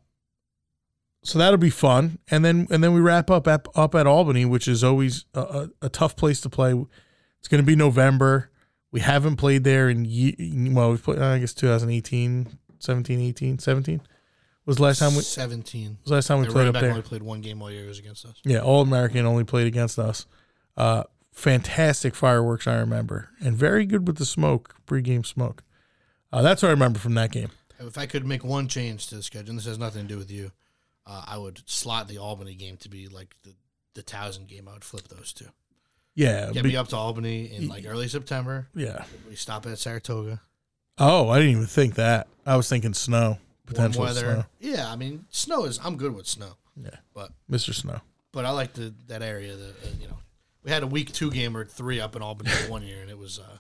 so 1.24 1.40
that'll 1.40 1.58
be 1.58 1.70
fun. 1.70 2.20
And 2.30 2.46
then 2.46 2.68
and 2.70 2.84
then 2.84 2.94
we 2.94 3.02
wrap 3.02 3.30
up 3.30 3.48
up, 3.48 3.68
up 3.76 3.96
at 3.96 4.08
Albany, 4.08 4.46
which 4.46 4.68
is 4.68 4.84
always 4.84 5.26
a, 5.34 5.42
a, 5.42 5.70
a 5.84 5.90
tough 5.90 6.16
place 6.16 6.42
to 6.42 6.50
play. 6.50 6.74
It's 7.40 7.48
going 7.48 7.62
to 7.62 7.68
be 7.68 7.76
November. 7.76 8.52
We 8.92 9.02
haven't 9.02 9.36
played 9.36 9.64
there 9.66 9.90
in 9.90 10.74
well, 10.74 10.92
we 10.92 10.98
played 10.98 11.20
I 11.20 11.40
guess 11.40 11.54
2018, 11.54 12.58
17, 12.80 13.20
18, 13.20 13.60
17 13.60 14.02
was 14.66 14.78
the 14.78 14.84
last 14.84 15.00
time 15.00 15.16
we 15.16 15.22
17 15.22 15.98
was 16.02 16.10
the 16.10 16.16
last 16.16 16.28
time 16.28 16.40
we 16.42 16.48
played 16.48 16.68
up 16.68 16.74
there. 16.74 16.90
Only 16.90 17.02
played 17.02 17.24
one 17.24 17.42
game 17.42 17.62
all 17.62 17.72
year 17.72 17.88
was 17.88 18.00
against 18.00 18.26
us. 18.26 18.36
Yeah, 18.44 18.60
All 18.60 18.82
American 18.82 19.26
only 19.26 19.44
played 19.44 19.68
against 19.68 20.00
us. 20.00 20.26
Uh, 20.76 21.04
fantastic 21.32 22.16
fireworks 22.16 22.68
I 22.68 22.76
remember, 22.76 23.30
and 23.40 23.56
very 23.56 23.86
good 23.86 24.08
with 24.08 24.18
the 24.18 24.26
smoke 24.26 24.76
pregame 24.88 25.26
smoke. 25.26 25.64
Uh, 26.32 26.42
that's 26.42 26.62
what 26.62 26.70
I 26.70 26.72
remember 26.72 27.00
from 27.00 27.14
that 27.16 27.32
game. 27.32 27.50
If 27.80 27.98
I 27.98 28.06
could 28.06 28.26
make 28.26 28.44
one 28.44 28.68
change 28.68 29.08
to 29.08 29.16
the 29.16 29.24
schedule, 29.24 29.52
and 29.52 29.60
this 29.60 29.66
has 29.66 29.78
nothing 29.78 30.04
to 30.04 30.08
do 30.08 30.18
with 30.18 30.32
you, 30.32 30.52
uh, 31.06 31.24
I 31.28 31.38
would 31.38 31.62
slot 31.66 32.08
the 32.08 32.18
Albany 32.18 32.56
game 32.56 32.78
to 32.78 32.90
be 32.90 33.08
like 33.08 33.36
the 33.44 33.54
the 33.94 34.04
Towson 34.04 34.48
game. 34.48 34.68
I 34.68 34.74
would 34.74 34.84
flip 34.84 35.08
those 35.08 35.34
two. 35.34 35.48
Yeah, 36.16 36.52
get 36.52 36.64
be, 36.64 36.70
me 36.70 36.76
up 36.78 36.88
to 36.90 36.96
Albany 36.96 37.54
in 37.54 37.68
like 37.68 37.86
early 37.86 38.08
September. 38.08 38.68
Yeah, 38.74 39.04
we 39.30 39.36
stop 39.36 39.66
at 39.66 39.78
Saratoga. 39.78 40.42
Oh, 40.98 41.30
I 41.30 41.40
didn't 41.40 41.52
even 41.52 41.66
think 41.66 41.96
that. 41.96 42.28
I 42.46 42.56
was 42.56 42.70
thinking 42.70 42.94
snow 42.94 43.38
potential 43.66 44.04
weather. 44.04 44.20
Snow. 44.20 44.46
Yeah, 44.60 44.92
I 44.92 44.96
mean 44.96 45.26
snow 45.30 45.66
is. 45.66 45.80
I'm 45.84 45.98
good 45.98 46.16
with 46.16 46.28
snow. 46.28 46.58
Yeah, 46.82 46.90
but 47.14 47.32
Mr. 47.50 47.74
Snow. 47.74 48.02
But 48.32 48.46
I 48.46 48.50
like 48.52 48.74
the 48.74 48.94
that 49.08 49.22
area. 49.22 49.56
The 49.56 49.70
uh, 49.70 49.94
you 50.00 50.08
know 50.08 50.18
we 50.64 50.72
had 50.72 50.84
a 50.84 50.88
week 50.88 51.14
two 51.14 51.32
game 51.32 51.56
or 51.56 51.66
three 51.66 52.00
up 52.00 52.16
in 52.16 52.22
Albany 52.22 52.50
one 52.68 52.84
year, 52.84 53.02
and 53.02 53.10
it 53.10 53.18
was 53.18 53.40
uh, 53.40 53.58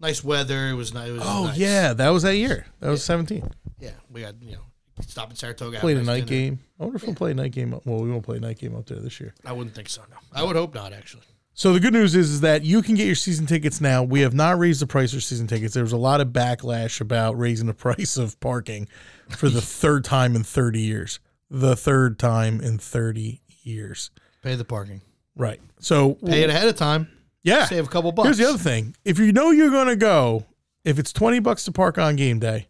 nice 0.00 0.24
weather. 0.24 0.68
It 0.68 0.74
was 0.74 0.94
nice. 0.94 1.08
It 1.08 1.12
was 1.12 1.22
oh 1.24 1.44
nice. 1.46 1.58
yeah, 1.58 1.92
that 1.92 2.10
was 2.10 2.22
that 2.22 2.36
year. 2.36 2.66
That 2.80 2.90
was 2.90 3.04
seventeen. 3.04 3.50
Yeah, 3.78 3.90
we 4.10 4.22
had 4.22 4.36
you 4.40 4.52
know 4.52 4.62
stop 5.00 5.30
in 5.30 5.36
Saratoga. 5.36 5.80
Played 5.80 5.98
a 5.98 6.02
night 6.02 6.26
dinner. 6.26 6.50
game. 6.50 6.58
I 6.80 6.84
wonder 6.84 6.96
if 6.96 7.02
yeah. 7.02 7.08
we'll 7.08 7.16
play 7.16 7.32
a 7.32 7.34
night 7.34 7.52
game. 7.52 7.78
Well, 7.84 8.00
we 8.00 8.10
won't 8.10 8.24
play 8.24 8.38
a 8.38 8.40
night 8.40 8.58
game 8.58 8.74
up 8.74 8.86
there 8.86 8.98
this 8.98 9.20
year. 9.20 9.34
I 9.44 9.52
wouldn't 9.52 9.74
think 9.74 9.88
so. 9.88 10.02
No, 10.10 10.16
I 10.32 10.42
would 10.42 10.56
hope 10.56 10.74
not. 10.74 10.92
Actually. 10.92 11.24
So 11.56 11.72
the 11.72 11.78
good 11.80 11.92
news 11.92 12.16
is, 12.16 12.30
is 12.30 12.40
that 12.40 12.64
you 12.64 12.82
can 12.82 12.96
get 12.96 13.06
your 13.06 13.14
season 13.14 13.46
tickets 13.46 13.80
now. 13.80 14.02
We 14.02 14.20
have 14.20 14.34
not 14.34 14.58
raised 14.58 14.82
the 14.82 14.88
price 14.88 15.14
of 15.14 15.22
season 15.22 15.46
tickets. 15.46 15.72
There 15.72 15.84
was 15.84 15.92
a 15.92 15.96
lot 15.96 16.20
of 16.20 16.28
backlash 16.28 17.00
about 17.00 17.38
raising 17.38 17.68
the 17.68 17.74
price 17.86 18.16
of 18.16 18.38
parking 18.40 18.88
for 19.28 19.48
the 19.48 19.60
third 19.60 20.04
time 20.04 20.34
in 20.34 20.42
30 20.42 20.80
years. 20.80 21.20
The 21.50 21.76
third 21.76 22.18
time 22.18 22.60
in 22.60 22.78
30 22.78 23.40
years. 23.62 24.10
Pay 24.42 24.56
the 24.56 24.64
parking. 24.64 25.00
Right. 25.36 25.60
So 25.78 26.14
pay 26.14 26.42
it 26.42 26.50
ahead 26.50 26.66
of 26.66 26.76
time. 26.76 27.08
Yeah. 27.42 27.66
Save 27.66 27.86
a 27.86 27.88
couple 27.88 28.10
bucks. 28.10 28.26
Here's 28.26 28.38
the 28.38 28.48
other 28.48 28.58
thing. 28.58 28.96
If 29.04 29.18
you 29.18 29.32
know 29.32 29.50
you're 29.50 29.70
going 29.70 29.88
to 29.88 29.96
go, 29.96 30.46
if 30.84 30.98
it's 30.98 31.12
20 31.12 31.38
bucks 31.38 31.64
to 31.66 31.72
park 31.72 31.98
on 31.98 32.16
game 32.16 32.40
day, 32.40 32.66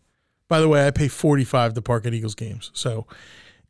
By 0.49 0.61
the 0.61 0.69
way, 0.69 0.87
I 0.87 0.91
pay 0.91 1.09
45 1.09 1.75
to 1.75 1.83
park 1.83 2.05
at 2.07 2.13
Eagles 2.13 2.35
games. 2.35 2.71
So, 2.75 3.07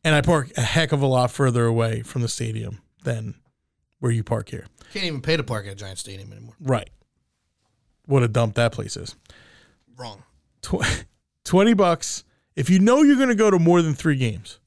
and 0.02 0.14
I 0.14 0.22
park 0.22 0.50
a 0.56 0.62
heck 0.62 0.90
of 0.92 1.02
a 1.02 1.06
lot 1.06 1.30
further 1.30 1.66
away 1.66 2.02
from 2.02 2.22
the 2.22 2.28
stadium 2.28 2.80
than 3.04 3.34
where 4.04 4.12
you 4.12 4.22
park 4.22 4.50
here. 4.50 4.66
Can't 4.92 5.06
even 5.06 5.22
pay 5.22 5.34
to 5.38 5.42
park 5.42 5.66
at 5.66 5.78
Giant 5.78 5.98
Stadium 5.98 6.30
anymore. 6.30 6.52
Right. 6.60 6.90
What 8.04 8.22
a 8.22 8.28
dump 8.28 8.54
that 8.56 8.70
place 8.70 8.98
is. 8.98 9.16
Wrong. 9.96 10.22
Tw- 10.60 11.06
20 11.44 11.72
bucks. 11.72 12.22
If 12.54 12.68
you 12.68 12.80
know 12.80 13.00
you're 13.00 13.16
going 13.16 13.30
to 13.30 13.34
go 13.34 13.50
to 13.50 13.58
more 13.58 13.80
than 13.80 13.94
three 13.94 14.16
games, 14.16 14.58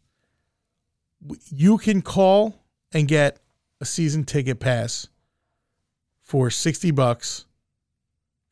you 1.51 1.77
can 1.77 2.01
call 2.01 2.55
and 2.91 3.07
get 3.07 3.37
a 3.79 3.85
season 3.85 4.23
ticket 4.23 4.59
pass 4.59 5.07
for 6.23 6.49
60 6.49 6.89
bucks, 6.89 7.45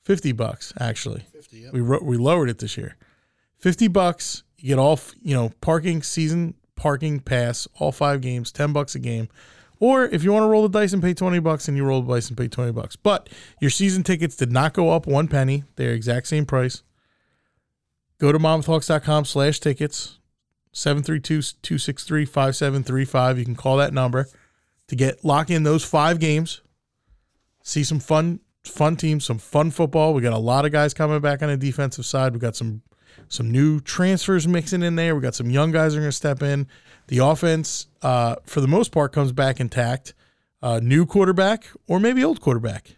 50 0.04 0.34
bucks, 0.34 0.72
actually. 0.80 1.26
50, 1.34 1.58
yep. 1.58 1.74
We, 1.74 1.82
ro- 1.82 2.04
we 2.04 2.16
lowered 2.18 2.52
it 2.52 2.60
this 2.60 2.78
year. 2.78 2.96
50 3.58 3.88
bucks. 3.88 4.44
You 4.60 4.68
get 4.68 4.78
all, 4.78 5.00
you 5.20 5.34
know, 5.34 5.50
parking, 5.62 6.04
season 6.04 6.54
parking 6.76 7.22
pass, 7.22 7.68
all 7.80 7.92
five 7.92 8.22
games, 8.22 8.52
10 8.52 8.72
bucks 8.72 8.94
a 8.94 9.00
game. 9.00 9.30
Or 9.80 10.06
if 10.06 10.24
you 10.24 10.32
want 10.32 10.44
to 10.44 10.48
roll 10.48 10.68
the 10.68 10.80
dice 10.80 10.94
and 10.94 11.02
pay 11.02 11.14
20 11.14 11.40
bucks, 11.40 11.68
and 11.68 11.76
you 11.76 11.84
roll 11.84 12.02
the 12.02 12.14
dice 12.14 12.30
and 12.30 12.38
pay 12.38 12.48
20 12.48 12.72
bucks. 12.72 12.96
But 12.96 13.30
your 13.60 13.70
season 13.70 14.04
tickets 14.04 14.36
did 14.36 14.52
not 14.52 14.74
go 14.74 14.92
up 14.92 15.08
one 15.08 15.28
penny. 15.28 15.64
They're 15.76 15.94
exact 15.94 16.28
same 16.28 16.46
price. 16.46 16.84
Go 18.18 18.32
to 18.32 18.40
monmouthhawks.com 18.40 19.26
slash 19.26 19.60
tickets, 19.60 20.20
732-263-5735. 20.74 23.38
You 23.38 23.46
can 23.46 23.56
call 23.56 23.78
that 23.78 23.94
number 23.94 24.28
to 24.88 24.96
get 24.96 25.26
lock 25.26 25.50
in 25.50 25.64
those 25.64 25.84
five 25.84 26.20
games. 26.20 26.62
See 27.64 27.84
some 27.84 28.00
fun 28.00 28.40
fun 28.64 28.96
teams, 28.96 29.26
some 29.26 29.38
fun 29.38 29.72
football. 29.72 30.14
We 30.14 30.22
got 30.22 30.34
a 30.34 30.38
lot 30.38 30.66
of 30.66 30.72
guys 30.72 30.94
coming 30.94 31.20
back 31.20 31.44
on 31.44 31.50
the 31.50 31.58
defensive 31.58 32.06
side. 32.06 32.34
We 32.34 32.40
got 32.40 32.56
some 32.56 32.82
some 33.28 33.52
new 33.52 33.80
transfers 33.80 34.48
mixing 34.48 34.84
in 34.84 34.96
there. 34.96 35.16
We 35.16 35.22
got 35.22 35.36
some 35.36 35.50
young 35.50 35.72
guys 35.72 35.94
that 35.94 36.00
are 36.00 36.02
going 36.02 36.12
to 36.12 36.16
step 36.16 36.42
in. 36.42 36.68
The 37.08 37.20
offense, 37.20 37.88
uh, 38.02 38.36
for 38.44 38.62
the 38.62 38.68
most 38.68 38.92
part, 38.92 39.14
comes 39.14 39.32
back 39.32 39.60
intact. 39.60 40.14
Uh, 40.62 40.80
new 40.82 41.06
quarterback 41.06 41.68
or 41.88 42.00
maybe 42.00 42.24
old 42.24 42.42
quarterback, 42.42 42.96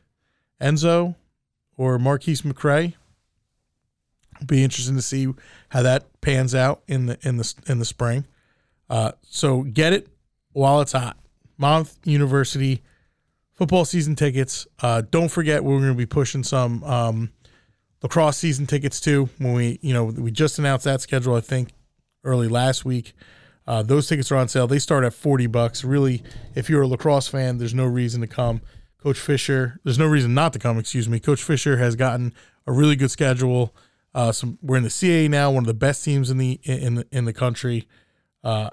Enzo 0.62 1.16
or 1.76 2.00
Marquise 2.00 2.44
McCray. 2.44 2.94
Be 4.46 4.64
interesting 4.64 4.96
to 4.96 5.02
see 5.02 5.28
how 5.70 5.82
that 5.82 6.06
pans 6.22 6.56
out 6.56 6.82
in 6.88 7.08
the 7.08 7.18
in 7.24 7.38
the 7.38 7.54
in 7.68 7.80
the 7.80 7.86
spring. 7.86 8.26
Uh, 8.90 9.12
so 9.22 9.64
get 9.64 9.92
it 9.92 10.08
while 10.54 10.80
it's 10.80 10.94
hot. 10.94 11.18
Monmouth 11.58 11.98
University 12.06 12.84
football 13.58 13.86
season 13.86 14.16
tickets. 14.16 14.68
Uh, 14.80 15.02
don't 15.10 15.30
forget 15.30 15.64
we're 15.64 15.80
going 15.80 15.92
to 15.92 15.96
be 15.96 16.06
pushing 16.06 16.44
some 16.44 16.84
um, 16.84 17.32
lacrosse 18.02 18.38
season 18.38 18.68
tickets 18.68 19.00
too. 19.00 19.30
When 19.38 19.54
we 19.54 19.80
you 19.82 19.94
know 19.94 20.06
we 20.06 20.32
just 20.32 20.60
announced 20.60 20.86
that 20.86 21.02
schedule, 21.02 21.36
I 21.36 21.42
think 21.42 21.70
early 22.24 22.48
last 22.48 22.86
week. 22.86 23.14
Uh, 23.66 23.84
those 23.84 24.08
tickets 24.08 24.32
are 24.32 24.38
on 24.38 24.48
sale. 24.48 24.68
They 24.68 24.80
start 24.80 25.04
at 25.04 25.14
forty 25.14 25.48
bucks. 25.48 25.84
Really, 25.84 26.24
if 26.56 26.70
you're 26.70 26.84
a 26.84 26.88
lacrosse 26.88 27.28
fan, 27.28 27.58
there's 27.58 27.74
no 27.74 27.86
reason 27.86 28.22
to 28.22 28.28
come. 28.28 28.62
Coach 29.02 29.20
Fisher, 29.20 29.80
there's 29.84 30.00
no 30.00 30.08
reason 30.08 30.34
not 30.34 30.54
to 30.54 30.60
come. 30.60 30.78
Excuse 30.80 31.08
me. 31.08 31.20
Coach 31.20 31.44
Fisher 31.44 31.78
has 31.78 31.96
gotten 31.96 32.34
a 32.66 32.72
really 32.72 32.96
good 32.96 33.12
schedule. 33.12 33.76
Uh, 34.14 34.32
some 34.32 34.58
we're 34.62 34.78
in 34.78 34.84
the 34.84 34.90
CAA 34.90 35.30
now, 35.30 35.52
one 35.52 35.64
of 35.64 35.68
the 35.68 35.74
best 35.74 36.04
teams 36.04 36.32
in 36.32 36.38
the 36.38 36.60
in 36.64 36.96
the 36.96 37.08
in 37.12 37.26
the 37.26 37.34
country, 37.34 37.88
uh, 38.44 38.70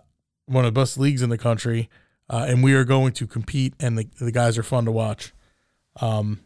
one 0.46 0.64
of 0.64 0.72
the 0.72 0.80
best 0.80 0.96
leagues 0.96 1.22
in 1.22 1.28
the 1.28 1.38
country, 1.38 1.90
uh, 2.30 2.46
and 2.48 2.62
we 2.62 2.74
are 2.74 2.84
going 2.84 3.12
to 3.12 3.26
compete. 3.26 3.74
And 3.78 3.98
the 3.98 4.08
the 4.20 4.32
guys 4.32 4.56
are 4.56 4.62
fun 4.62 4.86
to 4.86 4.92
watch. 4.92 5.34
Um, 6.00 6.40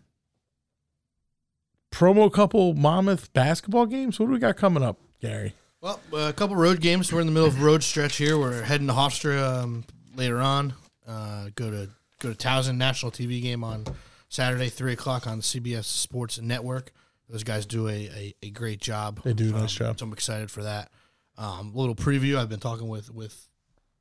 promo 1.91 2.33
couple 2.33 2.75
Monmouth 2.75 3.33
basketball 3.33 3.87
games. 3.87 4.19
What 4.19 4.27
do 4.27 4.33
we 4.33 4.39
got 4.39 4.57
coming 4.57 4.83
up, 4.83 4.99
Gary? 5.21 5.55
Well, 5.81 6.01
a 6.13 6.33
couple 6.33 6.57
road 6.57 6.81
games. 6.81 7.13
We're 7.13 7.21
in 7.21 7.27
the 7.27 7.33
middle 7.33 7.49
of 7.49 7.63
road 7.63 7.83
stretch 7.83 8.17
here. 8.17 8.37
We're 8.39 8.63
heading 8.63 8.89
to 8.89 8.93
Hofstra 8.93 9.63
um, 9.63 9.85
later 10.17 10.41
on. 10.41 10.75
Uh, 11.07 11.51
go 11.55 11.71
to 11.71 11.89
go 12.21 12.33
to 12.33 12.35
Towson 12.35 12.77
national 12.77 13.13
TV 13.13 13.41
game 13.41 13.63
on 13.63 13.85
Saturday, 14.29 14.69
three 14.69 14.93
o'clock 14.93 15.27
on 15.27 15.41
CBS 15.41 15.85
Sports 15.85 16.41
Network. 16.41 16.93
Those 17.29 17.45
guys 17.45 17.65
do 17.67 17.89
a, 17.89 17.93
a, 17.93 18.35
a 18.43 18.51
great 18.51 18.81
job. 18.81 19.21
They 19.23 19.35
do 19.35 19.55
a 19.55 19.61
nice 19.61 19.73
job. 19.73 19.99
So 19.99 20.07
I'm 20.07 20.13
excited 20.13 20.51
for 20.51 20.63
that. 20.63 20.91
Um, 21.37 21.73
a 21.75 21.79
little 21.79 21.95
preview. 21.95 22.37
I've 22.37 22.49
been 22.49 22.59
talking 22.59 22.89
with 22.89 23.13
with 23.13 23.49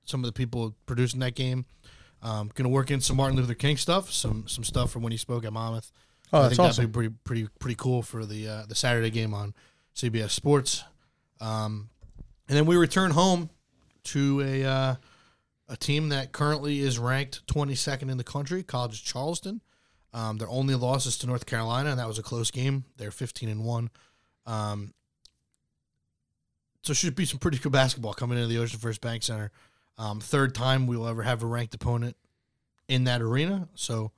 some 0.04 0.22
of 0.22 0.26
the 0.26 0.34
people 0.34 0.76
producing 0.86 1.20
that 1.20 1.36
game. 1.36 1.66
Um, 2.24 2.50
going 2.56 2.64
to 2.64 2.70
work 2.70 2.90
in 2.90 3.02
some 3.02 3.18
Martin 3.18 3.38
Luther 3.38 3.54
King 3.54 3.78
stuff, 3.78 4.12
some 4.12 4.48
some 4.48 4.64
stuff 4.64 4.90
from 4.90 5.04
when 5.04 5.12
he 5.12 5.18
spoke 5.18 5.46
at 5.46 5.54
Monmouth. 5.54 5.92
Oh, 6.34 6.40
I 6.40 6.42
that's 6.44 6.56
think 6.58 6.68
awesome. 6.68 6.82
that'd 6.84 6.92
be 6.92 6.94
pretty 6.94 7.16
pretty 7.24 7.48
pretty 7.60 7.76
cool 7.76 8.02
for 8.02 8.26
the 8.26 8.48
uh, 8.48 8.64
the 8.68 8.76
Saturday 8.76 9.10
game 9.10 9.34
on 9.34 9.54
CBS 9.96 10.32
Sports. 10.32 10.84
Um, 11.40 11.90
and 12.48 12.58
then 12.58 12.66
we 12.66 12.76
return 12.76 13.12
home 13.12 13.50
to 14.06 14.42
a 14.42 14.64
uh, 14.66 14.96
a 15.70 15.78
team 15.78 16.10
that 16.10 16.32
currently 16.32 16.80
is 16.80 16.98
ranked 17.00 17.46
22nd 17.48 18.10
in 18.10 18.18
the 18.18 18.24
country, 18.24 18.64
College 18.64 19.00
of 19.02 19.06
Charleston. 19.06 19.62
Um, 20.14 20.38
their 20.38 20.50
only 20.50 20.76
loss 20.76 21.06
is 21.06 21.18
to 21.20 21.28
North 21.28 21.46
Carolina, 21.46 21.92
and 21.92 22.00
that 22.00 22.08
was 22.08 22.18
a 22.18 22.24
close 22.24 22.50
game. 22.50 22.86
They're 22.98 23.12
15 23.12 23.50
and 23.50 23.64
one. 23.64 23.90
Um, 24.46 24.94
so 26.82 26.94
should 26.94 27.16
be 27.16 27.26
some 27.26 27.40
pretty 27.40 27.58
good 27.58 27.74
basketball 27.74 28.14
coming 28.14 28.38
into 28.38 28.48
the 28.48 28.56
OceanFirst 28.56 29.02
Bank 29.02 29.24
Center. 29.24 29.52
Um, 29.98 30.22
third 30.22 30.56
time 30.56 30.88
we 30.88 30.96
will 30.96 31.08
ever 31.08 31.24
have 31.24 31.44
a 31.44 31.46
ranked 31.46 31.76
opponent 31.76 32.16
in 32.88 33.04
that 33.04 33.22
arena. 33.22 33.68
So 33.76 34.12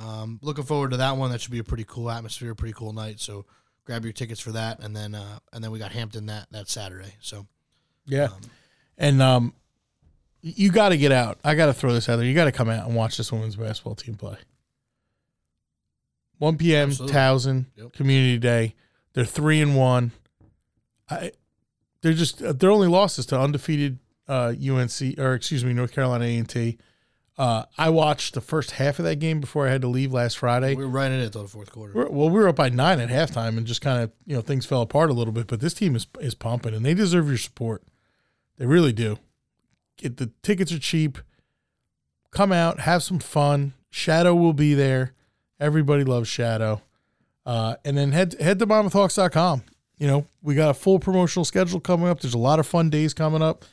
um, 0.00 0.38
looking 0.42 0.64
forward 0.64 0.90
to 0.92 0.96
that 0.98 1.16
one. 1.16 1.30
That 1.30 1.40
should 1.40 1.52
be 1.52 1.58
a 1.58 1.64
pretty 1.64 1.84
cool 1.86 2.10
atmosphere, 2.10 2.54
pretty 2.54 2.74
cool 2.74 2.92
night. 2.92 3.20
So 3.20 3.44
grab 3.84 4.04
your 4.04 4.12
tickets 4.12 4.40
for 4.40 4.52
that, 4.52 4.80
and 4.80 4.94
then 4.96 5.14
uh, 5.14 5.38
and 5.52 5.62
then 5.62 5.70
we 5.70 5.78
got 5.78 5.92
Hampton 5.92 6.26
that 6.26 6.46
that 6.52 6.68
Saturday. 6.68 7.14
So 7.20 7.46
Yeah. 8.06 8.28
And 8.98 9.20
um 9.22 9.52
you 10.42 10.72
got 10.72 10.88
to 10.88 10.96
get 10.96 11.12
out. 11.12 11.38
I 11.44 11.54
got 11.54 11.66
to 11.66 11.74
throw 11.74 11.92
this 11.92 12.08
out 12.08 12.16
there. 12.16 12.24
You 12.24 12.34
got 12.34 12.46
to 12.46 12.52
come 12.52 12.70
out 12.70 12.86
and 12.86 12.96
watch 12.96 13.18
this 13.18 13.30
women's 13.30 13.56
basketball 13.56 13.94
team 13.94 14.14
play. 14.14 14.36
1 16.38 16.56
p.m. 16.56 16.88
Absolutely. 16.88 17.14
Towson 17.16 17.66
Yep. 17.76 17.92
Community 17.92 18.38
Day. 18.38 18.74
They're 19.12 19.26
3 19.26 19.60
and 19.60 19.76
1. 19.76 20.10
I 21.10 21.32
they're 22.02 22.14
just 22.14 22.42
uh, 22.42 22.52
their 22.52 22.70
only 22.70 22.88
losses 22.88 23.26
to 23.26 23.38
undefeated 23.38 23.98
uh 24.28 24.54
UNC 24.58 25.18
or 25.18 25.34
excuse 25.34 25.64
me 25.64 25.72
North 25.74 25.92
Carolina 25.92 26.24
A&T. 26.24 26.78
Uh 27.40 27.64
I 27.78 27.88
watched 27.88 28.34
the 28.34 28.42
first 28.42 28.72
half 28.72 28.98
of 28.98 29.06
that 29.06 29.16
game 29.16 29.40
before 29.40 29.66
I 29.66 29.70
had 29.70 29.80
to 29.80 29.88
leave 29.88 30.12
last 30.12 30.36
Friday. 30.36 30.74
we 30.74 30.84
were 30.84 30.90
right 30.90 31.10
in 31.10 31.20
it 31.20 31.32
till 31.32 31.42
the 31.42 31.48
fourth 31.48 31.72
quarter. 31.72 31.94
We're, 31.94 32.10
well, 32.10 32.28
we 32.28 32.38
were 32.38 32.48
up 32.48 32.56
by 32.56 32.68
nine 32.68 33.00
at 33.00 33.08
halftime, 33.08 33.56
and 33.56 33.66
just 33.66 33.80
kind 33.80 34.02
of 34.02 34.12
you 34.26 34.36
know 34.36 34.42
things 34.42 34.66
fell 34.66 34.82
apart 34.82 35.08
a 35.08 35.14
little 35.14 35.32
bit. 35.32 35.46
But 35.46 35.60
this 35.60 35.72
team 35.72 35.96
is 35.96 36.06
is 36.20 36.34
pumping, 36.34 36.74
and 36.74 36.84
they 36.84 36.92
deserve 36.92 37.28
your 37.28 37.38
support. 37.38 37.82
They 38.58 38.66
really 38.66 38.92
do. 38.92 39.18
Get 39.96 40.18
the 40.18 40.30
tickets 40.42 40.70
are 40.70 40.78
cheap. 40.78 41.16
Come 42.30 42.52
out, 42.52 42.80
have 42.80 43.02
some 43.02 43.18
fun. 43.18 43.72
Shadow 43.88 44.34
will 44.34 44.52
be 44.52 44.74
there. 44.74 45.14
Everybody 45.58 46.04
loves 46.04 46.28
Shadow. 46.28 46.82
Uh, 47.46 47.76
and 47.86 47.96
then 47.96 48.12
head 48.12 48.34
head 48.38 48.58
to 48.58 48.66
MonmouthHawks.com. 48.66 49.62
You 49.96 50.06
know 50.06 50.26
we 50.42 50.54
got 50.54 50.68
a 50.68 50.74
full 50.74 50.98
promotional 50.98 51.46
schedule 51.46 51.80
coming 51.80 52.06
up. 52.06 52.20
There's 52.20 52.34
a 52.34 52.38
lot 52.38 52.58
of 52.58 52.66
fun 52.66 52.90
days 52.90 53.14
coming 53.14 53.40
up. 53.40 53.64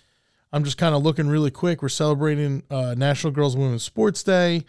I'm 0.57 0.63
just 0.63 0.79
kind 0.79 0.95
of 0.95 1.03
looking 1.03 1.27
really 1.27 1.51
quick. 1.51 1.83
We're 1.83 1.89
celebrating 1.89 2.63
uh, 2.71 2.95
National 2.97 3.31
Girls 3.31 3.55
Women's 3.55 3.83
Sports 3.83 4.23
Day. 4.23 4.65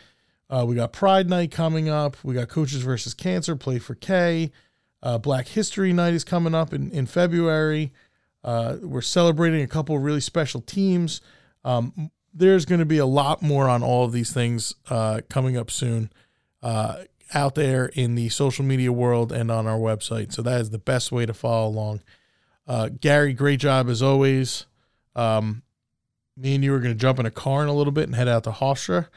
Uh, 0.51 0.66
we 0.69 0.74
got 0.74 0.93
Pride 0.93 1.31
Night 1.31 1.51
coming 1.51 1.89
up. 1.89 2.15
We 2.23 2.35
got 2.35 2.51
Coaches 2.51 2.82
versus 2.82 3.15
Cancer, 3.15 3.56
Play 3.56 3.78
for 3.78 3.94
K. 3.94 4.52
Uh, 5.02 5.16
Black 5.16 5.48
History 5.48 5.94
Night 5.94 6.12
is 6.12 6.24
coming 6.24 6.55
up 6.55 6.74
in, 6.74 6.90
in 6.90 7.06
February. 7.06 7.90
Uh, 8.44 8.77
we're 8.82 9.01
celebrating 9.01 9.62
a 9.62 9.66
couple 9.66 9.97
of 9.97 10.02
really 10.02 10.20
special 10.20 10.60
teams. 10.60 11.23
Um, 11.65 12.10
there's 12.35 12.66
going 12.66 12.81
to 12.81 12.85
be 12.85 12.98
a 12.98 13.06
lot 13.06 13.40
more 13.40 13.66
on 13.66 13.82
all 13.82 14.05
of 14.05 14.12
these 14.12 14.31
things 14.31 14.74
uh, 14.90 15.23
coming 15.31 15.56
up 15.56 15.70
soon 15.70 16.12
uh, 16.62 16.97
out 17.32 17.55
there 17.55 17.86
in 17.86 18.15
the 18.15 18.28
social 18.28 18.62
media 18.62 18.93
world 18.93 19.32
and 19.32 19.51
on 19.51 19.66
our 19.66 19.78
website. 19.78 20.35
So 20.35 20.43
that 20.43 20.60
is 20.60 20.69
the 20.69 20.77
best 20.77 21.10
way 21.12 21.24
to 21.24 21.32
follow 21.32 21.66
along. 21.66 22.02
Gary, 23.01 23.32
great 23.32 23.60
job 23.60 23.89
as 23.89 24.02
always. 24.02 24.66
Um, 25.16 25.62
me 26.39 26.55
and 26.55 26.65
you 26.65 26.70
were 26.70 26.78
going 26.78 26.94
to 26.94 26.98
jump 26.98 27.19
in 27.19 27.27
a 27.27 27.31
car 27.31 27.62
in 27.62 27.69
a 27.69 27.74
little 27.74 27.93
bit 27.93 28.05
and 28.05 28.15
head 28.15 28.28
out 28.28 28.44
to 28.44 28.51
Hofstra 28.51 29.09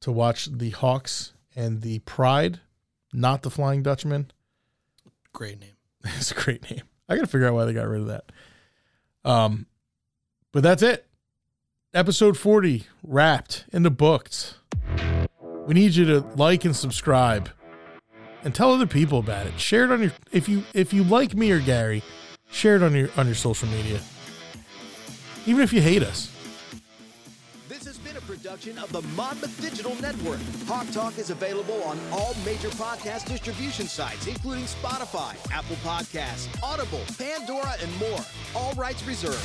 to 0.00 0.12
watch 0.12 0.46
the 0.46 0.70
Hawks 0.70 1.32
and 1.54 1.82
the 1.82 2.00
Pride, 2.00 2.60
not 3.12 3.42
the 3.42 3.50
Flying 3.50 3.82
Dutchman. 3.82 4.30
Great 5.32 5.60
name. 5.60 5.70
It's 6.16 6.32
a 6.32 6.34
great 6.34 6.70
name. 6.70 6.82
I 7.08 7.14
got 7.14 7.22
to 7.22 7.26
figure 7.26 7.46
out 7.46 7.54
why 7.54 7.64
they 7.64 7.72
got 7.72 7.88
rid 7.88 8.02
of 8.02 8.08
that. 8.08 8.30
Um, 9.24 9.66
but 10.52 10.62
that's 10.62 10.82
it. 10.82 11.06
Episode 11.94 12.36
40 12.36 12.86
wrapped 13.02 13.64
in 13.72 13.84
the 13.84 13.90
books. 13.90 14.56
We 15.66 15.72
need 15.72 15.94
you 15.94 16.04
to 16.06 16.20
like 16.36 16.64
and 16.64 16.76
subscribe 16.76 17.48
and 18.42 18.54
tell 18.54 18.74
other 18.74 18.86
people 18.86 19.18
about 19.18 19.46
it. 19.46 19.58
Share 19.58 19.84
it 19.84 19.92
on 19.92 20.02
your 20.02 20.12
if 20.30 20.48
you 20.48 20.64
if 20.74 20.92
you 20.92 21.04
like 21.04 21.34
me 21.34 21.50
or 21.52 21.60
Gary, 21.60 22.02
share 22.50 22.76
it 22.76 22.82
on 22.82 22.94
your 22.94 23.08
on 23.16 23.26
your 23.26 23.34
social 23.34 23.68
media. 23.68 24.00
Even 25.46 25.62
if 25.62 25.72
you 25.72 25.80
hate 25.80 26.02
us. 26.02 26.33
Production 28.54 28.78
of 28.78 28.92
the 28.92 29.02
Monmouth 29.16 29.60
Digital 29.60 29.96
Network. 30.00 30.38
Hawk 30.66 30.88
Talk 30.92 31.18
is 31.18 31.30
available 31.30 31.82
on 31.82 31.98
all 32.12 32.36
major 32.44 32.68
podcast 32.70 33.26
distribution 33.26 33.88
sites, 33.88 34.28
including 34.28 34.64
Spotify, 34.64 35.34
Apple 35.50 35.76
Podcasts, 35.76 36.46
Audible, 36.62 37.02
Pandora, 37.18 37.74
and 37.82 37.96
more. 37.98 38.20
All 38.54 38.72
rights 38.74 39.02
reserved. 39.04 39.42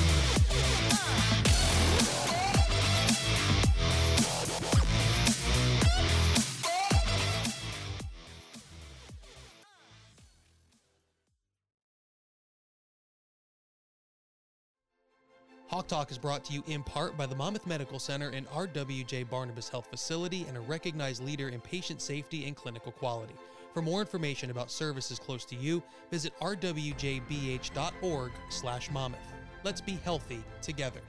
Hawk 15.69 15.87
Talk 15.87 16.09
is 16.09 16.17
brought 16.17 16.43
to 16.45 16.53
you 16.53 16.63
in 16.65 16.81
part 16.81 17.15
by 17.15 17.27
the 17.27 17.35
Monmouth 17.35 17.67
Medical 17.67 17.99
Center 17.99 18.29
and 18.29 18.49
RWJ 18.49 19.29
Barnabas 19.29 19.69
Health 19.69 19.85
Facility 19.87 20.47
and 20.47 20.57
a 20.57 20.61
recognized 20.61 21.23
leader 21.23 21.49
in 21.49 21.61
patient 21.61 22.01
safety 22.01 22.47
and 22.47 22.55
clinical 22.55 22.91
quality. 22.91 23.35
For 23.75 23.83
more 23.83 24.01
information 24.01 24.49
about 24.49 24.71
services 24.71 25.19
close 25.19 25.45
to 25.45 25.55
you, 25.55 25.83
visit 26.09 26.33
rwjbh.org/monmouth. 26.39 29.33
Let's 29.63 29.81
be 29.81 29.99
healthy 30.03 30.43
together. 30.59 31.01